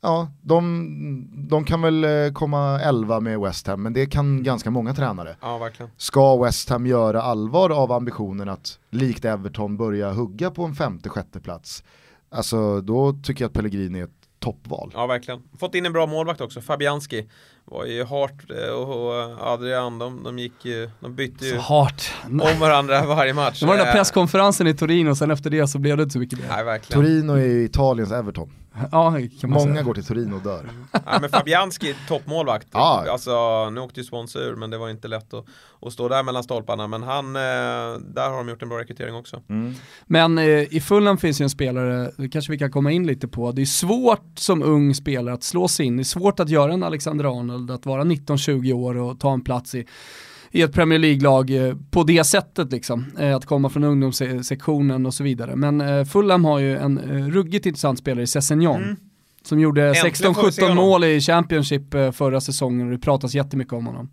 Ja, 0.03 0.31
de, 0.41 1.27
de 1.49 1.63
kan 1.65 1.81
väl 1.81 2.03
eh, 2.03 2.31
komma 2.33 2.79
11 2.79 3.19
med 3.19 3.39
West 3.39 3.67
Ham, 3.67 3.83
men 3.83 3.93
det 3.93 4.05
kan 4.05 4.43
ganska 4.43 4.71
många 4.71 4.93
tränare. 4.93 5.35
Ja, 5.41 5.57
verkligen. 5.57 5.91
Ska 5.97 6.43
West 6.43 6.69
Ham 6.69 6.85
göra 6.87 7.21
allvar 7.21 7.69
av 7.69 7.91
ambitionen 7.91 8.49
att 8.49 8.79
likt 8.89 9.25
Everton 9.25 9.77
börja 9.77 10.11
hugga 10.11 10.51
på 10.51 10.63
en 10.63 10.75
femte, 10.75 11.09
sjätte 11.09 11.39
plats, 11.39 11.83
alltså 12.31 12.81
då 12.81 13.13
tycker 13.23 13.43
jag 13.43 13.49
att 13.49 13.53
Pellegrini 13.53 13.99
är 13.99 14.03
ett 14.03 14.09
toppval. 14.39 14.91
Ja, 14.93 15.07
verkligen. 15.07 15.41
Fått 15.59 15.75
in 15.75 15.85
en 15.85 15.93
bra 15.93 16.05
målvakt 16.05 16.41
också, 16.41 16.61
Fabianski. 16.61 17.29
Var 17.65 17.85
ju 17.85 18.03
Hart 18.03 18.51
eh, 18.51 18.73
och 18.73 19.13
Adrian, 19.53 19.99
de, 19.99 20.23
de 20.23 20.39
gick 20.39 20.65
ju, 20.65 20.89
de 20.99 21.15
bytte 21.15 21.45
ju 21.45 21.51
Så 21.51 21.57
hårt. 21.61 22.11
om 22.25 22.59
varandra 22.59 23.05
varje 23.05 23.33
match. 23.33 23.59
Det 23.59 23.65
var 23.65 23.77
den 23.77 23.85
där 23.85 23.91
Eh, 23.91 23.95
presskonferensen 23.95 24.67
i 24.67 24.73
Turin 24.73 25.07
och 25.07 25.17
sen 25.17 25.31
efter 25.31 25.49
det 25.49 25.67
så 25.67 25.79
blev 25.79 25.97
det 25.97 26.03
inte 26.03 26.13
så 26.13 26.19
mycket 26.19 26.39
mer. 26.39 26.79
Torino 26.79 27.33
är 27.33 27.45
Italiens 27.65 28.11
Everton. 28.11 28.51
Ja, 28.91 29.11
kan 29.41 29.49
man 29.49 29.59
Många 29.59 29.73
säga. 29.73 29.83
går 29.83 29.93
till 29.93 30.05
Torino 30.05 30.35
och 30.35 30.41
dör. 30.41 30.69
Ja, 31.05 31.17
men 31.21 31.29
Fabianski, 31.29 31.95
toppmålvakt. 32.07 32.67
Ja. 32.71 33.05
Alltså, 33.09 33.69
nu 33.69 33.81
åkte 33.81 33.99
ju 33.99 34.03
Swansea 34.03 34.41
ur, 34.41 34.55
men 34.55 34.69
det 34.69 34.77
var 34.77 34.89
inte 34.89 35.07
lätt 35.07 35.33
att, 35.33 35.45
att 35.81 35.93
stå 35.93 36.07
där 36.07 36.23
mellan 36.23 36.43
stolparna. 36.43 36.87
Men 36.87 37.03
han, 37.03 37.35
eh, 37.35 37.41
där 37.99 38.29
har 38.29 38.37
de 38.37 38.49
gjort 38.49 38.61
en 38.61 38.69
bra 38.69 38.79
rekrytering 38.79 39.15
också. 39.15 39.41
Men 40.05 40.37
eh, 40.37 40.45
i 40.75 40.81
Fulham 40.81 41.17
finns 41.17 41.41
ju 41.41 41.43
en 41.43 41.49
spelare, 41.49 42.11
det 42.17 42.29
kanske 42.29 42.51
vi 42.51 42.57
kan 42.57 42.71
komma 42.71 42.91
in 42.91 43.07
lite 43.07 43.27
på, 43.27 43.51
det 43.51 43.61
är 43.61 43.65
svårt 43.65 44.31
som 44.35 44.63
ung 44.63 44.95
spelare 44.95 45.33
att 45.35 45.43
slå 45.43 45.67
sig 45.67 45.85
in, 45.85 45.97
det 45.97 46.01
är 46.01 46.03
svårt 46.03 46.39
att 46.39 46.49
göra 46.49 46.73
en 46.73 46.83
Alexander 46.83 47.39
Arnold, 47.39 47.71
att 47.71 47.85
vara 47.85 48.03
19-20 48.03 48.73
år 48.73 48.97
och 48.97 49.19
ta 49.19 49.33
en 49.33 49.41
plats 49.41 49.75
i, 49.75 49.85
i 50.51 50.61
ett 50.61 50.73
Premier 50.73 50.99
League-lag 50.99 51.49
eh, 51.49 51.75
på 51.91 52.03
det 52.03 52.23
sättet 52.23 52.71
liksom, 52.71 53.05
eh, 53.19 53.35
att 53.35 53.45
komma 53.45 53.69
från 53.69 53.83
ungdomssektionen 53.83 55.05
och 55.05 55.13
så 55.13 55.23
vidare. 55.23 55.55
Men 55.55 55.81
eh, 55.81 56.05
Fulham 56.05 56.45
har 56.45 56.59
ju 56.59 56.77
en 56.77 56.99
ruggigt 57.31 57.65
intressant 57.65 57.99
spelare 57.99 58.23
i 58.23 58.27
Sessignon. 58.27 58.83
Mm. 58.83 58.95
Som 59.43 59.59
gjorde 59.59 59.87
Äntligen 59.87 60.33
får 60.33 60.45
vi 60.45 60.51
se 60.51 60.61
16-17 60.61 60.69
honom. 60.69 60.77
mål 60.77 61.03
i 61.03 61.21
Championship 61.21 61.91
förra 62.13 62.41
säsongen 62.41 62.87
och 62.87 62.91
det 62.93 62.99
pratas 62.99 63.33
jättemycket 63.33 63.73
om 63.73 63.85
honom. 63.85 64.09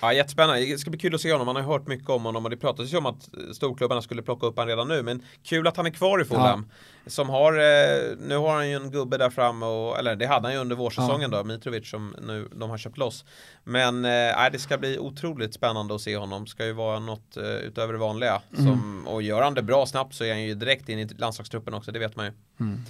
Ja, 0.00 0.12
jättespännande. 0.12 0.60
Det 0.66 0.78
ska 0.78 0.90
bli 0.90 1.00
kul 1.00 1.14
att 1.14 1.20
se 1.20 1.32
honom. 1.32 1.46
Man 1.46 1.56
har 1.56 1.62
hört 1.62 1.86
mycket 1.86 2.10
om 2.10 2.24
honom 2.24 2.44
och 2.44 2.50
det 2.50 2.56
pratas 2.56 2.92
ju 2.92 2.96
om 2.96 3.06
att 3.06 3.28
storklubbarna 3.52 4.02
skulle 4.02 4.22
plocka 4.22 4.46
upp 4.46 4.56
honom 4.56 4.68
redan 4.68 4.88
nu. 4.88 5.02
Men 5.02 5.22
kul 5.42 5.66
att 5.66 5.76
han 5.76 5.86
är 5.86 5.90
kvar 5.90 6.22
i 6.22 6.24
Fulham. 6.24 6.66
Som 7.06 7.28
har, 7.28 7.52
eh, 7.52 8.16
nu 8.18 8.36
har 8.36 8.54
han 8.54 8.68
ju 8.68 8.76
en 8.76 8.90
gubbe 8.90 9.18
där 9.18 9.30
framme 9.30 9.66
och, 9.66 9.98
eller 9.98 10.16
det 10.16 10.26
hade 10.26 10.46
han 10.46 10.54
ju 10.54 10.60
under 10.60 10.76
vårsäsongen 10.76 11.30
då, 11.30 11.44
Mitrovic 11.44 11.90
som 11.90 12.14
nu 12.22 12.48
de 12.52 12.70
har 12.70 12.78
köpt 12.78 12.98
loss. 12.98 13.24
Men 13.64 14.04
eh, 14.04 14.50
det 14.52 14.58
ska 14.58 14.78
bli 14.78 14.98
otroligt 14.98 15.54
spännande 15.54 15.94
att 15.94 16.00
se 16.00 16.16
honom. 16.16 16.46
Ska 16.46 16.66
ju 16.66 16.72
vara 16.72 16.98
något 16.98 17.36
eh, 17.36 17.44
utöver 17.44 17.92
det 17.92 17.98
vanliga. 17.98 18.42
Som, 18.56 19.06
och 19.06 19.22
gör 19.22 19.42
han 19.42 19.54
det 19.54 19.62
bra 19.62 19.86
snabbt 19.86 20.14
så 20.14 20.24
är 20.24 20.30
han 20.30 20.42
ju 20.42 20.54
direkt 20.54 20.88
in 20.88 20.98
i 20.98 21.08
landslagstruppen 21.08 21.74
också, 21.74 21.92
det 21.92 21.98
vet 21.98 22.16
man 22.16 22.26
ju. 22.26 22.32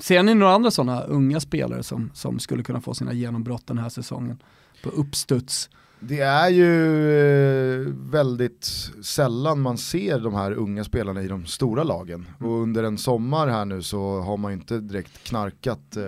Ser 0.01 0.23
ni 0.23 0.35
några 0.35 0.53
andra 0.53 0.71
sådana 0.71 1.03
unga 1.03 1.41
spelare 1.41 1.83
som, 1.83 2.11
som 2.15 2.39
skulle 2.39 2.63
kunna 2.63 2.81
få 2.81 2.95
sina 2.95 3.13
genombrott 3.13 3.67
den 3.67 3.79
här 3.79 3.89
säsongen? 3.89 4.43
På 4.83 4.91
uppstuds. 4.91 5.71
Det 6.01 6.21
är 6.21 6.49
ju 6.49 7.83
eh, 7.83 7.87
väldigt 8.11 8.65
sällan 9.03 9.61
man 9.61 9.79
ser 9.79 10.19
de 10.19 10.35
här 10.35 10.53
unga 10.53 10.85
spelarna 10.85 11.23
i 11.23 11.29
de 11.29 11.47
stora 11.47 11.83
lagen. 11.83 12.27
Mm. 12.41 12.51
Och 12.53 12.63
under 12.63 12.83
en 12.85 12.99
sommar 12.99 13.49
här 13.49 13.65
nu 13.65 13.83
så 13.83 14.21
har 14.21 14.37
man 14.37 14.53
ju 14.53 14.59
inte 14.59 14.79
direkt 14.79 15.25
knarkat 15.25 15.97
eh, 15.97 16.03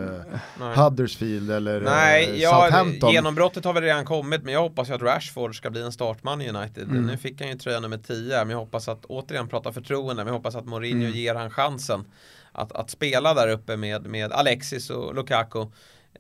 Nej. 0.61 0.77
Huddersfield 0.77 1.51
eller 1.51 1.81
Nej, 1.81 2.25
eh, 2.31 2.37
ja, 2.37 2.51
Southampton. 2.51 3.13
genombrottet 3.13 3.65
har 3.65 3.73
väl 3.73 3.83
redan 3.83 4.05
kommit 4.05 4.43
men 4.45 4.55
jag 4.55 4.61
hoppas 4.61 4.89
ju 4.91 4.95
att 4.95 5.03
Rashford 5.03 5.57
ska 5.57 5.71
bli 5.71 5.83
en 5.83 5.93
startman 5.93 6.41
i 6.43 6.49
United. 6.49 6.83
Mm. 6.91 7.07
Nu 7.07 7.17
fick 7.17 7.41
han 7.41 7.51
ju 7.51 7.59
tröja 7.59 7.81
nummer 7.81 7.99
10 7.99 8.39
men 8.39 8.51
jag 8.51 8.59
hoppas 8.59 8.89
att 8.89 9.05
återigen 9.05 9.49
prata 9.49 9.73
förtroende, 9.73 10.15
men 10.25 10.27
jag 10.27 10.39
hoppas 10.39 10.55
att 10.55 10.67
Mourinho 10.67 11.01
Mm. 11.07 11.13
ger 11.13 11.35
han 11.35 11.51
chansen 11.51 12.05
att, 12.53 12.73
att 12.73 12.91
spela 12.91 13.35
där 13.35 13.49
uppe 13.49 13.77
med, 13.77 14.07
med 14.07 14.33
Alexis 14.33 14.91
och 14.91 15.15
Lukaku. 15.15 15.67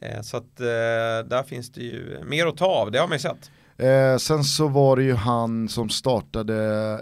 Eh, 0.01 0.21
så 0.23 0.37
att 0.37 0.57
där 1.27 1.43
finns 1.43 1.73
det 1.73 1.81
ju 1.81 2.18
mer 2.25 2.47
att 2.47 2.57
ta 2.57 2.66
av, 2.66 2.91
det 2.91 2.99
har 2.99 3.09
man 3.09 3.14
ju 3.14 3.21
sett. 3.21 3.51
Eh, 3.81 4.16
sen 4.18 4.45
så 4.45 4.68
var 4.68 4.97
det 4.97 5.03
ju 5.03 5.14
han 5.14 5.68
som 5.68 5.89
startade 5.89 6.55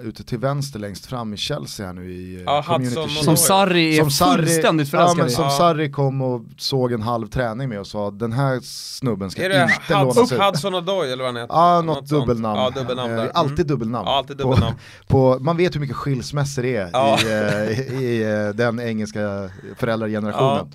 ute 0.03 0.25
till 0.25 0.39
vänster 0.39 0.79
längst 0.79 1.07
fram 1.07 1.35
i 1.35 1.37
Chelsea 1.37 1.87
här 1.87 1.93
nu 1.93 2.13
i 2.13 2.35
eh, 2.37 2.43
Ja, 2.47 2.63
Community. 2.67 3.09
Som. 3.25 3.37
Sarri 3.37 3.99
är 3.99 4.03
fullständigt 4.05 4.93
ja, 4.93 4.99
förälskad 4.99 5.17
men 5.19 5.27
i. 5.27 5.31
som 5.31 5.45
Ja. 5.45 5.51
Sarri 5.51 5.93
kom 5.93 6.23
och 6.23 6.43
såg 6.59 6.93
en 6.93 7.03
halv 7.03 7.27
träning 7.27 7.69
med 7.69 7.81
och 7.81 7.87
sa 7.87 8.11
den 8.11 8.33
här 8.33 8.61
snubben 8.63 9.31
ska 9.31 9.45
Är 9.45 9.49
det 9.49 9.63
inte 9.63 9.93
lånas 10.01 10.17
Hudson, 10.19 10.39
ut. 10.39 10.45
Hudson 10.45 10.75
Odoi 10.75 11.13
eller 11.13 11.25
vad 11.25 11.33
han 11.35 11.43
heter? 11.43 11.55
Ja, 11.55 11.81
något, 11.83 11.97
sånt. 11.97 12.09
dubbelnamn. 12.11 12.61
Ja, 12.61 12.71
dubbelnamn 12.81 13.11
Eh, 13.11 13.17
där. 13.17 13.31
alltid 13.35 13.53
Mm. 13.59 13.67
dubbelnamn. 13.67 14.07
Ja, 14.09 14.17
alltid 14.19 14.39
På- 14.39 14.43
dubbelnamn. 14.45 14.77
På, 15.07 15.39
man 15.41 15.57
vet 15.57 15.75
hur 15.75 15.81
mycket 15.81 15.97
skilsmässor 15.97 16.63
det 16.63 16.77
är 16.77 16.91
Ja. 16.93 17.19
i, 17.25 17.33
eh, 17.33 17.81
i, 18.01 18.05
i 18.05 18.23
eh, 18.47 18.49
den 18.55 18.81
engelska 18.81 19.51
föräldragenerationen. 19.77 20.73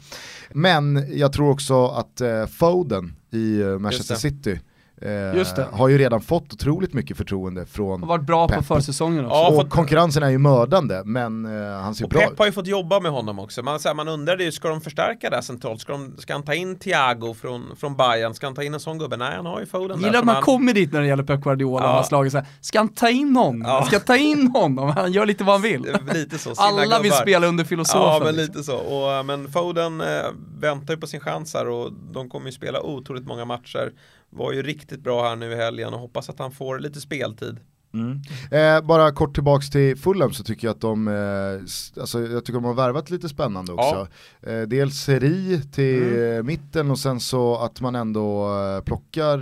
Men 0.52 1.06
jag 1.18 1.34
tror 1.34 1.50
också 1.50 1.88
att 1.88 2.22
eh, 2.22 2.46
Foden 2.46 3.16
i 3.32 3.64
Manchester. 3.80 4.16
City 4.16 4.60
eh, 5.06 5.36
Just 5.38 5.56
det. 5.56 5.68
har 5.72 5.88
ju 5.88 5.98
redan 5.98 6.22
fått 6.22 6.54
otroligt 6.54 6.94
mycket 6.94 7.18
förtroende 7.18 7.66
från 7.66 8.00
Har 8.02 8.08
varit 8.08 8.26
bra 8.26 8.48
på 8.48 8.54
Pep. 8.54 8.66
försäsongen 8.66 9.26
också. 9.26 9.38
Ja, 9.38 9.48
och 9.50 9.56
fått- 9.56 9.70
konkurrensen 9.70 10.24
är 10.24 10.30
ju 10.30 10.38
mördande 10.38 11.02
men 11.06 11.46
eh, 11.46 11.72
han 11.82 11.96
ser 11.96 12.06
Och 12.06 12.10
bra 12.10 12.22
Pep 12.22 12.32
ut. 12.32 12.40
har 12.40 12.46
ju 12.46 12.52
fått 12.52 12.68
jobba 12.68 13.00
med 13.00 13.12
honom 13.12 13.40
också. 13.40 13.64
Man, 13.64 13.80
så 13.80 13.88
här, 13.90 13.96
man 13.96 14.08
undrade 14.08 14.44
ju, 14.44 14.52
ska 14.52 14.68
de 14.70 14.82
förstärka 14.82 15.30
där 15.30 15.42
centralt? 15.42 15.82
Ska, 15.82 15.92
de, 15.94 16.14
ska 16.18 16.34
han 16.34 16.44
ta 16.44 16.54
in 16.54 16.76
Thiago 16.80 17.34
från, 17.42 17.76
från 17.78 17.96
Bayern? 17.98 18.34
Ska 18.34 18.48
han 18.48 18.56
ta 18.56 18.64
in 18.64 18.74
en 18.74 18.80
sån 18.80 18.98
gubbe? 18.98 19.18
Nej, 19.18 19.36
han 19.36 19.46
har 19.46 19.60
ju 19.60 19.66
Foden 19.66 20.00
där. 20.00 20.06
Gillar 20.08 20.20
att 20.20 20.26
man 20.26 20.36
han- 20.36 20.44
kommer 20.44 20.74
dit 20.74 20.94
när 20.94 21.02
det 21.02 21.08
gäller 21.08 21.24
Pep 21.24 21.42
Guardiola 21.42 21.86
Ja. 21.86 21.90
och 21.90 21.96
har 21.96 22.04
slagit 22.04 22.32
så 22.32 22.38
här. 22.38 22.48
ska 22.62 22.80
han 22.80 22.90
ta 22.90 23.10
in 23.10 23.36
honom? 23.36 23.62
Ja. 23.66 23.86
Ska 23.88 24.00
ta 24.00 24.18
in 24.18 24.48
honom? 24.48 24.90
Han 24.90 25.12
gör 25.12 25.26
lite 25.26 25.44
vad 25.44 25.54
han 25.56 25.62
vill. 25.62 25.82
Lite 26.14 26.38
så, 26.38 26.54
Alla 26.58 27.00
vill 27.00 27.12
gubbar. 27.12 27.22
spela 27.22 27.48
under 27.48 27.64
filosofen. 27.64 28.02
Ja, 28.02 28.22
men 28.24 28.36
liksom. 28.36 28.54
lite 28.56 28.64
så. 28.64 28.78
Och, 28.78 29.12
eh, 29.14 29.24
men 29.24 29.52
Foden 29.52 30.02
eh, 30.02 30.08
väntar 30.60 30.94
ju 30.94 31.00
på 31.00 31.08
sin 31.08 31.20
chans 31.20 31.54
här 31.54 31.68
och 31.70 31.92
de 32.14 32.30
kommer 32.30 32.46
ju 32.46 32.52
spela 32.52 32.82
otroligt 32.82 33.26
många 33.28 33.46
matcher. 33.46 33.92
Var 34.36 34.52
ju 34.52 34.64
riktigt 34.64 35.00
bra 35.00 35.24
här 35.24 35.36
nu 35.36 35.52
i 35.52 35.56
helgen 35.56 35.94
och 35.94 36.00
hoppas 36.00 36.30
att 36.30 36.40
han 36.40 36.52
får 36.52 36.80
lite 36.80 37.02
speltid. 37.02 37.60
Eh, 38.52 38.82
bara 38.82 39.12
kort 39.12 39.34
tillbaks 39.34 39.70
till 39.70 39.98
Fulham 39.98 40.34
så 40.34 40.44
tycker 40.44 40.68
jag 40.68 40.74
att 40.74 40.82
de, 40.82 41.08
eh, 41.08 42.02
alltså, 42.02 42.20
jag 42.22 42.46
tycker 42.46 42.54
de 42.60 42.64
har 42.64 42.74
värvat 42.74 43.10
lite 43.10 43.30
spännande 43.30 43.72
också. 43.74 44.08
Eh, 44.48 44.62
dels 44.62 44.96
Seri 44.96 45.62
till 45.76 46.04
Mm. 46.04 46.38
eh, 46.38 46.44
mitten 46.44 46.92
och 46.92 47.00
sen 47.00 47.20
så 47.20 47.58
att 47.58 47.82
man 47.82 47.96
ändå 47.96 48.48
eh, 48.78 48.84
plockar 48.84 49.38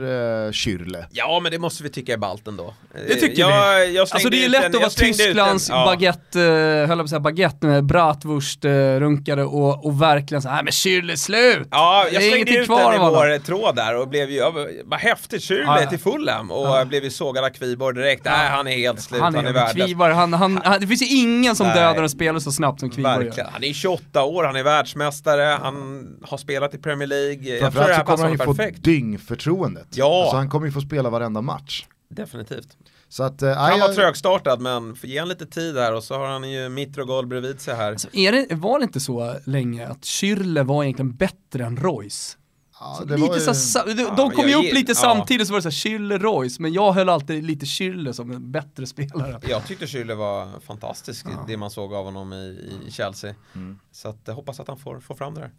eh, 0.47 0.51
Kyrle. 0.51 1.05
Ja, 1.11 1.39
men 1.43 1.51
det 1.51 1.59
måste 1.59 1.83
vi 1.83 1.89
tycka 1.89 2.13
är 2.13 2.17
ballt 2.17 2.47
ändå. 2.47 2.73
Det 3.07 3.15
tycker 3.15 3.39
jag, 3.39 3.79
vi. 3.87 3.95
Jag 3.95 4.01
Alltså 4.11 4.29
det 4.29 4.45
är 4.45 4.49
lätt 4.49 4.63
en- 4.63 4.75
att 4.75 4.81
vara 4.81 4.89
Tysklands 4.89 5.69
ja. 5.69 5.85
baguette, 5.85 6.41
eh, 6.41 6.47
höll 6.47 6.89
jag 6.89 6.97
på 6.97 7.03
att 7.03 7.09
säga 7.09 7.19
baguette 7.19 7.67
med 7.67 7.85
bratwurst 7.85 8.65
eh, 8.65 8.71
runkare 8.71 9.43
och, 9.43 9.85
och 9.85 10.01
verkligen 10.01 10.41
så 10.41 10.49
här, 10.49 10.63
men 10.63 10.71
Schürrle 10.71 11.15
slut! 11.15 11.67
Ja, 11.71 12.05
jag 12.11 12.23
slängde 12.23 12.51
ut 12.57 12.65
kvar 12.65 12.91
den 12.91 13.01
i 13.01 13.05
vår 13.05 13.39
tråd 13.39 13.75
där 13.75 13.95
och 13.97 14.07
blev 14.07 14.29
ju, 14.29 14.37
ja, 14.37 14.53
vad 14.85 14.99
häftigt, 14.99 15.41
Schürrle 15.41 15.63
Ja, 15.65 15.81
ja. 15.81 15.89
till 15.89 15.99
Fulham 15.99 16.51
och 16.51 16.67
Ja. 16.67 16.85
blev 16.85 17.03
ju 17.03 17.09
sågad 17.09 17.43
av 17.45 17.49
Kviborg 17.49 17.95
direkt. 17.95 18.25
Nej, 18.41 18.49
han 18.51 18.67
är 18.67 18.71
helt 18.71 19.01
slut, 19.01 19.21
Han 19.21 19.35
han, 19.35 19.45
är 19.45 19.49
är 19.49 19.53
värdelös. 19.53 19.87
Kvivar, 19.87 20.09
han, 20.11 20.33
han, 20.33 20.61
han, 20.63 20.79
det 20.79 20.87
finns 20.87 21.01
ju 21.01 21.05
ingen 21.17 21.55
som 21.55 21.67
Nej. 21.67 21.75
dödar 21.75 22.03
en 22.03 22.09
spelare 22.09 22.41
så 22.41 22.51
snabbt 22.51 22.79
som 22.79 22.89
Kvivar 22.89 23.21
gör. 23.21 23.49
Han 23.51 23.63
är 23.63 23.73
28 23.73 24.23
år, 24.23 24.43
han 24.43 24.55
är 24.55 24.63
världsmästare, 24.63 25.57
han 25.61 26.07
har 26.23 26.37
spelat 26.37 26.73
i 26.73 26.77
Premier 26.77 27.07
League. 27.07 27.33
Jag 27.33 27.43
tror 27.43 27.53
det 27.53 27.59
Framförallt 27.61 27.89
här 27.91 27.97
så 27.99 28.03
kommer 28.05 28.15
passar 28.17 28.23
han 28.23 28.31
ju 28.33 28.37
honom 28.37 28.55
få 28.55 28.81
dyngförtroendet. 28.81 29.87
Ja. 29.91 30.21
Alltså 30.21 30.37
han 30.37 30.49
kommer 30.49 30.65
ju 30.65 30.71
få 30.71 30.81
spela 30.81 31.09
varenda 31.09 31.41
match. 31.41 31.85
Definitivt. 32.09 32.67
Så 33.09 33.23
att, 33.23 33.41
eh, 33.41 33.53
Han 33.53 33.79
var 33.79 33.87
jag- 33.87 33.95
trögstartad 33.95 34.61
men 34.61 34.95
ge 35.03 35.19
han 35.19 35.29
lite 35.29 35.45
tid 35.45 35.77
här 35.77 35.93
och 35.95 36.03
så 36.03 36.17
har 36.17 36.27
han 36.27 36.51
ju 36.51 36.69
Mitrogol 36.69 37.27
bredvid 37.27 37.61
sig 37.61 37.75
här. 37.75 37.91
Alltså, 37.91 38.07
är 38.13 38.31
det, 38.31 38.55
var 38.55 38.79
det 38.79 38.83
inte 38.83 38.99
så 38.99 39.35
länge 39.45 39.87
att 39.87 40.01
Schürrle 40.01 40.63
var 40.63 40.83
egentligen 40.83 41.15
bättre 41.15 41.65
än 41.65 41.77
Royce? 41.77 42.37
Ja, 42.81 42.99
lite 43.15 43.27
var 43.27 43.35
ju- 43.35 43.53
så, 43.53 43.79
de, 43.85 44.01
Ja, 44.17 44.31
kom 44.35 44.47
ju 44.47 44.55
upp 44.55 44.63
gill- 44.63 44.73
lite 44.73 44.91
ja. 44.91 44.95
samtidigt 44.95 45.47
så 45.47 45.53
var 45.53 45.57
det 45.61 45.71
så 45.71 45.89
här 45.89 45.97
Schürrle 45.97 46.17
Royce, 46.19 46.59
men 46.61 46.73
jag 46.73 46.93
höll 46.93 47.09
alltid 47.09 47.43
lite 47.43 47.65
Schürrle 47.65 48.11
som 48.11 48.31
en 48.31 48.51
bättre 48.51 48.85
spelare. 48.87 49.39
Jag 49.49 49.67
tyckte 49.67 49.85
Schürrle 49.85 50.15
var 50.15 50.47
fantastisk, 50.67 51.25
det 51.47 51.57
man 51.57 51.69
såg 51.69 51.93
av 51.93 52.05
honom 52.05 52.33
i, 52.33 52.59
i 52.87 52.91
Chelsea. 52.91 53.35
Mm. 53.55 53.79
Så 53.91 54.09
att 54.09 54.17
jag 54.25 54.33
hoppas 54.33 54.59
att 54.59 54.67
han 54.67 54.77
får, 54.77 54.99
får 54.99 55.15
fram 55.15 55.33
det 55.33 55.39
där. 55.41 55.51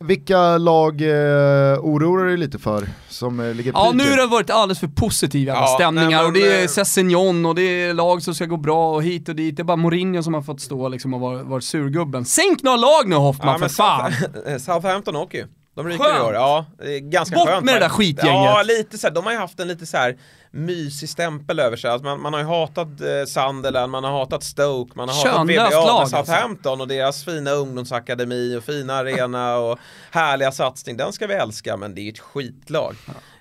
Vilka 0.00 0.58
lag 0.58 1.00
eh, 1.02 1.78
oroar 1.80 2.26
dig 2.26 2.36
lite 2.36 2.58
för 2.58 2.88
som 3.08 3.40
eh, 3.40 3.54
ligger 3.54 3.72
Ja 3.72 3.86
pyrt 3.92 3.96
nu 3.96 4.10
har 4.10 4.16
det 4.16 4.26
varit 4.26 4.50
alldeles 4.50 4.78
för 4.80 4.88
positiva 4.88 5.52
Ja, 5.52 5.66
stämningar 5.66 6.08
nej, 6.08 6.16
men, 6.16 6.26
och 6.26 6.32
det 6.32 6.52
är 6.58 6.62
eh, 6.62 6.68
Sessignon 6.68 7.46
och 7.46 7.54
det 7.54 7.62
är 7.62 7.94
lag 7.94 8.22
som 8.22 8.34
ska 8.34 8.46
gå 8.46 8.56
bra 8.56 8.94
och 8.94 9.02
hit 9.02 9.28
och 9.28 9.36
dit. 9.36 9.56
Det 9.56 9.62
är 9.62 9.64
bara 9.64 9.76
Mourinho 9.76 10.22
som 10.22 10.34
har 10.34 10.42
fått 10.42 10.60
stå 10.60 10.88
liksom 10.88 11.14
och 11.14 11.20
varit, 11.20 11.46
varit 11.46 11.64
surgubben. 11.64 12.24
Sänk 12.24 12.62
några 12.62 12.76
lag 12.76 13.08
nu 13.08 13.14
Hoffman 13.16 13.58
för 13.58 13.68
fan! 13.68 14.12
South- 14.12 14.58
Southampton 14.58 15.16
åker 15.16 15.38
ju. 15.38 15.46
De 15.74 15.88
ryker 15.88 16.04
Skönt. 16.04 16.18
i 16.18 16.22
år, 16.22 16.34
ja. 16.34 16.66
Det 16.78 16.94
är 16.96 16.98
ganska 16.98 17.36
Bort 17.36 17.48
skönt. 17.48 17.64
med 17.64 17.74
det 17.74 17.80
där 17.80 17.88
skitgänget. 17.88 18.44
Ja, 18.44 18.62
lite 18.62 18.98
så 18.98 19.06
här, 19.06 19.14
de 19.14 19.24
har 19.24 19.32
ju 19.32 19.38
haft 19.38 19.60
en 19.60 19.68
lite 19.68 19.86
så 19.86 19.96
här 19.96 20.16
mysig 20.50 21.08
stämpel 21.08 21.60
över 21.60 21.76
sig. 21.76 21.90
Alltså 21.90 22.04
man, 22.04 22.20
man 22.20 22.32
har 22.32 22.40
ju 22.40 22.46
hatat 22.46 22.88
eh, 23.00 23.24
Sunderland, 23.26 23.92
man 23.92 24.04
har 24.04 24.10
hatat 24.10 24.42
Stoke, 24.42 24.92
man 24.96 25.08
har 25.08 25.16
hatat 25.16 25.32
Könlöst 25.36 25.72
VBA, 25.72 25.80
lag, 25.80 25.86
men 25.86 25.96
alltså. 25.96 26.16
Southampton 26.16 26.80
och 26.80 26.88
deras 26.88 27.24
fina 27.24 27.50
ungdomsakademi 27.50 28.56
och 28.56 28.64
fina 28.64 28.94
arena 28.94 29.56
och 29.56 29.78
härliga 30.10 30.52
satsning, 30.52 30.96
den 30.96 31.12
ska 31.12 31.26
vi 31.26 31.34
älska, 31.34 31.76
men 31.76 31.94
det 31.94 32.00
är 32.00 32.02
ju 32.02 32.10
ett 32.10 32.18
skitlag. 32.18 32.96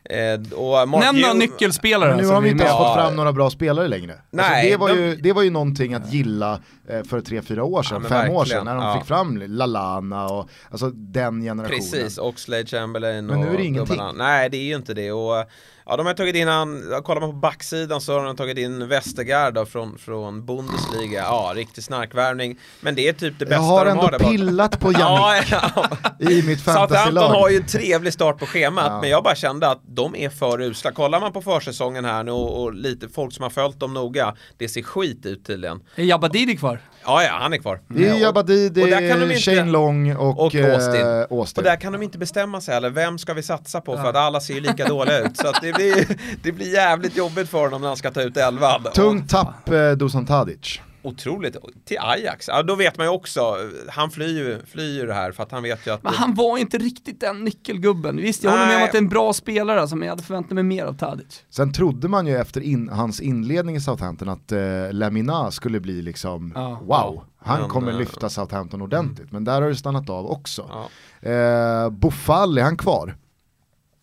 Eh, 0.10 0.58
och 0.58 0.90
Nämn 1.00 1.22
några 1.22 1.34
nyckelspelare 1.34 2.16
Men 2.16 2.26
nu 2.26 2.32
har 2.32 2.42
vi 2.42 2.50
inte 2.50 2.64
ens 2.64 2.78
fått 2.78 2.94
fram 2.94 3.16
några 3.16 3.34
bra 3.34 3.50
spelare 3.50 3.88
längre. 3.88 4.16
Nej, 4.32 4.46
alltså 4.46 4.70
det, 4.70 4.78
var 4.78 4.90
de- 4.90 4.96
ju, 4.96 5.16
det 5.16 5.34
var 5.34 5.42
ju 5.42 5.50
någonting 5.50 5.94
att 5.94 6.14
gilla 6.14 6.60
eh, 6.90 7.04
för 7.04 7.22
tre, 7.22 7.42
fyra 7.42 7.64
år 7.64 7.84
sedan, 7.84 8.02
Ja, 8.04 8.10
fem 8.10 8.32
år 8.32 8.46
sedan, 8.46 8.66
när 8.66 8.76
de 8.76 8.84
ja. 8.84 8.98
fick 8.98 9.08
fram 9.08 9.38
Lalana 9.48 10.28
och 10.28 10.50
alltså 10.72 10.90
den 10.90 11.42
generationen. 11.42 11.80
Precis, 11.80 12.18
Oxlade 12.18 12.66
Chamberlain 12.66 13.26
Men 13.26 13.40
nu 13.40 13.48
är 13.48 13.52
och 13.52 13.58
det 13.58 13.64
ingenting. 13.64 13.96
gubbarna. 13.98 14.12
Nej, 14.12 14.50
det 14.50 14.58
är 14.58 14.64
ju 14.64 14.76
inte 14.76 14.94
det. 14.94 15.12
Och, 15.12 15.46
ja, 15.86 15.98
de 15.98 16.06
har 16.06 16.14
tagit 16.14 16.36
in 16.36 16.48
han, 16.48 16.84
kollar 17.04 17.22
man 17.22 17.30
på 17.30 17.36
backsidan 17.38 18.02
så 18.02 18.14
har 18.20 18.26
de 18.26 18.36
tagit 18.36 18.58
in 18.58 18.88
Westergaard 18.88 19.68
från, 19.68 19.98
från 19.98 20.46
Bundesliga. 20.46 21.22
Ja, 21.22 21.52
riktig 21.56 21.84
snarkvärvning. 21.84 22.60
Men 22.82 22.96
det 22.96 23.08
är 23.08 23.14
typ 23.14 23.40
det 23.40 23.46
bästa 23.46 23.56
Jag 23.56 23.62
har 23.62 23.86
de 23.86 23.92
ändå 23.92 24.04
har 24.04 24.12
där 24.12 24.20
bak. 24.20 24.32
pillat 24.32 24.80
på 24.80 24.92
Ja, 25.00 25.36
Jannik 25.36 25.52
ja. 25.52 25.90
i 26.32 26.44
mitt 26.44 26.60
Southampton 26.60 26.88
fantasylag. 26.98 27.30
har 27.30 27.50
ju 27.50 27.58
en 27.58 27.68
trevlig 27.68 28.14
start 28.14 28.40
på 28.40 28.46
schemat 28.46 28.86
Ja. 28.88 29.02
men 29.02 29.10
jag 29.10 29.24
bara 29.24 29.36
kände 29.36 29.70
att 29.70 29.82
de 29.88 30.16
är 30.16 30.30
för 30.30 30.62
usla. 30.62 30.92
Kollar 30.92 31.20
man 31.20 31.34
på 31.34 31.42
försäsongen 31.42 32.06
här 32.06 32.24
nu 32.24 32.32
och, 32.32 32.64
och 32.64 32.74
lite 32.74 33.10
folk 33.10 33.34
som 33.34 33.44
har 33.44 33.50
följt 33.50 33.80
dem 33.80 33.94
noga, 33.94 34.36
det 34.58 34.68
ser 34.70 34.82
skit 34.82 35.26
ut 35.26 35.46
tydligen. 35.46 35.80
Är 35.96 36.04
Jabba 36.04 36.28
Didi 36.28 36.58
kvar? 36.58 36.80
Ja, 37.06 37.24
ja, 37.24 37.32
han 37.42 37.54
är 37.54 37.58
kvar. 37.58 37.82
Det 37.88 38.08
är 38.10 38.16
Jabadi, 38.16 38.70
det 38.70 38.82
Och 38.84 38.88
där 38.88 39.10
kan 39.10 39.20
de 39.20 39.26
är 39.26 39.36
inte- 39.36 39.40
Shane 39.56 39.72
Long 39.72 40.16
och, 40.16 40.40
och 40.46 40.56
Austin. 40.56 41.02
eh, 41.08 41.22
Och 41.22 41.38
Austin. 41.40 41.64
där 41.64 41.76
kan 41.76 41.94
de 41.94 42.02
inte 42.04 42.18
bestämma 42.18 42.62
sig 42.62 42.74
heller, 42.74 42.90
vem 42.90 43.18
ska 43.18 43.34
vi 43.34 43.44
satsa 43.44 43.82
på? 43.82 43.98
För 43.98 44.10
att 44.10 44.16
alla 44.16 44.40
ser 44.40 44.54
ju 44.54 44.60
lika 44.60 44.86
dåliga 44.88 45.20
ut. 45.20 45.38
Så 45.38 45.48
att 45.48 45.62
det, 45.62 45.72
blir, 45.76 46.18
det 46.44 46.52
blir 46.52 46.74
jävligt 46.74 47.18
jobbigt 47.18 47.50
för 47.50 47.62
honom 47.64 47.82
när 47.82 47.88
han 47.88 47.98
ska 47.98 48.12
ta 48.12 48.22
ut 48.22 48.38
elvan. 48.38 48.84
Tungt 48.96 49.30
tapp 49.30 49.70
eh, 49.70 49.92
Dusan 49.92 50.26
Tadic. 50.26 50.80
Otroligt. 51.06 51.56
Till 51.86 51.98
Ajax, 52.00 52.48
ja, 52.48 52.64
då 52.64 52.76
vet 52.76 52.98
man 52.98 53.06
ju 53.06 53.12
också, 53.12 53.56
han 53.90 54.12
flyr 54.12 54.38
ju, 54.38 54.62
flyr 54.66 55.00
ju 55.00 55.06
det 55.06 55.14
här 55.14 55.32
för 55.32 55.44
att 55.44 55.52
han 55.52 55.64
vet 55.64 55.88
ju 55.88 55.92
att... 55.92 56.04
Men 56.04 56.14
han 56.14 56.34
var 56.34 56.58
inte 56.58 56.78
riktigt 56.78 57.20
den 57.20 57.44
nyckelgubben. 57.44 58.18
Visst, 58.18 58.44
jag 58.44 58.52
håller 58.52 58.66
med 58.66 58.74
om 58.76 58.80
Nej. 58.80 58.86
att 58.86 58.92
det 58.92 58.98
är 58.98 59.02
en 59.02 59.10
bra 59.10 59.34
spelare 59.34 59.82
alltså, 59.82 59.96
men 59.96 60.06
jag 60.06 60.12
hade 60.12 60.24
förväntat 60.24 60.52
mig 60.52 60.64
mer 60.64 60.86
av 60.86 60.94
Tadic. 60.94 61.44
Sen 61.50 61.74
trodde 61.74 62.08
man 62.08 62.28
ju 62.28 62.38
efter 62.38 62.62
in, 62.62 62.90
hans 62.90 63.20
inledning 63.22 63.76
i 63.76 63.82
Southampton 63.82 64.30
att 64.30 64.52
eh, 64.52 64.60
Lamina 64.92 65.52
skulle 65.52 65.80
bli 65.80 66.02
liksom, 66.02 66.52
Ja. 66.56 66.80
wow, 66.84 67.24
han 67.38 67.60
Men, 67.60 67.70
kommer 67.70 67.92
eh, 67.92 67.98
lyfta 67.98 68.30
Southampton 68.30 68.82
ordentligt. 68.82 69.32
Men 69.32 69.44
där 69.44 69.62
har 69.62 69.70
det 69.70 69.76
stannat 69.76 70.10
av 70.10 70.26
också. 70.32 70.88
Ja. 71.22 71.30
Eh, 71.30 71.90
Buffal, 71.90 72.58
är 72.58 72.64
han 72.64 72.78
kvar? 72.78 73.16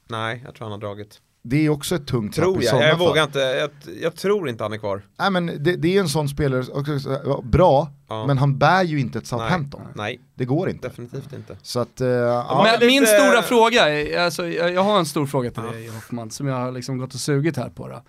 Nej, 0.09 0.43
jag 0.45 0.55
tror 0.55 0.64
han 0.64 0.73
har 0.73 0.79
dragit. 0.79 1.21
Det 1.43 1.66
är 1.66 1.70
också 1.70 1.95
ett 1.95 2.07
tungt 2.07 2.34
Tror 2.34 2.62
jag, 2.64 2.82
jag 2.82 2.91
fall. 2.99 2.99
vågar 3.09 3.22
inte, 3.24 3.38
jag, 3.38 3.70
jag 4.03 4.14
tror 4.16 4.49
inte 4.49 4.64
han 4.64 4.72
är 4.72 4.78
kvar. 4.78 5.03
Nej 5.18 5.30
men 5.30 5.47
det, 5.47 5.76
det 5.76 5.97
är 5.97 6.01
en 6.01 6.09
sån 6.09 6.28
spelare, 6.28 6.64
också, 6.72 7.41
bra, 7.45 7.91
Ja. 8.09 8.26
men 8.26 8.38
han 8.38 8.59
bär 8.59 8.82
ju 8.82 9.01
inte 9.01 9.18
ett 9.18 9.26
Southampton. 9.26 9.80
Nej, 9.95 10.20
Det 10.34 10.45
går 10.45 10.70
inte. 10.70 10.88
definitivt 10.88 11.32
inte. 11.32 11.57
Så 11.62 11.80
att, 11.80 12.01
eh, 12.01 12.09
ja, 12.09 12.62
men 12.64 12.72
lite- 12.74 12.86
min 12.86 13.07
stora 13.07 13.43
fråga, 13.43 13.82
alltså, 14.24 14.49
jag, 14.49 14.72
jag 14.72 14.82
har 14.84 14.99
en 14.99 15.07
stor 15.07 15.26
fråga 15.26 15.51
till 15.51 15.62
dig 15.62 15.88
Hoffman, 15.88 16.30
som 16.30 16.47
jag 16.47 16.55
har 16.57 16.72
liksom 16.72 16.99
gått 16.99 17.14
och 17.14 17.20
sugit 17.20 17.57
här 17.57 17.68
på. 17.68 17.88
Då. 17.88 18.03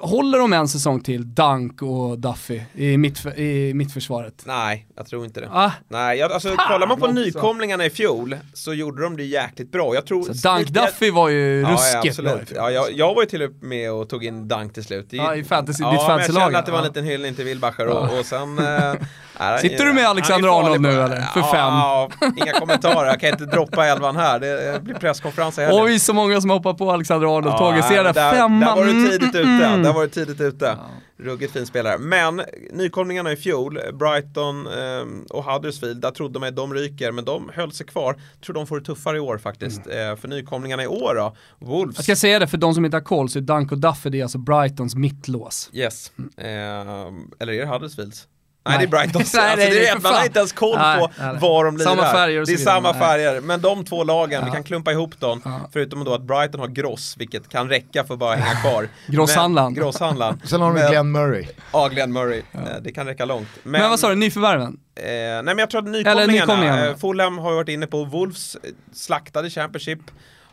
Håller 0.00 0.38
de 0.38 0.52
en 0.52 0.68
säsong 0.68 1.00
till, 1.00 1.34
Dunk 1.34 1.82
och 1.82 2.18
Duffy, 2.18 2.60
i, 2.74 2.96
mitt, 2.98 3.26
i 3.36 3.74
mittförsvaret? 3.74 4.42
Nej, 4.46 4.86
jag 4.96 5.06
tror 5.06 5.24
inte 5.24 5.40
det. 5.40 5.48
Ah, 5.52 5.72
Nej, 5.88 6.18
jag, 6.18 6.32
alltså 6.32 6.48
Fan 6.48 6.72
kollar 6.72 6.86
man 6.86 7.00
på 7.00 7.06
nykomlingarna 7.06 7.84
i 7.86 7.90
fjol 7.90 8.36
så 8.54 8.74
gjorde 8.74 9.02
de 9.02 9.16
det 9.16 9.24
jäkligt 9.24 9.72
bra. 9.72 9.94
Jag 9.94 10.06
tror... 10.06 10.22
så 10.34 10.48
Dunk 10.48 10.68
Duffy 10.68 11.10
var 11.10 11.28
ju 11.28 11.60
Ja, 11.60 11.68
ja, 11.70 11.74
ruskigt 12.02 12.22
bra. 12.24 12.32
i. 12.40 12.44
Ja, 12.54 12.70
jag, 12.70 12.92
jag 12.92 13.14
var 13.14 13.22
ju 13.22 13.28
till 13.28 13.42
och 13.42 13.50
med 13.60 13.92
och 13.92 14.08
tog 14.08 14.24
in 14.24 14.48
Dunk 14.48 14.74
till 14.74 14.84
slut. 14.84 15.12
Är- 15.12 15.16
Ja, 15.16 15.34
i 15.36 15.42
fantasy- 15.42 15.76
ja, 15.82 15.90
ditt 15.92 16.00
fantasylag, 16.00 16.42
Jag 16.42 16.46
kände 16.46 16.58
att 16.58 16.66
det 16.66 16.72
var 16.72 16.78
en 16.78 16.84
ja. 16.84 16.88
liten 16.88 17.04
hyllning 17.04 17.34
till 17.34 17.44
Wilbacher 17.44 17.86
och, 17.86 18.18
och 18.18 18.26
sen... 18.26 18.54
nej, 19.40 19.60
Sitter 19.60 19.84
du 19.84 19.92
med 19.92 20.06
Alexander 20.06 20.60
Arnold 20.60 20.80
nu, 20.80 20.88
eller? 21.02 21.20
För 21.20 21.40
ja, 21.40 22.10
Inga 22.36 22.52
kommentarer, 22.52 23.06
jag 23.08 23.20
kan 23.20 23.30
inte 23.30 23.46
droppa 23.46 23.86
elvan 23.86 24.16
här. 24.16 24.40
Det 24.40 24.82
blir 24.82 24.94
presskonferens 24.94 25.58
i 25.58 25.62
helgen. 25.62 25.84
Oj, 25.84 25.98
så 25.98 26.12
många 26.14 26.40
som 26.40 26.50
hoppar 26.50 26.74
på 26.74 26.92
Alexander 26.92 27.26
Arnold, 27.38 27.46
Ja, 27.46 27.58
tåget. 27.58 27.84
Ser 27.84 28.04
det, 28.04 28.14
femma. 28.14 28.66
där 28.66 28.76
var 28.76 28.84
du 28.84 29.08
tidigt 29.10 29.34
ute, 29.38 29.48
mm. 29.48 29.82
där 29.82 29.92
var 29.92 30.02
du 30.02 30.08
tidigt 30.08 30.40
ute. 30.40 30.78
Ruggigt 31.18 31.52
fin 31.52 31.66
spelare. 31.66 31.98
Men 31.98 32.42
nykomlingarna 32.72 33.32
i 33.32 33.36
fjol, 33.36 33.80
Brighton 33.92 34.66
ehm, 34.66 35.24
och 35.30 35.44
Huddersfield, 35.44 36.00
där 36.00 36.10
trodde 36.10 36.38
man 36.38 36.48
att 36.48 36.56
de 36.56 36.74
ryker, 36.74 37.12
men 37.12 37.24
de 37.24 37.50
höll 37.54 37.72
sig 37.72 37.86
kvar. 37.86 38.20
Tror 38.44 38.54
de 38.54 38.66
får 38.66 38.78
det 38.78 38.84
tuffare 38.84 39.16
i 39.16 39.20
år 39.20 39.38
faktiskt. 39.38 39.86
Mm. 39.86 40.10
Eh, 40.10 40.16
för 40.16 40.28
nykomlingarna 40.28 40.82
i 40.82 40.86
år 40.86 41.14
då, 41.14 41.36
Wolves. 41.58 41.96
Jag 41.96 42.04
ska 42.04 42.16
säga 42.16 42.38
det 42.38 42.46
för 42.46 42.58
de 42.58 42.74
som 42.74 42.84
inte 42.84 42.96
har 42.96 43.04
koll, 43.04 43.28
så 43.28 43.38
är 43.38 43.42
Dunk 43.42 43.72
och 43.72 43.78
Duffy 43.78 44.10
det 44.10 44.18
är 44.18 44.22
alltså 44.22 44.38
Brightons 44.38 44.94
mittlås. 44.94 45.70
Yes. 45.72 46.12
Ehm, 46.36 47.30
eller 47.38 47.52
är 47.52 47.60
det 47.60 47.66
Huddersfields? 47.66 48.28
Nej. 48.68 48.78
Nej, 48.78 48.86
det 48.86 48.96
är 48.96 49.00
Brightons. 49.00 49.34
Nej, 49.34 49.42
alltså, 49.42 49.56
nej, 49.66 49.70
det 49.74 49.80
vet, 49.80 49.92
för 49.92 50.00
man 50.02 50.14
har 50.14 50.24
inte 50.24 50.38
ens 50.38 50.52
koll 50.52 50.78
Nej, 50.78 51.00
på 51.00 51.10
nej, 51.18 51.36
var 51.40 51.64
de 51.64 51.76
lirar. 51.76 51.90
Samma 51.90 52.02
färger 52.12 52.40
och 52.40 52.46
Det 52.46 52.52
är 52.52 52.56
samma 52.56 52.92
Nej. 52.92 53.00
färger. 53.00 53.40
Men 53.40 53.60
de 53.60 53.84
två 53.84 54.04
lagen, 54.04 54.42
vi 54.44 54.48
Ja. 54.48 54.54
kan 54.54 54.64
klumpa 54.64 54.92
ihop 54.92 55.20
dem. 55.20 55.42
Ja. 55.44 55.60
Förutom 55.72 56.04
då 56.04 56.14
att 56.14 56.22
Brighton 56.22 56.60
har 56.60 56.68
Gross, 56.68 57.14
vilket 57.18 57.48
kan 57.48 57.68
räcka 57.68 58.04
för 58.04 58.14
att 58.14 58.20
bara 58.20 58.34
hänga 58.34 58.60
kvar. 58.60 58.88
Grosshandlaren. 59.06 59.72
Men- 59.72 59.82
Grosshandlaren. 59.82 60.40
Sen 60.44 60.60
har 60.60 60.74
de 60.74 60.80
Men- 60.80 60.90
Glenn 60.90 61.12
Murray. 61.12 61.46
Ja, 61.72 61.88
Glenn 61.88 62.12
Murray. 62.12 62.42
Eh, 62.52 62.60
Det 62.82 62.92
kan 62.92 63.06
räcka 63.06 63.24
långt. 63.24 63.48
Men, 63.62 63.90
vad 63.90 64.00
sa 64.00 64.08
du, 64.08 64.14
nyförvärven? 64.14 64.76
Eh, 65.00 65.04
nej 65.06 65.42
men 65.42 65.58
jag 65.58 65.70
tror 65.70 65.80
att 65.80 65.86
Eller 65.88 65.98
nykomlingarna, 65.98 66.26
nykomlingarna. 66.26 66.86
eh, 66.86 66.96
Fulham 66.96 67.38
har 67.38 67.50
ju 67.50 67.56
varit 67.56 67.68
inne 67.68 67.86
på 67.86 68.04
Wolves, 68.04 68.54
eh, 68.54 68.60
slaktade 68.92 69.50
Championship. 69.50 69.98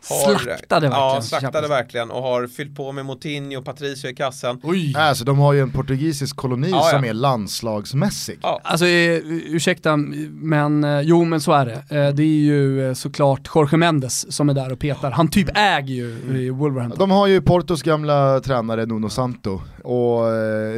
Slaktade 0.04 0.88
verkligen 0.88 1.14
Ja, 1.14 1.20
slaktade 1.22 1.68
verkligen 1.68 2.10
och 2.10 2.22
har 2.22 2.46
fyllt 2.46 2.76
på 2.76 2.92
med 2.92 3.06
Moutinho 3.06 3.58
och 3.58 3.64
Patricio 3.64 4.10
i 4.10 4.14
kassen. 4.14 4.60
Oj. 4.62 4.94
Alltså 4.96 5.24
de 5.24 5.38
har 5.38 5.52
ju 5.52 5.60
en 5.60 5.70
portugisisk 5.70 6.36
koloni 6.36 6.70
Ja, 6.70 6.76
ja. 6.76 6.90
som 6.98 7.04
är 7.04 7.12
landslagsmässig. 7.12 8.38
Ja. 8.42 8.60
Alltså 8.64 8.86
eh, 8.86 9.18
ursäkta, 9.26 9.96
men 10.30 10.84
eh, 10.84 11.00
jo 11.00 11.24
men 11.24 11.40
så 11.40 11.52
är 11.52 11.66
det. 11.66 11.96
Eh, 11.96 12.14
det 12.14 12.22
är 12.22 12.26
ju 12.26 12.94
såklart 12.94 13.50
Jorge 13.54 13.76
Mendes 13.78 14.32
som 14.32 14.48
är 14.48 14.54
där 14.54 14.72
och 14.72 14.78
petar. 14.78 15.10
Han 15.10 15.28
typ 15.28 15.48
äger 15.54 15.94
ju 15.94 16.50
Wolverhampton. 16.50 16.98
De 16.98 17.10
har 17.10 17.26
ju 17.26 17.40
Portos 17.40 17.82
gamla 17.82 18.40
tränare 18.40 18.86
Nuno 18.86 19.08
Santo 19.10 19.60
och 19.82 20.22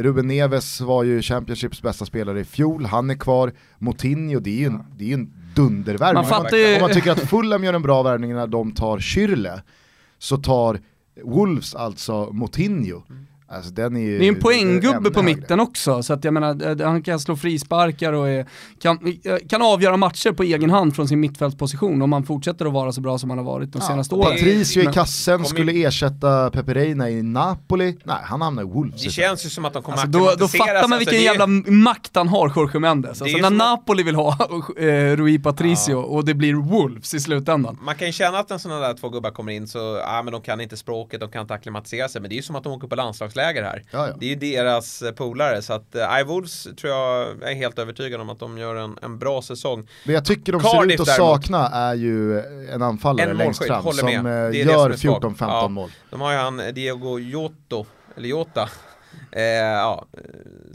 Ruben 0.03 0.27
Neves 0.27 0.81
var 0.81 1.03
ju 1.03 1.21
Championships 1.21 1.81
bästa 1.81 2.05
spelare 2.05 2.39
i 2.39 2.43
fjol, 2.43 2.85
han 2.85 3.09
är 3.09 3.15
kvar. 3.15 3.53
Moutinho, 3.79 4.39
det 4.39 4.49
är 4.49 4.59
ju 4.59 4.65
en, 4.65 4.83
det 4.97 5.03
är 5.03 5.07
ju 5.07 5.13
en 5.13 5.33
dundervärvning. 5.61 6.21
Man 6.21 6.29
fattar 6.29 6.57
ju- 6.57 6.75
Om 6.75 6.81
man 6.81 6.91
tycker 6.91 7.11
att 7.11 7.19
Fulham 7.29 7.63
gör 7.63 7.73
en 7.73 7.81
bra 7.81 8.03
värvning 8.03 8.33
när 8.33 8.47
de 8.47 8.71
tar 8.71 8.99
Schürrle, 8.99 9.61
så 10.19 10.37
tar 10.37 10.79
Wolves 11.23 11.75
alltså 11.75 12.29
Moutinho. 12.33 13.03
Alltså 13.49 13.71
den 13.71 13.95
är 13.95 14.01
ju 14.01 14.17
Det 14.19 14.25
är 14.25 14.29
en 14.29 14.39
poänggubbe 14.39 15.11
på 15.11 15.21
högre. 15.21 15.35
mitten 15.35 15.59
också, 15.59 16.03
så 16.03 16.13
att 16.13 16.23
jag 16.23 16.33
menar, 16.33 16.81
eh, 16.81 16.87
han 16.87 17.01
kan 17.03 17.19
slå 17.19 17.35
frisparkar 17.35 18.13
och 18.13 18.29
är, 18.29 18.45
kan, 18.81 18.99
eh, 19.23 19.35
kan 19.49 19.61
avgöra 19.61 19.97
matcher 19.97 20.31
på 20.31 20.43
egen 20.43 20.69
hand 20.69 20.95
från 20.95 21.07
sin 21.07 21.19
mittfältsposition 21.19 22.01
om 22.01 22.13
han 22.13 22.23
fortsätter 22.23 22.65
att 22.65 22.73
vara 22.73 22.91
så 22.91 23.01
bra 23.01 23.17
som 23.17 23.29
han 23.29 23.37
har 23.39 23.45
varit 23.45 23.73
de 23.73 23.81
senaste 23.81 24.15
åren. 24.15 24.31
Patricio 24.31 24.89
i 24.89 24.93
kassen 24.93 25.45
skulle 25.45 25.71
in. 25.73 25.85
ersätta 25.87 26.49
Pepe 26.51 26.73
Reina 26.73 27.09
i 27.09 27.23
Napoli. 27.23 27.97
Nej, 28.03 28.17
han 28.23 28.41
hamnar 28.41 28.63
i 28.63 28.65
Wolves. 28.65 29.03
Det 29.03 29.09
känns 29.09 29.45
ju 29.45 29.49
som 29.49 29.65
att 29.65 29.73
de 29.73 29.83
kommer 29.83 29.97
Alltså 29.97 30.19
då, 30.19 30.31
då 30.39 30.47
fattar 30.47 30.73
man 30.73 30.77
Alltså, 30.77 30.97
vilken 30.99 31.15
är- 31.15 31.19
jävla 31.23 31.47
makt 31.71 32.11
han 32.15 32.27
har, 32.27 32.53
Jorge 32.55 32.79
Mendes. 32.79 33.21
är 33.21 33.25
Alltså 33.25 33.37
när 33.37 33.49
Napoli 33.49 34.03
vill 34.03 34.15
ha 34.15 34.37
eh, 34.77 34.85
Rui 35.15 35.39
Patricio 35.39 35.93
och 35.95 36.25
det 36.25 36.33
blir 36.33 36.53
Wolves 36.53 37.13
i 37.13 37.19
slutändan. 37.19 37.77
Man 37.81 37.95
kan 37.95 38.07
ju 38.07 38.13
känna 38.13 38.37
att 38.39 38.49
när 38.49 38.57
sådana 38.57 38.87
där 38.87 38.93
två 38.93 39.09
gubbar 39.09 39.29
kommer 39.31 39.51
in 39.51 39.67
så, 39.67 39.99
ja 40.03 40.21
men 40.23 40.31
de 40.33 40.41
kan 40.41 40.61
inte 40.61 40.77
språket, 40.77 41.19
de 41.19 41.29
kan 41.29 41.41
inte 41.41 41.53
acklimatisera 41.53 42.07
sig, 42.09 42.21
men 42.21 42.29
det 42.29 42.33
är 42.33 42.37
ju 42.37 42.43
som 42.43 42.55
att 42.55 42.63
de 42.63 42.73
åker 42.73 42.87
på 42.87 42.95
landslagsläger 43.37 43.63
här. 43.63 43.83
Ja, 43.91 44.07
ja. 44.07 44.13
Det 44.19 44.25
är 44.25 44.29
ju 44.29 44.35
deras 44.35 45.01
eh, 45.01 45.11
polare, 45.11 45.61
så 45.61 45.73
att 45.73 45.95
äh, 45.95 46.23
Wolves 46.25 46.63
tror 46.63 46.93
jag, 46.93 47.27
jag 47.41 47.51
är 47.51 47.55
helt 47.55 47.79
övertygad 47.79 48.21
om 48.21 48.29
att 48.29 48.39
de 48.39 48.57
gör 48.57 48.75
en, 48.75 48.97
en 49.01 49.19
bra 49.19 49.41
säsong. 49.41 49.87
Det 50.05 50.13
jag 50.13 50.25
tycker 50.25 50.51
de 50.51 50.61
ser 50.61 50.69
Cardiff 50.69 50.93
ut 50.93 50.99
att 50.99 51.15
sakna 51.15 51.69
är 51.69 51.95
ju 51.95 52.39
en 52.73 52.81
anfallare 52.81 53.29
En 53.29 53.37
längst 53.37 53.65
fram 53.65 53.83
som 53.93 54.07
eh, 54.07 54.13
gör 54.65 54.89
som 54.91 54.97
svagt. 54.97 55.23
14-15 55.23 55.35
Ja. 55.39 55.67
mål. 55.67 55.89
De 56.09 56.21
har 56.21 56.31
ju 56.31 56.37
han 56.37 56.61
Diego 56.73 57.19
Jota, 57.19 57.85
eller 58.17 58.29
Jota. 58.29 58.69
Eh, 59.31 59.41
ja, 59.43 60.05
eh, 60.13 60.19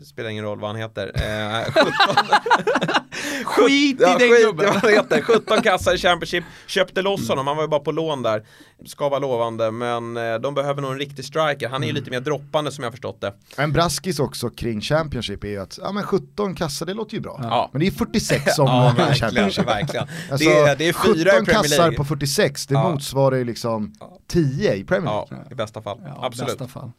spelar 0.05 0.31
ingen 0.31 0.45
roll 0.45 0.61
vad 0.61 0.71
han 0.71 0.81
heter. 0.81 1.13
Eh, 1.15 1.65
17, 1.73 1.93
Skit 3.45 4.01
i 4.01 4.03
ja, 4.03 4.19
den 4.19 4.29
gubben! 4.29 4.67
vad 4.67 4.75
han 4.83 4.91
heter. 4.93 5.23
17 5.23 5.63
kassar 5.63 5.95
i 5.95 5.99
Championship, 5.99 6.45
köpte 6.67 7.03
loss 7.03 7.29
honom, 7.29 7.47
han 7.47 7.57
var 7.57 7.65
ju 7.65 7.69
bara 7.69 7.81
på 7.81 7.93
lån 7.93 8.23
där. 8.23 8.43
Ska 8.87 9.09
vara 9.09 9.19
lovande, 9.21 9.71
men 9.71 10.17
eh, 10.17 10.35
de 10.35 10.55
behöver 10.55 10.83
nog 10.83 10.93
en 10.93 10.99
riktig 10.99 11.25
striker. 11.25 11.69
Han 11.69 11.83
är 11.83 11.87
Mm. 11.87 11.97
ju 11.97 12.01
lite 12.01 12.11
mer 12.11 12.21
droppande 12.21 12.73
som 12.73 12.85
jag 12.85 12.93
förstått 12.93 13.21
det. 13.21 13.33
En 13.57 13.73
braskis 13.73 14.19
också 14.19 14.51
kring 14.51 14.81
Championship 14.81 15.45
är 15.45 15.49
ju 15.49 15.59
att, 15.63 15.79
ja 15.83 15.93
men 15.93 16.03
17 16.05 16.55
kassar 16.55 16.87
det 16.87 16.95
låter 16.95 17.15
ju 17.15 17.21
bra. 17.21 17.41
Ja. 17.43 17.69
Men 17.73 17.81
det 17.81 17.87
är 17.87 17.91
46 17.91 18.45
Ja, 18.57 18.63
omgångar 18.63 18.93
i 18.93 18.97
verkligen, 18.97 19.31
Championship. 19.51 19.67
verkligen. 19.69 20.07
Alltså, 20.31 20.49
det, 20.49 20.57
är, 20.59 20.77
det 20.77 20.89
är 20.89 20.93
fyra 20.93 21.31
i 21.31 21.35
17 21.35 21.45
Premier 21.45 21.63
kassar 21.63 21.93
på 21.93 22.05
46, 22.05 22.67
det 22.67 22.75
Ja. 22.75 22.91
motsvarar 22.91 23.37
ju 23.37 23.45
liksom 23.45 23.93
10 24.29 24.75
i 24.75 24.85
Premier 24.85 25.11
League. 25.13 25.27
Ja, 25.31 25.37
i 25.51 25.55
bästa 25.55 25.83
fall. 25.83 26.01
Ja, 26.07 26.27
Absolut. 26.27 26.59
bästa 26.59 26.69
fall. 26.81 26.91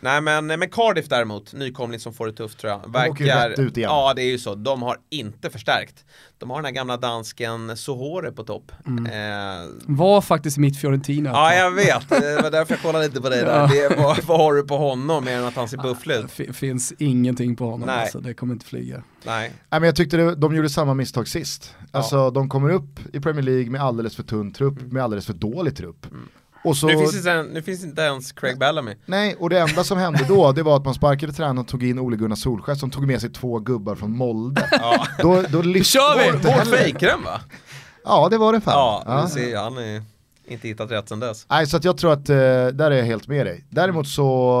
Nej 0.00 0.20
men, 0.20 0.46
men 0.46 0.70
Cardiff 0.70 1.08
däremot, 1.08 1.52
nykomling 1.52 2.00
som 2.00 2.12
får 2.14 2.26
det 2.26 2.32
tufft 2.32 2.58
tror 2.58 2.72
jag. 2.72 2.80
ju 3.20 3.26
rätt 3.26 3.58
ut 3.58 3.76
igen. 3.76 3.90
Ja 3.90 4.12
det 4.16 4.22
är 4.22 4.30
ju 4.30 4.38
så, 4.38 4.54
de 4.54 4.82
har 4.82 4.96
inte 5.10 5.50
förstärkt. 5.50 6.04
De 6.38 6.50
har 6.50 6.56
den 6.56 6.64
här 6.64 6.72
gamla 6.72 6.96
dansken 6.96 7.76
Sohore 7.76 8.32
på 8.32 8.44
topp. 8.44 8.72
Mm. 8.86 9.06
Eh, 9.06 9.68
Var 9.86 10.20
faktiskt 10.20 10.58
mitt 10.58 10.80
Fiorentina. 10.80 11.30
ja 11.30 11.54
jag 11.54 11.70
vet, 11.70 12.08
det 12.08 12.42
var 12.42 12.50
därför 12.50 12.74
jag 12.74 12.82
kollade 12.82 13.06
lite 13.06 13.20
på 13.20 13.28
dig 13.28 13.40
där. 13.44 13.60
Ja. 13.60 13.66
Det, 13.88 13.96
vad, 13.96 14.24
vad 14.24 14.38
har 14.38 14.54
du 14.54 14.62
på 14.62 14.76
honom 14.76 15.24
mer 15.24 15.36
än 15.38 15.44
att 15.44 15.54
han 15.54 15.68
ser 15.68 15.78
bufflig 15.78 16.14
ut? 16.14 16.36
Det 16.36 16.52
finns 16.52 16.92
ingenting 16.98 17.56
på 17.56 17.64
honom 17.64 17.86
Nej. 17.86 18.02
alltså, 18.02 18.20
det 18.20 18.34
kommer 18.34 18.52
inte 18.52 18.66
flyga. 18.66 19.02
Nej. 19.22 19.48
Nej, 19.70 19.80
men 19.80 19.82
jag 19.82 19.96
tyckte 19.96 20.16
det, 20.16 20.34
de 20.34 20.54
gjorde 20.56 20.70
samma 20.70 20.94
misstag 20.94 21.28
sist. 21.28 21.74
Alltså 21.90 22.30
de 22.30 22.48
kommer 22.48 22.70
upp 22.70 23.00
i 23.12 23.20
Premier 23.20 23.42
League 23.42 23.70
med 23.70 23.80
alldeles 23.80 24.16
för 24.16 24.22
tunn 24.22 24.52
trupp, 24.52 24.80
med 24.92 25.02
alldeles 25.04 25.26
för 25.26 25.32
dålig 25.34 25.76
trupp. 25.76 26.06
Och 26.06 26.43
så, 26.72 26.86
Nu, 26.86 26.96
finns 26.98 27.16
inte, 27.16 27.42
nu 27.42 27.62
finns 27.62 27.84
inte 27.84 28.02
ens 28.02 28.32
Craig 28.32 28.58
Bellamy. 28.58 28.94
nej, 29.06 29.36
och 29.38 29.50
det 29.50 29.58
enda 29.60 29.84
som 29.84 29.98
hände 29.98 30.24
då, 30.28 30.52
det 30.52 30.62
var 30.62 30.76
att 30.76 30.84
man 30.84 30.94
sparkade 30.94 31.32
tränaren 31.32 31.58
och 31.58 31.68
tog 31.68 31.84
in 31.84 31.98
Ole 31.98 32.16
Gunnar 32.16 32.36
Solskjaer 32.36 32.76
som 32.76 32.90
tog 32.90 33.06
med 33.06 33.20
sig 33.20 33.30
två 33.30 33.58
gubbar 33.58 33.94
från 33.94 34.16
Molde. 34.16 34.68
Ja. 34.72 35.06
Då, 35.22 35.42
då 35.48 35.62
lyfte 35.62 35.90
kör 35.90 36.32
vi! 36.32 36.38
Vår 36.38 36.76
fejkren 36.76 37.22
va? 37.24 37.40
Ja, 38.04 38.28
det 38.28 38.38
var 38.38 38.52
det 38.52 38.60
fan. 38.60 38.72
Ja, 38.74 39.02
Ja. 39.06 39.28
ser, 39.28 39.56
han 39.56 39.78
är 39.78 40.02
inte 40.46 40.68
hittat 40.68 40.90
rätt 40.90 41.08
sen 41.08 41.20
dess. 41.20 41.46
Nej, 41.50 41.66
så 41.66 41.76
att 41.76 41.84
jag 41.84 41.96
tror 41.98 42.12
att, 42.12 42.28
eh, 42.28 42.36
där 42.72 42.90
är 42.90 42.96
jag 42.96 43.04
helt 43.04 43.28
med 43.28 43.46
dig. 43.46 43.64
Däremot 43.70 44.08
så 44.08 44.60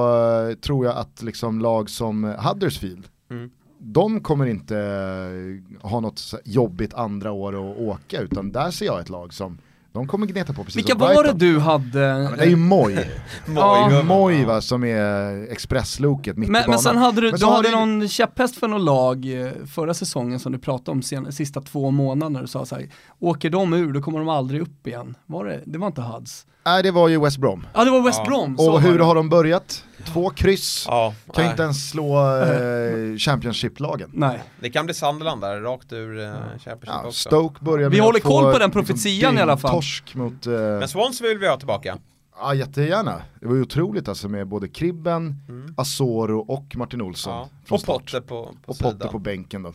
eh, 0.50 0.54
tror 0.54 0.86
jag 0.86 0.96
att 0.96 1.22
liksom 1.22 1.60
lag 1.60 1.90
som 1.90 2.24
Huddersfield, 2.38 3.04
Mm. 3.30 3.50
de 3.78 4.20
kommer 4.20 4.46
inte 4.46 4.78
eh, 4.78 5.88
ha 5.90 6.00
något 6.00 6.34
jobbigt 6.44 6.94
andra 6.94 7.32
år 7.32 7.52
att 7.70 7.76
åka, 7.78 8.20
utan 8.20 8.52
där 8.52 8.70
ser 8.70 8.86
jag 8.86 9.00
ett 9.00 9.08
lag 9.08 9.34
som, 9.34 9.58
de 9.94 10.06
kommer 10.06 10.26
gneta 10.26 10.52
på 10.52 10.64
precis 10.64 10.76
Vilka 10.76 10.94
var 10.94 11.24
det 11.24 11.32
du 11.32 11.58
hade? 11.58 11.98
Det 12.36 12.42
är 12.44 12.46
ju 12.48 12.56
Moy, 12.56 12.98
Ja. 13.56 13.88
Moj, 13.90 14.02
Moy 14.02 14.44
va, 14.44 14.60
som 14.60 14.84
är 14.84 15.52
expressloket 15.52 16.36
mitt 16.36 16.48
i 16.48 16.52
Men, 16.52 16.60
banan. 16.62 16.70
men 16.70 16.78
sen 16.78 16.96
hade 16.96 17.20
du, 17.20 17.30
Men 17.30 17.40
du 17.40 17.46
hade 17.46 17.68
ju- 17.68 17.74
någon 17.76 18.08
käpphäst 18.08 18.56
för 18.56 18.68
någon 18.68 18.84
lag 18.84 19.40
eh, 19.42 19.50
förra 19.74 19.94
säsongen 19.94 20.40
som 20.40 20.52
du 20.52 20.58
pratade 20.58 20.90
om 20.90 21.02
sen, 21.02 21.32
sista 21.32 21.60
två 21.60 21.90
månaderna. 21.90 22.40
Du 22.40 22.46
sa 22.46 22.66
så 22.66 22.74
här, 22.74 22.88
åker 23.20 23.50
de 23.50 23.72
ur 23.72 23.92
då 23.92 24.00
kommer 24.02 24.18
de 24.18 24.28
aldrig 24.28 24.60
upp 24.62 24.86
igen. 24.86 25.14
Var 25.26 25.44
det? 25.44 25.60
Det 25.66 25.78
var 25.78 25.86
inte 25.86 26.02
Huds. 26.02 26.46
Nej 26.66 26.82
det 26.82 26.90
var 26.90 27.08
ju 27.08 27.20
West 27.20 27.38
Brom. 27.38 27.66
Ja 27.74 27.84
det 27.84 27.90
var 27.90 28.02
West 28.02 28.18
Ja. 28.18 28.30
Brom, 28.30 28.56
Och 28.58 28.80
hur 28.80 28.98
har 28.98 29.14
de 29.14 29.28
börjat? 29.28 29.84
Två 30.06 30.30
kryss, 30.30 30.84
Ja, 30.88 31.14
kan 31.34 31.42
nej. 31.44 31.50
inte 31.50 31.62
ens 31.62 31.90
slå 31.90 32.36
eh, 32.42 33.16
Championship-lagen. 33.18 34.10
Nej. 34.12 34.42
Det 34.60 34.70
kan 34.70 34.84
bli 34.84 34.94
Sunderland 34.94 35.40
där, 35.40 35.60
rakt 35.60 35.92
ur 35.92 36.20
eh, 36.20 36.30
Championship 36.34 36.78
Ja, 36.86 37.06
också. 37.06 37.28
Stoke 37.28 37.64
börjar 37.64 37.90
Vi 37.90 37.98
håller 37.98 38.20
koll 38.20 38.44
på 38.52 38.58
den 38.58 38.68
liksom, 38.70 38.70
profetian 38.84 39.38
i 39.38 39.40
alla 39.40 39.56
fall. 39.56 39.70
Torsk 39.70 40.14
mot, 40.14 40.46
eh, 40.46 40.52
Men 40.52 40.88
Swansea 40.88 41.28
vill 41.28 41.38
vi 41.38 41.48
ha 41.48 41.56
tillbaka. 41.56 41.98
ja 42.40 42.54
jättegärna. 42.54 43.22
Det 43.40 43.46
var 43.46 43.54
ju 43.54 43.62
otroligt 43.62 44.08
alltså 44.08 44.28
med 44.28 44.46
både 44.48 44.68
Kribben, 44.68 45.34
Asoro 45.76 46.38
och 46.40 46.76
Martin 46.76 47.00
Olsson. 47.02 47.32
Mm. 47.32 47.42
Ja. 47.44 47.58
från 47.66 47.76
Och. 47.78 47.84
Potter 47.86 48.20
på, 48.20 48.54
på 48.66 48.74
Och. 48.74 48.92
Potter 48.92 49.08
på 49.08 49.18
bänken 49.18 49.62
då. 49.62 49.72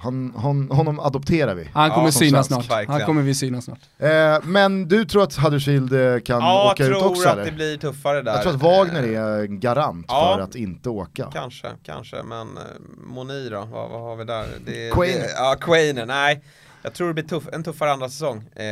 Han, 0.00 0.32
hon, 0.36 0.70
honom 0.70 1.00
adopterar 1.00 1.54
vi. 1.54 1.68
Han 1.74 1.90
kommer 1.90 2.06
Ja, 2.06 2.12
synas 2.12 2.46
svensk, 2.46 2.66
snart. 2.66 2.68
Han 2.68 2.86
verkligen. 2.86 3.06
kommer 3.06 3.22
vi 3.22 3.34
synas 3.34 3.64
snart. 3.64 3.78
Eh, 3.98 4.38
men 4.44 4.88
du 4.88 5.04
tror 5.04 5.22
att 5.22 5.36
Huddersfield 5.36 5.92
eh, 5.92 6.20
kan 6.20 6.40
Ja, 6.40 6.72
åka 6.72 6.82
jag 6.84 6.92
ut 6.92 6.98
tror 6.98 7.10
också 7.10 7.28
att 7.28 7.32
eller? 7.34 7.44
det 7.44 7.52
blir 7.52 7.76
tuffare 7.76 8.22
där. 8.22 8.32
Jag 8.32 8.42
tror 8.42 8.52
att 8.54 8.62
Wagner 8.62 9.02
Eh, 9.02 9.20
är 9.20 9.40
en 9.44 9.60
garant 9.60 10.06
ja. 10.08 10.34
för 10.36 10.42
att 10.42 10.54
inte 10.54 10.88
åka. 10.88 11.30
Kanske, 11.32 11.68
kanske, 11.84 12.22
men 12.22 12.56
eh, 12.56 12.62
Moni 13.06 13.48
då, 13.48 13.58
vad, 13.72 13.90
vad 13.90 14.00
har 14.00 14.16
vi 14.16 14.24
där? 14.24 14.46
Det, 14.66 14.90
Quainer. 14.92 15.18
Det, 15.20 15.32
ja, 15.36 15.56
Quainer, 15.60 16.06
nej. 16.06 16.44
Jag 16.82 16.94
tror 16.94 17.08
det 17.08 17.14
blir 17.14 17.24
tuff, 17.24 17.44
en 17.52 17.64
tuffare 17.64 17.92
andra 17.92 18.08
säsong 18.08 18.36
eh, 18.36 18.64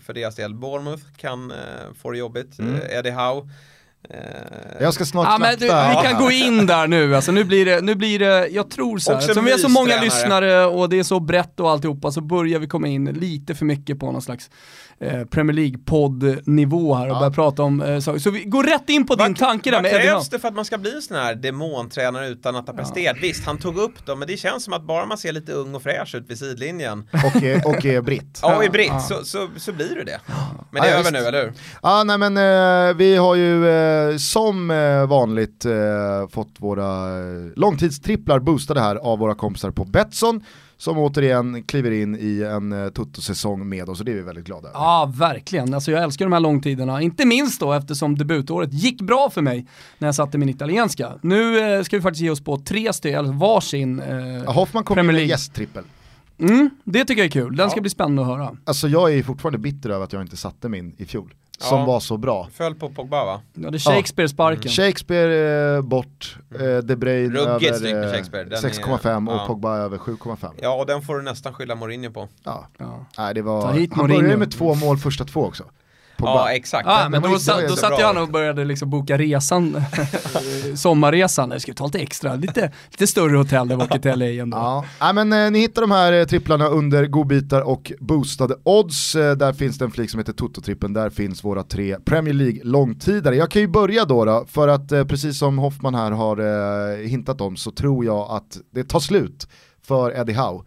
för 0.00 0.12
deras 0.12 0.34
del. 0.36 0.54
Bournemouth 0.54 1.02
kan 1.16 1.50
eh, 1.50 1.56
få 2.02 2.10
det 2.10 2.18
jobbigt. 2.18 2.58
Mm. 2.58 2.74
Eh, 2.74 2.98
Eddie 2.98 3.10
Howe. 3.10 3.48
Eh, 4.10 4.16
Jag 4.80 4.94
ska 4.94 5.04
snart 5.04 5.26
Ja, 5.30 5.38
men 5.38 5.58
du, 5.58 5.64
vi 5.66 6.08
kan 6.08 6.22
gå 6.22 6.30
in 6.30 6.66
där 6.66 6.86
nu, 6.86 7.16
alltså 7.16 7.32
nu 7.32 7.44
blir 7.44 7.64
det, 7.66 7.80
nu 7.80 7.94
blir 7.94 8.18
det 8.18 8.48
jag 8.48 8.70
tror 8.70 8.98
så 8.98 9.10
här, 9.12 9.18
Också 9.18 9.34
som 9.34 9.44
vi 9.44 9.50
har 9.50 9.58
så 9.58 9.68
många 9.68 10.00
lyssnare 10.00 10.64
och 10.66 10.88
det 10.88 10.98
är 10.98 11.02
så 11.02 11.20
brett 11.20 11.60
och 11.60 11.70
alltihopa 11.70 12.10
så 12.12 12.20
börjar 12.20 12.58
vi 12.58 12.66
komma 12.66 12.86
in 12.88 13.04
lite 13.04 13.54
för 13.54 13.64
mycket 13.64 13.98
på 14.00 14.12
någon 14.12 14.22
slags 14.22 14.50
eh, 15.00 15.24
Premier 15.24 15.54
League-podd-nivå 15.54 16.94
här 16.94 17.06
och 17.10 17.14
Ja. 17.14 17.18
börja 17.18 17.30
prata 17.32 17.62
om 17.62 17.82
eh, 17.82 17.98
saker. 18.00 18.18
Så 18.18 18.30
vi 18.30 18.44
går 18.44 18.64
rätt 18.64 18.88
in 18.90 19.06
på 19.06 19.14
din 19.14 19.26
Vad- 19.26 19.36
tanke 19.36 19.70
där 19.70 19.76
vad 19.76 19.82
med 19.82 19.92
Howe. 19.92 20.02
krävs 20.02 20.28
det 20.28 20.38
för 20.38 20.48
att 20.48 20.54
man 20.54 20.64
ska 20.64 20.78
bli 20.78 20.94
en 20.94 21.02
sån 21.02 21.16
här 21.16 21.34
demontränare 21.34 22.28
utan 22.28 22.56
att 22.56 22.66
ha 22.66 22.74
presterat? 22.74 23.16
Visst, 23.22 23.46
han 23.46 23.58
tog 23.58 23.78
upp 23.78 24.06
dem, 24.06 24.18
men 24.18 24.28
det 24.28 24.36
känns 24.36 24.64
som 24.64 24.72
att 24.72 24.82
bara 24.82 25.06
man 25.06 25.18
ser 25.18 25.32
lite 25.32 25.52
ung 25.52 25.74
och 25.74 25.82
fräsch 25.82 26.14
ut 26.14 26.30
vid 26.30 26.38
sidlinjen 26.38 27.08
och, 27.12 27.36
och 27.74 27.84
är 27.84 28.00
britt. 28.02 28.38
Ja, 28.42 28.56
och 28.56 28.64
är 28.64 28.70
britt 28.70 28.86
Ja. 28.88 29.00
så, 29.00 29.24
så, 29.24 29.48
så 29.56 29.72
blir 29.72 29.94
det 29.94 30.04
det. 30.04 30.20
Men 30.70 30.82
det 30.82 30.88
Ja, 30.88 30.94
är 30.94 30.94
ja, 30.94 31.00
över 31.00 31.10
nu, 31.12 31.18
eller 31.18 31.44
hur? 31.44 31.52
Ja, 31.82 32.04
nej 32.04 32.18
men 32.18 32.36
eh, 32.36 32.96
vi 32.96 33.16
har 33.16 33.34
ju 33.34 33.68
eh, 33.68 33.93
som 34.18 34.70
eh, 34.70 35.06
vanligt 35.06 35.64
eh, 35.64 35.72
fått 36.30 36.54
våra 36.58 37.18
eh, 37.18 37.24
långtidstripplar 37.56 38.38
boostade 38.38 38.80
här 38.80 38.96
av 38.96 39.18
våra 39.18 39.34
kompisar 39.34 39.70
på 39.70 39.84
Betsson 39.84 40.40
som 40.76 40.98
återigen 40.98 41.62
kliver 41.62 41.90
in 41.90 42.16
i 42.20 42.42
en 42.42 42.72
eh, 42.72 42.88
Toto-säsong 42.88 43.68
med 43.68 43.88
oss 43.88 43.98
och 44.00 44.04
det 44.06 44.12
är 44.12 44.16
vi 44.16 44.22
väldigt 44.22 44.44
glada 44.44 44.68
över. 44.68 44.78
Ja, 44.78 45.12
verkligen. 45.16 45.74
Alltså 45.74 45.90
jag 45.90 46.02
älskar 46.02 46.24
de 46.24 46.32
här 46.32 46.40
långtiderna. 46.40 47.02
Inte 47.02 47.26
minst 47.26 47.60
då 47.60 47.72
eftersom 47.72 48.18
debutåret 48.18 48.72
gick 48.72 49.00
bra 49.00 49.30
för 49.30 49.42
mig 49.42 49.66
när 49.98 50.08
jag 50.08 50.14
satte 50.14 50.38
min 50.38 50.48
italienska. 50.48 51.12
Nu 51.22 51.58
eh, 51.76 51.82
ska 51.82 51.96
vi 51.96 52.02
faktiskt 52.02 52.22
ge 52.22 52.30
oss 52.30 52.44
på 52.44 52.56
tre 52.56 52.92
stycken, 52.92 53.38
varsin. 53.38 54.00
Eh, 54.00 54.16
Ja, 54.44 54.50
Hoffman 54.52 54.84
kom 54.84 54.94
Premier 54.94 55.12
in 55.12 55.16
med 55.22 55.26
gästtrippel. 55.28 55.84
mm, 56.38 56.70
det 56.84 57.04
tycker 57.04 57.22
jag 57.22 57.26
är 57.26 57.30
kul. 57.30 57.56
Den 57.56 57.70
ska 57.70 57.78
Ja. 57.78 57.82
bli 57.82 57.90
spännande 57.90 58.22
att 58.22 58.28
höra. 58.28 58.56
Alltså 58.64 58.88
jag 58.88 59.12
är 59.14 59.22
fortfarande 59.22 59.58
bitter 59.58 59.90
över 59.90 60.04
att 60.04 60.12
jag 60.12 60.22
inte 60.22 60.36
satte 60.36 60.68
min 60.68 60.94
i 60.98 61.04
fjol. 61.04 61.34
Som 61.58 61.78
Ja. 61.78 61.84
var 61.84 62.00
så 62.00 62.16
bra. 62.16 62.48
Föll 62.52 62.74
på 62.74 62.88
Pogba 62.90 63.24
va? 63.24 63.40
Ja, 63.54 63.70
det 63.70 63.76
är 63.76 63.78
Shakespeare-sparken. 63.78 64.70
Shakespeare 64.70 65.76
eh, 65.76 65.82
bort, 65.82 66.36
eh, 66.60 66.76
De 66.76 66.96
Bruyne 66.96 67.38
över 67.38 68.04
eh, 68.04 68.12
Shakespeare. 68.12 68.44
Den 68.44 68.58
6,5 68.58 69.28
är- 69.28 69.32
och 69.34 69.40
ja. 69.40 69.44
Pogba 69.46 69.76
över 69.76 69.98
7,5. 69.98 70.50
Ja, 70.62 70.74
och 70.74 70.86
den 70.86 71.02
får 71.02 71.16
du 71.16 71.22
nästan 71.22 71.54
skylla 71.54 71.74
Mourinho 71.74 72.10
på. 72.10 72.28
Ja. 72.44 72.66
Ja. 72.78 73.06
Nej, 73.18 73.34
det 73.34 73.40
Ta 73.40 73.46
var, 73.46 73.66
han 73.92 74.08
började 74.08 74.36
med 74.36 74.50
två 74.52 74.74
mål 74.74 74.98
första 74.98 75.24
två 75.24 75.44
också. 75.44 75.64
Pogba. 76.16 76.32
Ja, 76.32 76.50
exakt. 76.50 76.86
Ja, 76.86 77.08
men 77.08 77.22
då, 77.22 77.28
var 77.28 77.38
sa, 77.38 77.60
då 77.60 77.76
satt 77.76 78.02
han 78.02 78.16
och 78.16 78.28
började 78.28 78.64
liksom 78.64 78.90
boka 78.90 79.18
resan, 79.18 79.76
eh, 79.76 80.74
sommarresan. 80.74 81.50
Jag 81.50 81.60
ska 81.60 81.74
ta 81.74 81.84
lite 81.84 81.98
extra, 81.98 82.34
lite, 82.34 82.72
lite 82.90 83.06
större 83.06 83.36
hotell 83.36 83.68
där 83.68 83.76
vi 83.76 83.82
åker 83.82 83.98
till 83.98 84.18
LA 84.18 84.42
ändå. 84.42 84.56
Ja, 84.56 84.84
Nej, 85.00 85.14
men 85.14 85.32
eh, 85.32 85.50
ni 85.50 85.58
hittar 85.58 85.82
de 85.82 85.90
här 85.90 86.12
eh, 86.12 86.24
tripplarna 86.24 86.66
under 86.66 87.06
godbitar 87.06 87.60
och 87.60 87.92
boostade 88.00 88.56
odds. 88.62 89.14
Eh, 89.14 89.36
där 89.36 89.52
finns 89.52 89.78
det 89.78 89.84
en 89.84 89.90
flik 89.90 90.10
som 90.10 90.18
heter 90.18 90.32
Toto-trippen, 90.32 90.94
där 90.94 91.10
finns 91.10 91.44
våra 91.44 91.62
tre 91.62 91.96
Premier 92.04 92.34
League 92.34 92.60
långtidare. 92.64 93.36
Jag 93.36 93.50
kan 93.50 93.62
ju 93.62 93.68
börja 93.68 94.04
då, 94.04 94.24
då 94.24 94.44
för 94.48 94.68
att 94.68 94.92
eh, 94.92 95.04
precis 95.04 95.38
som 95.38 95.58
Hoffman 95.58 95.94
här 95.94 96.10
har 96.10 96.36
eh, 96.38 97.06
hintat 97.06 97.40
om 97.40 97.56
så 97.56 97.70
tror 97.70 98.04
jag 98.04 98.30
att 98.30 98.58
det 98.70 98.84
tar 98.84 99.00
slut 99.00 99.48
för 99.82 100.16
Eddie 100.20 100.32
Howe. 100.32 100.64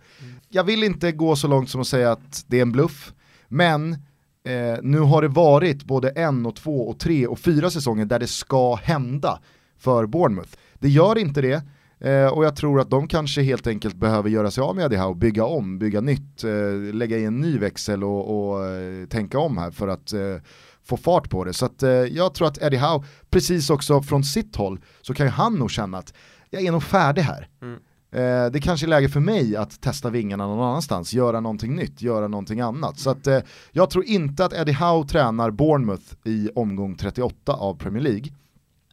Jag 0.50 0.64
vill 0.64 0.84
inte 0.84 1.12
gå 1.12 1.36
så 1.36 1.48
långt 1.48 1.70
som 1.70 1.82
att 1.82 1.88
säga 1.88 2.12
att 2.12 2.44
det 2.48 2.58
är 2.58 2.62
en 2.62 2.72
bluff, 2.72 3.12
men 3.50 3.98
eh, 4.48 4.78
nu 4.82 5.00
har 5.00 5.22
det 5.22 5.28
varit 5.28 5.84
både 5.84 6.10
en 6.10 6.46
och 6.46 6.56
två 6.56 6.90
och 6.90 7.00
tre 7.00 7.28
och 7.28 7.40
fyra 7.40 7.70
säsonger 7.70 8.06
där 8.06 8.20
det 8.20 8.28
ska 8.28 8.76
hända 8.76 9.40
för 9.78 10.06
Bournemouth. 10.06 10.52
Det 10.74 10.90
gör 10.90 11.18
inte 11.18 11.42
det, 11.42 11.64
Eh, 12.00 12.28
och 12.28 12.46
jag 12.46 12.56
tror 12.56 12.80
att 12.80 12.90
de 12.90 13.08
kanske 13.08 13.42
helt 13.42 13.68
enkelt 13.68 13.96
behöver 13.96 14.30
göra 14.30 14.52
sig 14.52 14.62
av 14.62 14.76
med 14.76 14.86
Eddie 14.86 14.98
Howe, 14.98 15.16
bygga 15.16 15.46
om, 15.46 15.80
bygga 15.80 16.02
nytt, 16.02 16.44
eh, 16.44 16.94
lägga 16.94 17.18
i 17.18 17.26
en 17.26 17.42
ny 17.42 17.58
växel 17.60 18.04
och, 18.04 18.50
och 18.50 18.66
eh, 18.66 19.06
tänka 19.06 19.40
om 19.40 19.58
här 19.58 19.72
för 19.72 19.88
att 19.88 20.14
eh, 20.14 20.36
få 20.84 20.98
fart 20.98 21.30
på 21.30 21.44
det. 21.44 21.54
Så 21.54 21.66
att, 21.66 21.84
eh, 21.84 21.90
jag 21.90 22.34
tror 22.34 22.48
att 22.48 22.62
Eddie 22.62 22.78
Howe, 22.78 23.06
precis 23.30 23.70
också 23.70 24.02
från 24.02 24.24
sitt 24.24 24.56
håll, 24.56 24.80
så 25.02 25.14
kan 25.14 25.26
ju 25.26 25.32
han 25.32 25.56
nog 25.56 25.72
känna 25.72 25.98
att 25.98 26.14
jag 26.50 26.62
är 26.66 26.72
nog 26.72 26.84
färdig 26.84 27.22
här. 27.22 27.48
Mm. 27.62 27.80
Eh, 28.12 28.46
det 28.52 28.60
kanske 28.62 28.86
är 28.86 28.90
läge 28.90 29.10
för 29.10 29.20
mig 29.20 29.56
att 29.56 29.82
testa 29.82 30.10
vingarna 30.10 30.48
någon 30.48 30.68
annanstans, 30.68 31.14
göra 31.14 31.40
någonting 31.40 31.76
nytt, 31.76 32.02
göra 32.02 32.28
någonting 32.28 32.62
annat. 32.62 33.00
Så 33.00 33.10
att, 33.10 33.28
eh, 33.28 33.40
jag 33.72 33.90
tror 33.90 34.06
inte 34.06 34.46
att 34.46 34.54
Eddie 34.54 34.74
Howe 34.74 35.08
tränar 35.08 35.52
Bournemouth 35.52 36.14
i 36.24 36.50
omgång 36.56 36.96
38 36.96 37.54
av 37.54 37.78
Premier 37.78 38.04
League. 38.04 38.32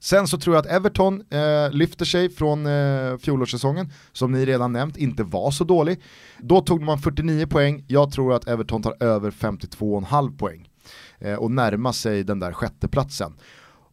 Sen 0.05 0.29
så 0.29 0.39
tror 0.39 0.57
jag 0.57 0.67
att 0.67 0.73
Everton 0.73 1.23
eh, 1.31 1.71
lyfter 1.71 2.05
sig 2.05 2.31
från 2.31 2.67
eh, 2.67 3.17
fjolårssäsongen, 3.17 3.93
som 4.13 4.33
ni 4.33 4.47
redan 4.47 4.73
nämnt, 4.73 4.97
inte 4.97 5.23
var 5.23 5.51
så 5.51 5.65
dålig. 5.65 6.01
Då 6.39 6.61
tog 6.61 6.83
man 6.83 6.99
49 6.99 7.47
poäng, 7.47 7.85
jag 7.89 8.13
tror 8.13 8.35
att 8.35 8.49
Everton 8.49 8.83
tar 8.83 8.97
över 9.01 9.31
52,5 9.31 10.39
poäng 10.39 10.69
eh, 11.19 11.35
och 11.35 11.51
närmar 11.51 11.93
sig 11.93 12.25
den 12.25 12.41
där 12.41 12.53
sjätteplatsen. 12.53 13.33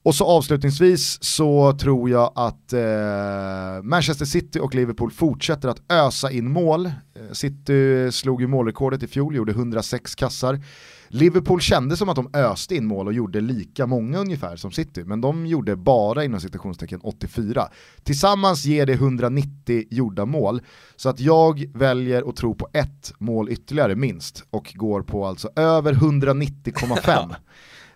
Och 0.03 0.15
så 0.15 0.25
avslutningsvis 0.25 1.23
så 1.23 1.77
tror 1.77 2.09
jag 2.09 2.31
att 2.35 2.73
eh, 2.73 3.83
Manchester 3.83 4.25
City 4.25 4.59
och 4.59 4.75
Liverpool 4.75 5.11
fortsätter 5.11 5.69
att 5.69 5.91
ösa 5.91 6.31
in 6.31 6.51
mål. 6.51 6.85
Eh, 6.85 6.91
City 7.31 8.11
slog 8.11 8.41
ju 8.41 8.47
målrekordet 8.47 9.03
i 9.03 9.07
fjol, 9.07 9.35
gjorde 9.35 9.51
106 9.51 10.15
kassar. 10.15 10.59
Liverpool 11.07 11.61
kände 11.61 11.97
som 11.97 12.09
att 12.09 12.15
de 12.15 12.29
öste 12.33 12.75
in 12.75 12.85
mål 12.85 13.07
och 13.07 13.13
gjorde 13.13 13.41
lika 13.41 13.85
många 13.87 14.19
ungefär 14.19 14.55
som 14.55 14.71
City, 14.71 15.03
men 15.03 15.21
de 15.21 15.45
gjorde 15.45 15.75
bara 15.75 16.23
inom 16.23 16.39
citationstecken 16.39 16.99
84. 17.03 17.67
Tillsammans 18.03 18.65
ger 18.65 18.85
det 18.85 18.93
190 18.93 19.83
gjorda 19.89 20.25
mål, 20.25 20.61
så 20.95 21.09
att 21.09 21.19
jag 21.19 21.65
väljer 21.73 22.29
att 22.29 22.35
tro 22.35 22.55
på 22.55 22.67
ett 22.73 23.13
mål 23.17 23.49
ytterligare 23.49 23.95
minst 23.95 24.43
och 24.49 24.73
går 24.75 25.01
på 25.01 25.25
alltså 25.25 25.49
över 25.55 25.93
190,5. 26.01 27.35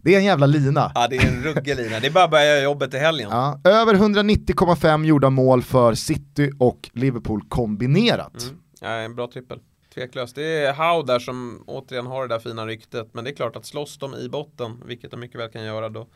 Det 0.05 0.13
är 0.13 0.17
en 0.17 0.25
jävla 0.25 0.45
lina. 0.45 0.91
Ja, 0.95 1.07
det 1.07 1.17
är 1.17 1.27
en 1.27 1.43
ruggig 1.43 1.75
lina. 1.75 1.99
Det 1.99 2.07
är 2.07 2.11
bara 2.11 2.23
att 2.23 2.31
börja 2.31 2.63
jobbet 2.63 2.93
i 2.93 2.97
helgen. 2.97 3.29
Ja, 3.31 3.59
över 3.63 3.93
190,5 3.93 5.05
gjorda 5.05 5.29
mål 5.29 5.63
för 5.63 5.93
City 5.93 6.51
och 6.59 6.89
Liverpool 6.93 7.41
kombinerat. 7.49 8.43
Mm. 8.43 8.55
Ja, 8.81 8.87
en 8.89 9.15
bra 9.15 9.27
trippel. 9.27 9.59
Tveklöst. 9.93 10.35
Det 10.35 10.65
är 10.65 10.73
Howe 10.73 11.07
där 11.07 11.19
som 11.19 11.63
återigen 11.67 12.05
har 12.05 12.27
det 12.27 12.35
där 12.35 12.39
fina 12.39 12.65
ryktet. 12.65 13.09
Men 13.13 13.23
det 13.23 13.29
är 13.29 13.35
klart 13.35 13.55
att 13.55 13.65
slåss 13.65 13.97
de 13.97 14.15
i 14.15 14.29
botten, 14.29 14.83
vilket 14.85 15.11
de 15.11 15.19
mycket 15.19 15.39
väl 15.39 15.49
kan 15.49 15.63
göra, 15.63 15.89
då, 15.89 16.07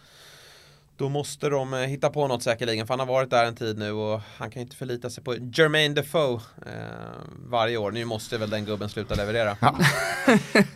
då 0.99 1.09
måste 1.09 1.49
de 1.49 1.73
eh, 1.73 1.79
hitta 1.79 2.09
på 2.09 2.27
något 2.27 2.43
säkerligen. 2.43 2.87
För 2.87 2.93
han 2.93 2.99
har 2.99 3.07
varit 3.07 3.29
där 3.29 3.45
en 3.45 3.55
tid 3.55 3.77
nu 3.77 3.91
och 3.91 4.21
han 4.37 4.51
kan 4.51 4.59
ju 4.59 4.63
inte 4.63 4.75
förlita 4.75 5.09
sig 5.09 5.23
på 5.23 5.35
Jermaine 5.35 5.93
Defoe 5.93 6.33
eh, 6.65 6.71
varje 7.49 7.77
år. 7.77 7.91
Nu 7.91 8.05
måste 8.05 8.37
väl 8.37 8.49
den 8.49 8.65
gubben 8.65 8.89
sluta 8.89 9.15
leverera. 9.15 9.57
Ja, 9.61 9.75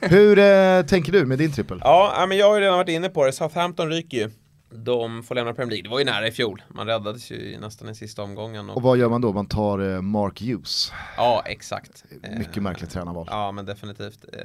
Hur 0.01 0.39
eh, 0.39 0.81
tänker 0.85 1.11
du 1.11 1.25
med 1.25 1.37
din 1.37 1.51
trippel? 1.51 1.77
ja, 1.83 2.25
men 2.29 2.37
jag 2.37 2.47
har 2.47 2.55
ju 2.55 2.61
redan 2.61 2.77
varit 2.77 2.89
inne 2.89 3.09
på 3.09 3.25
det. 3.25 3.31
Southampton 3.31 3.89
ryker 3.89 4.17
ju. 4.17 4.31
De 4.75 5.23
får 5.23 5.35
lämna 5.35 5.53
Premier 5.53 5.69
League. 5.69 5.83
Det 5.83 5.89
var 5.89 5.99
ju 5.99 6.05
nära 6.05 6.27
i 6.27 6.31
fjol. 6.31 6.61
Man 6.69 6.87
räddades 6.87 7.31
ju 7.31 7.57
nästan 7.59 7.89
i 7.89 7.95
sista 7.95 8.23
omgången. 8.23 8.69
Och, 8.69 8.75
Och 8.77 8.83
vad 8.83 8.97
gör 8.97 9.09
man 9.09 9.21
då? 9.21 9.33
Man 9.33 9.47
tar 9.47 9.93
eh, 9.95 10.01
Mark 10.01 10.41
Hughes. 10.41 10.91
ja, 11.17 11.43
exakt. 11.45 12.03
Mycket 12.37 12.57
Eh, 12.57 12.63
märkligt 12.63 12.89
tränarval. 12.89 13.27
Ja 13.31 13.51
men 13.51 13.65
definitivt. 13.65 14.25
Eh, 14.33 14.39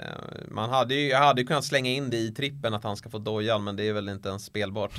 Man 0.51 0.71
hade 0.71 0.95
ju, 0.95 1.09
jag 1.09 1.19
hade 1.19 1.41
ju 1.41 1.47
kunnat 1.47 1.65
slänga 1.65 1.91
in 1.91 2.11
det 2.11 2.17
i 2.17 2.31
trippen 2.35 2.75
att 2.75 2.85
han 2.85 2.97
ska 2.97 3.11
få 3.11 3.19
dojan 3.19 3.65
men 3.65 3.77
det 3.77 3.89
är 3.89 3.93
väl 3.93 4.09
inte 4.09 4.29
ens 4.29 4.45
spelbart. 4.45 4.93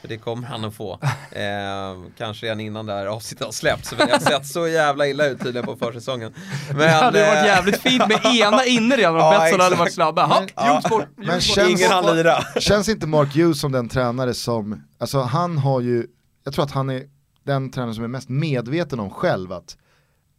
För 0.00 0.08
det 0.08 0.16
kommer 0.18 0.48
han 0.48 0.64
att 0.64 0.74
få. 0.74 0.98
Eh, 1.32 1.96
kanske 2.18 2.46
redan 2.46 2.60
innan 2.60 2.86
det 2.86 2.92
här 2.92 3.06
avsnittet 3.06 3.44
har 3.46 3.52
släppts. 3.52 3.90
Det 3.90 4.12
har 4.12 4.18
sett 4.18 4.46
så 4.46 4.68
jävla 4.68 5.06
illa 5.06 5.26
ut 5.26 5.40
tydligen 5.40 5.66
på 5.66 5.76
försäsongen. 5.76 6.34
Men, 6.68 6.78
det 6.78 6.88
hade 6.88 7.26
varit 7.26 7.38
eh, 7.38 7.44
jävligt 7.46 7.80
fint 7.80 8.08
med 8.08 8.24
ena 8.36 8.64
inne 8.64 8.96
redan 8.96 9.14
och 9.14 9.20
Ja, 9.20 9.38
Betsson 9.40 9.60
hade 9.60 9.76
varit 9.76 9.94
snabba. 9.94 10.46
Ja. 10.54 10.82
Bort, 10.90 11.04
Men 11.16 11.40
känns- 11.40 11.70
Ingen 11.80 11.90
han 11.92 12.16
lira. 12.16 12.42
Känns 12.60 12.88
inte 12.88 13.06
Mark 13.06 13.36
Hughes 13.36 13.60
som 13.60 13.72
den 13.72 13.88
tränare 13.88 14.34
som, 14.34 14.82
alltså 14.98 15.20
han 15.20 15.58
har 15.58 15.80
ju, 15.80 16.06
jag 16.44 16.54
tror 16.54 16.64
att 16.64 16.70
han 16.70 16.90
är 16.90 17.02
den 17.44 17.70
tränare 17.70 17.94
som 17.94 18.04
är 18.04 18.08
mest 18.08 18.28
medveten 18.28 19.00
om 19.00 19.10
själv 19.10 19.52
att 19.52 19.76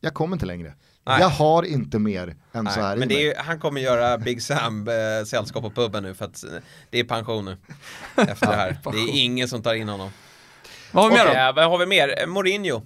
jag 0.02 0.14
kommer 0.14 0.36
inte 0.36 0.46
längre. 0.46 0.74
Nej. 1.04 1.22
Jag 1.22 1.30
har 1.30 1.64
inte 1.64 2.00
mer 2.00 2.36
än 2.54 2.66
så 2.66 2.82
här 2.82 2.88
Nej, 2.88 2.96
i 2.96 3.00
men 3.00 3.08
det 3.08 3.16
är 3.16 3.22
ju, 3.22 3.34
han 3.38 3.60
kommer 3.60 3.82
göra 3.82 4.18
Big 4.18 4.42
Sam 4.42 4.88
eh, 4.88 5.26
sällskap 5.26 5.64
på 5.64 5.70
puben 5.70 6.04
nu 6.04 6.14
för 6.14 6.26
att 6.26 6.44
eh, 6.44 6.50
det 6.90 7.00
är 7.00 7.04
pension 7.04 7.46
nu. 7.46 7.58
Efter 8.16 8.48
det 8.48 8.56
här. 8.56 8.78
Det 8.84 8.98
är 8.98 9.24
ingen 9.24 9.48
som 9.48 9.64
tar 9.64 9.74
in 9.74 9.90
honom. 9.90 10.10
Vad 10.92 11.04
har 11.04 11.12
vi 11.12 11.16
mer 11.18 11.24
Okej, 11.26 11.36
då? 11.36 11.42
eh, 11.42 11.56
vad 11.56 11.70
har 11.72 11.78
vi 11.78 11.86
mer? 11.86 12.22
Eh, 12.22 12.28
Mourinho. 12.28 12.82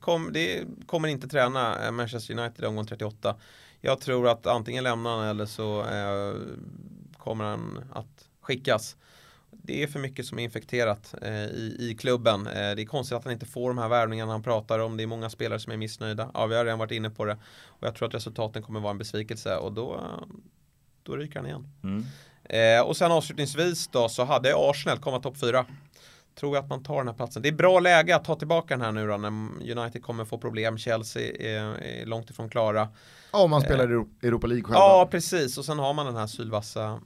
Kom, 0.00 0.32
det 0.32 0.64
kommer 0.86 1.08
inte 1.08 1.28
träna 1.28 1.90
Manchester 1.90 2.38
United 2.38 2.64
i 2.64 2.66
omgång 2.66 2.86
38. 2.86 3.36
Jag 3.80 4.00
tror 4.00 4.28
att 4.28 4.46
antingen 4.46 4.84
lämnar 4.84 5.16
han 5.16 5.28
eller 5.28 5.46
så 5.46 5.80
eh, 5.80 6.34
kommer 7.18 7.44
han 7.44 7.84
att 7.92 8.28
skickas. 8.42 8.96
Det 9.68 9.82
är 9.82 9.86
för 9.86 9.98
mycket 9.98 10.26
som 10.26 10.38
är 10.38 10.42
infekterat 10.42 11.14
eh, 11.22 11.32
i, 11.44 11.76
i 11.80 11.96
klubben. 12.00 12.46
Eh, 12.46 12.52
det 12.52 12.82
är 12.82 12.86
konstigt 12.86 13.16
att 13.18 13.24
han 13.24 13.32
inte 13.32 13.46
får 13.46 13.68
de 13.68 13.78
här 13.78 13.88
värvningarna 13.88 14.32
han 14.32 14.42
pratar 14.42 14.78
om. 14.78 14.96
Det 14.96 15.02
är 15.02 15.06
många 15.06 15.30
spelare 15.30 15.60
som 15.60 15.72
är 15.72 15.76
missnöjda. 15.76 16.30
Ja, 16.34 16.46
vi 16.46 16.56
har 16.56 16.64
redan 16.64 16.78
varit 16.78 16.92
inne 16.92 17.10
på 17.10 17.24
det. 17.24 17.36
Och 17.66 17.86
jag 17.86 17.94
tror 17.94 18.08
att 18.08 18.14
resultaten 18.14 18.62
kommer 18.62 18.80
vara 18.80 18.90
en 18.90 18.98
besvikelse 18.98 19.56
och 19.56 19.72
då, 19.72 19.94
eh, 19.94 20.26
då 21.02 21.16
ryker 21.16 21.36
han 21.36 21.46
igen. 21.46 21.66
Mm. 21.82 22.04
Eh, 22.44 22.86
och 22.86 22.96
sen 22.96 23.12
avslutningsvis 23.12 23.88
då 23.88 24.08
så 24.08 24.24
hade 24.24 24.52
Arsenal 24.56 24.98
komma 24.98 25.20
topp 25.20 25.36
4. 25.40 25.66
Tror 26.34 26.56
jag 26.56 26.62
att 26.64 26.70
man 26.70 26.82
tar 26.82 26.96
den 26.96 27.08
här 27.08 27.14
platsen. 27.14 27.42
Det 27.42 27.48
är 27.48 27.52
bra 27.52 27.80
läge 27.80 28.16
att 28.16 28.24
ta 28.24 28.34
tillbaka 28.36 28.74
den 28.76 28.80
här 28.84 28.92
nu 28.92 29.06
då 29.06 29.16
när 29.16 29.28
United 29.78 30.02
kommer 30.02 30.24
få 30.24 30.38
problem. 30.38 30.78
Chelsea 30.78 31.22
är, 31.60 31.82
är 31.82 32.06
långt 32.06 32.30
ifrån 32.30 32.48
klara. 32.48 32.88
Ja, 33.32 33.38
om 33.42 33.50
man 33.50 33.60
spelar 33.60 33.84
i 33.84 33.92
Euro- 33.94 34.08
Europa 34.22 34.46
League 34.46 34.64
själva. 34.64 34.78
Ja, 34.78 35.08
precis. 35.10 35.58
Och 35.58 35.64
sen 35.64 35.78
har 35.78 35.94
man 35.94 36.06
den 36.06 36.16
här 36.16 36.26
sylvassa 36.26 36.84
eh, 36.84 36.98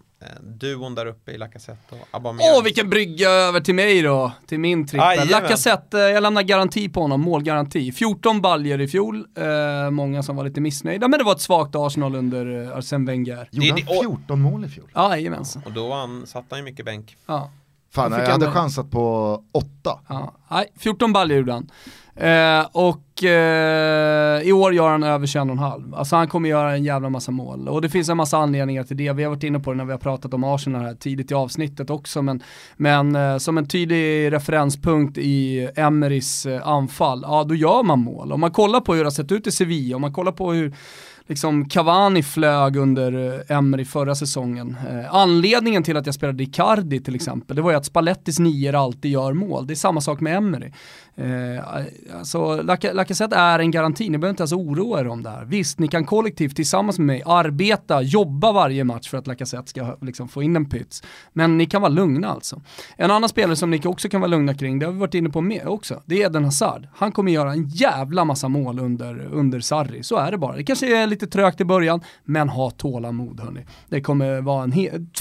duon 0.42 0.94
där 0.94 1.06
uppe 1.06 1.30
i 1.32 1.38
Lacazette 1.38 1.94
och 1.94 2.08
Aubameyang. 2.10 2.54
Åh, 2.56 2.62
vilken 2.64 2.90
brygga 2.90 3.28
över 3.30 3.60
till 3.60 3.74
mig 3.74 4.02
då, 4.02 4.32
till 4.46 4.60
min 4.60 4.86
trippel. 4.86 5.06
Jajamän. 5.06 5.28
Lacazette, 5.28 5.98
eh, 5.98 6.04
jag 6.04 6.22
lämnar 6.22 6.42
garanti 6.42 6.88
på 6.88 7.00
honom, 7.00 7.20
målgaranti. 7.20 7.92
14 7.92 8.40
baljer 8.40 8.80
i 8.80 8.88
fjol, 8.88 9.24
eh, 9.38 9.90
många 9.90 10.22
som 10.22 10.36
var 10.36 10.44
lite 10.44 10.60
missnöjda, 10.60 11.08
men 11.08 11.18
det 11.18 11.24
var 11.24 11.32
ett 11.32 11.40
svagt 11.40 11.74
Arsenal 11.76 12.14
under 12.14 12.62
eh, 12.70 12.76
Arsene 12.76 13.06
Wenger. 13.06 13.48
Gjorde 13.52 13.66
Det- 13.66 13.70
han 13.70 13.80
det- 13.80 13.96
och- 13.96 14.02
14 14.18 14.40
mål 14.40 14.64
i 14.64 14.68
fjol? 14.68 14.90
Ja, 14.94 15.10
jajamensan. 15.16 15.62
Och 15.66 15.72
då 15.72 15.92
han, 15.94 16.26
satt 16.26 16.44
han 16.50 16.58
ju 16.58 16.64
mycket 16.64 16.84
bänk. 16.84 17.16
Ja. 17.26 17.50
Fan, 17.94 18.10
fick 18.12 18.20
jag 18.20 18.26
hade 18.32 18.44
han- 18.46 18.54
chansat 18.54 18.90
på 18.90 19.38
8. 19.52 19.68
Ja, 20.08 20.34
nej, 20.50 20.66
14 20.78 21.12
baljor 21.12 21.38
gjorde 21.38 21.52
han. 21.52 21.70
Eh, 22.16 22.66
och 22.72 23.24
eh, 23.24 24.42
i 24.42 24.52
år 24.52 24.74
gör 24.74 24.88
han 24.88 25.02
över 25.02 25.26
21,5. 25.26 25.94
Alltså 25.96 26.16
han 26.16 26.28
kommer 26.28 26.48
göra 26.48 26.72
en 26.74 26.84
jävla 26.84 27.08
massa 27.10 27.30
mål. 27.32 27.68
Och 27.68 27.82
det 27.82 27.88
finns 27.88 28.08
en 28.08 28.16
massa 28.16 28.38
anledningar 28.38 28.84
till 28.84 28.96
det. 28.96 29.12
Vi 29.12 29.22
har 29.22 29.30
varit 29.30 29.42
inne 29.44 29.60
på 29.60 29.70
det 29.72 29.76
när 29.76 29.84
vi 29.84 29.92
har 29.92 29.98
pratat 29.98 30.34
om 30.34 30.44
Arsenal 30.44 30.82
här 30.82 30.94
tidigt 30.94 31.30
i 31.30 31.34
avsnittet 31.34 31.90
också. 31.90 32.22
Men, 32.22 32.42
men 32.76 33.16
eh, 33.16 33.38
som 33.38 33.58
en 33.58 33.68
tydlig 33.68 34.32
referenspunkt 34.32 35.18
i 35.18 35.68
Emerys 35.76 36.46
eh, 36.46 36.68
anfall, 36.68 37.20
ja 37.26 37.44
då 37.44 37.54
gör 37.54 37.82
man 37.82 37.98
mål. 37.98 38.32
Om 38.32 38.40
man 38.40 38.50
kollar 38.50 38.80
på 38.80 38.94
hur 38.94 39.00
det 39.00 39.06
har 39.06 39.10
sett 39.10 39.32
ut 39.32 39.46
i 39.46 39.50
Sevilla, 39.52 39.96
om 39.96 40.02
man 40.02 40.12
kollar 40.12 40.32
på 40.32 40.52
hur 40.52 40.74
liksom 41.32 41.68
Cavani 41.68 42.22
flög 42.22 42.76
under 42.76 43.42
eh, 43.50 43.56
Emery 43.56 43.84
förra 43.84 44.14
säsongen. 44.14 44.76
Eh, 44.90 45.14
anledningen 45.14 45.82
till 45.82 45.96
att 45.96 46.06
jag 46.06 46.14
spelade 46.14 46.42
Icardi 46.42 47.00
till 47.00 47.14
exempel, 47.14 47.56
det 47.56 47.62
var 47.62 47.70
ju 47.70 47.76
att 47.76 47.84
Spallettis 47.84 48.38
nior 48.38 48.74
alltid 48.74 49.10
gör 49.10 49.32
mål. 49.32 49.66
Det 49.66 49.72
är 49.72 49.74
samma 49.74 50.00
sak 50.00 50.20
med 50.20 50.36
Emery. 50.36 50.72
Eh, 51.16 51.64
alltså, 52.18 52.62
Lacazette 52.92 53.36
är 53.36 53.58
en 53.58 53.70
garanti, 53.70 54.10
ni 54.10 54.18
behöver 54.18 54.30
inte 54.30 54.42
ens 54.42 54.52
oroa 54.52 55.00
er 55.00 55.08
om 55.08 55.22
det 55.22 55.30
här. 55.30 55.44
Visst, 55.44 55.78
ni 55.78 55.88
kan 55.88 56.04
kollektivt 56.04 56.56
tillsammans 56.56 56.98
med 56.98 57.06
mig 57.06 57.22
arbeta, 57.26 58.02
jobba 58.02 58.52
varje 58.52 58.84
match 58.84 59.10
för 59.10 59.18
att 59.18 59.26
Lacazette 59.26 59.70
ska 59.70 59.96
liksom, 60.00 60.28
få 60.28 60.42
in 60.42 60.56
en 60.56 60.68
pyts. 60.68 61.02
Men 61.32 61.58
ni 61.58 61.66
kan 61.66 61.82
vara 61.82 61.92
lugna 61.92 62.28
alltså. 62.28 62.60
En 62.96 63.10
annan 63.10 63.28
spelare 63.28 63.56
som 63.56 63.70
ni 63.70 63.80
också 63.84 64.08
kan 64.08 64.20
vara 64.20 64.28
lugna 64.28 64.54
kring, 64.54 64.78
det 64.78 64.86
har 64.86 64.92
vi 64.92 64.98
varit 64.98 65.14
inne 65.14 65.30
på 65.30 65.40
med 65.40 65.66
också, 65.66 66.02
det 66.06 66.22
är 66.22 66.26
Eden 66.26 66.44
Hazard. 66.44 66.88
Han 66.94 67.12
kommer 67.12 67.32
göra 67.32 67.52
en 67.52 67.68
jävla 67.68 68.24
massa 68.24 68.48
mål 68.48 68.78
under, 68.78 69.28
under 69.32 69.60
Sarri, 69.60 70.02
så 70.02 70.16
är 70.16 70.30
det 70.30 70.38
bara. 70.38 70.56
Det 70.56 70.64
kanske 70.64 71.02
är 71.02 71.06
lite 71.06 71.21
trögt 71.26 71.60
i 71.60 71.64
början, 71.64 72.00
men 72.24 72.48
ha 72.48 72.70
tålamod 72.70 73.40
hörni. 73.40 73.66
Det 73.88 74.00
kommer 74.00 74.40
vara 74.40 74.64
en 74.64 74.72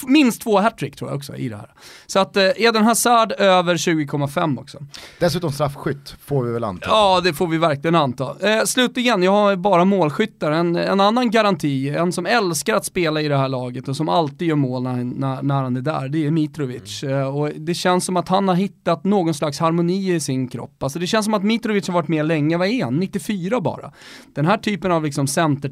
minst 0.08 0.42
två 0.42 0.60
hattrick 0.60 0.96
tror 0.96 1.10
jag 1.10 1.18
också 1.18 1.36
i 1.36 1.50
det 1.50 1.56
här. 1.56 1.70
Så 2.06 2.20
att 2.20 2.38
eh, 2.38 2.50
Eden 2.56 2.84
Hazard 2.84 3.32
över 3.32 3.76
20,5 3.76 4.60
också. 4.60 4.80
Dessutom 5.20 5.52
straffskytt, 5.52 6.16
får 6.26 6.44
vi 6.44 6.52
väl 6.52 6.64
anta. 6.64 6.90
Ja, 6.90 7.22
det 7.24 7.34
får 7.34 7.48
vi 7.48 7.58
verkligen 7.58 7.96
anta. 7.96 8.36
Eh, 8.40 8.64
slutligen, 8.66 9.24
jag 9.24 9.32
har 9.32 9.56
bara 9.56 9.86
målskyttar. 9.86 10.52
En, 10.52 10.76
en 10.76 11.00
annan 11.00 11.32
garanti, 11.32 11.90
en 11.90 12.12
som 12.12 12.26
älskar 12.26 12.76
att 12.76 12.86
spela 12.86 13.22
i 13.22 13.28
det 13.28 13.38
här 13.38 13.50
laget 13.50 13.88
och 13.88 13.96
som 13.96 14.10
alltid 14.10 14.48
gör 14.48 14.56
mål 14.56 14.84
när, 14.84 15.04
när, 15.04 15.42
när 15.42 15.56
han 15.56 15.78
är 15.78 15.82
där, 15.82 16.08
det 16.08 16.26
är 16.28 16.32
Mitrovic. 16.32 17.04
Eh, 17.04 17.38
och 17.38 17.50
det 17.56 17.74
känns 17.74 18.06
som 18.06 18.18
att 18.18 18.28
han 18.28 18.48
har 18.48 18.56
hittat 18.56 19.04
någon 19.04 19.34
slags 19.34 19.60
harmoni 19.60 20.14
i 20.14 20.20
sin 20.20 20.48
kropp. 20.48 20.84
Alltså 20.84 21.00
det 21.00 21.08
känns 21.08 21.26
som 21.26 21.34
att 21.34 21.44
Mitrovic 21.44 21.88
har 21.88 21.94
varit 21.94 22.08
med 22.08 22.26
länge, 22.26 22.58
vad 22.58 22.68
är 22.68 22.84
han? 22.84 23.00
94 23.00 23.62
bara. 23.62 23.92
Den 24.36 24.46
här 24.46 24.58
typen 24.58 24.92
av 24.92 25.04
liksom 25.04 25.28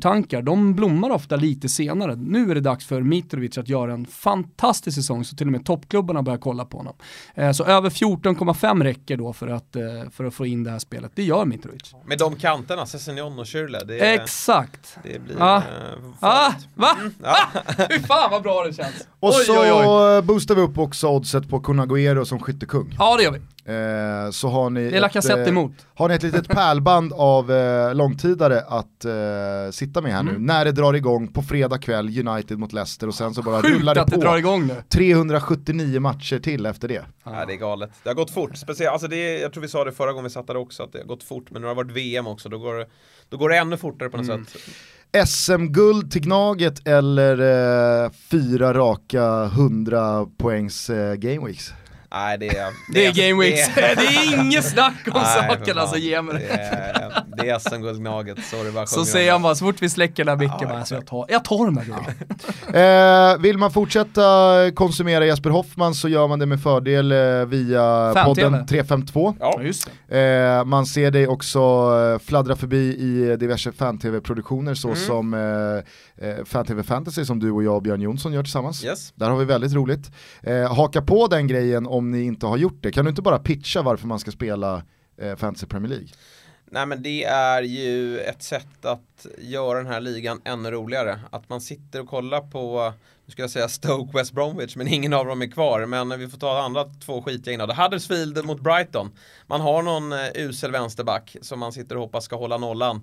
centertankar, 0.10 0.41
de 0.41 0.73
blommar 0.76 1.10
ofta 1.10 1.36
lite 1.36 1.69
senare. 1.69 2.15
Nu 2.15 2.52
är 2.52 2.56
det 2.56 2.61
dags 2.61 2.86
för 2.86 3.02
Mitrovic 3.02 3.57
att 3.57 3.69
göra 3.69 3.94
en 3.94 4.06
fantastisk 4.06 4.95
säsong 4.95 5.26
så 5.26 5.36
till 5.36 5.48
och 5.48 5.52
med 5.52 5.65
toppklubbarna 5.65 6.22
börjar 6.23 6.38
kolla 6.40 6.65
på 6.65 6.77
honom. 6.77 6.94
Eh, 7.36 7.52
så 7.52 7.64
över 7.64 7.90
14,5 7.90 8.84
räcker 8.84 9.18
då 9.18 9.34
för 9.34 9.48
att, 9.48 9.76
eh, 9.76 9.81
för 10.11 10.26
att 10.26 10.34
få 10.34 10.45
in 10.45 10.64
det 10.64 10.72
här 10.72 10.80
spelet. 10.80 11.11
Det 11.15 11.23
gör 11.23 11.45
Mitrovic. 11.45 11.95
Med 12.06 12.18
de 12.18 12.36
kanterna, 12.36 12.86
Sessignon 12.86 13.40
och 13.40 13.45
Schürrle. 13.45 14.02
Exakt. 14.02 14.98
det 15.03 15.19
blir 15.19 15.36
Ah. 15.41 15.57
eh, 15.57 15.64
Ah, 16.19 16.52
va? 16.76 16.95
Ja. 17.23 17.36
Fy 17.90 17.99
fan 17.99 18.31
vad 18.31 18.41
bra 18.44 18.64
det 18.64 18.73
känns. 18.73 19.07
Och 19.19 19.30
Oj, 19.30 19.45
så 19.45 19.61
oj, 19.61 19.72
oj. 19.72 20.22
boostar 20.22 20.56
vi 20.56 20.61
upp 20.61 20.77
också 20.77 21.07
oddset 21.07 21.49
på 21.49 21.60
Kun 21.60 21.80
Agüero 21.80 22.23
som 22.26 22.40
skyttekung. 22.40 22.95
Ja 22.99 23.18
det 23.18 23.23
gör 23.23 23.31
vi. 23.31 23.40
Eh, 23.65 24.31
så 24.31 24.48
har 24.48 24.69
ni, 24.69 24.90
Det 24.90 24.98
är 24.98 25.02
Lacazette 25.02 25.41
eh, 25.41 25.48
emot. 25.49 25.72
har 25.95 26.10
ni 26.10 26.15
ett 26.15 26.23
litet 26.23 26.48
pärlband 26.56 27.14
av 27.14 27.52
eh, 27.52 27.95
långtidare 27.95 28.61
att 28.68 29.06
eh, 29.06 29.72
sitta 29.72 30.02
med 30.02 30.11
här 30.14 30.23
nu. 30.23 30.30
Mm. 30.30 30.45
När 30.45 30.65
det 30.65 30.72
drar 30.72 30.94
igång 30.94 31.27
på 31.27 31.41
fredag 31.41 31.77
kväll, 31.77 32.27
United 32.27 32.60
mot 32.60 32.73
Leicester 32.73 33.07
och 33.07 33.15
sen 33.15 33.34
så 33.34 33.41
bara 33.41 33.61
Sjukt 33.61 33.80
rullar 33.80 33.95
det 33.95 34.02
att 34.02 34.07
det 34.11 34.18
drar 34.18 34.31
på. 34.31 34.38
igång 34.40 34.68
nu. 34.68 34.76
379 34.90 35.99
matcher 35.99 36.40
till 36.40 36.65
efter 36.65 36.88
det. 36.88 37.06
Ja, 37.23 37.45
det 37.48 37.53
är 37.53 37.57
galet. 37.57 37.90
Det 38.03 38.10
har 38.10 38.15
gått 38.15 38.31
fort. 38.31 38.57
Speciellt, 38.57 38.91
alltså 38.94 39.07
det 39.07 39.15
är, 39.15 39.41
jag 39.41 39.53
tror 39.53 39.61
vi 39.61 39.68
sa 39.68 39.84
det 39.86 39.91
förra 39.91 40.11
gången 40.11 40.23
vi 40.23 40.30
satt 40.30 40.48
där 40.48 40.57
också, 40.57 40.84
att 40.84 40.94
det 40.94 40.99
har 40.99 41.06
gått 41.06 41.23
fort. 41.23 41.52
Men 41.52 41.61
nu 41.61 41.68
har 41.68 41.76
det 41.76 41.84
varit 41.84 41.91
VM 41.98 42.27
också, 42.27 42.49
då 42.49 42.57
går 42.57 42.76
det, 42.76 42.86
då 43.30 43.38
går 43.38 43.49
det 43.49 43.57
ännu 43.57 43.77
fortare 43.77 44.10
på 44.10 44.18
något 44.18 44.26
Mm. 44.30 44.45
sätt. 44.45 44.61
SM-guld 45.27 46.11
till 46.11 46.22
Gnaget 46.22 46.88
eller 46.88 48.03
eh, 48.06 48.11
fyra 48.31 48.73
raka 48.73 49.44
100 49.44 50.27
poängs 50.38 50.90
eh, 50.90 51.15
gameweeks? 51.15 51.73
Nej, 52.11 52.38
det 52.38 52.57
är... 52.57 52.68
Det 52.94 53.06
är 53.06 53.14
Game 53.30 53.44
Weeks. 53.44 53.76
Det 53.76 53.81
är 53.81 54.40
inget 54.41 54.65
snack 54.65 54.94
om 55.07 55.14
Nej, 55.23 55.48
saken 55.49 55.77
alltså, 55.77 55.98
ge 55.98 56.22
mig 56.22 56.34
Det 56.34 56.40
det. 56.40 56.53
är, 56.53 57.23
det 57.38 57.49
är 57.49 57.60
SM-guldgnaget, 57.60 58.38
sorry 58.45 58.72
bara 58.72 58.86
Så 58.86 59.06
säger 59.06 59.31
han 59.31 59.41
bara, 59.41 59.56
så 59.56 59.65
fort 59.65 59.81
vi 59.81 59.90
släcker 59.90 60.26
den 60.26 60.40
här 60.40 60.48
micken, 60.48 60.69
Ja, 60.69 60.77
alltså, 60.80 60.95
jag, 60.95 61.06
tar, 61.07 61.26
jag 61.30 61.44
tar 61.44 61.65
de 61.65 61.77
här 61.77 61.86
grejerna. 61.86 62.06
Eh, 62.73 63.38
vill 63.41 63.57
man 63.57 63.72
fortsätta 63.72 64.22
konsumera 64.76 65.26
Jesper 65.26 65.49
Hoffman 65.49 65.94
så 65.95 66.10
gör 66.10 66.27
man 66.27 66.40
det 66.40 66.45
med 66.45 66.61
fördel 66.64 67.11
eh, 67.11 67.45
via 67.45 68.14
podden 68.26 68.65
352. 68.68 69.36
Ja, 69.40 69.61
just 69.64 69.90
det. 70.07 70.19
Eh, 70.19 70.65
man 70.65 70.86
ser 70.86 71.11
dig 71.11 71.27
också 71.27 71.60
eh, 72.14 72.19
fladdra 72.27 72.56
förbi 72.56 72.77
i 72.95 73.36
diverse 73.40 73.72
fan-tv-produktioner 73.72 74.73
så 74.73 74.88
Mm. 74.90 74.99
som 74.99 75.34
eh, 75.34 76.30
eh, 76.30 76.36
fan-tv 76.45 76.84
fantasy 76.84 77.26
som 77.26 77.40
du 77.40 77.52
och 77.52 77.64
jag 77.64 77.76
och 77.76 77.81
Björn 77.81 78.02
Jonsson 78.02 78.34
gör 78.34 78.44
tillsammans. 78.44 78.84
yes. 78.86 79.14
Där 79.15 79.30
har 79.30 79.38
vi 79.38 79.45
väldigt 79.45 79.73
roligt. 79.73 80.11
Eh, 80.44 80.76
haka 80.76 81.02
på 81.02 81.27
den 81.27 81.48
grejen 81.48 81.88
om 81.99 82.11
ni 82.11 82.21
inte 82.21 82.45
har 82.45 82.57
gjort 82.57 82.84
det. 82.84 82.91
Kan 82.91 83.05
du 83.05 83.09
inte 83.09 83.21
bara 83.21 83.39
pitcha 83.39 83.81
varför 83.81 84.07
man 84.07 84.19
ska 84.19 84.31
spela 84.31 84.84
eh, 85.17 85.35
Fantasy 85.35 85.67
Premier 85.67 85.89
League? 85.89 86.07
Nej 86.71 86.85
men 86.85 87.03
det 87.03 87.23
är 87.23 87.61
ju 87.61 88.19
ett 88.19 88.43
sätt 88.43 88.85
att 88.85 89.26
göra 89.38 89.77
den 89.77 89.88
här 89.88 90.01
ligan 90.01 90.41
ännu 90.45 90.71
roligare. 90.71 91.19
Att 91.30 91.49
man 91.49 91.61
sitter 91.61 92.01
och 92.01 92.07
kollar 92.07 92.41
på, 92.41 92.93
nu 93.26 93.31
ska 93.31 93.41
jag 93.41 93.51
säga 93.51 93.67
Stoke 93.67 94.17
West 94.17 94.34
Bromwich, 94.34 94.76
men 94.76 94.88
ingen 94.88 95.13
av 95.13 95.26
dem 95.26 95.41
är 95.41 95.51
kvar. 95.51 95.85
Men 95.85 96.19
vi 96.19 96.27
får 96.27 96.38
ta 96.38 96.61
andra 96.61 96.84
två 96.84 97.21
skitgäng 97.21 97.53
innan. 97.53 97.69
Huddersfield 97.69 98.45
mot 98.45 98.61
Brighton. 98.61 99.11
Man 99.47 99.61
har 99.61 99.84
någon 99.84 100.11
eh, 100.11 100.19
usel 100.35 100.71
vänsterback 100.71 101.35
som 101.41 101.59
man 101.59 101.71
sitter 101.71 101.95
och 101.95 102.01
hoppas 102.01 102.26
ska 102.26 102.35
hålla 102.35 102.57
nollan. 102.57 103.01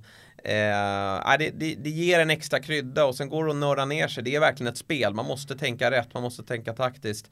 Eh, 0.48 1.20
nej, 1.26 1.36
det, 1.38 1.50
det, 1.50 1.74
det 1.74 1.90
ger 1.90 2.20
en 2.20 2.30
extra 2.30 2.60
krydda 2.60 3.04
och 3.04 3.14
sen 3.14 3.28
går 3.28 3.44
det 3.44 3.50
att 3.50 3.56
nörda 3.56 3.84
ner 3.84 4.08
sig. 4.08 4.22
Det 4.22 4.34
är 4.34 4.40
verkligen 4.40 4.72
ett 4.72 4.78
spel. 4.78 5.14
Man 5.14 5.26
måste 5.26 5.56
tänka 5.56 5.90
rätt, 5.90 6.14
man 6.14 6.22
måste 6.22 6.42
tänka 6.42 6.72
taktiskt. 6.72 7.30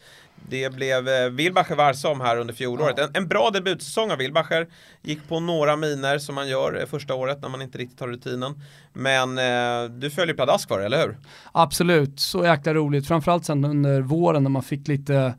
Det 0.48 0.74
blev 0.74 1.08
eh, 1.08 1.28
Wilbacher 1.28 1.74
varse 1.74 2.08
om 2.08 2.20
här 2.20 2.36
under 2.36 2.54
fjolåret. 2.54 2.98
En, 2.98 3.10
en 3.14 3.28
bra 3.28 3.50
debutsäsong 3.50 4.10
av 4.10 4.18
Wilbacher. 4.18 4.66
Gick 5.02 5.28
på 5.28 5.40
några 5.40 5.76
miner 5.76 6.18
som 6.18 6.34
man 6.34 6.48
gör 6.48 6.80
eh, 6.80 6.86
första 6.86 7.14
året 7.14 7.42
när 7.42 7.48
man 7.48 7.62
inte 7.62 7.78
riktigt 7.78 8.00
har 8.00 8.08
rutinen. 8.08 8.62
Men 8.92 9.38
eh, 9.38 9.90
du 9.90 10.10
följer 10.10 10.34
pladask 10.34 10.68
för 10.68 10.78
det, 10.78 10.86
eller 10.86 11.02
hur? 11.02 11.16
Absolut, 11.52 12.20
så 12.20 12.44
jäkla 12.44 12.74
roligt. 12.74 13.08
Framförallt 13.08 13.44
sen 13.44 13.64
under 13.64 14.00
våren 14.00 14.42
när 14.42 14.50
man 14.50 14.62
fick 14.62 14.88
lite 14.88 15.34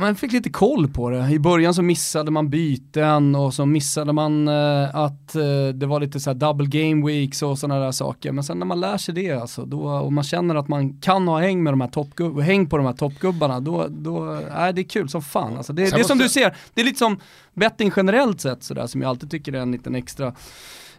man 0.00 0.16
fick 0.16 0.32
lite 0.32 0.50
koll 0.50 0.88
på 0.88 1.10
det. 1.10 1.30
I 1.30 1.38
början 1.38 1.74
så 1.74 1.82
missade 1.82 2.30
man 2.30 2.50
byten 2.50 3.34
och 3.34 3.54
så 3.54 3.66
missade 3.66 4.12
man 4.12 4.48
eh, 4.48 4.96
att 4.96 5.34
eh, 5.34 5.68
det 5.74 5.86
var 5.86 6.00
lite 6.00 6.20
så 6.20 6.32
double 6.32 6.66
game 6.66 7.06
weeks 7.06 7.42
och 7.42 7.58
sådana 7.58 7.84
där 7.84 7.92
saker. 7.92 8.32
Men 8.32 8.44
sen 8.44 8.58
när 8.58 8.66
man 8.66 8.80
lär 8.80 8.96
sig 8.96 9.14
det 9.14 9.32
alltså, 9.32 9.64
då, 9.64 9.82
och 9.82 10.12
man 10.12 10.24
känner 10.24 10.54
att 10.54 10.68
man 10.68 10.98
kan 11.00 11.28
ha 11.28 11.40
häng, 11.40 11.62
med 11.62 11.72
de 11.72 11.80
här 11.80 12.40
häng 12.40 12.66
på 12.66 12.76
de 12.76 12.86
här 12.86 12.92
toppgubbarna, 12.92 13.60
då, 13.60 13.86
då 13.90 14.34
äh, 14.34 14.68
det 14.74 14.80
är 14.80 14.88
kul 14.88 15.08
som 15.08 15.22
fan. 15.22 15.56
Alltså, 15.56 15.72
det, 15.72 15.90
det 15.90 16.00
är 16.00 16.04
som 16.04 16.18
du 16.18 16.28
ser, 16.28 16.56
det 16.74 16.80
är 16.80 16.84
lite 16.84 16.98
som 16.98 17.20
betting 17.54 17.92
generellt 17.96 18.40
sett 18.40 18.62
sådär, 18.62 18.86
som 18.86 19.02
jag 19.02 19.08
alltid 19.08 19.30
tycker 19.30 19.52
är 19.52 19.60
en 19.60 19.72
liten 19.72 19.94
extra 19.94 20.34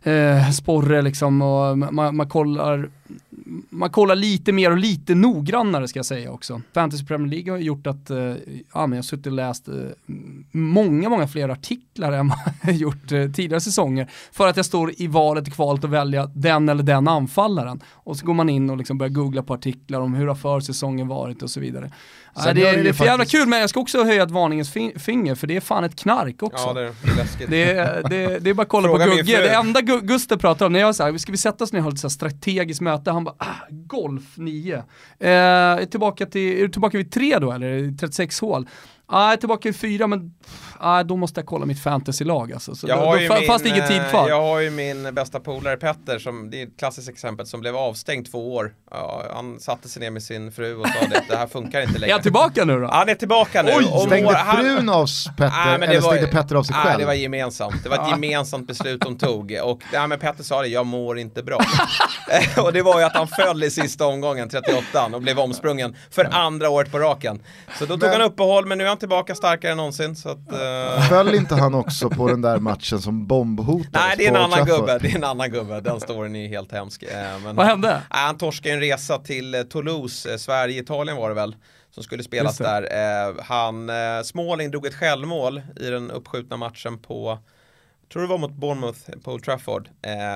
eh, 0.04 0.50
sporre 0.50 1.02
liksom 1.02 1.42
och 1.42 1.78
man, 1.78 2.16
man 2.16 2.30
kollar 2.30 2.90
man 3.70 3.90
kollar 3.90 4.16
lite 4.16 4.52
mer 4.52 4.72
och 4.72 4.78
lite 4.78 5.16
noggrannare 5.16 5.88
ska 5.88 6.00
jag 6.00 6.06
säga 6.06 6.32
också. 6.32 6.62
Fantasy 6.74 7.06
Premier 7.06 7.30
League 7.30 7.52
har 7.52 7.60
gjort 7.60 7.88
att, 7.88 8.10
eh, 8.10 8.18
ja 8.18 8.88
men 8.88 8.92
jag 8.92 8.98
har 8.98 9.02
suttit 9.02 9.26
och 9.26 9.32
läst 9.32 9.68
eh, 9.68 9.76
många, 10.52 11.10
många 11.10 11.28
fler 11.28 11.50
artiklar 11.50 12.12
än 12.12 12.28
vad 12.28 12.38
jag 12.62 12.76
gjort 12.76 13.12
eh, 13.12 13.32
tidigare 13.32 13.62
säsonger. 13.62 14.12
För 14.32 14.48
att 14.48 14.58
jag 14.58 14.66
står 14.66 14.94
i 14.98 15.08
valet 15.08 15.48
och 15.48 15.54
kvalet 15.54 15.84
att 15.84 15.90
välja 15.90 16.26
den 16.26 16.70
eller 16.70 16.84
den 16.84 17.08
anfallaren. 17.08 17.82
Och 17.88 18.18
så 18.18 18.26
går 18.26 18.34
man 18.34 18.50
in 18.50 18.70
och 18.70 18.78
liksom 18.78 18.98
börjar 18.98 19.12
googla 19.12 19.44
på 19.44 19.54
artiklar 19.54 20.02
om 20.02 20.14
hur 20.14 20.28
har 20.28 20.36
försäsongen 20.36 21.08
varit 21.08 21.44
och 21.44 21.50
så 21.50 21.60
vidare. 21.60 21.92
Ja, 22.36 22.54
det, 22.54 22.68
är, 22.68 22.84
det 22.84 22.90
är 22.90 22.94
för 22.94 23.06
jävla 23.06 23.26
kul 23.26 23.48
men 23.48 23.60
jag 23.60 23.70
ska 23.70 23.80
också 23.80 24.04
höja 24.04 24.24
ett 24.24 24.32
varningens 24.32 24.72
finger 25.00 25.36
för 25.36 25.48
det 25.48 25.56
är 25.56 25.62
fan 25.62 25.84
ett 25.84 25.96
knark 25.96 26.44
också. 26.44 26.68
Ja 26.68 26.74
det 26.74 26.82
är 26.82 27.16
läskigt. 27.18 27.50
Det 27.50 27.72
är, 27.72 28.04
det, 28.10 28.40
det 28.40 28.50
är 28.50 28.54
bara 28.54 28.62
att 28.62 28.70
kolla 28.70 28.88
Fråga 28.88 29.06
på 29.06 29.16
Gugge. 29.16 29.38
Det 29.38 29.54
enda 29.54 29.82
Gustav 29.82 30.38
pratar 30.38 30.66
om 30.66 30.74
när 30.74 30.80
jag 30.80 30.96
säger 30.96 31.18
ska 31.18 31.32
vi 31.32 31.38
sätta 31.38 31.64
oss 31.64 31.74
ner 31.74 31.80
och 31.80 31.86
ha 31.86 31.92
ett 31.92 32.12
strategiskt 32.12 32.82
möte? 32.82 33.12
Han 33.12 33.24
bara, 33.24 33.36
ah, 33.38 33.68
golf 33.70 34.24
9. 34.36 34.84
Eh, 35.20 35.86
tillbaka 35.86 36.26
till, 36.26 36.58
är 36.58 36.62
du 36.62 36.70
tillbaka 36.70 36.98
vid 36.98 37.12
3 37.12 37.40
då 37.40 37.52
eller? 37.52 37.98
36 37.98 38.40
hål? 38.40 38.68
Ah, 39.06 39.24
jag 39.24 39.34
är 39.34 39.38
tillbaka 39.38 39.70
i 39.70 39.74
fyra 39.74 40.08
men 40.08 40.34
ah, 40.84 41.04
då 41.04 41.16
måste 41.16 41.40
jag 41.40 41.46
kolla 41.46 41.66
mitt 41.66 41.80
fantasylag 41.80 42.54
alltså. 42.54 42.76
Så 42.76 42.88
jag 42.88 42.98
då, 42.98 43.06
har 43.06 43.28
då 43.28 43.36
min, 43.36 43.48
fanns 43.48 43.64
det 43.64 43.70
ingen 43.70 43.88
tid 43.88 44.02
kvar. 44.10 44.30
Jag 44.30 44.42
har 44.42 44.60
ju 44.60 44.70
min 44.70 45.14
bästa 45.14 45.40
polare 45.40 45.78
Petter 45.78 46.20
som, 46.20 46.50
det 46.50 46.62
är 46.62 46.68
ett 46.68 46.78
klassiskt 46.80 47.10
exempel, 47.10 47.46
som 47.46 47.60
blev 47.60 47.76
avstängd 47.76 48.32
två 48.32 48.56
år. 48.56 48.74
Ja, 48.92 49.24
han 49.34 49.60
satte 49.60 49.90
sig 49.90 50.02
ner 50.02 50.10
med 50.10 50.24
sin 50.24 50.52
fru 50.52 50.76
och 50.76 50.88
sa 50.88 51.08
det, 51.08 51.24
det 51.30 51.36
här 51.36 51.48
funkar 51.48 51.82
inte 51.82 51.94
längre. 52.00 52.12
är 52.12 52.14
han 52.14 52.22
tillbaka 52.22 52.66
nu 52.66 52.80
då? 52.80 52.88
Han 52.88 53.10
är 53.10 53.16
tillbaka 53.16 53.62
nu. 53.62 53.72
Oj, 53.76 53.86
stängde 54.06 54.36
frun 54.36 54.90
av 54.90 55.08
Petter 55.38 55.52
ah, 55.54 55.76
eller 55.76 56.02
stängde 56.02 56.28
Petter 56.28 56.56
av 56.56 56.64
sig 56.64 56.76
själv? 56.76 56.90
Nej, 56.90 56.98
det 56.98 57.06
var 57.06 57.14
gemensamt. 57.14 57.84
Det 57.84 57.90
var 57.90 58.04
ett 58.04 58.10
gemensamt 58.10 58.68
beslut 58.68 59.02
de 59.02 59.18
tog. 59.18 59.60
Och 59.64 59.82
ja, 59.94 60.08
men 60.08 60.20
Petter 60.20 60.44
sa 60.44 60.62
det, 60.62 60.68
jag 60.68 60.86
mår 60.86 61.20
inte 61.20 61.44
bra. 61.44 61.60
och 62.58 62.74
det 62.74 62.82
var 62.82 63.00
ju 63.00 63.06
att 63.06 63.16
han 63.16 63.28
föll 63.28 63.64
i 63.64 63.72
sista 63.72 64.08
omgången, 64.08 64.50
38 64.50 65.06
och 65.14 65.22
blev 65.22 65.40
omsprungen 65.40 65.96
för 66.12 66.28
andra 66.32 66.70
året 66.70 66.92
på 66.92 67.00
raken. 67.00 67.42
Så 67.80 67.86
då 67.86 67.94
tog 67.94 68.02
men... 68.02 68.12
han 68.12 68.22
uppehåll, 68.22 68.66
men 68.66 68.78
nu 68.78 68.84
är 68.84 68.88
han 68.88 68.98
tillbaka 68.98 69.36
starkare 69.36 69.72
än 69.72 69.78
någonsin. 69.78 70.16
Så 70.16 70.30
att, 70.30 70.38
uh... 70.38 70.73
Föll 71.10 71.36
inte 71.36 71.56
han 71.56 71.74
också 71.74 72.10
på 72.10 72.28
den 72.28 72.42
där 72.42 72.60
matchen 72.60 73.02
som 73.02 73.28
bombhotades 73.28 73.90
Nej, 73.92 74.16
det 74.18 74.26
är 74.26 74.30
en 74.30 74.36
annan 74.36 74.66
gubbe. 74.66 75.00
Det 75.00 75.12
är 75.12 75.16
en 75.16 75.24
annan 75.24 75.52
gubbe. 75.52 75.82
Den 75.82 76.00
storyn 76.00 76.36
är 76.36 76.48
helt 76.48 76.72
hemsk. 76.72 77.04
Eh, 77.04 77.40
men, 77.44 77.56
Vad 77.56 77.66
hände? 77.66 78.02
Han 78.10 78.38
torskade 78.38 78.76
en 78.76 78.80
resa 78.80 79.18
till 79.18 79.56
eh, 79.56 79.62
Toulouse, 79.62 80.40
Sverige-Italien 80.40 81.18
var 81.18 81.30
det 81.30 81.36
väl 81.36 81.56
som 81.92 82.04
skulle 82.04 82.24
spelas 82.24 82.58
där. 82.58 83.42
han, 83.44 83.92
Småling 84.26 84.72
drog 84.72 84.86
ett 84.86 84.96
självmål 84.96 85.62
i 85.80 85.90
den 85.90 86.12
uppskjutna 86.12 86.58
matchen 86.58 86.98
på 86.98 87.40
tror 88.14 88.22
det 88.22 88.28
var 88.28 88.38
mot 88.38 88.52
Bournemouth 88.52 89.00
på 89.24 89.32
Old 89.32 89.44
Trafford. 89.44 89.90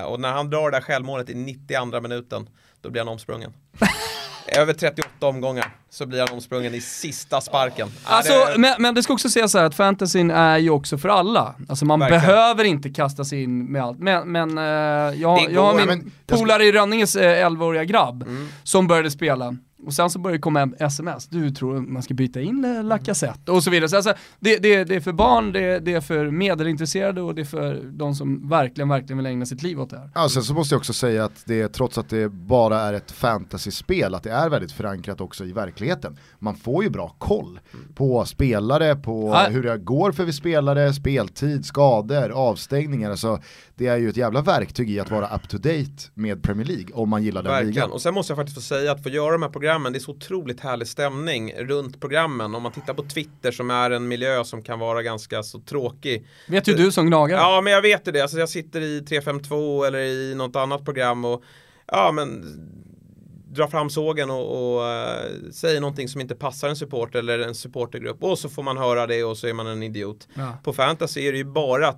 och 0.06 0.20
när 0.20 0.32
han 0.32 0.50
drar 0.50 0.72
det 0.72 0.78
där 0.78 0.82
självmålet 0.82 1.30
i 1.30 1.36
92 1.36 2.02
minuten, 2.02 2.50
då 2.82 2.90
blir 2.90 3.02
han 3.02 3.08
omsprungen. 3.08 3.54
Över 4.48 4.74
38 4.74 5.28
omgångar 5.28 5.76
så 5.90 6.06
blir 6.06 6.20
han 6.20 6.30
omsprungen 6.30 6.74
i 6.74 6.82
sista 6.82 7.42
sparken. 7.42 7.88
Alltså, 8.04 8.34
det... 8.34 8.58
Men, 8.58 8.76
men, 8.80 8.96
det 8.96 9.04
ska 9.04 9.14
också 9.14 9.30
sägas 9.30 9.52
så 9.52 9.58
här 9.58 9.66
att 9.66 9.76
fantasyn 9.76 10.32
är 10.32 10.58
ju 10.58 10.70
också 10.70 10.98
för 10.98 11.10
alla. 11.10 11.56
Alltså 11.70 11.86
man 11.86 12.00
Verkligen. 12.00 12.22
behöver 12.22 12.64
inte 12.64 12.90
kasta 12.90 13.26
sig 13.26 13.44
in 13.44 13.66
med 13.72 13.84
allt. 13.84 14.00
Men, 14.00 14.32
men 14.32 14.58
uh, 14.58 14.64
jag, 15.22 15.52
jag 15.52 15.64
har 15.64 15.86
min 15.88 16.12
polare 16.28 16.66
i 16.66 16.72
Rönninges 16.72 17.16
uh, 17.16 17.22
11-åriga 17.22 17.84
grabb 17.84 18.24
mm. 18.24 18.48
som 18.64 18.88
började 18.88 19.12
spela. 19.12 19.56
Och 19.88 19.94
sen 19.94 20.10
så 20.10 20.20
börjar 20.20 20.34
det 20.38 20.42
komma 20.42 20.70
sms, 20.80 21.28
du 21.28 21.52
tror 21.52 21.82
man 21.82 22.04
ska 22.04 22.14
byta 22.14 22.42
in 22.42 22.82
Lacazette 22.84 23.52
och 23.52 23.64
så 23.64 23.70
vidare. 23.70 23.90
Så 23.90 23.96
alltså, 23.96 24.14
det, 24.40 24.58
det, 24.58 24.84
det 24.84 24.96
är 24.96 25.00
för 25.00 25.12
barn, 25.12 25.52
det, 25.52 25.80
det, 25.80 25.94
är 25.94 26.02
för 26.02 26.32
medelintresserade 26.32 27.22
och 27.22 27.36
det 27.36 27.42
är 27.42 27.46
för 27.46 27.82
de 27.84 28.16
som 28.16 28.50
verkligen, 28.50 28.90
verkligen 28.90 29.18
vill 29.18 29.26
ägna 29.26 29.46
sitt 29.46 29.64
liv 29.64 29.82
åt 29.82 29.90
det 29.90 29.98
här. 29.98 30.10
Ja, 30.16 30.30
sen 30.30 30.44
så 30.44 30.54
måste 30.54 30.76
jag 30.76 30.80
också 30.80 30.94
säga 30.94 31.26
att 31.26 31.44
det, 31.46 31.68
trots 31.68 31.98
att 31.98 32.10
det 32.10 32.30
bara 32.30 32.80
är 32.80 32.94
ett 32.94 33.12
fantasyspel, 33.12 34.16
att 34.16 34.24
det 34.24 34.32
är 34.32 34.50
väldigt 34.50 34.72
förankrat 34.72 35.22
också 35.22 35.46
i 35.46 35.52
verkligheten. 35.52 36.18
Man 36.40 36.56
får 36.56 36.84
ju 36.84 36.90
bra 36.90 37.16
koll 37.18 37.60
på 37.96 38.26
spelare, 38.26 38.96
på 38.96 39.30
ja. 39.30 39.48
hur 39.50 39.64
det 39.64 39.78
går 39.78 40.12
för 40.12 40.26
vi 40.26 40.34
spelare, 40.34 40.94
speltid, 40.94 41.66
skador, 41.66 42.30
avstängningar. 42.30 43.12
Alltså, 43.12 43.40
det 43.78 43.88
är 43.88 43.98
ju 43.98 44.10
ett 44.10 44.18
jävla 44.18 44.42
verktyg 44.42 44.90
i 44.90 45.00
att 45.00 45.12
vara 45.12 45.36
up 45.36 45.50
to 45.50 45.58
date 45.58 46.10
med 46.14 46.44
Premier 46.44 46.66
League 46.66 46.88
om 46.94 47.10
man 47.10 47.24
gillar 47.24 47.44
den 47.44 47.52
Verkligen. 47.52 47.74
ligan. 47.74 47.92
Och 47.92 48.02
sen 48.02 48.14
måste 48.14 48.32
jag 48.32 48.38
faktiskt 48.38 48.58
få 48.58 48.62
säga 48.62 48.92
att 48.92 49.04
få 49.04 49.10
göra 49.10 49.32
de 49.32 49.42
här 49.42 49.50
programmen, 49.50 49.94
det 49.94 49.98
är 49.98 50.02
så 50.02 50.12
otroligt 50.12 50.60
härlig 50.60 50.88
stämning 50.88 51.54
runt 51.54 52.02
programmen. 52.02 52.56
Om 52.56 52.64
man 52.64 52.72
tittar 52.72 52.94
på 52.94 53.04
Twitter 53.04 53.52
som 53.52 53.72
är 53.72 53.92
en 53.92 54.08
miljö 54.08 54.44
som 54.44 54.64
kan 54.64 54.80
vara 54.80 55.04
ganska 55.04 55.44
så 55.44 55.60
tråkig. 55.60 56.28
Vet 56.48 56.68
ju 56.68 56.74
du 56.74 56.92
som 56.92 57.08
gnagare. 57.08 57.40
Ja, 57.40 57.62
men 57.62 57.74
jag 57.74 57.82
vet 57.82 58.08
ju 58.08 58.12
det. 58.12 58.22
Alltså, 58.22 58.38
jag 58.38 58.50
sitter 58.50 58.82
i 58.82 59.02
352 59.02 59.84
eller 59.84 60.00
i 60.00 60.36
något 60.36 60.56
annat 60.56 60.86
program 60.86 61.26
och 61.26 61.44
ja, 61.92 62.12
men 62.12 62.44
drar 63.58 63.68
fram 63.68 63.90
sågen 63.90 64.30
och, 64.30 64.76
och 64.76 64.82
uh, 64.82 65.52
säger 65.52 65.82
någonting 65.82 66.08
som 66.08 66.22
inte 66.22 66.36
passar 66.36 66.70
en 66.70 66.76
supporter 66.76 67.20
eller 67.20 67.40
en 67.40 67.56
supportergrupp 67.56 68.24
och 68.24 68.40
så 68.40 68.50
får 68.50 68.64
man 68.64 68.78
höra 68.78 69.08
det 69.08 69.24
och 69.24 69.38
så 69.38 69.48
är 69.48 69.54
man 69.54 69.68
en 69.68 69.84
idiot. 69.84 70.28
Ja. 70.34 70.58
På 70.64 70.74
fantasy 70.74 71.28
är 71.28 71.32
det 71.32 71.38
ju 71.38 71.44
bara 71.44 71.90
uh, 71.90 71.96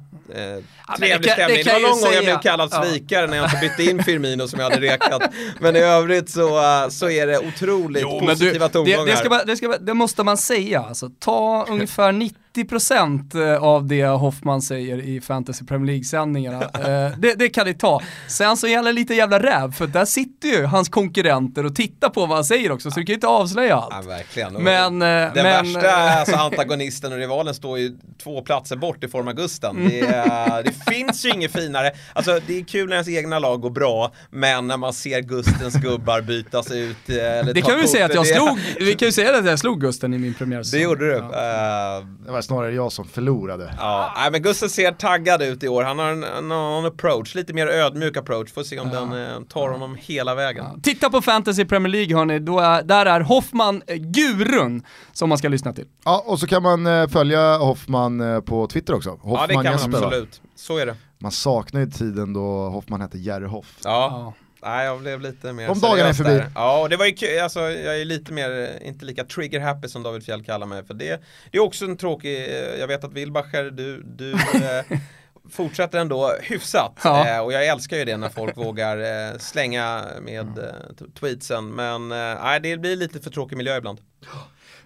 ja, 0.88 0.95
trevlig 0.98 1.31
stämning. 1.31 1.57
Det, 1.57 1.64
det 1.64 1.73
var 1.73 1.90
någon 1.90 2.02
gång 2.02 2.14
jag 2.14 2.23
blev 2.23 2.41
kallad 2.41 2.69
ja. 2.72 2.84
svikare 2.84 3.27
när 3.27 3.38
jag 3.38 3.45
inte 3.45 3.57
bytte 3.61 3.91
in 3.91 4.03
Firmino 4.03 4.48
som 4.48 4.60
jag 4.60 4.69
hade 4.69 4.81
rekat. 4.81 5.22
Men 5.60 5.76
i 5.76 5.80
övrigt 5.80 6.30
så, 6.30 6.48
uh, 6.48 6.90
så 6.90 7.10
är 7.10 7.27
det 7.27 7.40
otroligt 7.40 8.02
jo, 8.02 8.19
positiva 8.19 8.68
du, 8.68 8.73
tongångar. 8.73 9.06
Det, 9.06 9.11
det, 9.11 9.18
ska, 9.18 9.44
det, 9.45 9.57
ska, 9.57 9.77
det 9.77 9.94
måste 9.94 10.23
man 10.23 10.38
säga, 10.38 10.80
alltså, 10.80 11.10
ta 11.19 11.65
ungefär 11.69 12.11
90 12.11 12.40
90% 12.64 13.53
eh, 13.53 13.64
av 13.64 13.88
det 13.88 14.06
Hoffman 14.06 14.61
säger 14.61 14.98
i 14.98 15.22
Fantasy 15.22 15.65
Premier 15.65 15.88
League-sändningarna. 15.88 16.69
Eh, 16.80 17.11
det, 17.18 17.34
det, 17.34 17.49
kan 17.49 17.68
ni 17.68 17.73
ta. 17.73 18.02
Sen 18.27 18.57
så 18.57 18.68
gäller 18.68 18.94
det 18.94 18.99
lite 18.99 19.14
jävla 19.14 19.40
räv, 19.40 19.72
för 19.72 19.88
där 19.88 20.06
sitter 20.06 20.48
ju 20.48 20.65
hans 20.65 20.90
konkurrenter 20.90 21.65
och 21.65 21.76
tittar 21.76 22.10
på 22.10 22.26
vad 22.26 22.38
han 22.38 22.44
säger 22.44 22.72
också, 22.72 22.91
så 22.91 22.99
du 22.99 23.06
kan 23.06 23.14
ju 23.14 23.15
inte 23.15 23.27
avslöja 23.27 23.76
allt. 23.76 24.06
Ja, 24.06 24.10
verkligen. 24.10 24.53
Men, 24.53 24.99
den 24.99 24.99
men, 24.99 25.34
värsta 25.34 25.91
alltså, 25.91 26.36
antagonisten 26.36 27.11
och 27.11 27.18
rivalen 27.18 27.53
står 27.53 27.80
ju 27.80 27.98
två 28.23 28.41
platser 28.41 28.76
bort 28.76 29.03
i 29.03 29.07
form 29.07 29.27
av 29.27 29.34
Gusten. 29.34 29.90
Det, 29.90 30.02
det 30.65 30.94
finns 30.94 31.26
ju 31.26 31.30
inget 31.30 31.52
finare. 31.52 31.91
Alltså 32.14 32.40
det 32.48 32.57
är 32.60 32.64
kul 32.64 32.90
när 32.90 32.95
ens 32.95 33.10
egna 33.10 33.40
lag 33.40 33.61
går 33.61 33.69
bra, 33.69 34.11
men 34.30 34.68
när 34.68 34.77
man 34.77 34.94
ser 34.94 35.22
Gustens 35.22 35.76
gubbar 35.76 36.22
bytas 36.22 36.72
ut 36.72 37.10
eller 37.10 37.53
Det 37.53 37.61
kan 37.61 37.80
vi 37.80 37.88
säga 37.88 38.06
att 38.06 38.14
jag 38.14 38.27
slog, 38.27 38.60
vi 38.80 38.95
kan 38.95 39.06
ju 39.06 39.11
säga 39.11 39.38
att 39.38 39.45
jag 39.45 39.60
slog 39.60 39.81
Gusten 39.81 40.14
i 40.14 40.18
min 40.18 40.34
premiär. 40.34 40.64
Det 40.72 40.80
gjorde 40.80 41.06
du. 41.06 41.23
Ja. 41.31 42.03
Uh, 42.27 42.34
snarare 42.50 42.74
jag 42.74 42.92
som 42.92 43.06
förlorade. 43.06 43.74
Ja, 43.78 44.14
nej, 44.16 44.32
men 44.32 44.42
Gustav 44.42 44.68
ser 44.68 44.92
taggad 44.92 45.42
ut 45.42 45.64
i 45.64 45.68
år. 45.68 45.84
Han 45.84 46.00
har 46.00 46.06
en, 46.06 46.24
en, 46.24 46.52
en 46.52 46.86
approach, 46.86 47.36
lite 47.36 47.54
mer 47.54 47.68
ödmjuk 47.68 48.18
approach. 48.18 48.52
Får 48.54 48.64
se 48.64 48.80
om 48.80 48.90
ja. 48.94 49.00
den 49.00 49.26
eh, 49.26 49.42
tar 49.42 49.70
honom 49.70 49.98
hela 50.00 50.36
vägen. 50.36 50.66
Ja. 50.66 50.80
Titta 50.84 51.10
på 51.10 51.22
Fantasy 51.22 51.66
Premier 51.66 51.92
League 51.92 52.18
hörni, 52.18 52.40
Då 52.40 52.60
är, 52.60 52.84
där 52.84 53.06
är 53.06 53.22
Hoffman 53.22 53.82
eh, 53.88 53.96
gurun 53.96 54.84
som 55.14 55.30
man 55.30 55.38
ska 55.38 55.48
lyssna 55.48 55.74
till. 55.74 55.86
Ja, 56.06 56.24
och 56.26 56.40
så 56.40 56.48
kan 56.48 56.64
man 56.64 56.88
eh, 56.88 57.08
följa 57.08 57.58
Hoffman 57.58 58.22
eh, 58.22 58.42
på 58.42 58.68
Twitter 58.68 58.94
också. 58.94 59.10
Hoffman 59.10 59.40
ja, 59.40 59.48
det 59.48 59.54
kan 59.54 59.92
man 59.92 60.04
absolut. 60.04 60.42
Så 60.56 60.78
är 60.78 60.86
det. 60.86 60.96
Man 61.18 61.32
saknar 61.32 61.82
ju 61.82 61.88
tiden 61.88 62.34
då 62.34 62.70
Hoffman 62.70 63.02
hette 63.02 63.18
Jerry 63.18 63.46
Hoff. 63.46 63.78
Ja. 63.84 64.34
Nej, 64.61 64.86
jag 64.86 64.99
blev 64.99 65.22
lite 65.22 65.53
mer 65.53 65.68
De 65.68 65.80
dagarna 65.80 66.10
är 66.10 66.14
förbi. 66.14 66.30
Där. 66.30 66.52
Ja, 66.56 66.81
och 66.81 66.90
det 66.90 66.98
var 66.98 67.06
ju 67.06 67.11
kul, 67.11 67.40
alltså, 67.40 67.60
jag 67.60 68.02
är 68.02 68.06
lite 68.06 68.34
mer, 68.34 68.80
inte 68.81 69.06
lika 69.06 69.23
trigger 69.23 69.60
happy 69.60 69.88
som 69.88 70.03
David 70.03 70.26
Fjell 70.26 70.44
kallar 70.44 70.68
mig 70.68 70.86
för 70.86 70.94
det. 70.94 71.22
Det 71.52 71.57
är 71.57 71.61
också 71.61 71.86
en 71.86 71.98
tråkig, 71.98 72.49
jag 72.80 72.88
vet 72.88 73.03
att 73.03 73.14
Wilbacher, 73.14 73.72
du, 73.72 74.03
du 74.03 74.31
eh, 74.31 74.98
fortsätter 75.52 75.99
ändå 75.99 76.36
hyfsat. 76.41 76.99
Ja. 77.03 77.27
Eh, 77.27 77.40
och 77.40 77.53
jag 77.53 77.68
älskar 77.68 77.98
ju 77.98 78.06
det 78.06 78.18
när 78.18 78.30
folk 78.30 78.57
vågar 78.57 78.98
eh, 79.31 79.38
slänga 79.38 80.06
med 80.22 80.57
eh, 80.57 81.07
tweetsen. 81.19 81.68
Men 81.68 82.11
eh, 82.11 82.61
det 82.61 82.77
blir 82.77 82.95
lite 82.95 83.19
för 83.19 83.30
tråkig 83.30 83.56
miljö 83.57 83.77
ibland. 83.77 83.99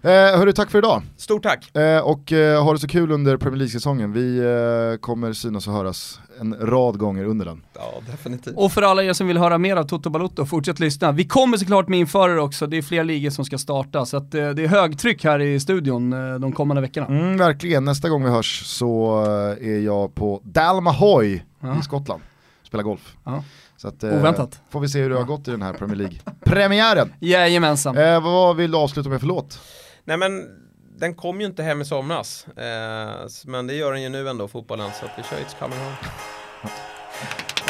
Eh, 0.04 0.10
hörru, 0.10 0.52
tack 0.52 0.70
för 0.70 0.78
idag. 0.78 1.02
Stort 1.16 1.42
tack. 1.42 1.76
Eh, 1.76 1.98
och 1.98 2.32
eh, 2.32 2.64
ha 2.64 2.72
det 2.72 2.78
så 2.78 2.88
kul 2.88 3.12
under 3.12 3.36
Premier 3.36 3.58
League-säsongen. 3.58 4.12
Vi 4.12 4.38
eh, 4.38 5.00
kommer 5.00 5.32
synas 5.32 5.66
och 5.66 5.72
höras 5.72 6.20
en 6.40 6.54
rad 6.60 6.98
gånger 6.98 7.24
under 7.24 7.46
den. 7.46 7.64
Ja, 7.74 7.92
definitivt. 8.10 8.54
Och 8.56 8.72
för 8.72 8.82
alla 8.82 9.04
er 9.04 9.12
som 9.12 9.26
vill 9.26 9.38
höra 9.38 9.58
mer 9.58 9.76
av 9.76 9.84
Toto 9.84 10.10
Balotto, 10.10 10.46
fortsätt 10.46 10.80
lyssna. 10.80 11.12
Vi 11.12 11.24
kommer 11.24 11.56
såklart 11.56 11.88
med 11.88 11.98
införare 11.98 12.40
också, 12.40 12.66
det 12.66 12.76
är 12.78 12.82
fler 12.82 13.04
ligor 13.04 13.30
som 13.30 13.44
ska 13.44 13.58
starta. 13.58 14.06
Så 14.06 14.16
att, 14.16 14.34
eh, 14.34 14.48
det 14.48 14.64
är 14.64 14.68
högtryck 14.68 15.24
här 15.24 15.40
i 15.40 15.60
studion 15.60 16.12
eh, 16.12 16.34
de 16.34 16.52
kommande 16.52 16.80
veckorna. 16.82 17.06
Mm, 17.06 17.36
verkligen, 17.36 17.84
nästa 17.84 18.08
gång 18.08 18.24
vi 18.24 18.30
hörs 18.30 18.62
så 18.66 19.22
eh, 19.60 19.68
är 19.68 19.78
jag 19.78 20.14
på 20.14 20.40
Dalmahoy 20.44 21.42
ja. 21.60 21.78
i 21.78 21.82
Skottland. 21.82 22.22
Spelar 22.62 22.84
golf. 22.84 23.16
Ja. 23.24 23.44
Så 23.76 23.88
att, 23.88 24.04
Oväntat. 24.04 24.60
Får 24.70 24.80
vi 24.80 24.88
se 24.88 25.02
hur 25.02 25.10
det 25.10 25.16
har 25.16 25.24
gått 25.24 25.48
i 25.48 25.50
den 25.50 25.62
här 25.62 25.72
Premier 25.72 25.96
League-premiären. 25.96 27.12
Jajamensan. 27.20 27.96
Eh, 27.96 28.22
vad 28.22 28.56
vill 28.56 28.70
du 28.70 28.78
avsluta 28.78 29.08
med 29.08 29.20
för 29.20 29.26
låt? 29.26 29.60
Nej 30.04 30.16
men 30.16 30.48
den 30.96 31.14
kom 31.14 31.40
ju 31.40 31.46
inte 31.46 31.62
hem 31.62 31.80
i 31.80 31.84
somras. 31.84 32.46
Eh, 32.46 33.26
men 33.44 33.66
det 33.66 33.74
gör 33.74 33.92
den 33.92 34.02
ju 34.02 34.08
nu 34.08 34.28
ändå, 34.28 34.48
fotbollen. 34.48 34.90
Så 35.00 35.04
att 35.04 35.10
vi 35.16 35.22
kör 35.22 35.36
It's 35.36 35.58
coming 35.58 35.78
home. 35.78 35.96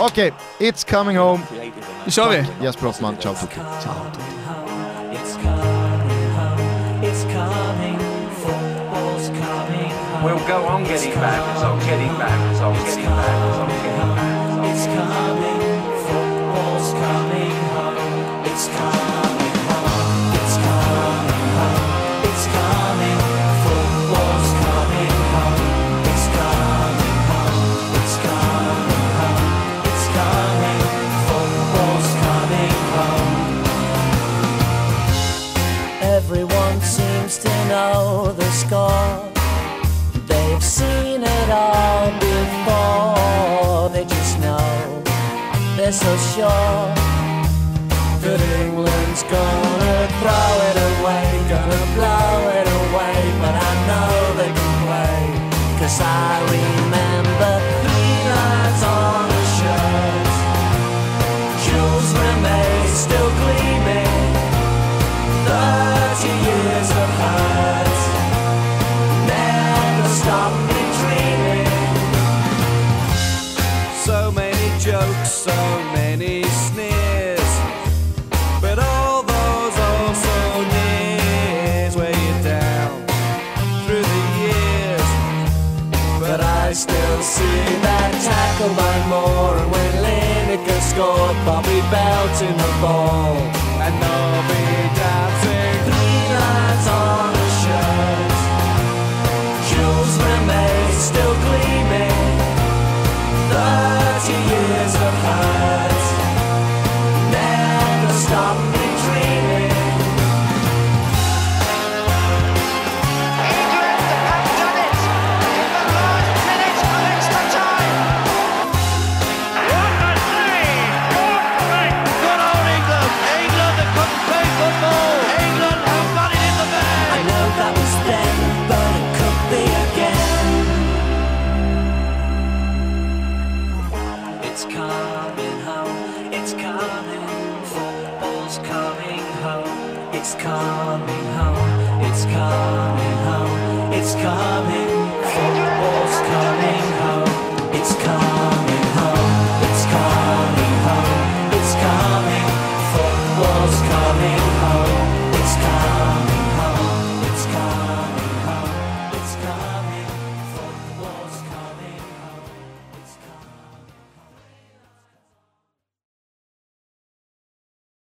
Okej, 0.01 0.33
okay, 0.33 0.71
It's 0.71 0.91
coming 0.99 1.17
home. 1.17 1.43
Nu 2.05 2.11
kör 2.11 2.31
vi. 2.31 2.65
Jesper 2.65 2.87
Hoffman, 2.87 3.17
ciao 3.17 3.35
Tuki. 3.35 3.55
Ciao. 3.83 3.95
We'll 10.25 10.47
go 10.47 10.67
on 10.67 10.85
getting 10.85 11.15
back, 11.15 11.65
on 11.65 11.79
getting 11.81 12.19
back, 12.19 12.63
on 12.63 12.75
getting 12.81 13.05
back, 13.05 13.43
on 13.43 13.45
getting 13.45 13.69
back. 13.69 13.74